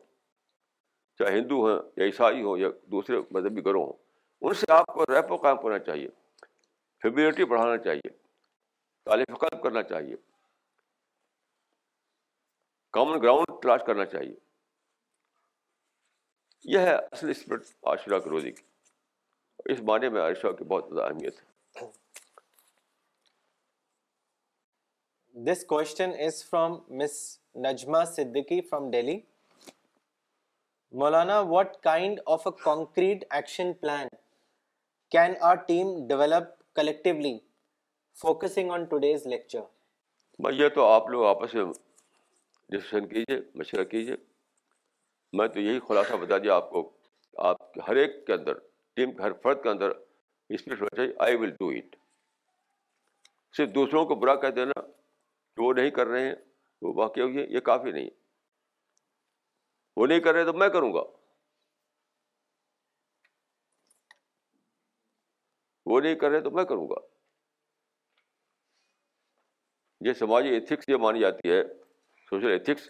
چاہے 1.19 1.39
ہندو 1.39 1.61
ہوں 1.67 1.79
یا 1.97 2.05
عیسائی 2.05 2.43
ہوں 2.43 2.59
یا 2.59 2.69
دوسرے 2.93 3.17
مذہبی 3.37 3.65
گروہ 3.65 3.85
ہوں 3.87 3.93
ان 4.47 4.55
سے 4.61 4.73
آپ 4.73 4.87
کو 4.95 5.05
ریپ 5.15 5.33
و 5.33 5.37
قائم 5.45 5.57
کرنا 5.63 5.79
چاہیے 5.89 6.09
ہیبیلٹی 7.05 7.45
بڑھانا 7.53 7.77
چاہیے 7.85 8.11
تعلیم 9.11 9.35
قلب 9.45 9.63
کرنا 9.63 9.83
چاہیے 9.93 10.17
کامن 12.97 13.23
گراؤنڈ 13.23 13.61
تلاش 13.63 13.81
کرنا 13.87 14.05
چاہیے 14.17 14.35
یہ 16.75 16.87
ہے 16.89 16.95
اصل 16.97 17.31
اسپرٹ 17.31 17.71
عاشرہ 17.93 18.19
کی 18.25 18.31
روزی 18.31 18.51
کی 18.59 19.73
اس 19.73 19.81
معنی 19.89 20.09
میں 20.17 20.21
عائشہ 20.23 20.53
کی 20.59 20.65
بہت 20.75 20.89
زیادہ 20.95 21.07
اہمیت 21.11 21.41
ہے 21.41 21.53
تو 25.37 25.41
آپ 25.75 25.79
لوگ 25.79 26.93
آپس 41.27 41.55
میں 45.33 45.49
تو 45.49 45.61
یہی 45.61 45.81
خلاصہ 45.81 46.15
بتا 46.15 46.39
دیا 46.39 46.55
آپ 46.55 46.71
کو 46.71 46.91
آپ 47.39 47.79
ہر 47.89 47.97
ایک 47.97 48.27
کے 48.27 48.33
اندر 48.33 48.55
دوسروں 53.75 54.05
کو 54.07 54.15
برا 54.15 54.35
کہہ 54.41 54.51
دینا 54.57 54.81
جو 55.59 55.65
وہ 55.67 55.73
نہیں 55.75 55.91
کر 55.99 56.07
رہے 56.07 56.27
ہیں 56.27 56.35
وہ 56.83 56.93
واق 56.97 57.19
ہے 57.19 57.45
یہ 57.55 57.61
کافی 57.71 57.91
نہیں 57.93 58.05
ہے 58.05 58.23
وہ 59.97 60.07
نہیں 60.07 60.21
کر 60.21 60.35
رہے 60.35 60.45
تو 60.45 60.53
میں 60.63 60.69
کروں 60.77 60.93
گا 60.95 61.03
وہ 65.93 66.01
نہیں 66.01 66.15
کر 66.21 66.31
رہے 66.31 66.41
تو 66.41 66.51
میں 66.57 66.65
کروں 66.71 66.89
گا 66.91 67.01
یہ 70.09 70.13
سماجی 70.19 70.49
ایتھکس 70.55 70.89
یہ 70.89 70.97
مانی 71.05 71.21
جاتی 71.21 71.51
ہے 71.53 71.63
سوشل 72.31 72.51
ایتھکس 72.53 72.89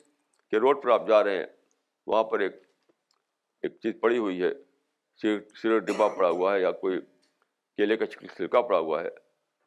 کہ 0.51 0.57
روڈ 0.65 0.83
پر 0.83 0.91
آپ 0.93 1.07
جا 1.09 1.23
رہے 1.25 1.37
ہیں 1.39 1.47
وہاں 2.07 2.23
پر 2.31 2.41
ایک 2.45 2.55
ایک 3.65 3.77
چیز 3.83 3.93
پڑی 4.01 4.19
ہوئی 4.19 4.43
ہے 4.43 4.51
سیٹ 5.21 5.83
ڈبا 5.87 6.09
پڑا 6.17 6.29
ہوا 6.31 6.55
ہے 6.55 6.61
یا 6.61 6.71
کوئی 6.81 6.99
کیلے 7.77 7.97
کا 7.97 8.07
چھلکا 8.07 8.61
پڑا 8.69 8.79
ہوا 8.79 9.03
ہے 9.03 9.09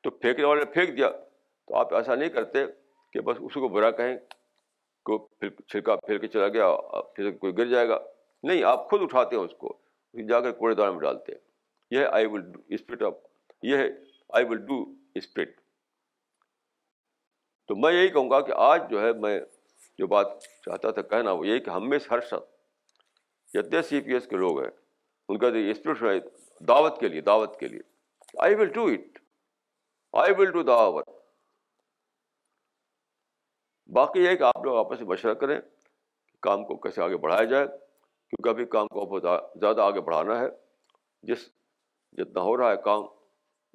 تو 0.04 0.10
پھینکنے 0.20 0.46
والے 0.46 0.66
پھینک 0.74 0.96
دیا 0.98 1.10
تو 1.10 1.76
آپ 1.80 1.94
ایسا 1.96 2.16
نہیں 2.16 2.30
کرتے 2.30 2.66
کہ 3.14 3.20
بس 3.28 3.38
اسی 3.42 3.60
کو 3.60 3.68
برا 3.76 3.90
کہیں 4.00 4.16
کو 5.06 5.18
پھر 5.40 5.50
چھلکا 5.68 5.96
پھیر 6.08 6.18
کے 6.20 6.28
چلا 6.28 6.48
گیا 6.56 6.72
پھر 7.16 7.32
کوئی 7.44 7.58
گر 7.58 7.66
جائے 7.70 7.88
گا 7.90 7.98
نہیں 8.48 8.64
آپ 8.72 8.90
خود 8.90 9.02
اٹھاتے 9.02 9.36
ہیں 9.36 9.44
اس 9.44 9.54
کو 9.60 9.78
جا 10.30 10.40
کر 10.42 10.52
کوڑے 10.60 10.74
دان 10.76 10.92
میں 10.94 11.02
ڈالتے 11.02 11.32
ہیں 11.34 11.40
یہ 11.92 12.00
ہے 12.00 12.06
آئی 12.18 12.26
ول 12.32 12.52
اسپرٹ 12.78 13.02
آف 13.10 13.14
یہ 13.66 13.78
ہے 13.78 13.88
آئی 14.38 14.46
ول 14.50 14.66
ڈو 14.66 14.84
اسپرٹ 15.22 15.56
تو 17.68 17.76
میں 17.84 17.92
یہی 17.94 18.10
کہوں 18.10 18.30
گا 18.32 18.40
کہ 18.50 18.54
آج 18.72 18.90
جو 18.90 19.02
ہے 19.06 19.12
میں 19.26 19.40
جو 20.00 20.08
بات 20.08 20.42
چاہتا 20.66 20.92
تھا 20.98 21.02
کہنا 21.14 21.32
وہ 21.40 21.48
یہی 21.48 21.60
کہ 21.60 21.70
ہم 21.70 21.90
میں 21.90 21.98
ہر 22.12 22.22
شخص 22.32 22.56
جتنے 23.54 23.82
سی 23.90 24.02
پی 24.08 24.14
ایس 24.14 24.28
کے 24.28 24.38
لوگ 24.38 24.62
ہیں 24.62 24.70
ان 25.30 25.38
کا 25.40 25.50
جو 25.50 25.60
اسپرٹ 25.70 26.04
دعوت 26.68 27.00
کے 27.00 27.08
لیے 27.08 27.22
دعوت 27.32 27.60
کے 27.60 27.68
لیے 27.68 27.80
I 28.44 28.56
will 28.56 28.70
do 28.74 28.86
it 28.94 29.20
I 30.22 30.34
will 30.38 30.52
do 30.52 30.64
دعوت 30.70 31.10
باقی 33.96 34.24
یہ 34.24 34.36
کہ 34.36 34.44
آپ 34.44 34.64
لوگ 34.66 34.78
آپس 34.78 35.00
میں 35.02 35.08
مشورہ 35.08 35.34
کریں 35.42 35.60
کام 36.46 36.64
کو 36.66 36.76
کیسے 36.82 37.02
آگے 37.02 37.18
بڑھایا 37.26 37.44
جائے 37.52 37.68
کیونکہ 37.68 38.50
ابھی 38.50 38.66
کام 38.74 38.88
کو 38.94 39.06
بہت 39.14 39.60
زیادہ 39.60 39.82
آگے 39.82 40.02
بڑھانا 40.08 40.40
ہے 40.40 40.48
جس 41.28 41.48
جتنا 42.18 42.42
ہو 42.42 42.56
رہا 42.58 42.72
ہے 42.72 42.78
کام 42.86 43.04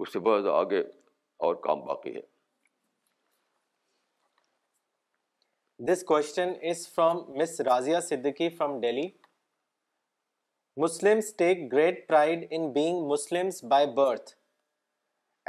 اس 0.02 0.12
سے 0.12 0.18
بہت 0.26 0.42
زیادہ 0.42 0.56
آگے 0.56 0.80
اور 1.46 1.54
کام 1.68 1.84
باقی 1.84 2.14
ہے 2.16 2.20
this 5.92 6.02
question 6.08 6.52
is 6.70 6.86
from 6.94 7.22
Miss 7.38 7.60
Razia 7.70 8.00
Siddiqui 8.08 8.48
from 8.56 8.78
Delhi 8.80 9.06
Muslims 10.80 11.34
take 11.38 11.70
great 11.72 12.06
pride 12.08 12.46
in 12.56 12.70
being 12.72 13.06
Muslims 13.08 13.64
by 13.70 13.86
birth 13.96 14.30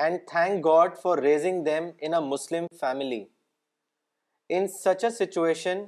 and 0.03 0.19
thank 0.31 0.65
God 0.65 0.97
for 1.03 1.17
raising 1.29 1.63
them 1.65 1.89
in 2.01 2.13
a 2.13 2.19
Muslim 2.29 2.65
family 2.79 3.23
in 4.57 4.67
such 4.71 5.03
a 5.05 5.09
situation 5.09 5.81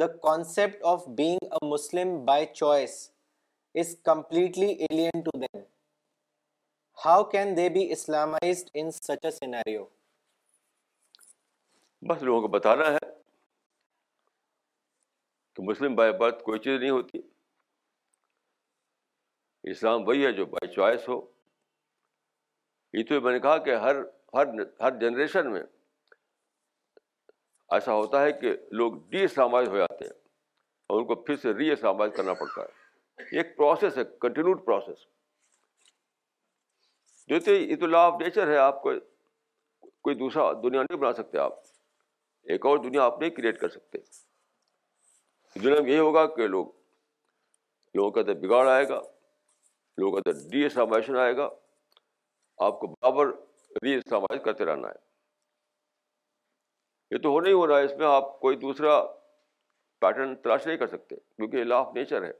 the 0.00 0.06
concept 0.22 0.84
of 0.92 1.02
being 1.16 1.52
a 1.52 1.66
Muslim 1.68 2.14
by 2.26 2.46
choice 2.54 2.94
is 3.80 3.94
completely 4.10 4.66
alien 4.88 5.20
to 5.26 5.36
them 5.40 5.60
how 7.04 7.24
can 7.34 7.56
they 7.56 7.68
be 7.76 7.82
Islamized 7.98 8.70
in 8.80 8.90
such 9.00 9.24
a 9.24 9.30
scenario 9.40 9.84
بس 12.08 12.22
لوگوں 12.22 12.40
کو 12.42 12.48
بتانا 12.56 12.86
ہے 12.92 13.06
کہ 15.56 15.68
مسلم 15.70 15.94
by 16.02 16.12
birth 16.20 16.42
کوئی 16.44 16.58
چیز 16.68 16.80
نہیں 16.80 16.90
ہوتی 16.90 17.20
اسلام 19.70 20.06
وہی 20.08 20.26
ہے 20.26 20.32
جو 20.40 20.44
بائی 20.56 20.72
چوائس 20.74 21.08
ہو 21.08 21.20
یہ 22.98 23.04
تو 23.08 23.20
میں 23.20 23.32
نے 23.32 23.40
کہا 23.48 23.58
کہ 23.68 23.74
ہر 23.86 24.02
ہر 24.36 24.60
ہر 24.82 24.98
جنریشن 25.00 25.50
میں 25.52 25.62
ایسا 27.76 27.92
ہوتا 27.94 28.22
ہے 28.24 28.30
کہ 28.32 28.54
لوگ 28.80 28.92
ڈی 29.10 29.22
اسلامائز 29.24 29.68
ہو 29.68 29.76
جاتے 29.78 30.04
ہیں 30.04 30.12
اور 30.90 31.00
ان 31.00 31.06
کو 31.06 31.14
پھر 31.22 31.36
سے 31.42 31.52
ری 31.56 31.70
اسلامائز 31.72 32.12
کرنا 32.16 32.32
پڑتا 32.40 32.62
ہے 32.62 33.36
ایک 33.36 33.56
پروسیس 33.56 33.96
ہے 33.98 34.02
کنٹینیوڈ 34.20 34.64
پروسیس 34.64 35.04
جو 37.32 37.40
کہ 37.46 37.56
اطلاع 37.72 38.00
آف 38.10 38.20
نیچر 38.20 38.50
ہے 38.50 38.56
آپ 38.58 38.80
کو 38.82 38.92
کوئی 40.06 40.16
دوسرا 40.16 40.50
دنیا 40.62 40.82
نہیں 40.82 40.98
بنا 41.00 41.12
سکتے 41.22 41.38
آپ 41.38 41.58
ایک 42.54 42.66
اور 42.66 42.78
دنیا 42.84 43.02
آپ 43.04 43.20
نہیں 43.20 43.30
کریٹ 43.38 43.58
کر 43.60 43.68
سکتے 43.68 43.98
دنیا 45.62 45.80
میں 45.82 45.90
یہ 45.90 45.98
ہوگا 45.98 46.26
کہ 46.36 46.46
لوگ 46.48 46.66
لوگوں 47.96 48.10
کے 48.16 48.20
اندر 48.20 48.34
بگاڑ 48.46 48.66
آئے 48.68 48.88
گا 48.88 49.00
لوگوں 50.02 50.20
کے 50.20 50.30
اندر 50.30 50.48
ڈی 50.50 50.64
اسلامائزیشن 50.64 51.16
آئے 51.26 51.36
گا 51.36 51.48
آپ 52.66 52.80
کو 52.80 52.86
برابر 52.86 53.30
ری 53.84 53.94
اسلامائز 53.94 54.40
کرتے 54.44 54.64
رہنا 54.64 54.88
ہے 54.88 55.06
یہ 57.10 57.18
تو 57.22 57.28
ہو 57.32 57.40
نہیں 57.40 57.52
ہو 57.54 57.66
رہا 57.66 57.78
ہے 57.78 57.84
اس 57.84 57.92
میں 57.98 58.06
آپ 58.06 58.38
کوئی 58.40 58.56
دوسرا 58.66 59.00
پیٹرن 60.00 60.34
تلاش 60.42 60.66
نہیں 60.66 60.76
کر 60.78 60.86
سکتے 60.86 61.16
کیونکہ 61.16 61.56
یہ 61.56 61.64
لا 61.64 61.78
آف 61.80 61.94
نیچر 61.94 62.24
ہے 62.24 62.32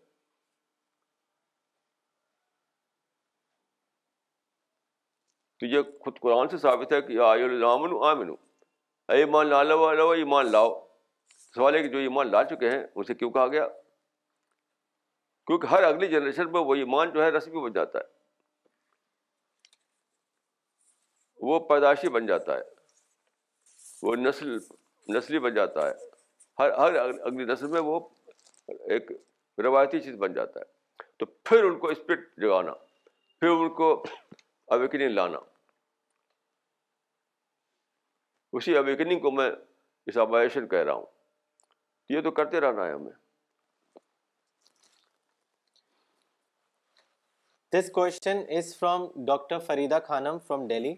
تو 5.60 5.66
یہ 5.66 5.82
خود 6.04 6.18
قرآن 6.22 6.48
سے 6.48 6.58
ثابت 6.64 6.92
ہے 6.92 7.00
کہ 7.02 7.18
اے 9.08 9.18
ایمان 9.20 9.46
لا 9.46 9.62
لو 9.62 9.90
لو 9.94 10.08
ایمان 10.20 10.50
لاؤ 10.52 10.70
سوال 11.54 11.74
ہے 11.74 11.82
کہ 11.82 11.88
جو 11.92 11.98
ایمان 11.98 12.30
لا 12.30 12.42
چکے 12.54 12.70
ہیں 12.70 12.82
اسے 12.94 13.14
کیوں 13.14 13.30
کہا 13.36 13.46
گیا 13.52 13.66
کیونکہ 15.46 15.66
ہر 15.74 15.82
اگلی 15.84 16.08
جنریشن 16.08 16.52
میں 16.52 16.60
وہ 16.70 16.74
ایمان 16.74 17.10
جو 17.14 17.22
ہے 17.22 17.28
رسمی 17.36 17.60
بن 17.66 17.72
جاتا 17.78 17.98
ہے 17.98 18.16
وہ 21.50 21.58
پیدائشی 21.68 22.08
بن 22.18 22.26
جاتا 22.26 22.56
ہے 22.58 22.76
وہ 24.02 24.14
نسل 24.16 24.56
نسلی 25.14 25.38
بن 25.44 25.54
جاتا 25.54 25.86
ہے 25.88 25.92
ہر 26.58 26.70
ہر 26.78 26.94
اگلی 26.98 27.44
نسل 27.52 27.66
میں 27.72 27.80
وہ 27.90 27.98
ایک 28.94 29.10
روایتی 29.66 30.00
چیز 30.00 30.14
بن 30.20 30.32
جاتا 30.32 30.60
ہے 30.60 31.02
تو 31.18 31.26
پھر 31.26 31.64
ان 31.64 31.78
کو 31.78 31.88
اسپرٹ 31.90 32.26
جگانا 32.42 32.72
پھر 33.40 33.48
ان 33.48 33.68
کو 33.74 33.90
اویکننگ 34.76 35.10
لانا 35.14 35.38
اسی 38.58 38.76
اویکننگ 38.76 39.20
کو 39.20 39.30
میں 39.40 39.50
آبائشن 40.20 40.66
کہہ 40.68 40.82
رہا 40.88 40.92
ہوں 40.92 41.04
یہ 42.10 42.20
تو 42.24 42.30
کرتے 42.36 42.60
رہنا 42.60 42.84
ہے 42.86 42.92
ہمیں 42.92 43.10
this 47.72 47.90
question 47.94 48.40
is 48.58 48.76
from 48.78 49.06
doctor 49.26 49.58
Farida 49.66 49.98
Khanam 50.06 50.38
from 50.46 50.66
Delhi 50.68 50.94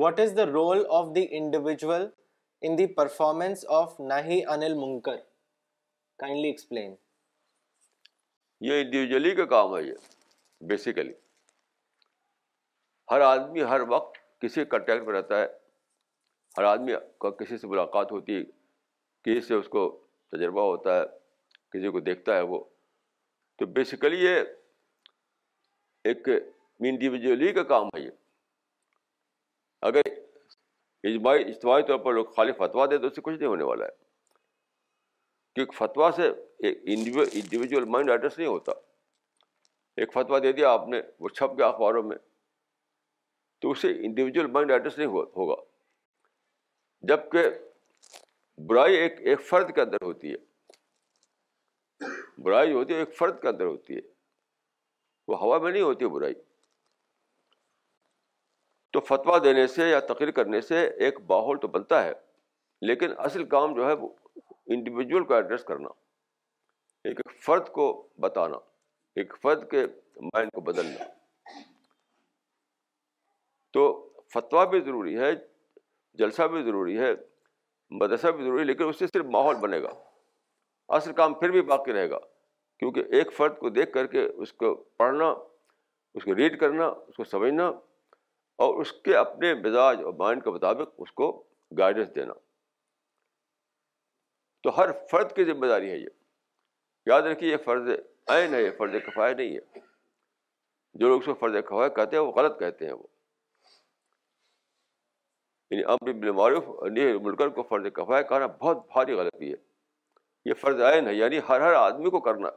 what 0.00 0.20
is 0.20 0.36
the 0.36 0.44
role 0.46 0.82
of 0.98 1.08
the 1.14 1.24
individual 1.36 2.06
in 2.66 2.76
the 2.78 2.86
performance 2.94 3.64
of 3.78 3.98
ناہی 4.00 4.40
انل 4.52 4.74
منکر 4.76 5.16
کائنڈلی 6.18 6.48
ایکسپلین 6.48 6.94
یہ 8.68 8.80
انڈیویجلی 8.82 9.34
کا 9.36 9.44
کام 9.54 9.76
ہے 9.76 9.82
یہ 9.82 10.10
بیسیکلی 10.68 11.12
ہر 13.10 13.20
آدمی 13.20 13.62
ہر 13.70 13.80
وقت 13.88 14.16
کسی 14.40 14.64
کنٹیکٹ 14.70 15.02
میں 15.06 15.14
رہتا 15.14 15.40
ہے 15.40 15.46
ہر 16.58 16.64
آدمی 16.72 16.92
کا 17.20 17.30
کسی 17.42 17.58
سے 17.58 17.66
ملاقات 17.66 18.12
ہوتی 18.12 18.36
ہے 18.36 18.42
کسی 19.24 19.40
سے 19.48 19.54
اس 19.54 19.68
کو 19.76 19.88
تجربہ 20.36 20.62
ہوتا 20.70 20.96
ہے 20.98 21.04
کسی 21.72 21.90
کو 21.92 22.00
دیکھتا 22.08 22.36
ہے 22.36 22.40
وہ 22.54 22.62
تو 23.58 23.66
بیسیکلی 23.78 24.24
یہ 24.24 24.38
ایک 26.12 26.28
انڈیویجلی 26.78 27.52
کا 27.54 27.62
کام 27.74 27.86
ہے 27.96 28.00
یہ 28.00 28.10
اگر 29.88 30.02
اجماعی 31.10 31.44
اجتماعی 31.44 31.82
طور 31.86 31.98
پر 32.04 32.12
لوگ 32.14 32.26
خالی 32.36 32.52
فتوا 32.58 32.84
دیں 32.90 32.98
تو 32.98 33.06
اس 33.06 33.14
سے 33.14 33.20
کچھ 33.24 33.36
نہیں 33.36 33.48
ہونے 33.48 33.64
والا 33.70 33.84
ہے 33.86 33.90
کیونکہ 35.54 35.76
فتوا 35.78 36.10
سے 36.16 36.28
انڈیویجول 36.94 37.84
مائنڈ 37.94 38.10
ایڈریس 38.10 38.38
نہیں 38.38 38.48
ہوتا 38.48 38.72
ایک 40.02 40.12
فتویٰ 40.12 40.42
دے 40.42 40.52
دیا 40.58 40.68
آپ 40.72 40.86
نے 40.88 41.00
وہ 41.20 41.28
چھپ 41.28 41.56
گیا 41.58 41.66
اخباروں 41.66 42.02
میں 42.10 42.16
تو 43.62 43.70
اس 43.70 43.82
سے 43.82 43.88
انڈیویجول 44.06 44.46
مائنڈ 44.52 44.70
ایڈریس 44.76 44.96
نہیں 44.98 45.08
ہوگا 45.36 45.56
جب 47.10 47.30
کہ 47.32 47.42
برائی 48.68 48.94
ایک 48.96 49.20
ایک 49.30 49.40
فرد 49.48 49.74
کے 49.74 49.80
اندر 49.80 50.02
ہوتی 50.04 50.32
ہے 50.32 50.50
برائی 52.44 52.70
جو 52.70 52.76
ہوتی 52.76 52.94
ہے 52.94 52.98
ایک 52.98 53.14
فرد 53.16 53.40
کے 53.42 53.48
اندر 53.48 53.64
ہوتی 53.64 53.94
ہے 53.96 54.00
وہ 55.28 55.38
ہوا 55.40 55.58
میں 55.64 55.70
نہیں 55.72 55.82
ہوتی 55.82 56.06
برائی 56.16 56.34
تو 58.92 59.00
فتویٰ 59.08 59.42
دینے 59.44 59.66
سے 59.76 59.88
یا 59.88 59.98
تقریر 60.08 60.30
کرنے 60.38 60.60
سے 60.60 60.80
ایک 61.06 61.18
ماحول 61.28 61.58
تو 61.60 61.68
بنتا 61.76 62.02
ہے 62.04 62.12
لیکن 62.86 63.12
اصل 63.28 63.44
کام 63.54 63.74
جو 63.74 63.86
ہے 63.88 63.92
وہ 64.00 64.08
انڈیویجول 64.74 65.24
کو 65.26 65.34
ایڈریس 65.34 65.62
کرنا 65.64 65.88
ایک 67.08 67.20
ایک 67.24 67.30
فرد 67.44 67.68
کو 67.78 67.86
بتانا 68.24 68.56
ایک 69.20 69.32
فرد 69.42 69.68
کے 69.70 69.84
مائنڈ 70.32 70.52
کو 70.54 70.60
بدلنا 70.70 71.04
تو 73.74 73.84
فتویٰ 74.34 74.66
بھی 74.70 74.80
ضروری 74.80 75.18
ہے 75.18 75.30
جلسہ 76.18 76.42
بھی 76.52 76.62
ضروری 76.62 76.98
ہے 76.98 77.12
مدرسہ 78.00 78.28
بھی 78.36 78.44
ضروری 78.44 78.60
ہے 78.60 78.64
لیکن 78.64 78.88
اس 78.88 78.98
سے 78.98 79.06
صرف 79.12 79.24
ماحول 79.36 79.56
بنے 79.62 79.82
گا 79.82 79.92
اصل 80.98 81.12
کام 81.22 81.34
پھر 81.40 81.50
بھی 81.50 81.62
باقی 81.72 81.92
رہے 81.92 82.10
گا 82.10 82.18
کیونکہ 82.78 83.14
ایک 83.18 83.32
فرد 83.36 83.56
کو 83.58 83.68
دیکھ 83.78 83.92
کر 83.92 84.06
کے 84.14 84.24
اس 84.24 84.52
کو 84.62 84.74
پڑھنا 84.98 85.32
اس 86.20 86.24
کو 86.24 86.34
ریڈ 86.36 86.58
کرنا 86.60 86.86
اس 86.86 87.16
کو 87.16 87.24
سمجھنا 87.30 87.70
اور 88.64 88.80
اس 88.80 88.92
کے 89.04 89.16
اپنے 89.16 89.52
مزاج 89.64 90.02
اور 90.04 90.12
مائنڈ 90.18 90.44
کے 90.44 90.50
مطابق 90.50 90.94
اس 91.02 91.12
کو 91.20 91.30
گائیڈنس 91.78 92.14
دینا 92.14 92.32
تو 94.62 94.76
ہر 94.78 94.90
فرد 95.10 95.32
کی 95.36 95.44
ذمہ 95.44 95.66
داری 95.66 95.90
ہے 95.90 95.96
یہ 95.98 96.06
یاد 97.10 97.22
رکھیے 97.30 97.50
یہ 97.50 97.56
فرض 97.64 97.88
عین 98.34 98.54
ہے 98.54 98.62
یہ 98.62 98.70
فرض 98.78 98.94
کفایہ 99.06 99.34
نہیں 99.34 99.54
ہے 99.54 99.80
جو 101.00 101.08
لوگ 101.08 101.20
اس 101.20 101.26
کو 101.26 101.34
فرض 101.40 101.54
کفایہ 101.68 101.88
کہتے 101.96 102.16
ہیں 102.16 102.22
وہ 102.22 102.32
غلط 102.36 102.58
کہتے 102.58 102.86
ہیں 102.86 102.92
وہ 102.92 103.02
یعنی 105.74 106.12
بن 106.12 106.28
معروف 106.36 106.64
نیہ 106.92 107.12
ملکر 107.22 107.48
کو 107.58 107.62
فرض 107.68 107.86
کفایہ 107.94 108.22
کہنا 108.28 108.46
بہت 108.58 108.86
بھاری 108.92 109.12
غلطی 109.20 109.50
ہے 109.52 109.56
یہ 110.48 110.54
فرض 110.60 110.80
عین 110.92 111.06
ہے 111.08 111.14
یعنی 111.14 111.38
ہر 111.48 111.60
ہر 111.66 111.72
آدمی 111.80 112.10
کو 112.10 112.20
کرنا 112.20 112.48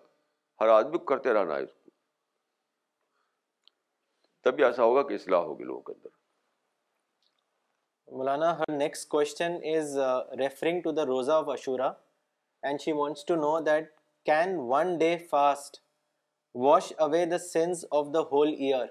ہر 0.61 0.69
آدمی 0.77 0.97
کو 0.97 1.03
کرتے 1.13 1.33
رہنا 1.33 1.55
ہے 1.55 1.63
اس 1.63 1.73
کو 1.73 1.84
تب 4.45 4.59
ایسا 4.65 4.83
ہوگا 4.83 5.01
کہ 5.09 5.13
اصلاح 5.13 5.41
ہوگی 5.43 5.63
لوگوں 5.63 5.81
کے 5.83 5.91
اندر 5.93 6.09
Maulana 8.17 8.49
her 8.57 8.71
next 8.77 9.07
question 9.09 9.55
is 9.75 9.93
referring 10.39 10.81
to 10.81 10.91
the 10.97 11.03
روزہ 11.05 11.31
of 11.31 11.47
Ashura 11.49 11.87
and 12.69 12.81
she 12.81 12.91
wants 12.99 13.23
to 13.25 13.35
know 13.35 13.59
that 13.65 13.85
can 14.25 14.49
one 14.71 14.97
day 14.97 15.17
fast 15.29 15.81
wash 16.65 16.85
away 17.07 17.25
the 17.31 17.37
sins 17.47 17.75
of 18.01 18.05
the 18.13 18.19
whole 18.31 18.49
year 18.57 18.85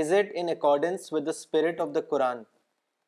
is 0.00 0.12
it 0.18 0.26
in 0.42 0.48
accordance 0.52 1.00
with 1.12 1.22
the 1.26 1.30
spirit 1.40 1.76
of 1.80 1.88
the 1.94 2.00
Quran 2.10 2.38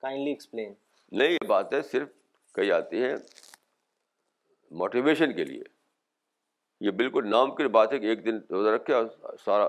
kindly 0.02 0.30
explain 0.30 0.70
نہیں 1.18 1.30
یہ 1.32 1.46
بات 1.48 1.72
ہے 1.74 1.82
صرف 1.92 2.08
کہی 2.54 2.70
آتی 2.72 3.02
ہے 3.02 3.14
motivation 4.84 5.32
کے 5.36 5.44
لیے 5.44 5.62
یہ 6.86 6.90
بالکل 7.02 7.26
نام 7.30 7.52
کی 7.56 7.68
بات 7.80 7.92
ہے 7.92 7.98
کہ 7.98 8.06
ایک 8.14 8.20
دن 8.26 8.34
روزہ 8.50 8.70
رکھے 8.78 8.92
اور 8.94 9.06
سارا 9.44 9.66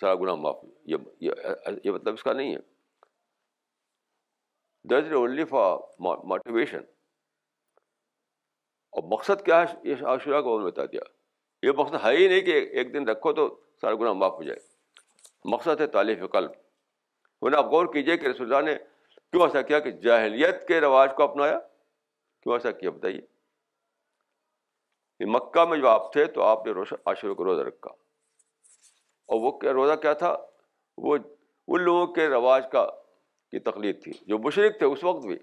سارا 0.00 0.14
گناہ 0.20 0.34
معاف 0.42 0.56
یہ 0.86 1.30
مطلب 1.84 2.08
اس 2.14 2.22
کا 2.22 2.32
نہیں 2.32 2.54
ہے 2.54 2.58
از 4.96 5.12
اونلی 5.16 5.44
فار 5.50 5.70
موٹیویشن 6.30 6.80
اور 8.96 9.02
مقصد 9.12 9.38
کیا 9.44 9.58
ہے 9.62 9.66
یہ 9.90 9.96
عاشورہ 10.14 10.40
کو 10.42 10.50
بتا 10.64 10.84
دیا 10.92 11.02
یہ 11.66 11.72
مقصد 11.76 11.94
ہے 12.04 12.12
ہی 12.16 12.24
نہیں 12.28 12.40
کہ 12.48 12.56
ایک 12.80 12.86
دن 12.94 13.02
رکھو 13.08 13.30
تو 13.38 13.42
سارا 13.80 13.94
گناہ 14.00 14.12
معاف 14.22 14.32
ہو 14.38 14.42
جائے 14.48 14.58
مقصد 15.52 15.74
ہے 15.80 15.86
تعلیف 15.96 16.18
قلب 16.32 16.50
ورنہ 17.42 17.56
آپ 17.56 17.68
غور 17.72 17.86
کیجیے 17.92 18.16
کہ 18.16 18.26
رسول 18.26 18.46
اللہ 18.52 18.64
نے 18.70 18.74
کیوں 19.30 19.42
ایسا 19.42 19.62
کیا 19.70 19.78
کہ 19.86 19.90
جاہلیت 20.04 20.56
کے 20.68 20.76
رواج 20.80 21.10
کو 21.16 21.22
اپنایا 21.22 21.58
کیوں 22.42 22.52
ایسا 22.54 22.70
کیا 22.82 22.90
بتائیے 22.90 23.22
مکہ 25.38 25.62
میں 25.68 25.78
جو 25.78 25.86
آپ 25.88 26.12
تھے 26.12 26.24
تو 26.36 26.40
آپ 26.44 26.66
نے 26.66 26.72
روشن 26.74 26.96
عاشور 27.06 27.34
کو 27.34 27.44
روزہ 27.44 27.62
رکھا 27.66 27.90
اور 29.32 29.40
وہ 29.40 29.50
کیا 29.58 29.72
روزہ 29.72 29.94
کیا 30.02 30.12
تھا 30.22 30.34
وہ 31.08 31.16
ان 31.68 31.82
لوگوں 31.82 32.06
کے 32.14 32.28
رواج 32.28 32.64
کا 32.72 32.84
کی 33.50 33.58
تقلید 33.70 34.02
تھی 34.02 34.12
جو 34.26 34.38
مشرق 34.44 34.78
تھے 34.78 34.86
اس 34.86 35.04
وقت 35.04 35.24
بھی 35.26 35.36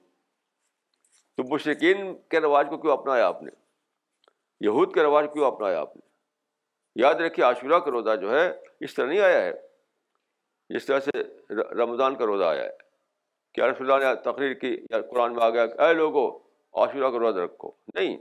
تو 1.37 1.43
مشرقین 1.53 2.13
کے 2.29 2.39
رواج 2.41 2.67
کو 2.69 2.77
کیوں 2.81 2.93
اپنایا 2.93 3.27
آپ 3.27 3.41
نے 3.43 3.51
یہود 4.65 4.93
کے 4.93 5.03
رواج 5.03 5.27
کیوں 5.33 5.45
اپنایا 5.47 5.79
آپ 5.81 5.95
نے 5.95 6.09
یاد 7.01 7.15
رکھیے 7.25 7.45
عاشورہ 7.45 7.79
کا 7.83 7.91
روزہ 7.91 8.15
جو 8.21 8.33
ہے 8.37 8.43
اس 8.85 8.93
طرح 8.95 9.05
نہیں 9.05 9.19
آیا 9.27 9.39
ہے 9.41 9.51
جس 10.75 10.85
طرح 10.85 10.99
سے 11.07 11.23
رمضان 11.83 12.15
کا 12.17 12.25
روزہ 12.25 12.43
آیا 12.43 12.63
ہے 12.63 12.75
کہ 13.53 13.61
رسول 13.61 13.91
اللہ 13.91 14.05
نے 14.05 14.15
تقریر 14.31 14.53
کی 14.59 14.69
یا 14.91 15.01
قرآن 15.09 15.33
میں 15.35 15.43
آ 15.43 15.49
گیا 15.55 15.63
اے 15.87 15.93
لوگوں 15.93 16.29
عاشورہ 16.81 17.09
کا 17.11 17.19
روزہ 17.19 17.39
رکھو 17.39 17.71
نہیں 17.95 18.17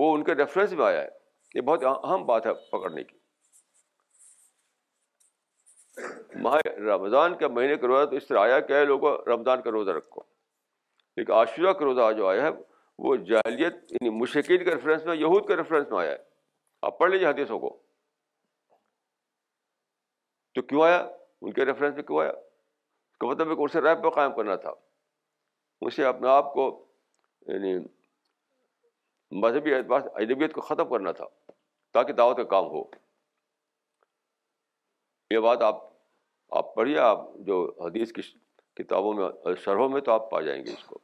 وہ 0.00 0.12
ان 0.14 0.24
کے 0.24 0.34
ریفرنس 0.40 0.72
میں 0.80 0.84
آیا 0.86 1.00
ہے 1.00 1.08
یہ 1.54 1.60
بہت 1.70 1.84
اہم 1.92 2.26
بات 2.26 2.46
ہے 2.46 2.52
پکڑنے 2.72 3.04
کی 3.04 3.18
ماہ 6.42 6.58
رمضان 6.86 7.36
کے 7.38 7.48
مہینے 7.58 7.76
کا 7.76 7.86
روزہ 7.86 8.04
تو 8.10 8.16
اس 8.16 8.26
طرح 8.28 8.40
آیا 8.40 8.58
کہ 8.66 8.72
ہے 8.72 8.84
لوگوں 8.84 9.16
رمضان 9.26 9.62
کا 9.62 9.70
روزہ 9.70 9.90
رکھو 9.90 10.20
ایک 11.20 11.30
عاشورہ 11.38 11.72
کا 11.78 11.84
روزہ 11.84 12.10
جو 12.16 12.26
آیا 12.28 12.42
ہے 12.42 12.48
وہ 13.06 13.14
جاہلیت 13.30 13.74
یعنی 13.92 14.10
مشقین 14.20 14.64
کے 14.64 14.74
ریفرنس 14.74 15.04
میں 15.06 15.16
یہود 15.16 15.46
کے 15.48 15.56
ریفرنس 15.56 15.90
میں 15.90 15.98
آیا 16.00 16.10
ہے 16.10 16.16
آپ 16.86 16.98
پڑھ 16.98 17.10
لیجیے 17.10 17.26
حدیثوں 17.26 17.58
کو 17.60 17.76
تو 20.54 20.62
کیوں 20.72 20.82
آیا 20.84 20.98
ان 21.40 21.52
کے 21.52 21.64
ریفرنس 21.66 21.94
میں 21.96 22.02
کیوں 22.02 22.20
آیا 22.20 22.30
اس 22.30 23.16
کا 23.20 23.26
مطلب 23.26 23.50
ایک 23.50 23.58
اسے 23.64 23.80
رائے 23.80 23.94
پہ 24.02 24.10
قائم 24.20 24.32
کرنا 24.36 24.56
تھا 24.66 24.72
اسے 25.86 26.04
اپنے 26.04 26.28
آپ 26.28 26.52
کو 26.52 26.68
یعنی 27.52 27.76
مذہبی 29.42 29.74
اعتبار 29.74 30.00
سے 30.00 30.08
اجنبیت 30.22 30.52
کو 30.52 30.60
ختم 30.70 30.88
کرنا 30.90 31.12
تھا 31.20 31.26
تاکہ 31.94 32.12
دعوت 32.22 32.36
کا 32.36 32.44
کام 32.56 32.64
ہو 32.74 32.82
یہ 35.32 35.38
بات 35.40 35.62
آپ 35.62 35.88
آپ 36.58 36.74
پڑھیے 36.74 36.98
آپ 36.98 37.24
جو 37.46 37.58
حدیث 37.84 38.12
کی 38.12 38.22
کتابوں 38.82 39.12
میں 39.14 39.54
شرحوں 39.64 39.88
میں 39.88 40.00
تو 40.06 40.12
آپ 40.12 40.30
پا 40.30 40.40
جائیں 40.48 40.64
گے 40.66 40.70
اس 40.72 40.84
کو 40.86 40.98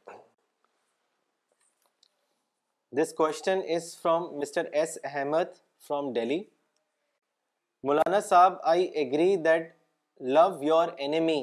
this 3.01 3.13
question 3.13 3.59
is 3.75 3.95
from 4.01 4.23
mister 4.39 4.65
S 4.81 4.97
Ahmad 5.11 5.53
from 5.87 6.11
Delhi 6.13 6.41
Maulana 7.87 8.19
sahab 8.27 8.53
I 8.73 8.83
agree 9.01 9.35
that 9.45 9.71
love 10.35 10.47
your 10.65 10.87
enemy 11.05 11.41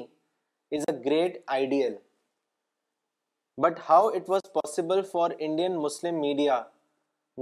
is 0.75 0.83
a 0.93 0.95
great 1.05 1.37
ideal 1.57 1.95
but 3.63 3.79
how 3.89 4.07
it 4.07 4.29
was 4.29 4.51
possible 4.53 5.01
for 5.11 5.31
Indian 5.47 5.77
Muslim 5.81 6.19
media 6.21 6.61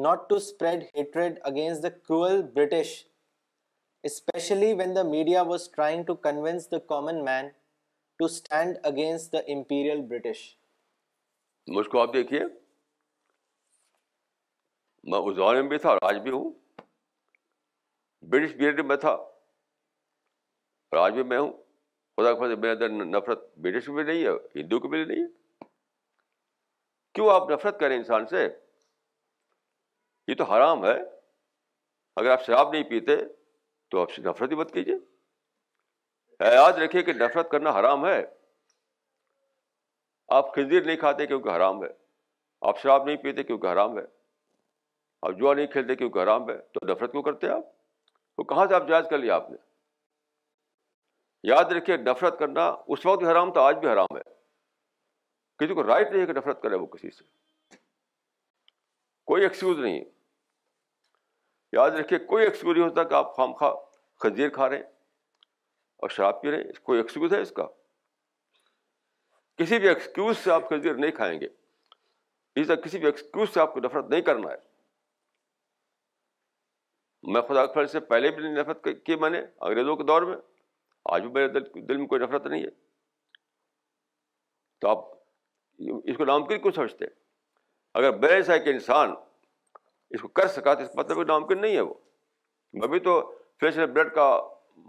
not 0.04 0.28
to 0.30 0.36
spread 0.36 0.84
hatred 0.98 1.40
against 1.52 1.84
the 1.84 1.90
cruel 1.90 2.42
British 2.56 2.94
especially 4.08 4.72
when 4.78 4.96
the 4.96 5.02
media 5.10 5.42
was 5.50 5.70
trying 5.76 6.04
to 6.08 6.14
convince 6.28 6.70
the 6.72 6.80
common 6.88 7.24
man 7.26 7.48
to 8.20 8.26
stand 8.26 8.78
against 8.88 9.32
the 9.34 9.38
imperial 9.54 10.02
British 10.08 10.38
مجھ 11.76 11.88
کو 11.90 12.00
آپ 12.02 12.14
دیکھیے 12.14 12.42
میں 15.12 15.20
اس 15.20 15.38
میں 15.38 15.62
بھی 15.70 15.78
تھا 15.86 15.90
اور 15.90 15.98
آج 16.10 16.18
بھی 16.24 16.32
ہوں 16.32 16.52
برٹش 18.32 18.80
میں 18.88 18.96
تھا 19.06 19.12
اور 20.90 20.98
آج 21.06 21.14
بھی 21.14 21.24
میں 21.32 21.40
ہوں 21.40 21.52
خدا 22.20 22.34
میرے 22.56 22.72
اندر 22.72 22.90
نفرت 23.06 23.48
برٹش 23.68 23.90
بھی 23.90 24.04
نہیں 24.04 24.26
ہے 24.26 24.32
ہندو 24.56 24.80
کو 24.80 24.88
بھی 24.90 25.04
نہیں 25.04 25.24
ہے 25.24 25.68
کیوں 27.16 27.30
آپ 27.34 27.50
نفرت 27.52 27.80
کریں 27.80 27.96
انسان 27.98 28.26
سے 28.36 28.44
یہ 30.28 30.36
تو 30.38 30.44
حرام 30.54 30.86
ہے 30.86 30.98
اگر 32.22 32.30
آپ 32.32 32.46
شراب 32.46 32.72
نہیں 32.74 32.84
پیتے 32.90 33.16
تو 33.94 34.00
آپ 34.02 34.12
سے 34.12 34.22
نفرت 34.26 34.52
ہی 34.52 34.56
مت 34.56 34.72
کیجیے 34.74 34.96
یاد 36.54 36.78
رکھیے 36.84 37.02
کہ 37.08 37.14
نفرت 37.14 37.50
کرنا 37.50 37.70
حرام 37.80 38.06
ہے 38.06 38.22
آپ 40.38 40.54
خنزیر 40.56 40.86
نہیں 40.86 40.96
کھاتے 41.04 41.26
کیونکہ 41.32 41.50
حرام 41.56 41.84
ہے 41.84 41.88
آپ 42.72 42.80
شراب 42.82 43.06
نہیں 43.08 43.18
پیتے 43.24 43.44
کیونکہ 43.50 43.68
حرام 43.72 43.98
ہے 43.98 44.04
آپ 45.28 45.38
جوا 45.40 45.54
نہیں 45.54 45.68
کھیلتے 45.76 45.96
کیونکہ 45.96 46.20
حرام 46.24 46.50
ہے 46.50 46.56
تو 46.74 46.86
نفرت 46.92 47.12
کیوں 47.12 47.24
کرتے 47.24 47.50
آپ 47.58 47.70
وہ 48.38 48.44
کہاں 48.54 48.66
سے 48.70 48.76
آپ 48.76 48.88
جائز 48.88 49.06
کر 49.10 49.18
لیا 49.26 49.36
آپ 49.36 49.50
نے 49.52 49.58
یاد 51.52 51.72
رکھیے 51.78 51.98
نفرت 52.10 52.40
کرنا 52.40 52.66
اس 52.96 53.06
وقت 53.06 53.20
بھی 53.24 53.28
حرام 53.32 53.52
تھا 53.54 53.62
آج 53.72 53.78
بھی 53.86 53.92
حرام 53.94 54.18
ہے 54.18 54.22
کسی 55.66 55.74
کو 55.80 55.84
رائٹ 55.88 56.10
نہیں 56.12 56.22
ہے 56.22 56.26
کہ 56.34 56.38
نفرت 56.40 56.62
کرے 56.64 56.76
وہ 56.86 56.88
کسی 56.98 57.12
سے 57.18 57.26
کوئی 59.34 59.44
ایکسکیوز 59.44 59.80
نہیں 59.80 60.00
ہے 60.00 60.12
یاد 61.76 61.92
رکھیے 62.00 62.18
کوئی 62.32 62.44
ایکسکیوز 62.46 62.76
نہیں 62.78 62.88
ہوتا 62.88 63.04
کہ 63.10 63.14
آپ 63.20 63.36
خام 63.36 63.54
خواہ 63.60 63.83
خنزیر 64.24 64.50
کھا 64.58 64.70
رہے 64.70 64.76
ہیں 64.78 64.92
اور 66.04 66.10
شراب 66.18 66.42
پی 66.42 66.52
رہے 66.52 66.62
ہیں 66.64 66.82
کوئی 66.90 67.00
ایکسکیوز 67.00 67.34
ہے 67.34 67.40
اس 67.46 67.52
کا 67.58 67.66
کسی 69.62 69.80
بھی 69.80 69.88
ایکسکیوز 69.90 70.38
سے 70.44 70.52
آپ 70.52 70.70
خنزیر 70.70 70.94
نہیں 71.06 71.12
کھائیں 71.18 71.40
گے 71.42 71.48
اس 72.62 72.68
طرح 72.68 72.76
کسی 72.86 73.00
بھی 73.00 73.06
ایکسکیوز 73.08 73.54
سے 73.54 73.60
آپ 73.62 73.74
کو 73.74 73.80
نفرت 73.88 74.10
نہیں 74.10 74.22
کرنا 74.30 74.52
ہے 74.52 74.62
میں 77.34 77.42
خدا 77.50 77.86
سے 77.92 78.00
پہلے 78.08 78.32
بھی 78.36 78.44
نہیں 78.44 78.56
نفرت 78.62 78.88
کی 79.06 79.16
میں 79.26 79.30
نے 79.36 79.40
انگریزوں 79.42 79.96
کے 79.98 80.04
دور 80.14 80.22
میں 80.32 80.36
آج 81.14 81.22
بھی 81.22 81.30
میرے 81.38 81.48
دل 81.58 81.70
دل 81.90 81.98
میں 81.98 82.08
کوئی 82.14 82.22
نفرت 82.22 82.46
نہیں 82.48 82.64
ہے 82.64 82.70
تو 84.82 84.90
آپ 84.90 85.06
اس 86.14 86.18
کو 86.18 86.26
نامکن 86.26 86.62
کیوں 86.62 86.72
سمجھتے 86.76 87.06
اگر 88.02 88.12
بے 88.26 88.34
ہے 88.50 88.60
کہ 88.66 88.70
انسان 88.70 89.14
اس 90.16 90.22
کو 90.22 90.28
کر 90.40 90.48
سکا 90.58 90.74
تو 90.74 90.84
اس 90.84 90.90
مطلب 90.96 91.16
کوئی 91.22 91.26
نامکن 91.30 91.62
نہیں 91.62 91.76
ہے 91.76 91.82
وہ 91.90 91.94
میں 92.82 92.88
بھی 92.94 93.00
تو 93.08 93.16
بلڈ 93.72 94.12
کا 94.14 94.24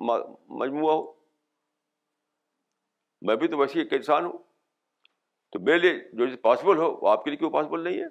مجموعہ 0.06 0.92
ہو 0.94 1.12
میں 3.28 3.36
بھی 3.42 3.48
تو 3.48 3.58
ویسے 3.58 3.78
ایک 3.80 3.92
انسان 3.94 4.24
ہوں 4.24 4.38
تو 5.52 5.60
میرے 5.66 5.78
لیے 5.78 5.92
جو 6.18 6.26
چیز 6.26 6.36
پاسبل 6.42 6.78
ہو 6.78 6.90
وہ 7.02 7.08
آپ 7.10 7.24
کے 7.24 7.30
لیے 7.30 7.36
کیوں 7.38 7.50
پاسبل 7.50 7.84
نہیں 7.84 8.00
ہے 8.02 8.06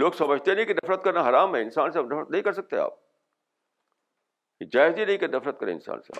لوگ 0.00 0.12
سمجھتے 0.18 0.54
نہیں 0.54 0.64
کہ 0.64 0.74
نفرت 0.82 1.04
کرنا 1.04 1.28
حرام 1.28 1.54
ہے 1.54 1.60
انسان 1.62 1.90
سے 1.92 2.02
نفرت 2.02 2.30
نہیں 2.30 2.42
کر 2.48 2.52
سکتے 2.58 2.78
آپ 2.78 4.66
جائز 4.72 4.96
ہی 4.98 5.04
نہیں 5.04 5.16
کہ 5.18 5.26
نفرت 5.36 5.58
کریں 5.60 5.72
انسان 5.72 6.02
سے 6.02 6.12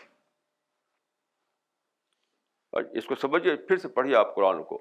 آپ 2.78 2.90
اس 3.01 3.06
کو 3.06 3.15
سمجھیے 3.20 3.55
پھر 3.69 3.77
سے 3.85 3.89
پڑھیے 4.01 4.16
آپ 4.16 4.35
قرآن 4.35 4.62
کو 4.73 4.77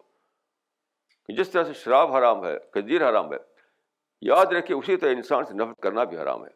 کہ 1.26 1.36
جس 1.36 1.50
طرح 1.52 1.64
سے 1.70 1.74
شراب 1.84 2.16
حرام 2.16 2.44
ہے 2.46 2.58
قدیر 2.74 3.10
حرام 3.10 3.32
ہے 3.34 3.38
یاد 4.26 4.54
رکھے 4.58 4.74
اسی 4.74 4.96
طرح 4.98 5.12
انسان 5.16 5.46
سے 5.46 5.54
نفرت 5.54 5.80
کرنا 5.84 6.04
بھی 6.12 6.18
حرام 6.18 6.44
ہے 6.46 6.50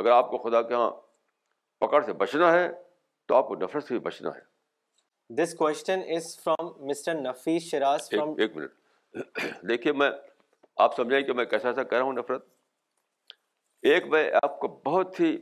اگر 0.00 0.10
آپ 0.12 0.30
کو 0.30 0.38
خدا 0.38 0.62
کے 0.62 0.74
ہاں 0.74 0.90
پکڑ 1.84 2.04
سے 2.04 2.12
بچنا 2.22 2.52
ہے 2.52 2.68
تو 3.28 3.34
آپ 3.34 3.46
کو 3.48 3.54
نفرت 3.62 3.84
سے 3.84 3.94
بھی 3.94 4.00
بچنا 4.04 4.30
ہے 4.36 5.34
this 5.42 5.54
question 5.54 6.00
is 6.16 6.38
from 6.42 6.70
mister 6.88 7.14
Nafees 7.20 7.70
from 7.70 8.32
ایک 8.40 8.56
منٹ 8.56 9.38
دیکھیے 9.68 9.92
میں 10.02 10.10
آپ 10.84 10.96
سمجھیں 10.96 11.20
کہ 11.22 11.32
میں 11.32 11.44
کیسا 11.44 11.68
ایسا 11.68 11.82
رہا 11.90 12.00
ہوں 12.02 12.12
نفرت 12.18 12.46
ایک 13.90 14.06
میں 14.12 14.30
آپ 14.42 14.58
کو 14.60 14.68
بہت 14.84 15.20
ہی 15.20 15.36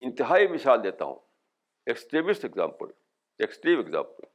انتہائی 0.00 0.48
مثال 0.48 0.82
دیتا 0.84 1.04
ہوں 1.04 1.14
extremist 1.92 2.44
example 2.44 2.90
extreme 3.44 3.78
example 3.78 4.28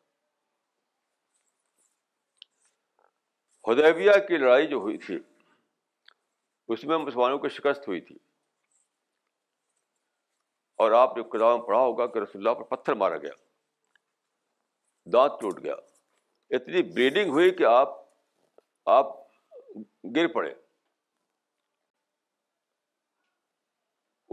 Hudaybiyyah 3.70 4.12
کی 4.28 4.38
لڑائی 4.38 4.68
جو 4.68 4.78
ہوئی 4.86 4.98
تھی 5.06 5.18
اس 6.74 6.84
میں 6.92 6.98
مسلمانوں 6.98 7.38
کی 7.40 7.50
شکست 7.60 7.88
ہوئی 7.88 8.00
تھی 8.02 8.16
اور 10.84 10.92
آپ 11.00 11.18
نے 11.18 11.24
کتاب 11.34 11.58
میں 11.58 11.66
پڑھا 11.68 11.80
ہوگا 11.80 12.06
کہ 12.14 12.20
رسول 12.20 12.48
اللہ 12.48 12.62
پر 12.62 12.76
پتھر 12.76 12.94
مارا 13.02 13.18
گیا 13.26 13.34
دانت 15.14 15.40
ٹوٹ 15.42 15.64
گیا 15.64 15.76
اتنی 16.56 16.82
بلیڈنگ 16.94 17.30
ہوئی 17.32 17.52
کہ 17.58 17.64
آپ 17.70 17.90
آپ 18.98 19.12
گر 20.16 20.28
پڑے 20.34 20.54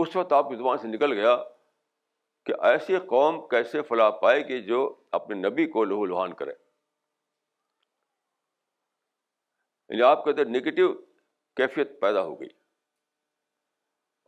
اس 0.02 0.16
وقت 0.16 0.32
آپ 0.32 0.52
زبان 0.58 0.78
سے 0.78 0.88
نکل 0.88 1.12
گیا 1.18 1.36
کہ 2.46 2.54
ایسی 2.66 2.98
قوم 3.08 3.40
کیسے 3.48 3.82
فلاں 3.88 4.10
پائے 4.22 4.40
گی 4.48 4.60
جو 4.66 4.80
اپنے 5.18 5.36
نبی 5.48 5.66
کو 5.70 5.84
لہو 5.84 6.04
لہان 6.06 6.32
کرے 6.34 6.52
یعنی 9.90 10.02
آپ 10.02 10.24
کے 10.24 10.30
اندر 10.30 10.44
نگیٹو 10.46 10.92
کیفیت 11.56 12.00
پیدا 12.00 12.22
ہو 12.24 12.40
گئی 12.40 12.48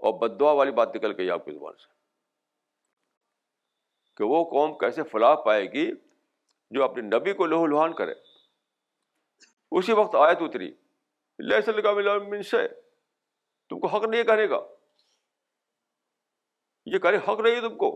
اور 0.09 0.13
بدوا 0.21 0.53
والی 0.59 0.71
بات 0.79 0.95
نکل 0.97 1.13
گئی 1.19 1.31
آپ 1.31 1.45
کی 1.45 1.53
زبان 1.53 1.75
سے 1.79 1.89
کہ 4.17 4.25
وہ 4.31 4.45
قوم 4.51 4.73
کیسے 4.79 5.03
فلاح 5.11 5.35
پائے 5.45 5.65
گی 5.73 5.91
جو 6.77 6.85
اپنے 6.85 7.03
نبی 7.03 7.33
کو 7.41 7.47
لہو 7.47 7.67
لہان 7.67 7.93
کرے 8.01 8.15
اسی 9.79 9.93
وقت 10.01 10.17
لہسل 11.43 11.81
کا 11.83 11.91
اتری 11.91 12.09
من 12.31 12.43
سے 12.51 12.67
تم 13.71 13.79
کو 13.81 13.87
حق 13.89 14.05
نہیں 14.05 14.25
کرے 14.31 14.49
گا 14.51 14.59
یہ 16.95 16.99
کرے 17.05 17.17
حق 17.29 17.41
نہیں 17.47 17.61
تم 17.69 17.77
کو 17.83 17.89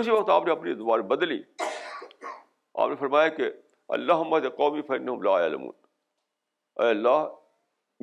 اسی 0.00 0.10
وقت 0.10 0.30
آپ 0.30 0.44
نے 0.46 0.52
اپنی 0.52 0.74
زبان 0.74 1.00
بدلی 1.14 1.40
آپ 1.64 2.88
نے 2.88 2.96
فرمایا 3.00 3.28
کہ 3.40 3.50
اللہ 3.94 4.22
مد 4.30 4.44
قومی 4.56 4.82
فن 4.86 5.08
علم 5.38 5.64
اے 5.68 6.86
اللہ 6.90 7.18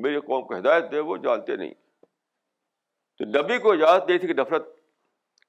میری 0.04 0.20
قوم 0.28 0.44
کو 0.48 0.52
ہدایت 0.58 0.86
دے 0.92 1.00
وہ 1.08 1.16
جانتے 1.24 1.56
نہیں 1.56 1.72
تو 3.18 3.22
نبی 3.40 3.56
کو 3.64 3.68
اجازت 3.72 4.04
دی 4.08 4.16
تھی 4.20 4.26
کہ 4.28 4.34
نفرت 4.42 4.64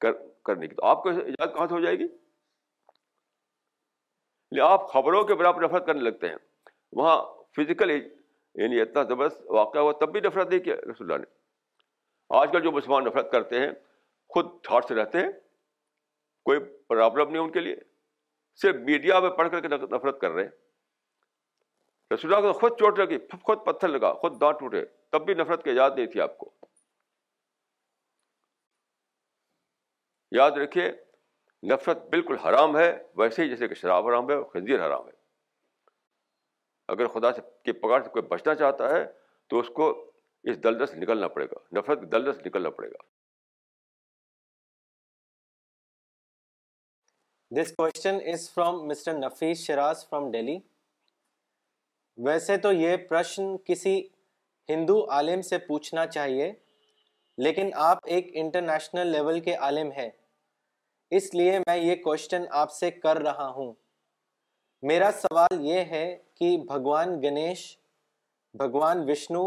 کر 0.00 0.12
کرنے 0.46 0.64
کی 0.68 0.74
تو 0.76 0.84
آپ 0.86 0.98
کو 1.02 1.08
اجازت 1.10 1.52
کہاں 1.54 1.66
سے 1.66 1.74
ہو 1.74 1.80
جائے 1.84 1.98
گی 1.98 2.04
لیکن 2.06 4.64
آپ 4.66 4.88
خبروں 4.92 5.22
کے 5.30 5.34
برابر 5.34 5.60
نفرت 5.64 5.86
کرنے 5.86 6.00
لگتے 6.08 6.26
ہیں 6.28 6.36
وہاں 6.98 7.16
فزیکل 7.56 7.88
یعنی 7.90 8.76
اتنا 8.80 9.02
زبردست 9.02 9.40
واقعہ 9.60 9.80
ہوا 9.80 9.92
تب 10.00 10.08
بھی 10.12 10.20
نفرت 10.26 10.48
نہیں 10.50 10.60
کیا 10.64 10.74
رسول 10.90 11.04
اللہ 11.12 11.20
نے 11.24 11.28
آج 12.40 12.46
کل 12.52 12.60
جو 12.62 12.70
مسلمان 12.72 13.02
نفرت 13.04 13.30
کرتے 13.32 13.54
ہیں 13.60 13.70
خود 14.34 14.46
تھاٹ 14.64 14.82
سے 14.88 14.92
رہتے 14.94 15.18
ہیں 15.20 15.30
کوئی 16.48 16.58
پرابلم 16.88 17.26
نہیں 17.30 17.42
ان 17.42 17.50
کے 17.52 17.60
لیے 17.60 17.76
صرف 18.62 18.76
میڈیا 18.88 19.18
میں 19.20 19.30
پڑھ 19.38 19.48
کر 19.50 19.60
کے 19.60 19.68
نفرت 19.68 20.20
کر 20.20 20.30
رہے 20.30 20.42
ہیں 20.42 20.62
اللہ 22.22 22.40
کو 22.40 22.52
خود 22.58 22.72
چوٹ 22.78 22.98
لگی 22.98 23.16
خود 23.44 23.64
پتھر 23.66 23.88
لگا 23.88 24.12
خود 24.20 24.40
دانت 24.40 24.58
ٹوٹے 24.58 24.84
تب 25.12 25.24
بھی 25.26 25.34
نفرت 25.34 25.62
کی 25.64 25.70
یاد 25.76 25.90
نہیں 25.96 26.06
تھی 26.12 26.20
آپ 26.20 26.36
کو 26.38 26.50
یاد 30.38 30.50
رکھیے 30.62 30.90
نفرت 31.72 32.04
بالکل 32.10 32.36
حرام 32.44 32.76
ہے 32.76 32.86
ویسے 33.16 33.42
ہی 33.42 33.48
جیسے 33.48 33.68
کہ 33.68 33.74
شراب 33.80 34.08
حرام 34.08 34.30
ہے 34.30 34.36
خنزیر 34.52 34.86
حرام 34.86 35.06
ہے 35.08 35.12
اگر 36.96 37.06
خدا 37.14 37.32
سے 37.32 37.40
کے 37.64 37.72
پکڑ 37.82 38.02
سے 38.04 38.10
کوئی 38.12 38.22
بچنا 38.30 38.54
چاہتا 38.62 38.90
ہے 38.94 39.04
تو 39.50 39.60
اس 39.60 39.68
کو 39.76 39.90
اس 40.50 40.62
دلدس 40.64 40.94
نکلنا 41.02 41.28
پڑے 41.36 41.46
گا 41.52 41.58
نفرت 41.78 42.00
دلدس 42.12 42.46
نکلنا 42.46 42.70
پڑے 42.78 42.88
گا 42.90 43.02
this 47.52 47.72
question 47.76 48.18
is 48.32 48.48
from 48.50 48.80
mister 48.88 49.16
Nafees 49.18 49.62
Shiraz 49.66 50.04
from 50.08 50.30
Delhi 50.30 50.56
ویسے 52.26 52.56
تو 52.62 52.70
یہ 52.72 52.96
پرشن 53.08 53.56
کسی 53.64 53.96
ہندو 54.68 54.96
عالم 55.12 55.42
سے 55.48 55.58
پوچھنا 55.66 56.06
چاہیے 56.14 56.50
لیکن 57.44 57.70
آپ 57.88 57.98
ایک 58.14 58.30
انٹرنیشنل 58.42 59.10
لیول 59.12 59.40
کے 59.48 59.54
عالم 59.66 59.90
ہیں 59.96 60.08
اس 61.18 61.32
لیے 61.34 61.58
میں 61.66 61.76
یہ 61.76 61.94
کوشچن 62.04 62.44
آپ 62.62 62.72
سے 62.72 62.90
کر 62.90 63.20
رہا 63.22 63.48
ہوں 63.56 63.72
میرا 64.90 65.10
سوال 65.20 65.60
یہ 65.68 65.84
ہے 65.96 66.06
کہ 66.38 66.56
بھگوان 66.68 67.22
گنیش 67.22 67.66
بھگوان 68.58 69.08
وشنو 69.10 69.44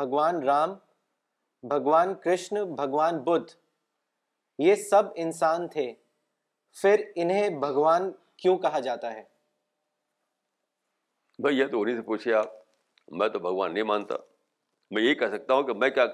بھگوان 0.00 0.42
رام 0.46 0.74
بھگوان 1.74 2.14
کرشن 2.24 2.64
بھگوان 2.76 3.18
بدھ 3.26 3.52
یہ 4.68 4.74
سب 4.90 5.12
انسان 5.26 5.68
تھے 5.68 5.92
پھر 6.80 7.02
انہیں 7.16 7.58
بھگوان 7.60 8.10
کیوں 8.42 8.56
کہا 8.58 8.78
جاتا 8.84 9.12
ہے 9.14 9.22
بھائی 11.42 11.58
یہ 11.58 11.66
تو 11.70 11.80
انہیں 11.80 11.96
سے 11.96 12.02
پوچھے 12.06 12.34
آپ 12.34 12.52
میں 13.20 13.28
تو 13.28 13.38
بھگوان 13.38 13.72
نہیں 13.74 13.84
مانتا 13.84 14.14
میں 14.94 15.02
یہی 15.02 15.14
کہہ 15.20 15.36
سکتا 15.36 15.54
ہوں 15.54 15.62
کہ 15.66 15.72
میں 15.82 15.90
کیا 15.90 16.04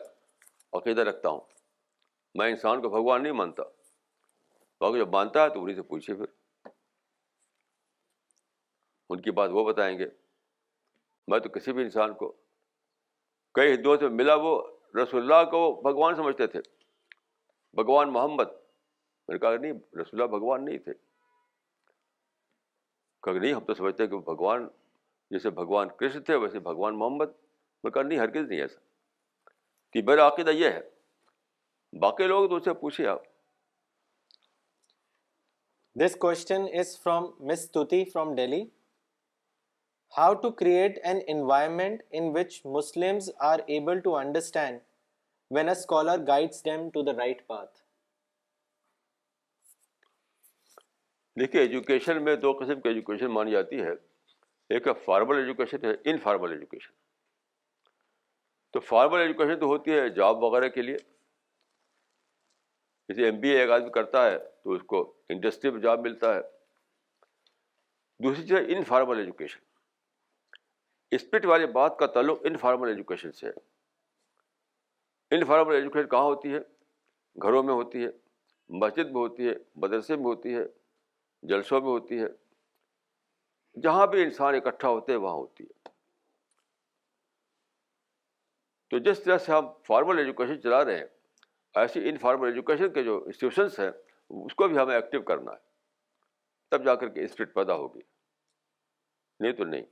عقیدہ 0.78 1.00
رکھتا 1.08 1.28
ہوں 1.28 1.40
میں 2.38 2.48
انسان 2.50 2.82
کو 2.82 2.88
بھگوان 2.88 3.22
نہیں 3.22 3.32
مانتا 3.42 3.62
باقی 4.80 4.98
جب 4.98 5.08
مانتا 5.14 5.42
ہے 5.44 5.48
تو 5.54 5.62
انہیں 5.62 5.76
سے 5.76 5.82
پوچھیے 5.92 6.16
پھر 6.16 6.68
ان 9.12 9.20
کی 9.22 9.30
بات 9.40 9.50
وہ 9.52 9.64
بتائیں 9.72 9.98
گے 9.98 10.06
میں 11.30 11.38
تو 11.40 11.48
کسی 11.58 11.72
بھی 11.72 11.82
انسان 11.82 12.12
کو 12.22 12.32
کئی 13.54 13.72
ہندوؤں 13.72 13.96
سے 14.00 14.08
ملا 14.20 14.34
وہ 14.44 14.56
رسول 15.02 15.20
اللہ 15.22 15.50
کو 15.50 15.60
بھگوان 15.82 16.14
سمجھتے 16.16 16.46
تھے 16.54 16.60
بھگوان 17.80 18.12
محمد 18.12 18.59
میں 19.30 19.34
نے 19.38 19.38
کہا 19.38 19.56
کہ 19.56 19.60
نہیں 19.62 19.72
رسول 20.00 20.20
اللہ 20.20 20.30
بھگوان 20.36 20.64
نہیں 20.64 20.78
تھے 20.84 20.92
کہا 23.22 23.32
کہ 23.32 23.38
نہیں 23.38 23.52
ہم 23.54 23.64
تو 23.64 23.74
سمجھتے 23.80 24.06
کہ 24.06 24.18
بھگوان 24.28 24.66
جیسے 25.30 25.50
بھگوان 25.58 25.88
کرشن 25.98 26.22
تھے 26.28 26.36
ویسے 26.42 26.58
بھگوان 26.68 26.96
محمد 26.98 27.28
میں 27.28 27.84
نے 27.84 27.90
کہا 27.94 28.02
نہیں 28.02 28.18
ہرگز 28.18 28.48
نہیں 28.48 28.60
ایسا 28.60 28.80
کہ 29.92 30.02
میرا 30.06 30.26
عقیدہ 30.28 30.50
یہ 30.54 30.68
ہے 30.68 30.80
باقی 32.02 32.26
لوگ 32.26 32.48
تو 32.48 32.56
اسے 32.56 32.72
پوچھے 32.80 33.06
آپ 33.08 33.22
this 36.04 36.16
question 36.20 36.66
is 36.78 36.98
from 37.02 37.24
miss 37.50 37.70
Tuti 37.72 38.04
from 38.12 38.34
Delhi 38.34 38.62
how 40.18 40.34
to 40.44 40.50
create 40.62 40.98
an 41.12 41.18
environment 41.36 42.02
in 42.20 42.30
which 42.36 42.60
Muslims 42.78 43.30
are 43.52 43.60
able 43.74 44.00
to 44.04 44.16
understand 44.16 44.78
when 45.56 45.68
a 45.68 45.72
scholar 45.78 46.26
guides 46.28 46.64
them 46.64 46.88
to 46.94 47.02
the 47.02 47.12
right 47.20 47.46
path 47.46 47.79
دیکھیے 51.40 51.60
ایجوکیشن 51.62 52.22
میں 52.24 52.34
دو 52.40 52.52
قسم 52.60 52.80
کی 52.80 52.88
ایجوکیشن 52.88 53.26
مانی 53.34 53.50
جاتی 53.52 53.80
ہے 53.82 53.92
ایک 54.78 54.86
ہے 54.86 54.92
فارمل 55.04 55.36
ایجوکیشن 55.42 55.84
ہے 55.84 55.92
انفارمل 56.10 56.50
ایجوکیشن 56.52 56.92
تو 58.72 58.80
فارمل 58.88 59.20
ایجوکیشن 59.20 59.58
تو 59.60 59.66
ہوتی 59.66 59.94
ہے 59.98 60.08
جاب 60.18 60.42
وغیرہ 60.42 60.68
کے 60.74 60.82
لیے 60.82 60.96
جیسے 63.08 63.24
ایم 63.24 63.38
بی 63.40 63.48
اے 63.50 63.60
ایک 63.60 63.70
آدمی 63.76 63.90
کرتا 63.94 64.24
ہے 64.30 64.36
تو 64.64 64.72
اس 64.72 64.82
کو 64.92 65.00
انڈسٹری 65.34 65.70
میں 65.76 65.80
جاب 65.86 66.00
ملتا 66.06 66.34
ہے 66.34 66.40
دوسری 68.26 68.46
چیز 68.48 68.74
انفارمل 68.76 69.18
ایجوکیشن 69.20 70.56
اسپرٹ 71.20 71.44
والی 71.52 71.66
بات 71.80 71.96
کا 72.02 72.06
تعلق 72.18 72.44
انفارمل 72.52 72.88
ایجوکیشن 72.88 73.32
سے 73.40 73.46
ہے 73.46 75.36
انفارمل 75.38 75.74
ایجوکیشن 75.76 76.08
کہاں 76.16 76.22
ہوتی 76.32 76.52
ہے 76.54 76.60
گھروں 77.42 77.62
میں 77.70 77.74
ہوتی 77.80 78.04
ہے 78.04 78.10
مسجد 78.84 79.06
میں 79.14 79.20
ہوتی 79.20 79.48
ہے 79.48 79.54
مدرسے 79.84 80.16
میں 80.16 80.24
ہوتی 80.32 80.54
ہے 80.56 80.64
جلسوں 81.48 81.80
میں 81.80 81.88
ہوتی 81.88 82.18
ہے 82.22 82.26
جہاں 83.82 84.06
بھی 84.12 84.22
انسان 84.22 84.54
اکٹھا 84.54 84.88
ہوتے 84.88 85.12
ہیں 85.12 85.18
وہاں 85.20 85.34
ہوتی 85.34 85.64
ہے 85.64 85.88
تو 88.90 88.98
جس 89.10 89.22
طرح 89.24 89.38
سے 89.38 89.52
ہم 89.52 89.66
فارمل 89.86 90.18
ایجوکیشن 90.18 90.60
چلا 90.62 90.84
رہے 90.84 90.98
ہیں 90.98 91.06
ایسی 91.80 92.08
انفارمل 92.08 92.48
ایجوکیشن 92.48 92.92
کے 92.92 93.02
جو 93.04 93.16
انسٹیٹیوشنس 93.24 93.78
ہیں 93.80 93.90
اس 94.44 94.54
کو 94.54 94.68
بھی 94.68 94.78
ہمیں 94.78 94.94
ایکٹیو 94.94 95.22
کرنا 95.30 95.52
ہے 95.52 95.68
تب 96.70 96.84
جا 96.86 96.94
کر 96.94 97.08
کے 97.14 97.24
اسپرٹ 97.24 97.54
پیدا 97.54 97.74
ہوگی 97.76 98.00
نہیں 99.40 99.52
تو 99.60 99.64
نہیں 99.64 99.84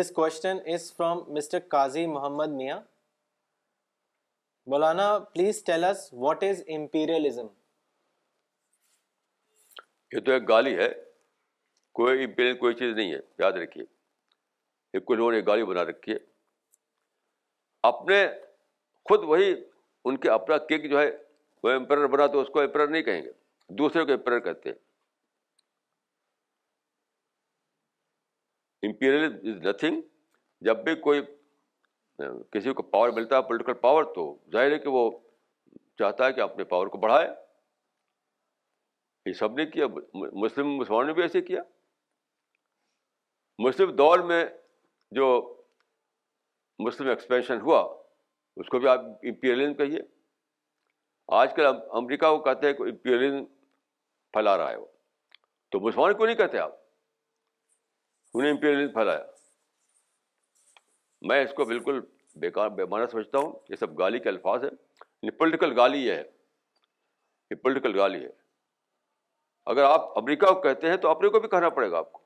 this 0.00 0.10
question 0.14 0.58
is 0.72 0.92
from 0.96 1.18
mister 1.34 1.58
Qazi 1.70 2.06
Muhammad 2.06 2.48
Mian 2.58 2.80
Maulana 4.70 5.04
please 5.34 5.62
tell 5.66 5.84
us 5.84 5.98
what 6.24 6.42
is 6.48 6.62
imperialism 6.74 7.46
یہ 10.12 10.20
تو 10.26 10.32
ایک 10.32 10.48
گالی 10.48 10.76
ہے 10.78 10.88
کوئی 11.98 12.24
امپیریل 12.24 12.54
کوئی 12.58 12.74
چیز 12.82 12.94
نہیں 12.96 13.10
ہے 13.14 13.18
یاد 13.44 13.58
رکھیے 13.62 13.84
ایک 14.98 15.04
کو 15.04 15.14
لوگوں 15.14 15.32
نے 15.32 15.40
گالی 15.46 15.64
بنا 15.70 15.84
رکھی 15.88 16.12
ہے 16.12 16.18
اپنے 17.90 18.20
خود 19.08 19.24
وہی 19.32 19.52
ان 20.04 20.16
کے 20.26 20.30
اپنا 20.36 20.58
کک 20.68 20.88
جو 20.90 21.00
ہے 21.00 21.06
وہ 21.62 21.70
امپرر 21.70 22.06
بنا 22.16 22.26
تو 22.36 22.40
اس 22.40 22.48
کو 22.52 22.60
امپرر 22.60 22.88
نہیں 22.94 23.02
کہیں 23.10 23.22
گے 23.22 23.32
دوسرے 23.82 24.04
کو 24.04 24.12
امپرر 24.18 24.40
کہتے 24.46 24.68
ہیں 24.68 24.76
امپیریل 28.90 29.24
از 29.30 29.60
نتھنگ 29.66 30.00
جب 30.70 30.84
بھی 30.84 30.94
کوئی 31.08 31.20
کسی 32.52 32.72
کو 32.74 32.82
پاور 32.82 33.10
ملتا 33.16 33.36
ہے 33.36 33.42
پولیٹیکل 33.42 33.74
پاور 33.80 34.04
تو 34.14 34.24
ظاہر 34.52 34.70
ہے 34.72 34.78
کہ 34.78 34.88
وہ 34.90 35.10
چاہتا 35.98 36.26
ہے 36.26 36.32
کہ 36.32 36.40
اپنے 36.40 36.64
پاور 36.72 36.86
کو 36.94 36.98
بڑھائے 36.98 37.28
یہ 39.28 39.32
سب 39.38 39.56
نے 39.58 39.66
کیا 39.70 39.86
مسلم 40.14 40.74
مسلمان 40.76 41.06
نے 41.06 41.12
بھی 41.12 41.22
ایسے 41.22 41.40
کیا 41.50 41.62
مسلم 43.66 43.90
دور 43.96 44.18
میں 44.32 44.44
جو 45.18 45.26
مسلم 46.86 47.08
ایکسپینشن 47.08 47.60
ہوا 47.60 47.80
اس 48.60 48.68
کو 48.68 48.78
بھی 48.78 48.88
آپ 48.88 49.00
امپیئرن 49.30 49.74
کہیے 49.74 50.00
آج 51.40 51.52
کل 51.56 51.66
امریکہ 51.98 52.30
کو 52.30 52.38
کہتے 52.44 52.66
ہیں 52.66 52.74
کہ 52.74 52.82
امپیئر 52.82 53.30
پھیلا 54.32 54.56
رہا 54.58 54.70
ہے 54.70 54.76
وہ 54.76 54.86
تو 55.72 55.80
مسلمان 55.80 56.14
کیوں 56.16 56.26
نہیں 56.26 56.36
کہتے 56.36 56.58
آپ 56.58 56.72
انہیں 58.34 58.50
امپیئر 58.50 58.86
پھیلایا 58.94 59.24
میں 61.28 61.42
اس 61.44 61.52
کو 61.56 61.64
بالکل 61.64 62.00
بے 62.42 62.50
معنی 62.58 62.74
بیمانہ 62.74 63.06
سمجھتا 63.12 63.38
ہوں 63.38 63.52
یہ 63.68 63.76
سب 63.76 63.98
گالی 63.98 64.18
کے 64.18 64.28
الفاظ 64.28 64.64
ہیں 64.64 65.30
پولیٹیکل 65.38 65.64
یعنی 65.66 65.76
گالی 65.76 65.98
یہ 66.06 66.12
ہے 66.12 66.22
یہ 67.50 67.54
پولیٹیکل 67.62 67.98
گالی 67.98 68.24
ہے 68.24 68.30
اگر 69.72 69.84
آپ 69.84 70.18
امریکہ 70.18 70.52
کو 70.52 70.60
کہتے 70.60 70.90
ہیں 70.90 70.96
تو 71.06 71.10
امریکہ 71.10 71.38
بھی 71.40 71.48
کہنا 71.48 71.68
پڑے 71.78 71.90
گا 71.90 71.98
آپ 71.98 72.12
کو 72.12 72.22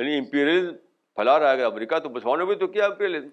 یعنی 0.00 0.18
امپیریلزم 0.18 0.76
پھیلا 1.16 1.38
رہا 1.38 1.46
ہے 1.48 1.52
اگر 1.54 1.64
امریکہ 1.64 1.98
تو 2.06 2.36
نے 2.36 2.44
بھی 2.44 2.54
تو 2.58 2.66
کیا 2.76 2.84
امپیریلزم 2.86 3.28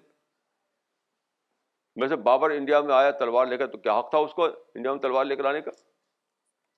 میں 2.00 2.08
سے 2.08 2.16
بابر 2.26 2.50
انڈیا 2.50 2.80
میں 2.82 2.94
آیا 2.94 3.10
تلوار 3.18 3.46
لے 3.46 3.56
کر 3.58 3.66
تو 3.70 3.78
کیا 3.78 3.98
حق 3.98 4.10
تھا 4.10 4.18
اس 4.18 4.32
کو 4.34 4.44
انڈیا 4.44 4.92
میں 4.92 5.00
تلوار 5.00 5.24
لے 5.24 5.36
کر 5.36 5.44
آنے 5.50 5.60
کا 5.62 5.70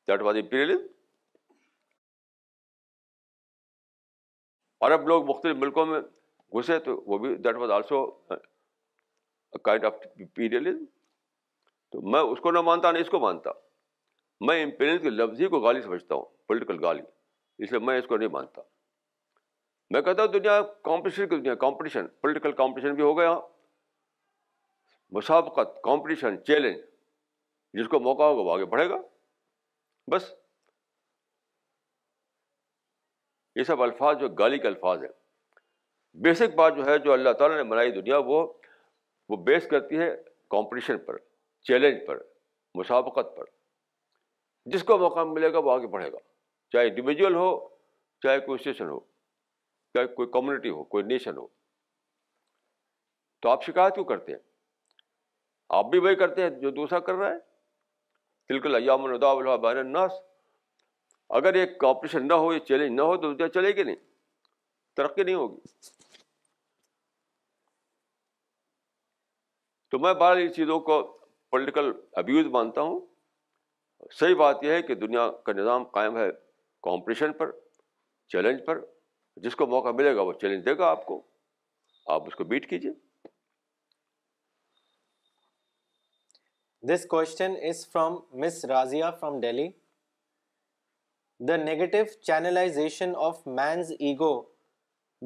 دیٹ 0.09 0.22
واز 0.22 0.36
امپیریلزم 0.43 0.84
عرب 4.85 5.07
لوگ 5.09 5.24
مختلف 5.28 5.57
ملکوں 5.57 5.85
میں 5.86 6.01
گھسے 6.59 6.78
تو 6.85 7.01
وہ 7.07 7.19
بھی 7.19 7.35
that 7.44 7.57
was 7.59 7.70
also 7.70 8.05
kind 9.65 9.85
of 9.85 9.94
imperialism 10.35 10.85
تو 11.93 12.01
میں 12.11 12.20
اس 12.20 12.39
کو 12.43 12.51
نہ 12.51 12.61
مانتا 12.69 12.90
نہ 12.93 12.98
اس 12.98 13.09
کو 13.11 13.19
مانتا 13.20 13.51
میں 14.47 14.62
امپیریل 14.62 14.98
کے 15.03 15.11
لفظی 15.11 15.47
کو 15.48 15.61
گالی 15.61 15.81
سمجھتا 15.82 16.15
ہوں 16.15 16.24
پولیٹیکل 16.48 16.82
گالی 16.85 17.03
اس 17.65 17.70
لیے 17.73 17.81
میں 17.86 17.98
اس 17.98 18.07
کو 18.07 18.16
نہیں 18.16 18.28
مانتا 18.32 18.62
میں 19.90 20.01
کہتا 20.03 20.23
ہوں 20.24 20.32
دنیا 20.32 20.61
کمپٹیشن 20.85 21.28
کی 21.28 21.36
دنیا 21.36 21.55
کمپٹیشن 21.65 22.07
پولیٹیکل 22.23 22.53
کمپٹیشن 22.62 22.94
بھی 22.94 23.03
ہو 23.03 23.16
گیا 23.19 23.36
مسابقت 25.19 25.81
کمپٹیشن 25.82 26.43
چیلنج 26.47 26.78
جس 27.81 27.89
کو 27.89 28.01
موقع 28.01 28.23
ہوگا 28.23 28.43
وہ 28.43 28.53
آگے 28.55 28.65
بڑھے 28.74 28.89
گا 28.90 28.97
بس 30.12 30.31
یہ 33.57 33.62
سب 33.65 33.83
الفاظ 33.83 34.19
جو 34.20 34.28
گالی 34.39 34.59
کے 34.59 34.69
الفاظ 34.69 35.03
ہیں 35.03 35.09
بیسک 36.24 36.55
بات 36.57 36.77
جو 36.77 36.85
ہے 36.87 36.97
جو 37.05 37.12
اللہ 37.12 37.33
تعالیٰ 37.39 37.57
نے 37.57 37.62
بنائی 37.70 37.91
دنیا 37.93 38.16
وہ 38.31 38.41
وہ 39.28 39.37
بیس 39.47 39.66
کرتی 39.70 39.99
ہے 39.99 40.09
کمپٹیشن 40.55 40.99
پر 41.07 41.16
چیلنج 41.69 42.07
پر 42.07 42.19
مسابقت 42.81 43.37
پر 43.37 43.45
جس 44.74 44.83
کو 44.91 44.99
موقع 44.99 45.24
ملے 45.33 45.53
گا 45.53 45.59
وہ 45.69 45.73
آگے 45.73 45.87
بڑھے 45.95 46.11
گا 46.12 46.19
چاہے 46.73 46.89
انڈیویجول 46.89 47.35
ہو 47.35 47.49
چاہے 48.23 48.41
کوئی 48.47 48.59
اسٹیشن 48.61 48.89
ہو 48.95 48.99
چاہے 49.95 50.07
کوئی 50.20 50.28
کمیونٹی 50.37 50.70
ہو 50.78 50.85
کوئی 50.95 51.05
نیشن 51.15 51.37
ہو 51.37 51.47
تو 53.43 53.49
آپ 53.51 53.65
شکایت 53.66 53.95
کیوں 53.95 54.05
کرتے 54.12 54.33
ہیں 54.33 54.39
آپ 55.78 55.87
بھی 55.95 55.99
وہی 56.07 56.15
کرتے 56.24 56.43
ہیں 56.43 56.51
جو 56.66 56.70
دوسرا 56.83 56.99
کر 57.09 57.15
رہا 57.20 57.33
ہے 57.33 57.39
بالکل 58.53 58.74
ایام 58.83 59.05
الدا 59.05 59.31
الحبین 59.41 59.78
الناس 59.78 60.20
اگر 61.35 61.55
یہ 61.55 61.65
کاپریشن 61.81 62.27
نہ 62.28 62.32
ہو 62.43 62.53
یہ 62.53 62.59
چیلنج 62.69 62.93
نہ 62.97 63.03
ہو 63.03 63.16
تو 63.16 63.32
دنیا 63.32 63.48
چلے 63.55 63.74
گی 63.77 63.82
نہیں 63.82 63.97
ترقی 64.97 65.23
نہیں 65.23 65.35
ہوگی 65.35 65.61
تو 69.90 69.98
میں 69.98 70.12
بار 70.20 70.36
ان 70.36 70.53
چیزوں 70.53 70.78
کو 70.90 71.03
پولیٹیکل 71.51 71.90
ابیوز 72.23 72.47
مانتا 72.53 72.81
ہوں 72.82 73.01
صحیح 74.19 74.35
بات 74.36 74.62
یہ 74.65 74.73
ہے 74.73 74.82
کہ 74.82 74.94
دنیا 74.94 75.28
کا 75.44 75.53
نظام 75.53 75.85
قائم 75.97 76.16
ہے 76.16 76.28
کمپٹیشن 76.82 77.32
پر 77.39 77.51
چیلنج 78.32 78.65
پر 78.66 78.81
جس 79.44 79.57
کو 79.57 79.66
موقع 79.66 79.89
ملے 79.98 80.15
گا 80.16 80.23
وہ 80.23 80.32
چیلنج 80.40 80.65
دے 80.66 80.77
گا 80.78 80.86
آپ 80.90 81.05
کو 81.07 81.20
آپ 82.15 82.27
اس 82.27 82.35
کو 82.36 82.44
بیٹ 82.53 82.69
کیجیے 82.70 82.93
this 86.93 87.05
question 87.11 87.55
is 87.69 87.86
from 87.93 88.16
miss 88.43 88.65
Razia 88.73 89.11
from 89.20 89.40
Delhi 89.40 89.69
the 91.48 91.56
negative 91.56 92.02
channelization 92.26 93.10
of 93.24 93.46
man's 93.56 93.90
ego 93.98 94.40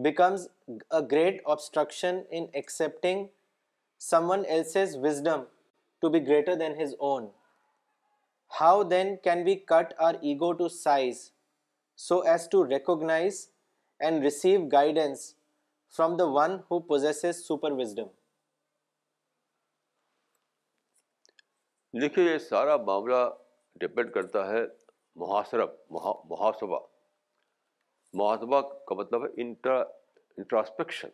becomes 0.05 0.47
a 0.93 0.99
great 1.11 1.41
obstruction 1.51 2.19
in 2.39 2.47
someone 4.31 4.43
else's 4.49 4.97
wisdom 5.03 5.43
to 6.01 6.09
be 6.13 6.21
greater 6.27 6.55
than 6.61 6.81
his 6.81 6.95
own 7.09 7.29
how 8.61 8.83
then 8.91 9.15
can 9.25 9.45
be 9.45 9.55
cut 9.73 9.93
our 10.07 10.15
ego 10.23 10.53
to 10.63 10.69
size 10.77 11.31
so 12.09 12.19
as 12.31 12.49
to 12.53 12.65
recognize 12.69 13.47
and 14.07 14.23
receive 14.25 14.61
guidance 14.73 15.35
from 15.97 16.17
the 16.17 16.25
one 16.39 16.59
who 16.71 16.79
possesses 16.89 17.45
super 17.49 17.73
wisdom 17.83 18.07
دیکھیے 22.01 22.31
یہ 22.33 22.39
سارا 22.49 22.77
معاملہ 22.87 23.29
depend 23.81 24.13
کرتا 24.15 24.47
ہے 24.51 24.61
محاصرہ 25.17 25.65
محاسبہ 26.31 26.79
محاسبہ 28.19 28.61
کا 28.87 28.95
مطلب 28.95 29.25
ہے 29.25 29.29
انٹرا 29.43 29.81
انٹراسپیکشن 30.37 31.09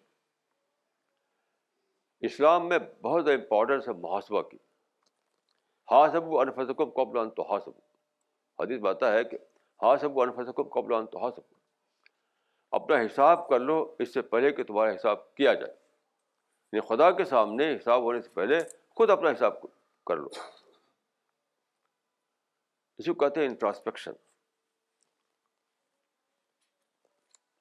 اسلام 2.26 2.68
میں 2.68 2.78
بہت 3.02 3.24
زیادہ 3.24 3.40
امپورٹنس 3.40 3.88
ہے 3.88 3.92
محاسبہ 4.02 4.42
کی 4.48 4.56
حاصب 5.90 6.12
سب 6.12 6.28
و 6.32 6.40
انفذقم 6.40 6.90
قبل 6.94 7.28
تو 7.36 7.42
حاصب 7.52 7.72
حدیث 8.62 8.80
بات 8.82 9.02
ہے 9.02 9.22
کہ 9.30 9.38
ہا 9.82 9.96
سب 10.00 10.16
و 10.18 10.22
قبل 10.74 10.94
ان 10.94 11.06
تو 11.06 11.18
حاصب 11.24 11.54
اپنا 12.78 12.96
حساب 13.04 13.46
کر 13.48 13.60
لو 13.60 13.76
اس 14.02 14.14
سے 14.14 14.22
پہلے 14.32 14.52
کہ 14.52 14.64
تمہارا 14.64 14.94
حساب 14.94 15.34
کیا 15.36 15.54
جائے 15.54 15.72
یعنی 15.74 16.86
خدا 16.88 17.10
کے 17.20 17.24
سامنے 17.24 17.74
حساب 17.74 18.02
ہونے 18.02 18.20
سے 18.22 18.28
پہلے 18.34 18.58
خود 18.96 19.10
اپنا 19.10 19.30
حساب 19.32 19.60
کر 20.06 20.16
لو 20.16 20.28
اس 22.98 23.04
کو 23.06 23.14
کہتے 23.14 23.40
ہیں 23.40 23.48
انٹراسپیکشن 23.48 24.12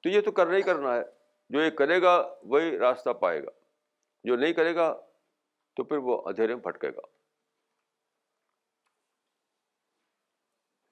تو 0.04 0.10
یہ 0.10 0.22
تو 0.26 0.32
کر 0.32 0.54
ہی 0.54 0.62
کرنا 0.62 0.94
ہے 0.96 1.02
جو 1.54 1.62
یہ 1.64 1.70
کرے 1.80 2.02
گا 2.02 2.16
وہی 2.50 2.78
راستہ 2.80 3.10
پائے 3.22 3.42
گا 3.44 3.52
جو 4.28 4.36
نہیں 4.36 4.54
کرے 4.60 4.76
گا 4.76 4.92
تو 5.76 5.84
پھر 5.84 5.98
وہ 6.08 6.22
اندھیرے 6.28 6.56
میں 6.56 6.64
پھٹکے 6.64 6.90
گا 6.96 7.02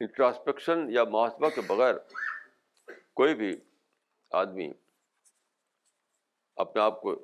انٹراسپیکشن 0.04 0.86
یا 0.94 1.04
محاسبہ 1.12 1.50
کے 1.56 1.62
بغیر 1.68 1.96
کوئی 3.22 3.36
بھی 3.42 3.56
آدمی 4.42 4.70
اپنے 6.66 6.82
آپ 6.82 7.02
کو 7.02 7.16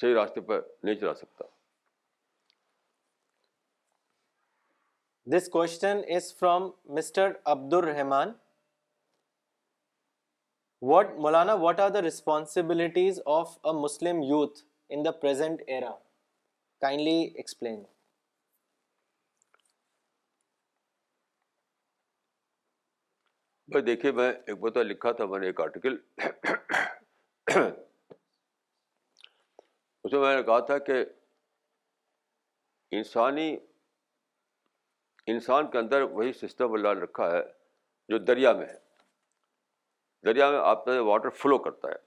صحیح 0.00 0.14
راستے 0.14 0.40
پر 0.48 0.60
نہیں 0.82 0.94
چلا 1.00 1.14
سکتا 1.14 1.53
this 5.32 5.48
question 5.52 6.00
is 6.14 6.26
from 6.38 6.64
mister 6.96 7.30
Abdur 7.52 7.72
Rahman 7.74 8.32
what 10.90 11.10
Maulana 11.26 11.52
youth 14.22 14.62
ان 14.88 15.02
بھائی 16.78 17.42
دیکھیے 23.86 24.12
میں 24.18 24.30
ایک 24.46 24.60
بتا 24.64 24.82
لکھا 24.82 25.12
تھا 25.20 25.26
میں 25.26 25.38
نے 25.38 25.46
ایک 25.46 25.60
آرٹیکل 25.60 25.96
میں 30.04 30.18
میں 30.18 30.36
نے 30.36 30.42
کہا 30.42 30.60
تھا 30.66 30.78
کہ 30.88 31.04
انسانی 32.98 33.54
انسان 35.32 35.70
کے 35.70 35.78
اندر 35.78 36.00
وہی 36.02 36.32
سسٹم 36.40 36.72
اللہ 36.72 36.94
نے 36.94 37.00
رکھا 37.00 37.30
ہے 37.30 37.40
جو 38.08 38.18
دریا 38.24 38.52
میں 38.52 38.66
ہے 38.66 38.78
دریا 40.26 40.50
میں 40.50 40.58
آپ 40.64 40.84
کا 40.84 41.00
واٹر 41.06 41.28
فلو 41.42 41.58
کرتا 41.64 41.88
ہے 41.88 42.02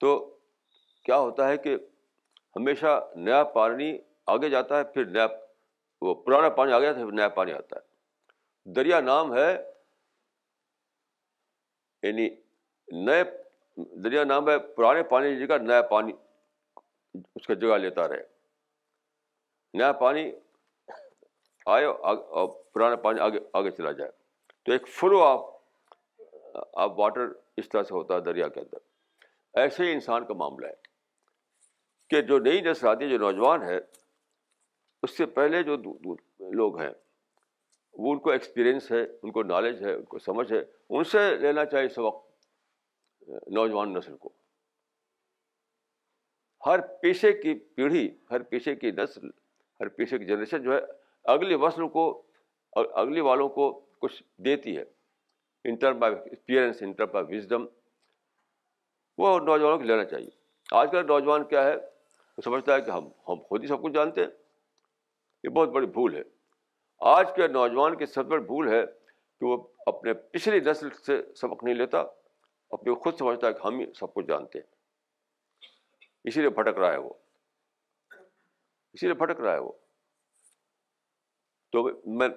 تو 0.00 0.12
کیا 1.04 1.16
ہوتا 1.18 1.48
ہے 1.48 1.56
کہ 1.64 1.76
ہمیشہ 2.56 3.00
نیا 3.16 3.42
پانی 3.54 3.96
آگے 4.34 4.48
جاتا 4.50 4.78
ہے 4.78 4.84
پھر 4.92 5.04
نیا 5.06 5.26
وہ 6.02 6.14
پرانا 6.24 6.48
پانی 6.58 6.72
آگے 6.72 6.84
جاتا 6.86 6.98
ہے 7.00 7.04
پھر 7.04 7.12
نیا 7.14 7.28
پانی 7.40 7.52
آتا 7.52 7.76
ہے 7.80 8.72
دریا 8.74 9.00
نام 9.00 9.32
ہے 9.36 9.50
یعنی 12.02 12.28
نئے 13.04 13.22
دریا 14.04 14.24
نام 14.24 14.48
ہے 14.48 14.58
پرانے 14.76 15.02
پانی 15.10 15.36
جگہ 15.46 15.58
نیا 15.66 15.82
پانی 15.90 16.12
اس 17.34 17.46
کا 17.46 17.54
جگہ 17.54 17.76
لیتا 17.84 18.08
رہے 18.08 18.22
نیا 19.78 19.92
پانی 20.00 20.30
آئے 21.72 21.84
اور 21.86 22.48
پرانا 22.72 22.96
پانی 23.02 23.20
آگے 23.20 23.38
آگے 23.58 23.70
چلا 23.76 23.92
جائے 23.98 24.10
تو 24.64 24.72
ایک 24.72 24.88
فلو 24.98 25.22
آف 25.24 25.46
آپ 26.82 26.98
واٹر 26.98 27.28
اس 27.62 27.68
طرح 27.68 27.82
سے 27.82 27.94
ہوتا 27.94 28.14
ہے 28.14 28.20
دریا 28.20 28.48
کے 28.48 28.60
اندر 28.60 29.60
ایسے 29.60 29.84
ہی 29.84 29.92
انسان 29.92 30.24
کا 30.26 30.34
معاملہ 30.34 30.66
ہے 30.66 30.82
کہ 32.10 32.20
جو 32.28 32.38
نئی 32.38 32.60
نسل 32.60 32.86
آتی 32.88 33.04
ہے 33.04 33.08
جو 33.10 33.18
نوجوان 33.18 33.62
ہے 33.68 33.76
اس 35.02 35.16
سے 35.16 35.26
پہلے 35.38 35.62
جو 35.68 35.76
لوگ 36.60 36.78
ہیں 36.80 36.90
وہ 38.04 38.12
ان 38.12 38.18
کو 38.18 38.30
ایکسپیرئنس 38.30 38.90
ہے 38.92 39.02
ان 39.02 39.32
کو 39.32 39.42
نالج 39.48 39.82
ہے 39.84 39.92
ان 39.94 40.04
کو 40.12 40.18
سمجھ 40.18 40.50
ہے 40.52 40.60
ان 40.96 41.04
سے 41.12 41.18
لینا 41.40 41.64
چاہیے 41.74 41.86
اس 41.86 41.98
وقت 42.06 43.30
نوجوان 43.56 43.92
نسل 43.94 44.16
کو 44.20 44.30
ہر 46.66 46.80
پیشے 47.02 47.32
کی 47.42 47.54
پیڑھی 47.76 48.08
ہر 48.30 48.42
پیشے 48.54 48.74
کی 48.76 48.90
نسل 48.98 49.26
ہر 49.80 49.88
پیشے 49.98 50.18
کی 50.18 50.24
جنریشن 50.26 50.62
جو 50.62 50.72
ہے 50.74 50.80
اگلی 51.32 51.54
وصل 51.60 51.86
کو 51.92 52.02
اگلے 53.02 53.20
والوں 53.20 53.48
کو 53.48 53.70
کچھ 54.00 54.22
دیتی 54.44 54.76
ہے 54.76 54.84
in 55.68 55.74
term 55.82 56.02
of 56.04 56.12
experience 56.24 56.82
in 56.82 56.92
term 56.92 57.16
of 57.16 57.26
wisdom 57.28 57.64
وہ 59.18 59.38
نوجوانوں 59.38 59.78
کو 59.78 59.84
لینا 59.84 60.04
چاہیے 60.04 60.30
آج 60.80 60.90
کل 60.92 61.06
نوجوان 61.06 61.44
کیا 61.48 61.64
ہے 61.64 61.74
وہ 61.76 62.42
سمجھتا 62.44 62.74
ہے 62.74 62.80
کہ 62.82 62.90
ہم 62.90 63.04
ہم 63.28 63.40
خود 63.48 63.62
ہی 63.62 63.68
سب 63.68 63.82
کچھ 63.82 63.92
جانتے 63.92 64.20
ہیں 64.20 64.28
یہ 65.44 65.48
بہت 65.56 65.68
بڑی 65.76 65.86
بھول 65.98 66.14
ہے 66.16 66.22
آج 67.16 67.34
کے 67.36 67.48
نوجوان 67.48 67.96
کی 67.98 68.06
سب 68.06 68.26
بڑی 68.28 68.42
بھول 68.44 68.68
ہے 68.72 68.84
کہ 68.86 69.46
وہ 69.46 69.56
اپنے 69.92 70.12
پچھلی 70.32 70.60
نسل 70.70 70.90
سے 71.06 71.20
سبق 71.40 71.64
نہیں 71.64 71.74
لیتا 71.74 72.00
اپنے 72.78 72.94
خود 73.04 73.18
سمجھتا 73.18 73.46
ہے 73.46 73.52
کہ 73.52 73.66
ہم 73.66 73.78
ہی 73.78 73.84
سب 73.98 74.14
کچھ 74.14 74.26
جانتے 74.26 74.58
ہیں 74.58 74.72
اسی 76.28 76.40
لیے 76.40 76.50
پھٹک 76.58 76.78
رہا 76.78 76.92
ہے 76.92 76.98
وہ 76.98 77.12
اسی 78.92 79.06
لیے 79.06 79.14
پھٹک 79.24 79.40
رہا 79.40 79.52
ہے 79.54 79.58
وہ 79.58 79.72
تو 81.74 81.82
میں 82.18 82.28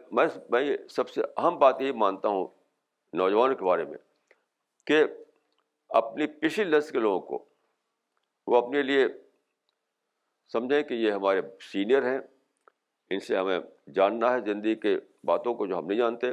میں 0.51 0.61
یہ 0.61 0.76
سب 0.89 1.09
سے 1.09 1.22
اہم 1.35 1.57
بات 1.59 1.81
یہ 1.81 1.91
مانتا 2.03 2.27
ہوں 2.35 2.47
نوجوانوں 3.18 3.55
کے 3.55 3.65
بارے 3.65 3.84
میں 3.85 3.97
کہ 4.88 5.01
اپنی 5.99 6.27
پچھلی 6.39 6.64
لفظ 6.65 6.89
کے 6.91 6.99
لوگوں 6.99 7.19
کو 7.27 7.43
وہ 8.51 8.57
اپنے 8.57 8.81
لیے 8.84 9.05
سمجھیں 10.51 10.81
کہ 10.89 10.93
یہ 10.93 11.11
ہمارے 11.11 11.41
سینئر 11.72 12.07
ہیں 12.11 12.18
ان 13.15 13.19
سے 13.27 13.38
ہمیں 13.38 13.59
جاننا 13.95 14.31
ہے 14.34 14.39
زندگی 14.45 14.76
کے 14.88 14.95
باتوں 15.31 15.53
کو 15.59 15.65
جو 15.68 15.77
ہم 15.77 15.85
نہیں 15.88 15.97
جانتے 15.99 16.30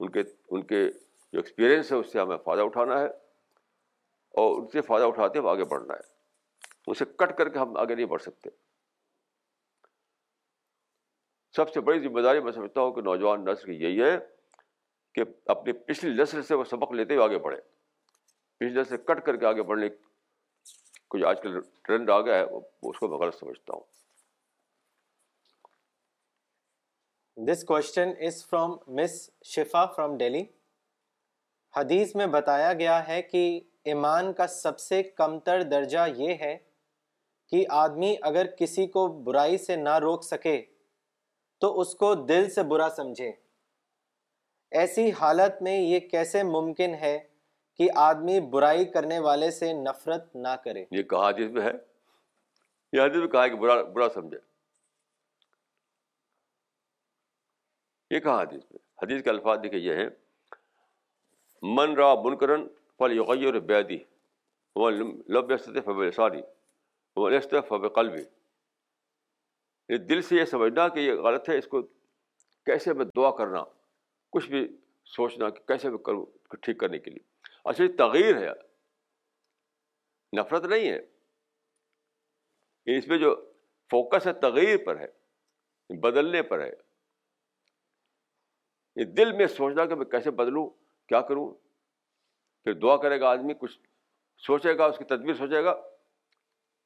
ان 0.00 0.10
کے 0.16 0.22
ان 0.50 0.62
کے 0.72 0.84
جو 1.32 1.38
ایکسپیرئنس 1.38 1.92
ہے 1.92 1.96
اس 1.96 2.12
سے 2.12 2.20
ہمیں 2.20 2.36
فائدہ 2.44 2.62
اٹھانا 2.70 3.00
ہے 3.00 3.06
اور 4.40 4.60
ان 4.60 4.66
سے 4.72 4.80
فائدہ 4.90 5.04
اٹھاتے 5.12 5.38
ہم 5.38 5.46
آگے 5.54 5.64
بڑھنا 5.74 5.94
ہے 5.94 6.90
اسے 6.90 7.04
کٹ 7.18 7.36
کر 7.38 7.48
کے 7.48 7.58
ہم 7.58 7.76
آگے 7.76 7.94
نہیں 7.94 8.06
بڑھ 8.16 8.22
سکتے 8.22 8.50
سب 11.56 11.72
سے 11.74 11.80
بڑی 11.80 11.98
ذمہ 12.02 12.20
داری 12.22 12.40
میں 12.42 12.52
سمجھتا 12.52 12.80
ہوں 12.80 12.92
کہ 12.92 13.00
نوجوان 13.02 13.44
نسل 13.44 13.66
کی 13.66 13.82
یہی 13.84 14.02
ہے 14.02 14.16
کہ 15.14 15.24
اپنی 15.54 15.72
پچھلی 15.86 16.10
نسل 16.22 16.42
سے 16.48 16.54
وہ 16.54 16.64
سبق 16.70 16.92
لیتے 16.92 17.14
ہوئے 17.14 17.24
آگے 17.24 17.38
بڑھے 17.44 17.56
پچھلی 18.58 18.80
نسل 18.80 18.96
کٹ 19.06 19.24
کر 19.26 19.36
کے 19.36 19.46
آگے 19.46 19.62
بڑھنے 19.70 19.88
کچھ 21.10 21.24
آج 21.28 21.40
کل 21.42 21.58
ٹرینڈ 21.84 22.10
آ 22.10 22.20
گیا 22.20 22.34
ہے 22.38 22.44
اس 22.88 22.98
کو 22.98 23.08
میں 23.08 23.18
غلط 23.18 23.38
سمجھتا 23.38 23.74
ہوں 23.76 23.96
this 27.46 27.62
question 27.64 28.10
is 28.26 28.44
from 28.48 28.76
miss 29.00 29.18
Shifa 29.54 29.84
from 29.96 30.16
daily 30.18 30.42
حدیث 31.76 32.14
میں 32.16 32.26
بتایا 32.26 32.72
گیا 32.78 32.96
ہے 33.08 33.20
کہ 33.22 33.42
ایمان 33.92 34.32
کا 34.38 34.46
سب 34.46 34.78
سے 34.80 35.02
کم 35.16 35.38
تر 35.46 35.62
درجہ 35.70 36.06
یہ 36.16 36.34
ہے 36.40 36.56
کہ 37.50 37.64
آدمی 37.84 38.14
اگر 38.30 38.46
کسی 38.58 38.86
کو 38.96 39.06
برائی 39.28 39.58
سے 39.58 39.76
نہ 39.76 39.94
روک 40.02 40.24
سکے 40.24 40.60
تو 41.60 41.68
اس 41.80 41.94
کو 42.00 42.08
دل 42.28 42.44
سے 42.54 42.62
برا 42.72 42.88
سمجھے 42.96 43.30
ایسی 44.80 45.04
حالت 45.20 45.54
میں 45.62 45.76
یہ 45.80 45.98
کیسے 46.10 46.42
ممکن 46.50 46.94
ہے 47.00 47.16
کہ 47.78 47.84
آدمی 48.06 48.36
برائی 48.50 48.84
کرنے 48.92 49.18
والے 49.26 49.48
سے 49.60 49.68
نفرت 49.80 50.24
نہ 50.44 50.54
کرے 50.64 50.82
یہ 50.98 51.02
کہا 51.14 51.30
جس 51.38 51.48
میں 51.52 51.62
ہے 51.62 51.72
یہ 52.92 52.98
حدیث 53.00 53.20
میں 53.20 53.28
کہا 53.28 53.46
کہ 53.48 53.54
برا 53.94 54.08
سمجھے 54.14 54.38
یہ 58.14 58.18
کہا 58.20 58.40
حدیث 58.42 58.62
میں 58.70 58.78
حدیث 59.02 59.18
کے 59.24 59.30
الفاظ 59.30 59.58
دیکھے 59.62 59.78
یہ 59.78 59.94
ہیں 60.02 60.08
من 61.78 61.88
را 61.96 62.12
بن 62.24 62.36
کرن 62.38 62.60
فلغی 62.98 63.98
اور 64.76 64.92
فب 67.68 67.84
قلبی 67.94 68.22
دل 69.96 70.20
سے 70.22 70.34
یہ 70.36 70.44
سمجھنا 70.44 70.86
کہ 70.94 71.00
یہ 71.00 71.12
غلط 71.24 71.48
ہے 71.48 71.56
اس 71.58 71.66
کو 71.68 71.80
کیسے 72.66 72.92
میں 72.94 73.04
دعا 73.16 73.30
کرنا 73.36 73.62
کچھ 74.32 74.48
بھی 74.50 74.66
سوچنا 75.16 75.48
کہ 75.50 75.60
کیسے 75.68 75.90
میں 75.90 75.98
کروں 76.06 76.22
اس 76.22 76.48
کو 76.48 76.56
ٹھیک 76.62 76.78
کرنے 76.80 76.98
کے 76.98 77.10
لیے 77.10 77.24
اچھا 77.68 77.84
یہ 77.84 77.96
تغیر 77.98 78.36
ہے 78.42 78.48
نفرت 80.38 80.64
نہیں 80.64 80.88
ہے 80.90 80.98
اس 82.98 83.06
میں 83.08 83.18
جو 83.18 83.34
فوکس 83.90 84.26
ہے 84.26 84.32
تغیر 84.42 84.76
پر 84.86 84.96
ہے 85.00 85.06
بدلنے 86.02 86.42
پر 86.50 86.60
ہے 86.64 86.70
یہ 89.00 89.04
دل 89.16 89.32
میں 89.36 89.46
سوچنا 89.56 89.86
کہ 89.86 89.94
میں 89.94 90.04
کیسے 90.12 90.30
بدلوں 90.42 90.66
کیا 91.08 91.20
کروں 91.28 91.48
پھر 92.64 92.72
دعا 92.80 92.96
کرے 93.02 93.20
گا 93.20 93.30
آدمی 93.30 93.54
کچھ 93.58 93.74
سوچے 94.46 94.76
گا 94.78 94.84
اس 94.86 94.98
کی 94.98 95.04
تدبیر 95.14 95.34
سوچے 95.34 95.62
گا 95.64 95.70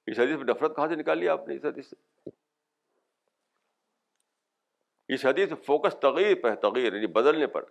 اس 0.07 0.19
حدیث 0.19 0.37
میں 0.37 0.45
نفرت 0.55 0.75
کہاں 0.77 0.87
سے 0.89 0.95
نکال 0.97 1.19
لیا 1.19 1.33
آپ 1.33 1.49
نے 1.49 1.55
اس 1.57 1.65
حدیث 1.65 1.87
سے 1.91 1.97
اس 5.15 5.25
حدیث 5.27 5.51
فوکس 5.67 5.95
تغیر 6.03 6.35
پہ 6.43 6.55
تغیر 6.67 6.93
یعنی 6.95 7.07
بدلنے 7.17 7.47
پر 7.57 7.65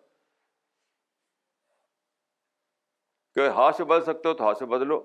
کہ 3.36 3.48
ہاتھ 3.58 3.76
سے 3.76 3.84
بدل 3.92 4.04
سکتے 4.14 4.28
ہو 4.30 4.34
تو 4.40 4.44
ہاتھ 4.48 4.58
سے 4.58 4.66
بدلو 4.74 5.00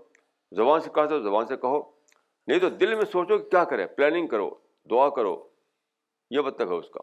زبان 0.59 0.81
سے 0.81 0.91
کہتے 0.95 1.15
ہو 1.15 1.19
زبان 1.29 1.47
سے 1.47 1.57
کہو 1.67 1.81
نہیں 2.49 2.59
تو 2.65 2.69
دل 2.85 2.95
میں 2.95 3.05
سوچو 3.13 3.39
کہ 3.39 3.49
کیا 3.51 3.63
کرے 3.71 3.87
مطلب 6.47 6.71
ہے 6.73 6.77
اس 6.79 6.89
کا 6.95 7.01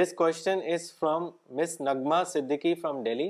this 0.00 0.12
question 0.16 0.60
is 0.72 0.92
from 0.98 1.28
miss 1.60 1.80
نگما 1.80 2.22
Siddiqui 2.32 2.74
from 2.82 3.02
Delhi 3.02 3.28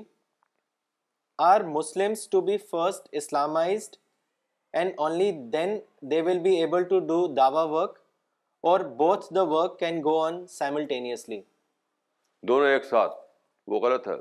are 1.50 1.60
Muslim 1.76 2.12
to 2.30 2.40
be 2.48 2.56
first 2.72 3.08
Islamized 3.20 3.96
and 4.78 4.92
only 5.06 5.30
then 5.52 5.78
they 6.10 6.20
will 6.30 6.38
be 6.48 6.54
able 6.60 6.84
to 6.94 6.98
do 7.12 7.26
dawah 7.40 7.62
work 7.72 7.97
or 8.68 8.80
both 9.00 9.24
the 9.34 9.42
work 9.50 9.78
can 9.78 9.98
go 10.04 10.16
on 10.20 10.46
simultaneously 10.52 11.40
دونوں 12.48 12.68
ایک 12.68 12.84
ساتھ 12.84 13.12
وہ 13.70 13.78
غلط 13.80 14.08
ہے 14.08 14.14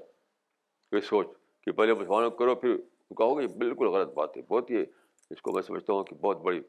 یہ 0.95 0.99
سوچ 1.07 1.27
کہ 1.65 1.71
پہلے 1.77 1.93
مسلمانوں 1.93 2.29
کرو 2.41 2.55
پھر 2.55 2.75
کہو 3.17 3.37
گے 3.39 3.47
بالکل 3.63 3.87
غلط 3.95 4.13
بات 4.15 4.37
ہے 4.37 4.41
بہت 4.49 4.69
یہ 4.71 4.83
اس 5.31 5.41
کو 5.41 5.51
میں 5.53 5.61
سمجھتا 5.61 5.93
ہوں 5.93 6.03
کہ 6.03 6.15
بہت 6.25 6.41
بڑی 6.41 6.59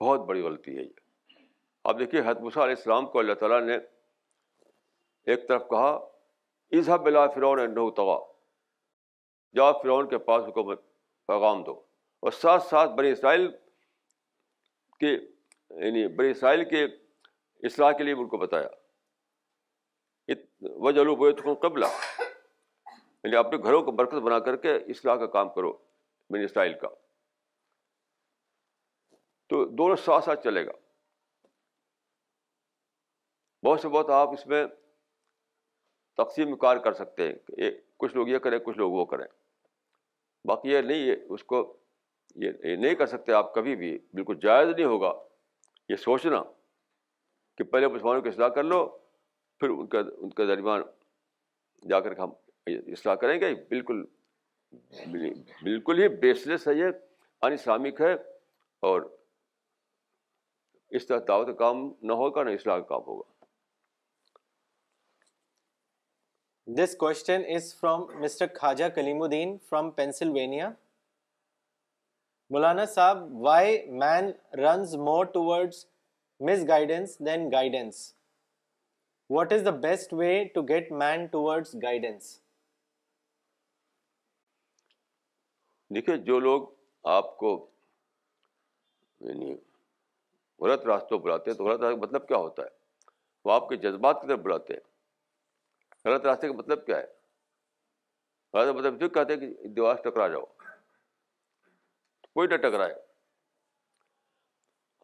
بہت 0.00 0.20
بڑی 0.26 0.40
غلطی 0.42 0.76
ہے 0.76 0.82
یہ 0.82 1.38
آپ 1.92 1.98
دیکھیے 1.98 2.20
حتمسا 2.26 2.62
علیہ 2.64 2.74
السلام 2.76 3.06
کو 3.12 3.18
اللہ 3.18 3.34
تعالیٰ 3.40 3.60
نے 3.66 3.76
ایک 5.32 5.48
طرف 5.48 5.62
کہا 5.70 5.88
اظہب 6.78 7.02
بلا 7.04 7.26
فرعون 7.34 7.90
توا 7.94 8.18
جا 9.56 9.70
فرعون 9.80 10.08
کے 10.08 10.18
پاس 10.30 10.44
حکومت 10.48 10.82
پیغام 11.28 11.62
دو 11.64 11.72
اور 12.20 12.32
ساتھ 12.42 12.64
ساتھ 12.66 12.90
بنی 12.96 13.10
اسرائیل 13.10 13.48
کے 15.00 15.16
یعنی 15.78 16.06
بڑی 16.16 16.30
اسرائیل 16.30 16.64
کے 16.68 16.84
اصلاح 17.66 17.90
کے 17.98 18.04
لیے 18.04 18.14
ان 18.14 18.28
کو 18.28 18.36
بتایا 18.38 18.68
وجہ 20.78 20.94
جو 20.96 21.04
لوگوں 21.04 21.54
قبلہ 21.62 21.86
یعنی 23.24 23.36
اپنے 23.36 23.58
گھروں 23.62 23.82
کو 23.82 23.92
برکت 24.00 24.14
بنا 24.24 24.38
کر 24.48 24.56
کے 24.64 24.74
اصلاح 24.92 25.16
کا 25.18 25.26
کام 25.36 25.48
کرو 25.54 25.72
بن 26.32 26.42
اسرائیل 26.44 26.74
کا 26.82 26.88
تو 29.50 29.64
دونوں 29.80 29.96
ساتھ 30.04 30.24
ساتھ 30.24 30.44
چلے 30.44 30.64
گا 30.66 30.72
بہت 33.66 33.80
سے 33.80 33.88
بہت 33.96 34.10
آپ 34.20 34.32
اس 34.32 34.46
میں 34.46 34.64
تقسیم 36.16 36.56
کار 36.58 36.76
کر 36.84 36.92
سکتے 36.94 37.26
ہیں 37.26 37.32
کہ 37.46 37.70
کچھ 37.98 38.14
لوگ 38.16 38.28
یہ 38.28 38.38
کریں 38.46 38.58
کچھ 38.66 38.78
لوگ 38.78 38.92
وہ 38.92 39.04
کریں 39.12 39.26
باقی 40.48 40.70
یہ 40.72 40.80
نہیں 40.92 41.08
ہے 41.08 41.14
اس 41.34 41.44
کو 41.52 41.62
یہ 42.42 42.76
نہیں 42.76 42.94
کر 42.94 43.06
سکتے 43.06 43.32
آپ 43.32 43.54
کبھی 43.54 43.76
بھی 43.76 43.98
بالکل 44.14 44.38
جائز 44.42 44.68
نہیں 44.68 44.86
ہوگا 44.86 45.12
یہ 45.90 45.96
سوچنا 45.96 46.42
کہ 47.58 47.64
پہلے 47.70 47.86
مسلمانوں 47.92 48.22
کی 48.22 48.28
اصلاح 48.28 48.48
کر 48.56 48.62
لو 48.64 48.84
پھر 49.60 49.68
ان 49.70 49.86
کا 49.94 49.98
ان 50.16 50.30
کا 50.40 50.44
درمیان 50.48 50.82
جا 51.88 52.00
کر 52.00 52.14
کے 52.14 52.20
ہم 52.22 52.30
اصلاح 52.96 53.14
کریں 53.22 53.38
گے 53.40 53.52
بالکل 53.70 54.02
بالکل 55.62 56.02
ہی 56.02 56.08
بیس 56.20 56.46
لیس 56.46 56.66
ہے 56.68 56.74
یہ 56.74 57.46
ان 57.46 57.52
اسلامک 57.52 58.00
ہے 58.00 58.12
اور 58.90 59.02
اس 60.98 61.06
طرح 61.06 61.18
دعوت 61.28 61.46
کا 61.46 61.52
کام 61.64 61.82
نہ 62.10 62.12
ہوگا 62.22 62.42
نہ 62.44 62.50
اصلاح 62.60 62.78
کا 62.78 62.86
کام 62.94 63.02
ہوگا 63.06 63.46
this 66.82 66.94
question 66.98 67.42
is 67.56 67.74
from 67.80 68.04
mister 68.24 68.46
Khwaja 68.60 68.88
Kaleemuddin 69.22 69.56
from 69.68 69.90
Pennsylvania 70.00 70.70
Maulana 72.54 72.84
sahab 72.92 73.18
why 73.42 73.84
guidance 76.68 78.02
what 79.30 79.52
is 79.52 79.64
the 79.64 79.70
best 79.82 80.12
way 80.20 80.32
guidance 80.58 82.38
دیکھیے 85.94 86.16
جو 86.30 86.38
لوگ 86.40 86.66
آپ 87.16 87.36
کو 87.38 87.52
یعنی 89.28 89.54
غلط 90.60 90.84
راستوں 90.86 91.18
بلاتے 91.18 91.50
ہیں 91.50 91.56
تو 91.58 91.64
غلط 91.64 91.80
راستے 91.80 91.94
کا 91.96 92.00
مطلب 92.06 92.26
کیا 92.28 92.36
ہوتا 92.36 92.62
ہے 92.62 92.78
وہ 93.44 93.52
آپ 93.52 93.68
کے 93.68 93.76
جذبات 93.86 94.20
کی 94.20 94.26
طرف 94.28 94.38
بلاتے 94.48 94.74
ہیں 94.74 96.08
غلط 96.10 96.26
راستے 96.26 96.48
کا 96.48 96.54
مطلب 96.58 96.84
کیا 96.86 96.96
ہے 96.96 97.06
غلط 98.58 98.74
مطلب 98.76 99.00
جو 99.00 99.08
کہتے 99.18 99.34
ہیں 99.36 99.40
کہ 99.46 99.68
دیوار 99.76 99.94
ٹکرا 100.08 100.28
جاؤ 100.36 100.44
کوئی 102.34 102.48
نہ 102.48 102.56
ٹکرائے 102.66 102.94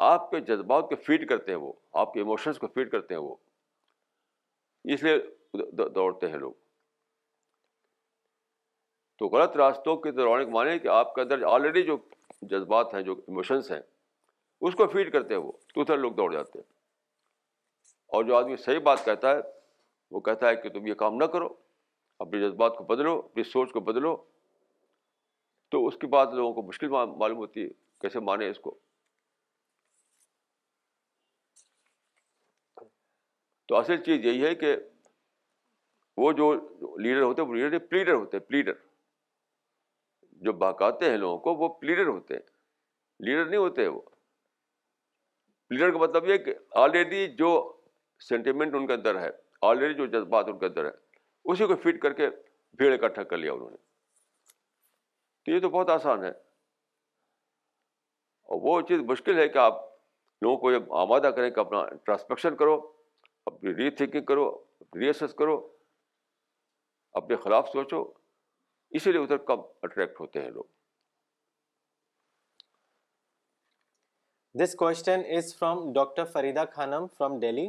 آپ 0.09 0.31
کے 0.31 0.41
جذبات 0.51 0.89
کو 0.89 0.97
فیڈ 1.07 1.29
کرتے 1.29 1.53
ہیں 1.53 1.59
وہ 1.59 1.73
آپ 2.03 2.13
کے 2.13 2.21
ایموشنس 2.21 2.59
کو 2.59 2.67
فیڈ 2.75 2.91
کرتے 2.91 3.15
ہیں 3.15 3.21
وہ 3.21 3.35
اس 4.95 5.03
لیے 5.03 5.19
دوڑتے 5.95 6.29
ہیں 6.31 6.39
لوگ 6.39 6.53
تو 9.19 9.29
غلط 9.37 9.57
راستوں 9.57 9.97
کے 9.97 10.11
دوران 10.13 10.41
ایک 10.41 10.49
مانیں 10.55 10.79
کہ 10.79 10.89
آپ 10.95 11.15
کے 11.15 11.21
اندر 11.21 11.43
آلریڈی 11.53 11.83
جو 11.83 11.97
جذبات 12.51 12.95
ہیں 12.95 13.03
جو 13.03 13.13
ایموشنس 13.29 13.71
ہیں 13.71 13.81
اس 14.69 14.75
کو 14.81 14.87
فیڈ 14.93 15.13
کرتے 15.13 15.35
ہیں 15.35 15.51
تو 15.75 15.81
ادھر 15.81 15.99
لوگ 15.99 16.13
دوڑ 16.19 16.33
جاتے 16.33 16.59
ہیں 16.59 16.65
اور 18.17 18.25
جو 18.25 18.37
آدمی 18.37 18.57
صحیح 18.65 18.79
بات 18.89 19.05
کہتا 19.05 19.31
ہے 19.37 19.41
وہ 20.15 20.21
کہتا 20.27 20.49
ہے 20.49 20.57
کہ 20.57 20.69
تم 20.75 20.87
یہ 20.87 20.95
کام 21.05 21.17
نہ 21.21 21.25
کرو 21.37 21.49
اپنے 22.25 22.41
جذبات 22.41 22.77
کو 22.77 22.85
بدلو 22.95 23.19
اپنی 23.19 23.43
سوچ 23.45 23.73
کو 23.73 23.81
بدلو 23.89 24.17
تو 25.77 25.87
اس 25.87 25.97
کی 26.01 26.07
بات 26.15 26.33
لوگوں 26.35 26.53
کو 26.55 26.63
مشکل 26.67 26.89
معلوم 26.89 27.37
ہوتی 27.37 27.63
ہے 27.63 27.69
کیسے 28.01 28.21
مانے 28.27 28.49
اس 28.51 28.59
کو 28.67 28.75
تو 33.69 33.77
اصل 33.77 33.97
چیز 34.05 34.25
یہی 34.27 34.45
ہے 34.45 34.55
کہ 34.63 34.75
وہ 36.23 36.31
جو 36.41 36.51
لیڈر 37.07 37.21
ہوتے 37.23 37.43
ہیں 37.43 37.49
وہ 37.49 37.55
لیڈر 37.55 37.79
پلیڈر 37.91 38.13
ہوتے 38.15 38.37
ہیں 38.37 38.45
پلیڈر 38.45 38.73
جو 40.49 40.53
بہکاتے 40.63 41.11
ہیں 41.11 41.17
لوگوں 41.25 41.39
کو 41.47 41.55
وہ 41.65 41.69
پلیڈر 41.81 42.07
ہوتے 42.07 42.35
ہیں 42.35 42.43
لیڈر 43.29 43.45
نہیں 43.49 43.61
ہوتے 43.61 43.87
وہ 43.97 44.01
لیڈر 45.71 45.93
کا 45.93 45.99
مطلب 46.07 46.29
یہ 46.31 46.37
کہ 46.47 46.55
آلریڈی 46.85 47.27
جو 47.43 47.51
سینٹیمنٹ 48.29 48.75
ان 48.81 48.87
کے 48.87 48.93
اندر 48.95 49.21
ہے 49.23 49.31
آلریڈی 49.73 49.95
جو 50.03 50.07
جذبات 50.17 50.49
ان 50.53 50.59
کے 50.59 50.67
اندر 50.67 50.85
ہے 50.85 51.53
اسی 51.53 51.67
کو 51.73 51.77
فٹ 51.85 52.01
کر 52.03 52.13
کے 52.23 52.29
بھیڑ 52.79 52.93
اکٹھا 52.99 53.23
کر 53.33 53.37
لیا 53.45 53.53
انہوں 53.53 53.71
نے 53.71 53.85
تو 55.47 55.53
یہ 55.53 55.61
تو 55.61 55.69
بہت 55.71 55.91
آسان 55.91 56.23
ہے 56.25 56.29
اور 58.47 58.59
وہ 58.63 58.81
چیز 58.87 59.01
مشکل 59.09 59.39
ہے 59.39 59.49
کہ 59.49 59.59
آپ 59.65 59.75
لوگوں 60.43 60.57
کو 60.61 60.71
جب 60.73 60.93
آمادہ 61.01 61.31
کریں 61.37 61.51
کہ 61.55 61.61
اپنا 61.61 61.79
انٹراسپیکشن 61.91 62.55
کرو 62.63 62.75
اپنی 63.51 63.75
ری 63.75 63.91
تھنکنگ 64.01 64.25
کرو 64.31 64.47
ری 65.01 65.07
ایسس 65.07 65.35
کرو 65.39 65.57
اپنے 67.21 67.37
خلاف 67.45 67.69
سوچو 67.73 68.01
اسی 68.99 69.13
لیے 69.13 69.21
ادھر 69.23 69.37
کم 69.51 69.61
اٹریکٹ 69.89 70.21
ہوتے 70.21 70.43
ہیں 70.43 70.51
لوگ 70.57 70.65
this 74.63 74.75
question 74.79 75.23
is 75.37 75.55
from 75.59 75.93
doctor 76.01 76.25
Farida 76.33 76.65
Khanam 76.73 77.07
from 77.19 77.39
Delhi 77.41 77.69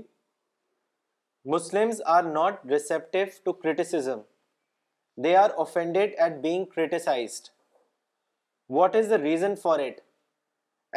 Muslims 1.56 2.02
are 2.18 2.24
not 2.38 2.66
receptive 2.70 3.26
to 3.44 3.54
criticism 3.66 4.20
they 5.24 5.36
are 5.44 5.50
offended 5.66 6.16
at 6.24 6.42
being 6.42 6.66
criticized 6.76 7.50
what 8.76 8.96
is 8.96 9.10
the 9.10 9.18
reason 9.24 9.54
for 9.64 9.80
it 9.80 10.00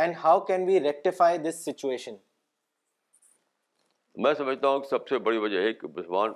and 0.01 0.14
how 0.24 0.40
can 0.47 0.64
we 0.68 0.78
rectify 0.84 1.38
this 1.38 1.62
situation 1.64 2.14
میں 4.22 4.32
سمجھتا 4.34 4.68
ہوں 4.68 4.80
کہ 4.80 4.86
سب 4.88 5.06
سے 5.09 5.18
بڑی 5.26 5.38
وجہ 5.44 5.60
ہے 5.62 5.72
کہ 5.72 5.88
مسلمان 5.97 6.32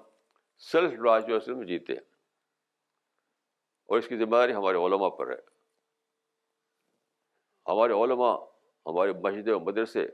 سیلف 0.72 0.92
راج 1.04 1.30
میں 1.48 1.66
جیتے 1.66 1.92
ہیں 1.92 2.00
اور 3.86 3.98
اس 3.98 4.08
کی 4.08 4.16
ذمہ 4.16 4.36
داری 4.36 4.52
ہمارے 4.54 4.76
علماء 4.86 5.08
پر 5.18 5.30
ہے 5.30 5.36
ہمارے 7.72 7.92
علماء 8.04 8.34
ہمارے 8.86 9.12
مسجد 9.22 9.48
و 9.54 9.58
مدرسے 9.60 10.06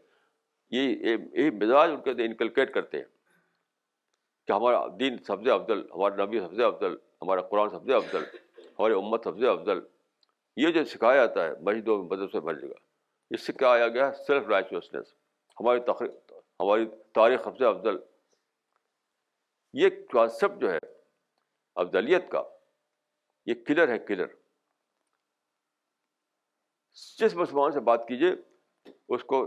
یہی 0.76 1.10
یہی 1.10 1.50
مزاج 1.60 1.90
ان 1.90 2.00
کے 2.02 2.10
اندر 2.10 2.24
انکلکیٹ 2.24 2.72
کرتے 2.74 2.96
ہیں 2.98 3.04
کہ 4.46 4.52
ہمارا 4.52 4.84
دین 5.00 5.16
سب 5.26 5.42
سے 5.44 5.50
افضل 5.52 5.80
ہمارا 5.94 6.24
نبی 6.24 6.40
سب 6.40 6.54
سے 6.56 6.64
افضل 6.64 6.94
ہمارا 7.22 7.40
قرآن 7.48 7.70
سب 7.70 7.84
سے 7.86 7.94
افضل 7.94 8.22
ہماری 8.78 8.92
امت 8.94 9.24
سب 9.24 9.38
سے 9.40 9.48
افضل 9.48 9.80
یہ 10.56 10.70
جو 10.74 10.84
سکھایا 10.84 11.24
جاتا 11.24 11.44
ہے 11.46 11.50
مسجدوں 11.66 12.02
میں 12.02 12.08
مذہب 12.10 12.32
سے 12.32 12.40
بھر 12.40 12.58
جگہ 12.60 12.68
گا 12.68 12.78
اس 13.34 13.40
سے 13.46 13.52
کیا 13.52 13.68
آیا 13.72 13.88
گیا 13.88 14.06
ہے 14.06 14.24
سیلف 14.26 14.46
رائچوسنیس 14.48 15.14
ہماری 15.60 15.80
تخریق 15.86 16.32
ہماری 16.60 16.86
تاریخ 17.14 17.44
سب 17.44 17.56
سے 17.58 17.64
افضل 17.66 17.96
یہ 19.82 19.88
کانسیپٹ 20.12 20.60
جو 20.60 20.72
ہے 20.72 20.78
افضلیت 21.82 22.30
کا 22.30 22.42
یہ 23.46 23.54
کلر 23.66 23.88
ہے 23.88 23.98
کلر 24.06 24.38
جس 27.18 27.34
مسلمان 27.36 27.72
سے 27.72 27.80
بات 27.88 28.06
کیجیے 28.08 28.30
اس 29.14 29.22
کو 29.32 29.44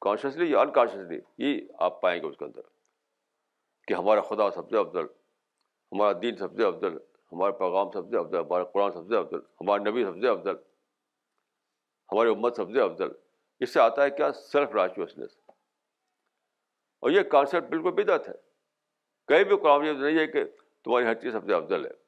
کانشیسلی 0.00 0.50
یا 0.50 0.60
انکانشیسلی 0.60 1.20
یہ 1.46 1.60
آپ 1.88 2.00
پائیں 2.02 2.20
گے 2.22 2.26
اس 2.28 2.36
کے 2.38 2.44
اندر 2.44 2.60
کہ 3.88 3.94
ہمارا 3.94 4.20
خدا 4.28 4.50
سب 4.54 4.70
سے 4.70 4.78
افضل 4.78 5.04
ہمارا 5.92 6.18
دین 6.22 6.36
سب 6.36 6.54
سے 6.56 6.64
افضل 6.64 6.96
ہمارا 7.32 7.50
پیغام 7.56 7.90
سب 7.92 8.08
سے 8.10 8.16
افضل 8.18 8.38
ہمارے 8.40 8.64
قرآن 8.72 8.92
سب 8.92 9.08
سے 9.08 9.16
افضل 9.16 9.38
ہمارے 9.60 9.90
نبی 9.90 10.04
سب 10.04 10.20
سے 10.20 10.28
افضل 10.28 10.54
ہماری 12.12 12.30
امت 12.30 12.56
سب 12.56 12.70
سے 12.72 12.80
افضل 12.82 13.08
اس 13.64 13.72
سے 13.74 13.80
آتا 13.80 14.02
ہے 14.04 14.10
کیا 14.20 14.32
سیلف 14.40 14.74
رائچوسنیس 14.74 15.36
اور 17.06 17.10
یہ 17.10 17.22
کانسیپٹ 17.32 17.68
بالکل 17.70 17.90
بدعت 18.02 18.28
ہے 18.28 18.32
کہیں 19.28 19.44
بھی 19.50 19.56
قرآن 19.62 19.84
نہیں 20.02 20.18
ہے 20.18 20.26
کہ 20.26 20.44
تمہاری 20.84 21.06
ہر 21.06 21.14
چیز 21.22 21.32
سب 21.32 21.46
سے 21.46 21.54
افضل 21.54 21.84
ہے 21.86 22.06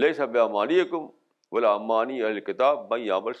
لے 0.00 0.12
سب 0.14 0.36
امانی 0.38 0.84
کم 0.90 1.06
بولا 1.54 1.72
امانی 1.74 2.22
اہل 2.22 2.40
کتاب 2.48 2.86
بھائی 2.88 3.08
عمر 3.10 3.32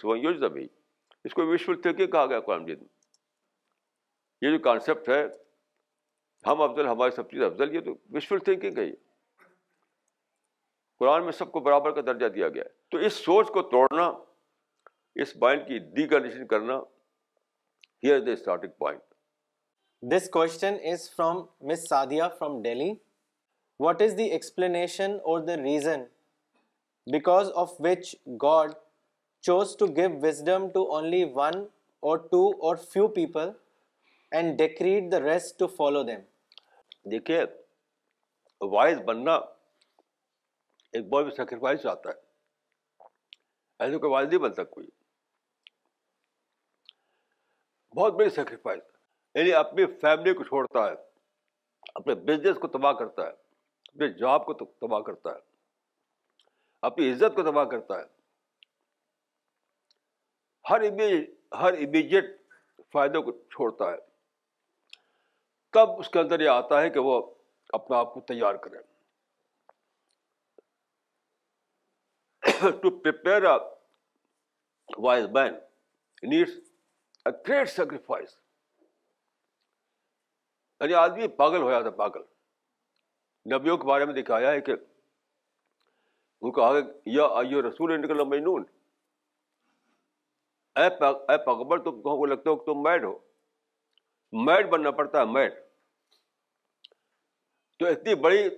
اس 1.24 1.32
کو 1.34 1.46
وشول 1.46 1.80
تھنکنگ 1.82 2.10
کہا 2.10 2.26
گیا 2.26 2.40
قرآن 2.44 2.64
جی 2.66 2.74
یہ 4.42 4.50
جو 4.56 4.58
کانسیپٹ 4.64 5.08
ہے 5.08 5.22
ہم 6.46 6.60
افضل 6.62 6.86
ہماری 6.88 7.10
سب 7.16 7.28
چیز 7.30 7.42
افضل 7.42 7.74
یہ 7.74 7.80
تو 7.84 7.92
وشفل 8.14 8.38
تھنکنگ 8.44 8.78
ہے 8.78 8.84
یہ 8.84 8.94
قرآن 10.98 11.24
میں 11.24 11.32
سب 11.32 11.50
کو 11.52 11.60
برابر 11.66 11.90
کا 11.94 12.00
درجہ 12.06 12.26
دیا 12.34 12.48
گیا 12.54 12.62
ہے 12.64 12.68
تو 12.90 12.98
اس 13.06 13.14
سوچ 13.24 13.48
کو 13.52 13.62
توڑنا 13.74 14.10
اس 15.22 15.36
مائنڈ 15.40 15.66
کی 15.66 15.78
ڈیکنڈیشن 15.96 16.46
کرنا 16.46 16.76
here 18.04 18.14
is 18.14 18.26
the 18.26 18.32
starting 18.32 18.70
point 18.78 19.00
this 20.12 20.28
question 20.32 20.76
is 20.92 21.10
from 21.14 21.40
miss 21.70 21.88
from 21.88 22.60
Delhi 22.62 22.92
what 23.84 24.02
is 24.02 24.16
the 24.18 24.24
explanation 24.30 25.16
or 25.30 25.40
the 25.46 25.56
reason 25.62 26.02
because 27.12 27.50
of 27.64 27.72
which 27.84 28.14
God 28.42 28.72
choose 29.46 29.76
to 29.78 29.86
give 29.96 30.08
wisdom 30.22 30.68
to 30.74 30.82
only 30.96 31.22
one 31.34 31.64
or 32.08 32.18
two 32.30 32.46
or 32.66 32.76
few 32.92 33.08
people 33.20 33.50
and 34.32 34.56
decreed 34.58 35.10
the 35.12 35.20
rest 35.20 35.58
to 35.58 35.66
follow 35.76 36.02
them 36.10 36.20
دیکھیے 37.10 37.42
wise 38.72 38.98
بننا 39.06 39.34
ایک 40.92 41.08
بہت 41.08 41.24
بھی 41.24 41.34
sacrifice 41.36 41.84
آتا 41.86 42.10
ہے 42.10 42.28
ایسے 43.84 43.98
کوئی 43.98 44.12
wise 44.12 44.28
نہیں 44.28 44.38
بنتا 44.40 44.64
کوئی 44.78 44.86
بہت 47.96 48.14
بڑی 48.14 48.30
سیکریفائز 48.30 48.80
یعنی 49.34 49.52
اپنی 49.54 49.86
فیملی 50.00 50.34
کو 50.34 50.44
چھوڑتا 50.44 50.86
ہے 50.88 50.94
اپنے 51.94 52.14
بزنس 52.24 52.58
کو 52.60 52.68
تباہ 52.76 52.92
کرتا 52.98 53.22
ہے 53.26 53.30
اپنے 53.88 54.08
جاب 54.18 54.44
کو 54.46 54.52
تباہ 54.62 55.00
کرتا 55.06 55.32
ہے 55.34 55.38
اپنی 56.88 57.10
عزت 57.12 57.34
کو 57.36 57.42
تباہ 57.50 57.64
کرتا 57.70 57.98
ہے 58.00 58.04
ہر 60.70 60.80
امیج 60.90 61.18
ہر 61.60 61.72
امیجیٹ 61.86 62.36
فائدوں 62.92 63.22
کو 63.22 63.32
چھوڑتا 63.54 63.90
ہے 63.92 63.96
تب 65.72 65.98
اس 66.00 66.08
کے 66.10 66.18
اندر 66.20 66.40
یہ 66.40 66.48
آتا 66.48 66.80
ہے 66.82 66.90
کہ 66.90 67.00
وہ 67.08 67.20
اپنا 67.78 67.98
آپ 67.98 68.12
کو 68.14 68.20
تیار 68.30 68.54
کریں 68.64 68.78
wise 75.02 75.26
man 75.34 75.54
needs 76.30 76.52
a 77.26 77.30
great 77.48 77.68
sacrifice 77.70 78.38
یعنی 80.80 80.94
آدمی 81.00 81.28
پاگل 81.38 81.62
ہو 81.62 81.70
جاتا 81.70 81.86
ہے 81.86 81.94
پاگل 81.96 82.20
نبیوں 83.54 83.76
کے 83.78 83.86
بارے 83.88 84.04
میں 84.06 84.14
دکھایا 84.14 84.50
ہے 84.50 84.60
کہ 84.60 84.76
کہا 86.56 86.78
یا 87.46 87.60
رسول 87.68 87.96
مجنون 88.26 88.62
اے 90.82 90.88
تم 90.98 91.72
لگتا 91.74 92.50
ہو 92.50 92.56
کہ 92.56 92.64
تم 92.66 92.82
میڈ 92.82 93.04
ہو 93.04 93.12
میٹ 94.32 94.66
بننا 94.70 94.90
پڑتا 94.98 95.20
ہے 95.20 95.24
میٹ 95.32 95.54
تو 97.78 97.86
اتنی 97.86 98.14
بڑی 98.24 98.48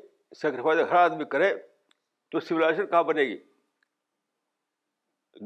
سیکریفائز 0.40 0.78
ہر 0.90 0.96
آدمی 0.96 1.24
کرے 1.34 1.54
تو 2.32 2.40
سولہ 2.40 2.66
کہاں 2.90 3.02
بنے 3.04 3.22
گی 3.28 3.36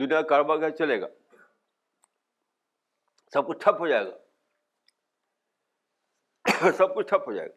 دنیا 0.00 0.20
کا 0.22 0.28
کاروبار 0.28 0.56
کیسے 0.60 0.76
چلے 0.76 1.00
گا 1.00 1.06
سب 3.32 3.46
کچھ 3.48 3.58
ٹھپ 3.64 3.80
ہو 3.80 3.86
جائے 3.88 4.04
گا 4.06 4.12
سب 6.78 6.94
کچھ 6.94 7.06
ٹھپ 7.08 7.28
ہو 7.28 7.32
جائے 7.34 7.48
گا 7.48 7.54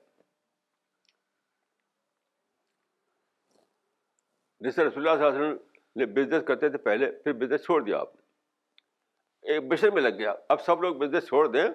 رسول 4.88 5.08
اللہ 5.08 5.56
نے 6.00 6.06
بزنس 6.16 6.44
کرتے 6.48 6.66
تھے 6.70 6.78
پہلے 6.86 7.06
پھر 7.24 7.32
بزنس 7.44 7.62
چھوڑ 7.66 7.78
دیا 7.84 7.96
آپ 8.00 8.10
نے 8.16 8.22
ایک 9.54 9.60
مشن 9.72 9.90
میں 9.94 10.02
لگ 10.02 10.14
گیا 10.18 10.34
اب 10.50 10.58
سب 10.66 10.82
لوگ 10.82 10.96
بزنس 11.04 11.26
چھوڑ 11.28 11.48
دیں 11.52 11.68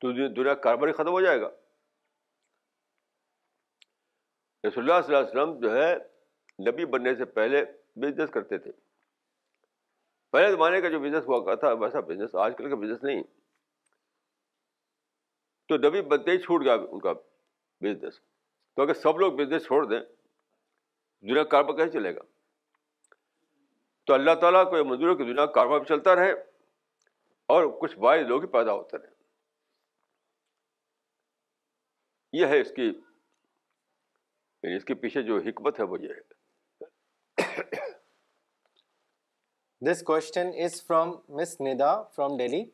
تو 0.00 0.12
دنیا 0.12 0.54
کاروبار 0.64 0.88
ہی 0.88 0.92
ختم 0.92 1.10
ہو 1.12 1.20
جائے 1.20 1.40
گا 1.40 1.48
رسول 4.66 4.90
اللہ 4.90 5.00
صلی 5.06 5.14
اللہ 5.14 5.28
علیہ 5.28 5.40
وسلم 5.40 5.58
جو 5.60 5.74
ہے 5.76 5.92
نبی 6.68 6.84
بننے 6.92 7.14
سے 7.14 7.24
پہلے 7.38 7.64
بزنس 8.02 8.30
کرتے 8.30 8.58
تھے 8.58 8.70
پہلے 10.32 10.50
زمانے 10.52 10.80
کا 10.80 10.88
جو 10.88 11.00
بزنس 11.00 11.24
ہوا 11.28 11.38
کرتا 11.44 11.68
تھا 11.68 11.72
ویسا 11.82 12.00
بزنس 12.08 12.34
آج 12.46 12.54
کل 12.58 12.68
کا 12.70 12.76
بزنس 12.84 13.02
نہیں 13.04 13.22
تو 15.68 15.76
نبی 15.88 16.00
بنتے 16.14 16.30
ہی 16.30 16.38
چھوٹ 16.42 16.64
گیا 16.64 16.74
ان 16.90 17.00
کا 17.00 17.12
بزنس 17.86 18.20
تو 18.76 18.82
اگر 18.82 18.94
سب 19.02 19.18
لوگ 19.20 19.32
بزنس 19.38 19.66
چھوڑ 19.66 19.84
دیں 19.86 20.00
دنیا 21.30 21.44
کاروبار 21.54 21.76
کیسے 21.76 21.98
چلے 21.98 22.14
گا 22.16 22.20
تو 24.06 24.14
اللہ 24.14 24.34
تعالیٰ 24.40 24.68
کو 24.70 24.76
یہ 24.78 24.82
منظور 24.90 25.10
ہے 25.10 25.14
کہ 25.16 25.24
دنیا 25.32 25.46
کاروبار 25.58 25.84
چلتا 25.88 26.14
رہے 26.16 26.32
اور 27.56 27.64
کچھ 27.80 27.98
باعث 27.98 28.26
لوگ 28.26 28.42
ہی 28.44 28.48
پیدا 28.52 28.72
ہوتے 28.72 28.98
رہے 28.98 29.16
یہ 32.36 32.46
ہے 32.46 32.60
اس 32.60 32.72
یعنی 32.78 34.74
اس 34.76 34.84
کی 34.84 34.94
کے 34.94 35.00
پیچھے 35.00 35.22
جو 35.22 35.36
حکمت 35.46 35.78
ہے 35.80 35.84
وہ 35.90 35.98
یہ 36.00 36.14
ہے 36.14 36.36
this 39.90 40.02
question 40.06 40.50
is 40.64 40.82
from 40.86 41.10
from 41.16 41.36
miss 41.38 41.60
Nida 41.60 42.28
Delhi 42.38 42.64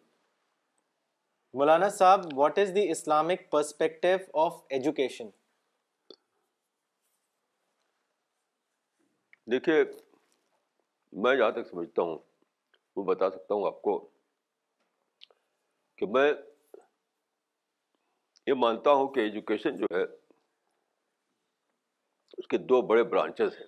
Maulana 1.61 1.89
sahab 1.99 2.25
what 2.39 2.59
is 2.59 2.71
the 2.75 2.89
Islamic 2.91 3.51
perspective 3.51 4.17
of 4.45 4.57
education 4.77 5.29
دیکھیے 9.53 9.77
میں 11.25 11.35
جہاں 11.37 11.51
تک 11.61 11.69
سمجھتا 11.71 12.03
ہوں 12.03 12.19
وہ 12.97 13.05
بتا 13.15 13.31
سکتا 13.31 13.55
ہوں 13.55 13.67
آپ 13.67 13.81
کو 13.83 13.99
کہ 15.99 16.07
میں 16.17 16.31
یہ 18.47 18.55
مانتا 18.65 18.93
ہوں 18.93 19.09
کہ 19.13 19.21
ایجوکیشن 19.21 19.77
جو 19.77 19.87
ہے 19.95 20.03
اس 22.39 22.47
کے 22.49 22.59
دو 22.73 22.81
بڑے 22.87 23.03
برانچز 23.13 23.57
ہیں 23.61 23.67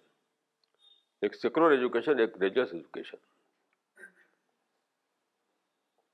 ایک 1.26 1.34
سیکولر 1.34 1.70
ایجوکیشن 1.70 2.18
ایک 2.20 2.36
ریلیجس 2.40 2.72
ایجوکیشن 2.74 3.16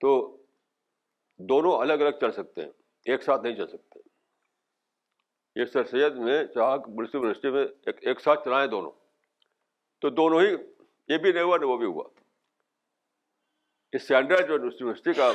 تو 0.01 0.15
دونوں 1.51 1.73
الگ 1.81 2.03
الگ 2.07 2.19
چل 2.21 2.33
سکتے 2.33 2.63
ہیں 2.65 2.71
ایک 3.13 3.23
ساتھ 3.23 3.43
نہیں 3.45 3.57
چل 3.57 3.67
سکتے 3.71 4.01
یہ 5.61 5.65
سر 5.73 5.85
سید 5.85 6.15
میں 6.27 6.37
یونیورسٹی 6.43 7.51
میں 7.53 7.65
ایک 7.87 7.97
ایک 8.09 8.21
ساتھ 8.21 8.45
چلائیں 8.45 8.67
دونوں 8.71 8.91
تو 10.01 10.11
دونوں 10.21 10.41
ہی 10.41 10.51
یہ 11.13 11.17
بھی 11.25 11.33
نہیں 11.33 11.43
ہوا 11.43 11.57
نہیں 11.57 11.69
وہ 11.71 11.77
بھی 11.79 11.87
ہوا 11.87 12.05
اسٹینڈرڈ 13.99 14.49
جو 14.49 14.55
یونیورسٹی 14.55 15.13
کا 15.21 15.31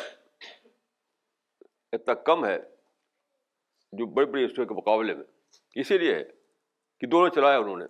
اتنا 1.97 2.13
کم 2.29 2.45
ہے 2.45 2.57
جو 3.95 4.05
بڑی 4.13 4.25
بڑی 4.31 4.43
اسٹیٹ 4.45 4.67
کے 4.67 4.73
مقابلے 4.75 5.13
میں 5.15 5.23
اسی 5.81 5.97
لیے 5.97 6.15
کہ 6.99 7.07
دونوں 7.07 7.29
چلایا 7.35 7.57
انہوں 7.57 7.77
نے 7.77 7.85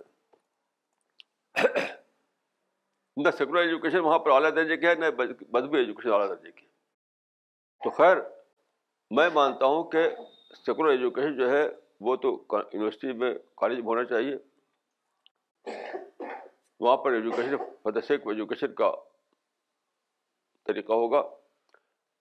نہ 3.24 3.30
سیکولر 3.38 3.62
ایجوکیشن 3.62 4.00
وہاں 4.06 4.18
پر 4.20 4.32
اعلیٰ 4.32 4.56
درجے 4.56 4.78
کی 4.78 4.88
ہے 4.88 4.94
نہ 4.96 5.06
مذہبی 5.18 5.78
ایجوکیشن 5.78 6.10
اعلیٰ 6.14 6.30
درجے 6.30 6.52
کی 6.56 6.66
تو 7.84 7.90
خیر 7.98 8.18
میں 9.16 9.30
مانتا 9.34 9.66
ہوں 9.66 9.84
کہ 9.92 10.08
سیکولر 10.66 10.90
ایجوکیشن 10.92 11.36
جو 11.38 11.50
ہے 11.52 11.64
وہ 12.08 12.16
تو 12.26 12.32
یونیورسٹی 12.52 13.14
میں 13.24 13.34
کالج 13.62 13.78
میں 13.78 13.86
ہونا 13.88 14.04
چاہیے 14.10 14.36
وہاں 16.80 16.98
پر 17.04 17.14
ایجوکیشن 17.14 17.58
فتح 17.84 18.12
ایجوکیشن 18.32 18.74
کا 18.82 18.92
طریقہ 20.68 20.94
ہوگا 21.02 21.18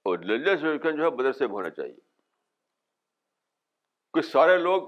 اور 0.08 0.18
ریلیجس 0.18 0.64
ایجوکیشن 0.64 0.96
جو 0.96 1.04
ہے 1.04 1.10
مدرسے 1.16 1.46
میں 1.46 1.54
ہونا 1.54 1.70
چاہیے 1.70 1.94
سارے 4.22 4.56
لوگ 4.58 4.82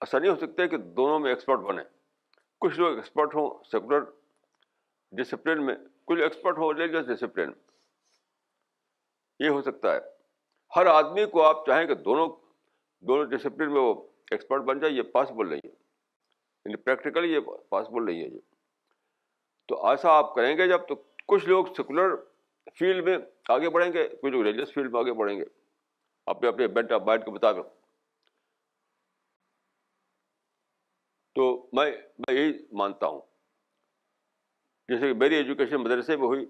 ایسا 0.00 0.18
نہیں 0.18 0.30
ہو 0.30 0.34
سکتے 0.36 0.66
کہ 0.68 0.76
دونوں 1.00 1.18
میں 1.20 1.30
ایکسپرٹ 1.30 1.58
بنے 1.68 1.82
کچھ 2.60 2.78
لوگ 2.80 2.96
ایکسپرٹ 2.96 3.34
ہوں 3.34 3.50
سیکولر 3.70 4.00
ڈسپلن 5.20 5.62
میں 5.66 5.74
کچھ 6.06 6.20
ایکسپرٹ 6.22 6.56
ہوں 6.58 6.72
ریلیجس 6.78 7.06
ڈسپلن 7.08 7.46
میں 7.48 7.54
یہ 9.40 9.48
ہو 9.50 9.62
سکتا 9.62 9.94
ہے 9.94 10.00
ہر 10.76 10.86
آدمی 10.86 11.24
کو 11.32 11.42
آپ 11.44 11.64
چاہیں 11.66 11.86
کہ 11.86 11.94
دونوں 12.08 12.28
دونوں 13.08 13.24
ڈسپلن 13.30 13.68
میں 13.72 13.80
وہ 13.80 13.94
ایکسپرٹ 14.32 14.62
بن 14.64 14.78
جائے 14.80 14.92
یہ 14.92 15.02
پاسبل 15.12 15.48
نہیں 15.50 15.60
ہے 15.64 15.68
یعنی 15.70 16.76
پریکٹیکلی 16.82 17.32
یہ 17.32 17.40
پاسبل 17.68 18.04
نہیں 18.06 18.20
ہے 18.22 18.26
یہ 18.28 18.38
تو 19.68 19.84
ایسا 19.86 20.08
آپ 20.18 20.34
کریں 20.34 20.56
گے 20.58 20.64
جب 20.68 20.80
تو 20.88 20.94
کچھ 21.28 21.44
لوگ 21.48 21.64
سیکولر 21.76 22.14
فیلڈ 22.78 23.04
میں 23.08 23.16
آگے 23.54 23.68
بڑھیں 23.70 23.90
گے 23.92 24.02
کچھ 24.22 24.32
لوگ 24.32 24.42
ریلیجس 24.42 24.72
فیلڈ 24.74 24.90
میں 24.92 25.00
آگے 25.00 25.12
بڑھیں 25.18 25.36
گے 25.38 25.44
اپنے 26.32 26.46
اپنے 26.48 26.66
بینٹ 26.78 26.92
آف 26.92 27.02
بائٹ 27.02 27.24
کے 27.24 27.30
مطابق 27.30 27.78
تو 31.34 31.44
میں 31.78 31.90
میں 32.26 32.34
یہی 32.34 32.52
مانتا 32.78 33.06
ہوں 33.06 33.20
جیسے 34.88 35.06
کہ 35.06 35.14
میری 35.18 35.34
ایجوکیشن 35.34 35.76
مدرسے 35.82 36.16
میں 36.16 36.26
ہوئی 36.26 36.46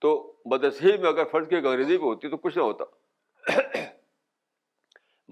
تو 0.00 0.10
مدرسے 0.52 0.96
میں 1.02 1.08
اگر 1.08 1.24
فرض 1.30 1.48
کی 1.48 1.56
انگریزی 1.56 1.96
میں 1.98 2.06
ہوتی 2.06 2.28
تو 2.30 2.36
کچھ 2.36 2.58
نہ 2.58 2.62
ہوتا 2.62 2.84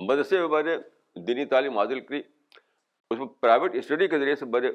مدرسے 0.07 0.39
میں 0.41 0.49
میں 0.49 0.63
نے 0.63 0.77
دینی 1.27 1.45
تعلیم 1.51 1.79
حاصل 1.79 2.01
کری 2.07 2.21
اس 3.11 3.19
میں 3.19 3.27
پرائیویٹ 3.41 3.75
اسٹڈی 3.83 4.09
کے 4.09 4.19
ذریعے 4.19 4.37
سے 4.37 4.45
میں 4.53 4.61
نے 4.61 4.71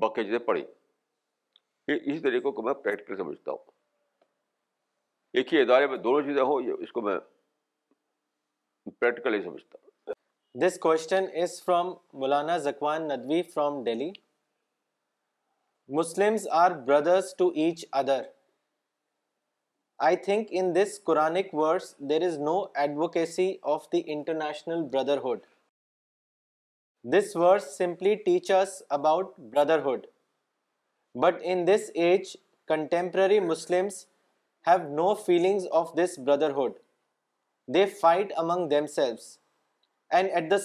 باقی 0.00 0.24
چیزیں 0.24 0.38
پڑھی 0.46 0.64
یہ 1.88 1.94
اسی 1.94 2.18
طریقوں 2.20 2.52
کو 2.52 2.62
میں 2.62 2.74
پریکٹیکل 2.84 3.16
سمجھتا 3.16 3.50
ہوں 3.52 3.64
ایک 5.40 5.54
ہی 5.54 5.60
ادارے 5.60 5.86
میں 5.86 5.96
دونوں 6.08 6.22
چیزیں 6.28 6.42
ہوں 6.42 6.62
یہ 6.68 6.82
اس 6.82 6.92
کو 6.92 7.02
میں 7.08 7.18
پریکٹیکل 9.00 9.34
ہی 9.34 9.42
سمجھتا 9.42 9.78
ہوں 9.78 9.85
This 10.60 10.76
question 10.82 11.26
is 11.40 11.54
from 11.64 11.88
Maulana 12.20 12.54
Zakwan 12.66 13.02
Nadvi 13.08 13.40
from 13.54 13.74
Delhi. 13.84 14.06
Muslims 15.98 16.46
are 16.60 16.74
brothers 16.74 17.34
to 17.40 17.48
each 17.64 17.84
other. 18.00 18.20
I 20.08 20.16
think 20.16 20.56
in 20.62 20.72
this 20.78 20.96
Quranic 21.08 21.52
verse 21.60 21.90
there 22.00 22.24
is 22.30 22.40
no 22.48 22.56
advocacy 22.84 23.48
of 23.74 23.86
the 23.92 24.02
international 24.16 24.88
brotherhood. 24.96 25.44
This 27.04 27.32
verse 27.44 27.70
simply 27.76 28.16
teaches 28.16 28.60
us 28.62 28.82
about 29.02 29.38
brotherhood. 29.52 30.06
But 31.14 31.42
in 31.42 31.64
this 31.66 31.88
age, 31.94 32.36
contemporary 32.66 33.46
Muslims 33.54 34.06
have 34.62 34.92
no 35.06 35.14
feelings 35.14 35.72
of 35.80 35.96
this 35.96 36.16
brotherhood. 36.16 36.76
They 37.68 37.90
fight 38.04 38.40
among 38.44 38.70
themselves. 38.78 39.34
مطلب 40.12 40.62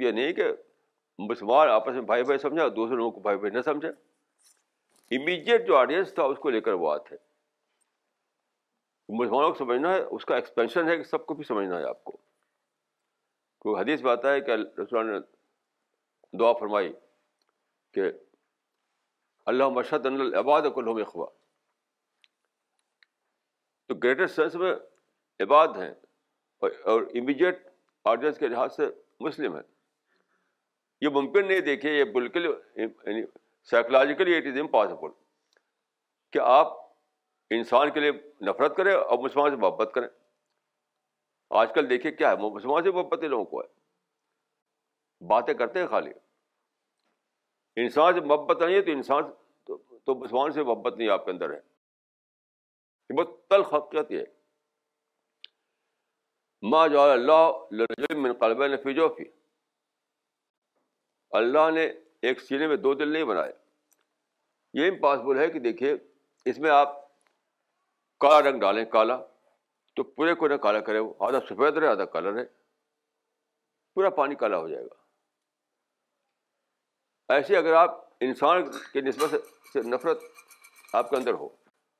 یہ 0.00 0.10
نہیں 0.12 0.32
کہ 0.32 0.50
وہ 1.42 1.62
آتے 1.62 1.92
ہے 1.92 2.44
مسلمانوں 9.08 9.50
کو 9.50 9.56
سمجھنا 9.58 9.90
ہے 9.92 10.00
اس 10.16 10.24
کا 10.26 10.34
ایکسپینشن 10.34 10.88
ہے 10.88 11.02
سب 11.10 11.24
کو 11.26 11.34
بھی 11.34 11.44
سمجھنا 11.44 11.78
ہے 11.78 11.84
آپ 11.88 12.04
کو 12.04 13.76
حدیث 13.78 14.04
آتا 14.12 14.32
ہے 14.32 14.40
کہ 14.46 14.52
رسول 14.78 15.06
نے 15.12 15.18
دعا 16.38 16.52
فرمائی 16.60 16.92
کہ 17.94 18.10
اللہ 19.52 19.68
مشد 19.78 20.06
العباد 20.06 20.62
عبادق 20.70 21.00
اخوا 21.06 21.26
تو 23.88 23.94
گریٹر 24.02 24.26
سینس 24.36 24.54
میں 24.62 24.72
عباد 25.42 25.76
ہیں 25.78 25.90
اور 26.92 27.02
امیجیٹ 27.20 27.66
آرڈینس 28.12 28.38
کے 28.38 28.48
لحاظ 28.48 28.76
سے 28.76 28.86
مسلم 29.26 29.54
ہیں 29.54 29.62
یہ 31.04 31.08
ممکن 31.18 31.46
نہیں 31.48 31.60
دیکھے 31.70 31.92
یہ 31.94 32.04
بالکل 32.18 32.44
یعنی 32.46 33.22
سائیکلوجیکلی 33.70 34.36
اٹ 34.36 34.46
از 34.46 34.58
امپاسبل 34.60 35.10
کہ 36.32 36.38
آپ 36.44 36.72
انسان 37.56 37.90
کے 37.94 38.00
لیے 38.00 38.10
نفرت 38.46 38.76
کریں 38.76 38.92
اور 38.92 39.18
مسلمان 39.24 39.50
سے 39.50 39.56
محبت 39.66 39.90
کریں 39.94 40.08
آج 41.62 41.72
کل 41.74 41.90
دیکھیے 41.90 42.12
کیا 42.12 42.30
ہے 42.30 42.50
مسلمان 42.54 42.82
سے 42.84 42.90
محبت 42.90 43.24
لوگوں 43.24 43.44
کو 43.50 43.60
ہے 43.62 45.26
باتیں 45.34 45.54
کرتے 45.54 45.80
ہیں 45.80 45.86
خالی 45.86 46.12
انسان 47.82 48.12
سے 48.14 48.20
محبت 48.20 48.60
نہیں 48.62 48.74
ہے 48.74 48.80
تو 48.82 48.90
انسان 48.92 49.30
تو 50.06 50.14
مسلمان 50.20 50.52
سے 50.52 50.62
محبت 50.62 50.96
نہیں 50.98 51.08
آپ 51.10 51.24
کے 51.24 51.30
اندر 51.30 51.50
ہے 51.50 51.58
یہ 53.10 53.16
بہت 53.18 53.30
تلخ 53.50 53.74
حقیقت 53.74 54.10
ہے 54.10 54.22
ما 56.72 56.86
جو 56.92 57.00
اللہ 57.10 58.12
من 58.16 58.32
قلب 58.40 58.62
فی 58.82 58.94
جو 58.94 59.14
اللہ 61.40 61.70
نے 61.74 61.86
ایک 62.28 62.40
سینے 62.40 62.66
میں 62.68 62.76
دو 62.86 62.92
دل 62.94 63.08
نہیں 63.12 63.24
بنائے 63.30 63.52
یہ 64.80 64.88
امپاسبل 64.90 65.38
ہے 65.38 65.48
کہ 65.50 65.58
دیکھیے 65.68 65.94
اس 66.50 66.58
میں 66.64 66.70
آپ 66.70 66.96
کالا 68.20 68.40
رنگ 68.48 68.60
ڈالیں 68.60 68.84
کالا 68.96 69.16
تو 69.96 70.02
پورے 70.02 70.34
کو 70.34 70.48
نہ 70.48 70.54
کالا 70.66 70.80
کرے 70.88 70.98
وہ 70.98 71.12
آدھا 71.26 71.40
سفید 71.48 71.76
رہے 71.78 71.88
آدھا 71.88 72.04
کالا 72.14 72.30
رہے 72.34 72.44
پورا 73.94 74.10
پانی 74.20 74.34
کالا 74.34 74.58
ہو 74.58 74.68
جائے 74.68 74.84
گا 74.84 75.02
ایسے 77.32 77.56
اگر 77.56 77.72
آپ 77.74 77.96
انسان 78.24 78.70
کے 78.92 79.00
نسبت 79.00 79.34
سے 79.72 79.82
نفرت 79.90 80.22
آپ 80.94 81.10
کے 81.10 81.16
اندر 81.16 81.34
ہو 81.34 81.48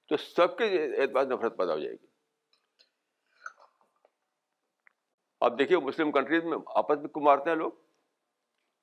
تو 0.09 0.17
سب 0.17 0.57
کے 0.59 0.65
اعتبار 0.85 1.25
نفرت 1.27 1.57
پیدا 1.57 1.73
ہو 1.73 1.79
جائے 1.79 1.93
گی 1.95 2.07
آپ 5.47 5.59
دیکھیے 5.59 5.79
مسلم 5.87 6.13
کنٹریز 6.13 6.45
میں 6.51 6.59
آپس 6.81 6.99
میں 7.01 7.09
کو 7.17 7.21
مارتے 7.21 7.51
ہیں 7.51 7.57
لوگ 7.57 7.73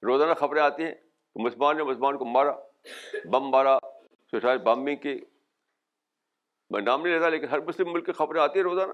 روزانہ 0.08 0.34
خبریں 0.40 0.62
آتی 0.62 0.84
ہیں 0.84 0.92
کہ 0.92 1.42
مسلمان 1.44 1.78
نے 1.78 1.84
مسلمان 1.84 2.18
کو 2.18 2.26
مارا 2.26 2.52
بم 3.32 3.50
مارا 3.52 3.78
سوسائڈ 4.32 4.62
بامبنگ 4.64 4.96
کی 5.04 5.20
میں 6.74 6.82
نام 6.82 7.02
نہیں 7.04 7.14
لیتا 7.14 7.30
لیکن 7.30 7.48
ہر 7.52 7.60
مسلم 7.68 7.92
ملک 7.94 8.06
کی 8.06 8.12
خبریں 8.22 8.42
آتی 8.42 8.60
ہیں 8.60 8.64
روزانہ 8.64 8.92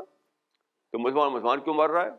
تو 0.91 0.99
مسلمان 0.99 1.31
مسلمان 1.33 1.59
کیوں 1.63 1.75
مار 1.75 1.89
رہا 1.89 2.03
ہے 2.05 2.09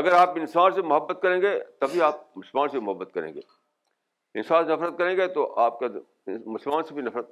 اگر 0.00 0.12
آپ 0.20 0.38
انسان 0.38 0.72
سے 0.74 0.82
محبت 0.82 1.22
کریں 1.22 1.40
گے 1.42 1.58
تبھی 1.80 2.02
آپ 2.02 2.22
مسلمان 2.36 2.68
سے 2.68 2.80
محبت 2.90 3.12
کریں 3.14 3.32
گے 3.34 3.40
انسان 4.38 4.64
سے 4.66 4.72
نفرت 4.72 4.96
کریں 4.98 5.16
گے 5.16 5.26
تو 5.34 5.44
آپ 5.60 5.78
کا 5.80 5.86
مسلمان 6.54 6.82
سے 6.88 6.94
بھی 6.94 7.02
نفرت 7.02 7.28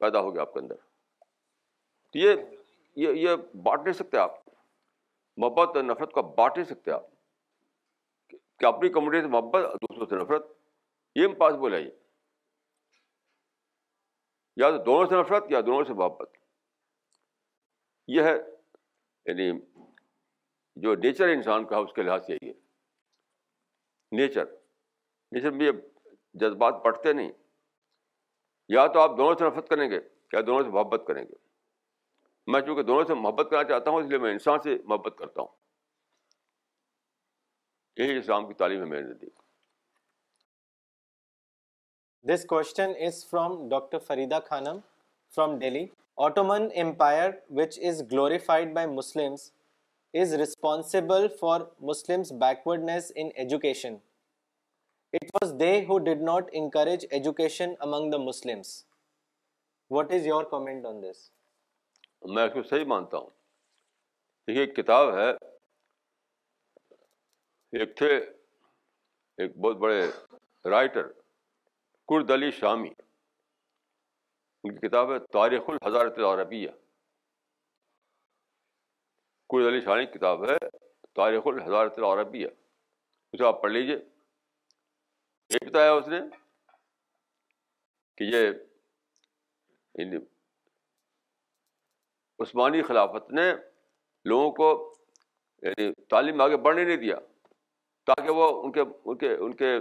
پیدا 0.00 0.20
ہوگی 0.26 0.38
آپ 0.40 0.52
کے 0.52 0.60
اندر 0.60 0.74
تو 2.12 2.18
یہ 2.18 2.36
یہ 3.04 3.18
یہ 3.22 3.34
بانٹ 3.64 3.82
نہیں 3.84 3.96
سکتے 3.98 4.18
آپ 4.18 4.36
محبت 5.44 5.76
اور 5.76 5.84
نفرت 5.84 6.12
کو 6.12 6.22
بانٹ 6.38 6.56
نہیں 6.58 6.68
سکتے 6.70 6.90
آپ 6.92 7.06
کہ 8.60 8.66
اپنی 8.66 8.88
کمیونٹی 8.94 9.20
سے 9.26 9.32
محبت 9.34 9.64
اور 9.66 9.74
دوسروں 9.88 10.06
سے 10.14 10.22
نفرت 10.22 10.46
یہ 11.20 11.26
امپاسبل 11.26 11.74
ہے 11.74 11.80
یہ 11.82 11.90
یا 14.64 14.70
تو 14.76 14.82
دونوں 14.88 15.06
سے 15.10 15.20
نفرت 15.20 15.50
یا 15.52 15.60
دونوں 15.66 15.84
سے 15.90 15.94
محبت 16.00 16.36
یہ 18.16 18.22
ہے 18.30 18.34
یعنی 18.38 19.50
جو 20.86 20.94
نیچر 21.04 21.28
انسان 21.36 21.64
کا 21.70 21.76
ہے 21.76 21.82
اس 21.84 21.92
کے 21.94 22.02
لحاظ 22.02 22.26
سے 22.26 22.32
یہی 22.34 22.48
ہے 22.48 24.16
نیچر 24.22 24.44
نیچر 25.32 25.50
میں 25.60 25.66
یہ 25.66 25.86
جذبات 26.40 26.82
بڑھتے 26.84 27.12
نہیں 27.12 27.30
یا 28.76 28.86
تو 28.94 29.00
آپ 29.00 29.16
دونوں 29.18 29.34
سے 29.38 29.44
نفرت 29.46 29.68
کریں 29.68 29.88
گے 29.90 30.00
یا 30.32 30.40
دونوں 30.46 30.62
سے 30.62 30.70
محبت 30.76 31.04
کریں 31.06 31.22
گے 31.22 31.34
میں 32.52 32.60
چونکہ 32.66 32.82
دونوں 32.90 33.04
سے 33.06 33.14
محبت 33.24 33.50
کرنا 33.50 33.68
چاہتا 33.70 33.90
ہوں 33.90 34.02
اس 34.02 34.08
لیے 34.10 34.18
میں 34.24 34.32
انسان 34.32 34.58
سے 34.64 34.76
محبت 34.92 35.18
کرتا 35.18 35.40
ہوں 35.42 35.56
یہی 38.02 38.16
اسلام 38.18 38.46
کی 38.48 38.54
تعلیم 38.64 38.80
ہے 38.80 38.86
میرے 38.94 39.02
نزدیک 39.02 39.30
this 42.28 42.44
question 42.52 42.92
is 43.06 43.24
from 43.30 43.56
doctor 43.68 43.98
Farida 44.06 44.38
Khanam 44.48 44.78
from 45.34 45.58
Delhi 45.58 45.84
Ottoman 46.26 46.68
empire 46.84 47.30
which 47.58 47.78
is 47.90 48.02
glorified 48.12 48.72
by 48.74 48.86
Muslims 48.94 49.50
is 50.20 50.34
responsible 50.44 51.26
for 51.40 51.60
Muslims 51.92 52.32
backwardness 52.42 53.12
in 53.16 53.28
education 53.42 53.96
it 55.14 55.28
was 55.34 55.52
they 55.60 55.68
who 55.88 55.96
did 56.06 56.22
not 56.22 56.48
encourage 56.60 57.06
education 57.18 57.70
what 59.94 60.10
is 60.12 60.26
your 60.26 60.44
comment 60.50 60.86
on 60.86 61.02
this 61.02 61.22
میں 62.34 62.42
اس 62.46 62.52
کو 62.54 62.62
صحیح 62.62 62.84
مانتا 62.88 63.16
ہوں 63.18 63.30
دیکھیے 64.46 64.64
ایک 64.64 64.74
کتاب 64.76 65.14
ہے 65.16 65.30
ایک 67.78 67.96
تھے 67.96 68.12
ایک 68.16 69.56
بہت 69.56 69.76
بڑے 69.86 70.04
رائٹر 70.70 71.06
کرد 72.12 72.30
علی 72.38 72.50
شامی 72.58 72.88
ان 74.64 74.76
کی 74.78 74.86
کتاب 74.86 75.12
ہے 75.12 75.18
تاریخ 75.38 75.70
الحضارت 75.70 76.18
العربیہ 76.18 76.70
کرد 79.52 79.66
علی 79.66 79.80
شامی 79.84 80.06
کتاب 80.18 80.44
ہے 80.50 80.56
تاریخ 81.22 81.46
الحضارت 81.54 81.98
العربیہ 81.98 82.48
اسے 83.32 83.46
آپ 83.46 83.60
پڑھ 83.62 83.72
لیجیے 83.72 83.96
یہ 85.52 85.66
بتایا 85.68 85.92
اس 85.92 86.08
نے 86.08 86.18
کہ 88.16 88.24
یہ 88.24 88.48
عثمانی 92.42 92.82
خلافت 92.88 93.30
نے 93.38 93.50
لوگوں 94.30 94.50
کو 94.58 94.68
یعنی 95.62 95.90
تعلیم 96.10 96.40
آگے 96.40 96.56
بڑھنے 96.66 96.84
نہیں 96.84 96.96
دیا 97.04 97.16
تاکہ 98.06 98.30
وہ 98.40 98.46
ان 98.64 98.72
کے 98.72 98.80
ان 99.04 99.16
کے 99.18 99.32
ان 99.34 99.54
کے 99.62 99.72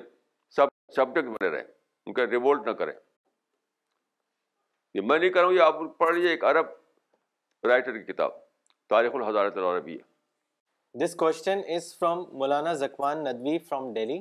سب 0.56 0.68
سبجیکٹ 0.96 1.28
بنے 1.36 1.50
رہیں 1.56 1.64
ان 1.64 2.14
کے 2.14 2.26
ریوولٹ 2.32 2.68
نہ 2.68 2.72
کریں 2.84 2.94
یہ 4.94 5.02
میں 5.10 5.20
نہیں 5.20 5.30
کروں 5.30 5.52
گی 5.52 5.60
آپ 5.66 5.76
پڑھ 5.98 6.14
لیجیے 6.16 6.30
ایک 6.30 6.44
عرب 6.52 7.68
رائٹر 7.72 7.98
کی 7.98 8.12
کتاب 8.14 8.32
تاریخ 8.96 9.16
الحضارت 9.16 9.58
العربیہ 9.58 10.98
this 11.04 11.16
question 11.26 11.62
is 11.76 11.94
from 12.00 12.24
Maulana 12.40 12.74
Zakwan 12.86 13.24
Nadvi 13.24 13.58
from 13.70 13.94
Delhi 13.94 14.20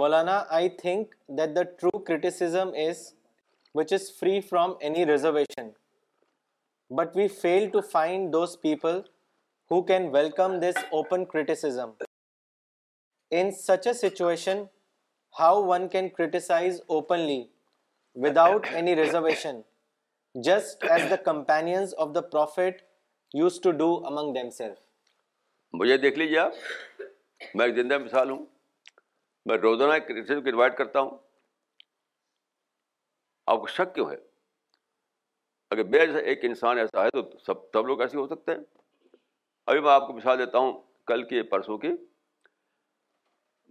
Maulana 0.00 0.32
I 0.56 0.68
think 0.78 1.14
that 1.38 1.54
the 1.56 1.62
true 1.80 1.98
criticism 2.06 2.70
is 2.86 2.98
which 3.74 3.92
is 3.92 4.10
free 4.18 4.40
from 4.48 4.72
any 4.86 5.04
reservation 5.06 5.68
but 6.96 7.16
we 7.16 7.26
fail 7.40 7.68
to 7.72 7.80
find 7.92 8.32
those 8.32 8.56
people 8.62 8.98
who 9.70 9.80
can 9.90 10.08
welcome 10.14 10.58
this 10.60 10.78
open 10.98 11.24
criticism 11.30 11.90
in 13.38 13.50
such 13.60 13.86
a 13.86 13.92
situation 14.00 14.62
how 15.38 15.62
one 15.70 15.86
can 15.94 16.08
criticize 16.18 16.80
openly 16.96 17.42
without 18.24 18.66
any 18.80 18.96
reservation 18.96 19.60
just 20.50 20.84
as 20.90 21.10
the 21.10 21.16
companions 21.30 21.94
of 22.06 22.14
the 22.14 22.20
prophet 22.36 22.82
used 23.40 23.60
to 23.64 23.70
do 23.82 23.88
among 24.12 24.34
them 24.34 24.50
self 24.60 25.78
مجھے 25.80 25.96
دیکھ 26.06 26.18
لیجیے 26.18 26.38
آپ 26.40 27.04
میں 27.54 27.66
ایک 27.66 27.74
زندہ 27.76 27.98
مثال 28.04 28.30
ہوں 28.30 28.44
میں 29.48 29.56
روزانہ 29.62 29.92
ریسیپ 30.14 30.42
کو 30.44 30.48
انوائٹ 30.48 30.76
کرتا 30.78 31.00
ہوں 31.00 31.10
آپ 33.52 33.60
کو 33.60 33.66
شک 33.74 33.94
کیوں 33.94 34.08
ہے 34.10 34.16
اگر 35.74 35.82
بے 35.92 36.06
جیسا 36.06 36.18
ایک 36.32 36.44
انسان 36.44 36.78
ایسا 36.78 37.04
ہے 37.04 37.10
تو 37.16 37.22
سب 37.46 37.62
سب 37.72 37.86
لوگ 37.86 38.00
ایسے 38.02 38.16
ہو 38.18 38.26
سکتے 38.34 38.52
ہیں 38.52 38.58
ابھی 39.74 39.80
میں 39.80 39.90
آپ 39.92 40.06
کو 40.06 40.12
مثال 40.16 40.38
دیتا 40.38 40.58
ہوں 40.64 40.72
کل 41.12 41.22
کی 41.28 41.42
پرسوں 41.52 41.78
کی 41.84 41.88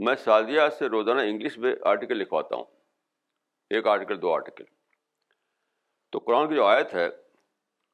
میں 0.07 0.15
سعدیہ 0.23 0.61
سے 0.77 0.87
روزانہ 0.95 1.21
انگلش 1.31 1.57
میں 1.65 1.73
آرٹیکل 1.91 2.17
لکھواتا 2.17 2.55
ہوں 2.55 2.65
ایک 3.75 3.87
آرٹیکل 3.95 4.21
دو 4.21 4.33
آرٹیکل 4.33 4.63
تو 6.11 6.19
قرآن 6.25 6.49
کی 6.49 6.55
جو 6.55 6.65
آیت 6.65 6.93
ہے 6.93 7.07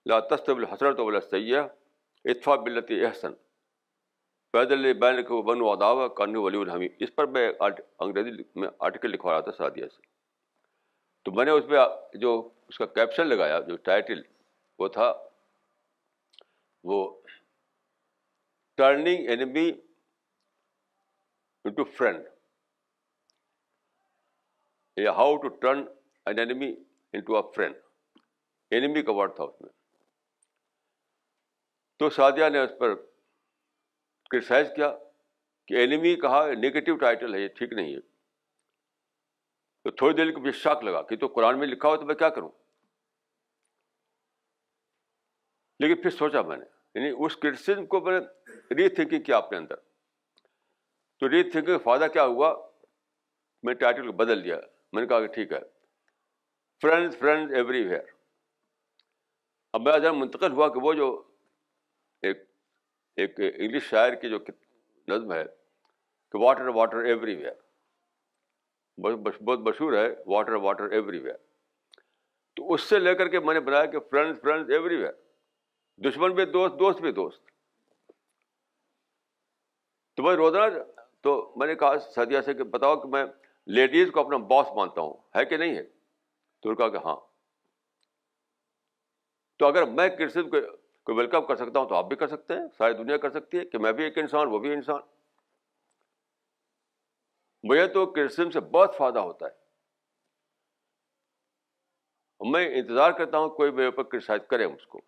لا 0.10 0.20
طب 0.36 0.58
الحسرت 0.58 1.00
ولا 1.00 1.20
سیاح 1.30 1.68
اطفا 2.34 2.56
بلتی 2.68 3.04
احسن 3.06 3.34
پیدل 4.54 4.92
بین 5.00 5.22
بنو 5.48 5.66
اداوا 5.72 6.08
ولی 6.20 6.58
الحمی 6.62 6.88
اس 7.06 7.16
پر 7.16 7.26
میں 7.36 7.52
انگریزی 7.62 8.42
میں 8.60 8.70
آرٹیکل 8.88 9.10
لکھوا 9.12 9.34
رہا 9.34 9.42
تھا 9.42 9.52
سعدیہ 9.58 9.86
سے 9.96 10.02
تو 11.26 11.32
میں 11.36 11.46
نے 11.46 11.52
اس 11.52 11.64
پہ 11.70 12.18
جو 12.22 12.32
اس 12.68 12.78
کا 12.78 12.86
کیپشن 12.98 13.28
لگایا 13.28 13.60
جو 13.68 13.76
ٹائٹل 13.90 14.22
وہ 14.80 14.88
تھا 14.98 15.12
وہ 16.92 16.98
ٹرننگ 18.78 19.30
اینمی 19.30 19.68
انٹو 21.66 21.84
فرینڈ 21.98 22.28
یا 25.00 25.12
how 25.22 25.36
to 25.42 25.48
turn 25.62 25.84
an 26.30 26.40
enemy 26.40 26.74
into 27.14 27.36
a 27.38 27.42
friend 27.56 27.76
enemy 28.78 29.02
کا 29.04 29.14
ورڈ 29.22 29.36
تھا 29.36 29.44
اس 29.44 29.62
میں 29.62 29.70
تو 32.00 32.10
سعدیہ 32.18 32.50
نے 32.54 32.60
اس 32.64 32.70
پر 32.80 32.94
کرٹیسائز 34.32 34.68
کیا 34.76 34.90
کہ 35.68 35.74
اینیمی 35.80 36.16
کہا 36.26 36.40
نگیٹو 36.64 36.96
ٹائٹل 37.06 37.34
ہے 37.36 37.40
یہ 37.42 37.48
ٹھیک 37.60 37.74
نہیں 37.80 37.94
ہے 37.94 38.00
تو 39.84 39.92
تھوڑی 40.02 40.16
دیر 40.16 40.32
کو 40.32 40.52
شاک 40.64 40.84
لگا 40.84 41.02
کہ 41.10 41.16
تو 41.24 41.28
قرآن 41.38 41.60
میں 41.60 41.68
لکھا 41.68 41.90
ہو 41.90 41.96
تو 42.02 42.06
میں 42.10 42.16
کیا 42.16 42.30
کروں 42.36 42.50
لیکن 45.84 46.02
پھر 46.02 46.10
سوچا 46.18 46.42
میں 46.50 46.58
نے 46.58 46.66
یعنی 46.96 47.14
اس 47.26 47.38
کو 47.94 48.00
میں 48.10 48.20
نے 48.20 48.22
ری 48.78 48.88
تھنکنگ 48.98 49.24
کیا 49.30 49.38
اپنے 49.38 49.58
اندر 49.58 49.76
تو 51.20 51.30
ری 51.30 51.42
تھنکنگ 51.52 51.80
فائدہ 51.84 52.08
کیا 52.14 52.26
ہوا 52.36 52.54
میں 53.68 53.74
ٹائٹل 53.84 54.06
کو 54.12 54.14
بدل 54.24 54.44
دیا 54.44 54.58
میں 54.94 55.02
نے 55.02 55.08
کہا 55.08 55.20
کہ 55.26 55.34
ٹھیک 55.34 55.52
ہے 55.54 55.60
فرینڈ 56.82 57.18
فرینڈ 57.20 57.54
ایوری 57.60 57.84
ویئر 57.88 58.12
اب 59.78 59.82
میرا 59.88 59.98
ذرا 60.06 60.12
منتقل 60.22 60.52
ہوا 60.52 60.68
کہ 60.74 60.80
وہ 60.86 60.94
جو 61.02 61.10
ایک 62.30 62.46
ایک 63.18 63.40
انگلش 63.40 63.84
شاعر 63.90 64.14
کی 64.22 64.30
جو 64.30 64.38
نظم 65.08 65.32
ہے 65.34 65.44
کہ 66.32 66.40
واٹر 66.44 66.68
واٹر 66.78 67.04
ایوری 67.04 67.36
ویئر 67.36 67.60
بہت 69.44 69.60
مشہور 69.68 69.94
ہے 69.98 70.08
واٹر 70.34 70.54
واٹر 70.66 70.90
ایوری 70.92 71.20
ویئر 71.20 71.36
تو 72.56 72.74
اس 72.74 72.82
سے 72.90 73.00
لے 73.00 73.14
کر 73.16 73.28
کے 73.32 73.40
میں 73.40 73.54
نے 73.54 73.60
بنایا 73.68 73.86
کہ 73.92 74.00
فرینڈ 74.10 74.42
فرینڈز 74.42 74.72
ایوری 74.72 74.96
ویئر 75.02 75.12
دشمن 76.10 76.34
بھی 76.36 76.46
دوست 76.52 76.80
دوست 76.80 77.02
بھی 77.02 77.12
دوست 77.22 77.42
تو 80.18 80.24
میں 80.24 80.36
روزانہ 80.36 80.78
تو 81.24 81.36
میں 81.60 81.68
نے 81.68 81.76
کہا 81.76 81.98
سادیا 82.16 82.42
سے 82.42 82.54
کہ 82.54 82.64
بتاؤ 82.78 82.96
کہ 83.02 83.08
میں 83.10 83.26
لیڈیز 83.78 84.10
کو 84.14 84.20
اپنا 84.20 84.38
باس 84.54 84.68
مانتا 84.76 85.02
ہوں 85.02 85.14
ہے 85.36 85.46
کہ 85.46 85.58
نہیں 85.58 85.76
ہے 85.78 85.84
تو 85.84 86.76
کہا 86.76 86.88
کہ 86.98 87.06
ہاں 87.06 87.16
تو 89.60 89.68
اگر 89.68 89.86
میں 89.98 90.08
کرسم 90.18 90.50
کو 90.50 90.58
کوئی 91.06 91.18
ویلکم 91.18 91.46
کر 91.46 91.56
سکتا 91.56 91.80
ہوں 91.80 91.88
تو 91.90 91.96
آپ 91.96 92.08
بھی 92.08 92.16
کر 92.16 92.28
سکتے 92.28 92.54
ہیں 92.54 92.66
ساری 92.78 92.94
دنیا 92.94 93.18
کر 93.24 93.30
سکتی 93.40 93.58
ہے 93.58 93.66
کہ 93.70 93.78
میں 93.86 93.92
بھی 94.00 94.04
ایک 94.04 94.18
انسان 94.18 94.48
وہ 94.52 94.60
بھی 94.66 94.74
انسان 94.74 95.00
مجھے 97.70 97.86
تو 97.94 98.06
کرسم 98.14 98.50
سے 98.52 98.60
بہت 98.76 98.96
فائدہ 98.98 99.20
ہوتا 99.30 99.46
ہے 99.48 99.60
میں 102.52 102.66
انتظار 102.80 103.12
کرتا 103.18 103.38
ہوں 103.38 103.50
کوئی 103.58 103.72
میرے 103.72 103.86
اوپر 103.86 104.04
کرسائز 104.12 104.42
کرے 104.50 104.64
اس 104.66 104.86
کو 104.94 105.00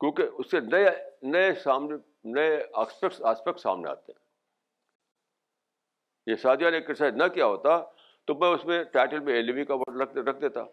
کیونکہ 0.00 0.36
اس 0.42 0.50
سے 0.50 0.60
نئے 0.72 0.88
نئے 1.30 1.52
سامنے 1.64 1.96
نئے 2.36 2.54
آسپیکٹ 2.82 3.60
سامنے 3.60 3.90
آتے 3.90 4.12
ہیں 4.12 4.18
یہ 6.32 6.36
شادیا 6.42 6.70
نے 6.70 6.80
کرسائز 6.80 7.14
نہ 7.22 7.26
کیا 7.34 7.46
ہوتا 7.46 7.76
تو 8.26 8.34
میں 8.40 8.48
اس 8.54 8.64
میں 8.66 8.82
ٹائٹل 8.92 9.20
میں 9.26 9.34
ایلیمی 9.34 9.64
کا 9.64 9.74
ورڈ 9.80 10.16
رکھ 10.28 10.40
دیتا 10.40 10.64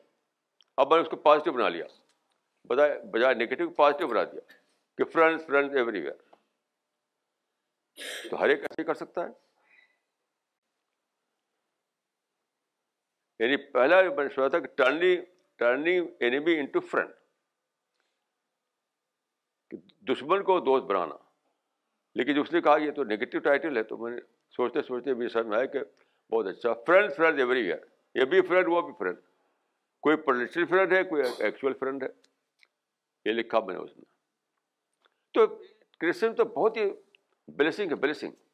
اب 0.81 0.89
میں 0.89 0.97
نے 0.97 1.03
اس 1.03 1.09
کو 1.11 1.17
پازیٹیو 1.27 1.53
بنا 1.53 1.69
لیا 1.75 1.85
بجائے 2.69 2.97
بجائے 3.11 3.33
نگیٹو 3.35 3.69
پازیٹیو 3.77 4.07
بنا 4.07 4.23
دیا 4.31 4.41
کہ 4.97 5.03
فرینڈس 5.13 5.45
فرینڈ 5.45 5.75
ایوری 5.77 6.01
ویئر 6.01 6.19
تو 8.29 8.33
ہر 8.39 8.49
ایک 8.49 8.59
ایسے 8.59 8.81
ہی 8.81 8.85
کر 8.87 8.93
سکتا 9.03 9.21
ہے 9.27 9.31
یعنی 13.45 13.55
پہلا 13.71 13.95
میں 14.01 14.23
نے 14.23 14.29
سوچا 14.35 14.47
تھا 14.47 14.59
کہ 14.59 14.67
ٹرننگ 15.59 16.23
اینیمی 16.23 16.55
فرینڈ 16.91 17.09
دشمن 20.09 20.39
کو 20.43 20.59
دوست 20.65 20.85
بنانا 20.89 21.15
لیکن 22.15 22.33
جو 22.33 22.41
اس 22.41 22.51
نے 22.53 22.61
کہا 22.61 22.77
یہ 22.83 22.91
تو 22.91 23.03
نگیٹو 23.03 23.39
ٹائٹل 23.47 23.77
ہے 23.77 23.83
تو 23.83 23.97
میں 23.97 24.11
نے 24.11 24.17
سوچتے 24.55 24.81
سوچتے 24.87 25.13
بھی 25.13 25.27
سمجھ 25.29 25.45
میں 25.47 25.57
آیا 25.57 25.65
کہ 25.73 25.79
بہت 26.33 26.45
اچھا 26.47 26.73
فرینڈ 26.87 27.11
فرینڈ 27.15 27.39
ایوری 27.39 27.59
ایئر 27.63 27.79
یہ 28.19 28.25
بھی 28.31 28.41
فرینڈ 28.47 28.67
وہ 28.71 28.81
بھی 28.81 28.93
فرینڈ 28.99 29.17
کوئی 30.07 30.15
پولیٹیکل 30.25 30.65
فرینڈ 30.69 30.93
ہے 30.93 31.03
کوئی 31.09 31.21
ایکچوئل 31.39 31.73
فرینڈ 31.79 32.03
ہے 32.03 32.07
یہ 33.27 33.33
لکھا 33.33 33.59
میں 33.67 33.73
نے 33.73 33.79
اس 33.79 33.95
میں 33.97 34.05
تو 35.33 35.45
کرسچن 36.01 36.35
تو 36.35 36.43
بہت 36.57 36.77
ہی 36.77 36.89
بلیسنگ 37.61 37.91
ہے 37.91 38.01
بلیسنگ 38.07 38.46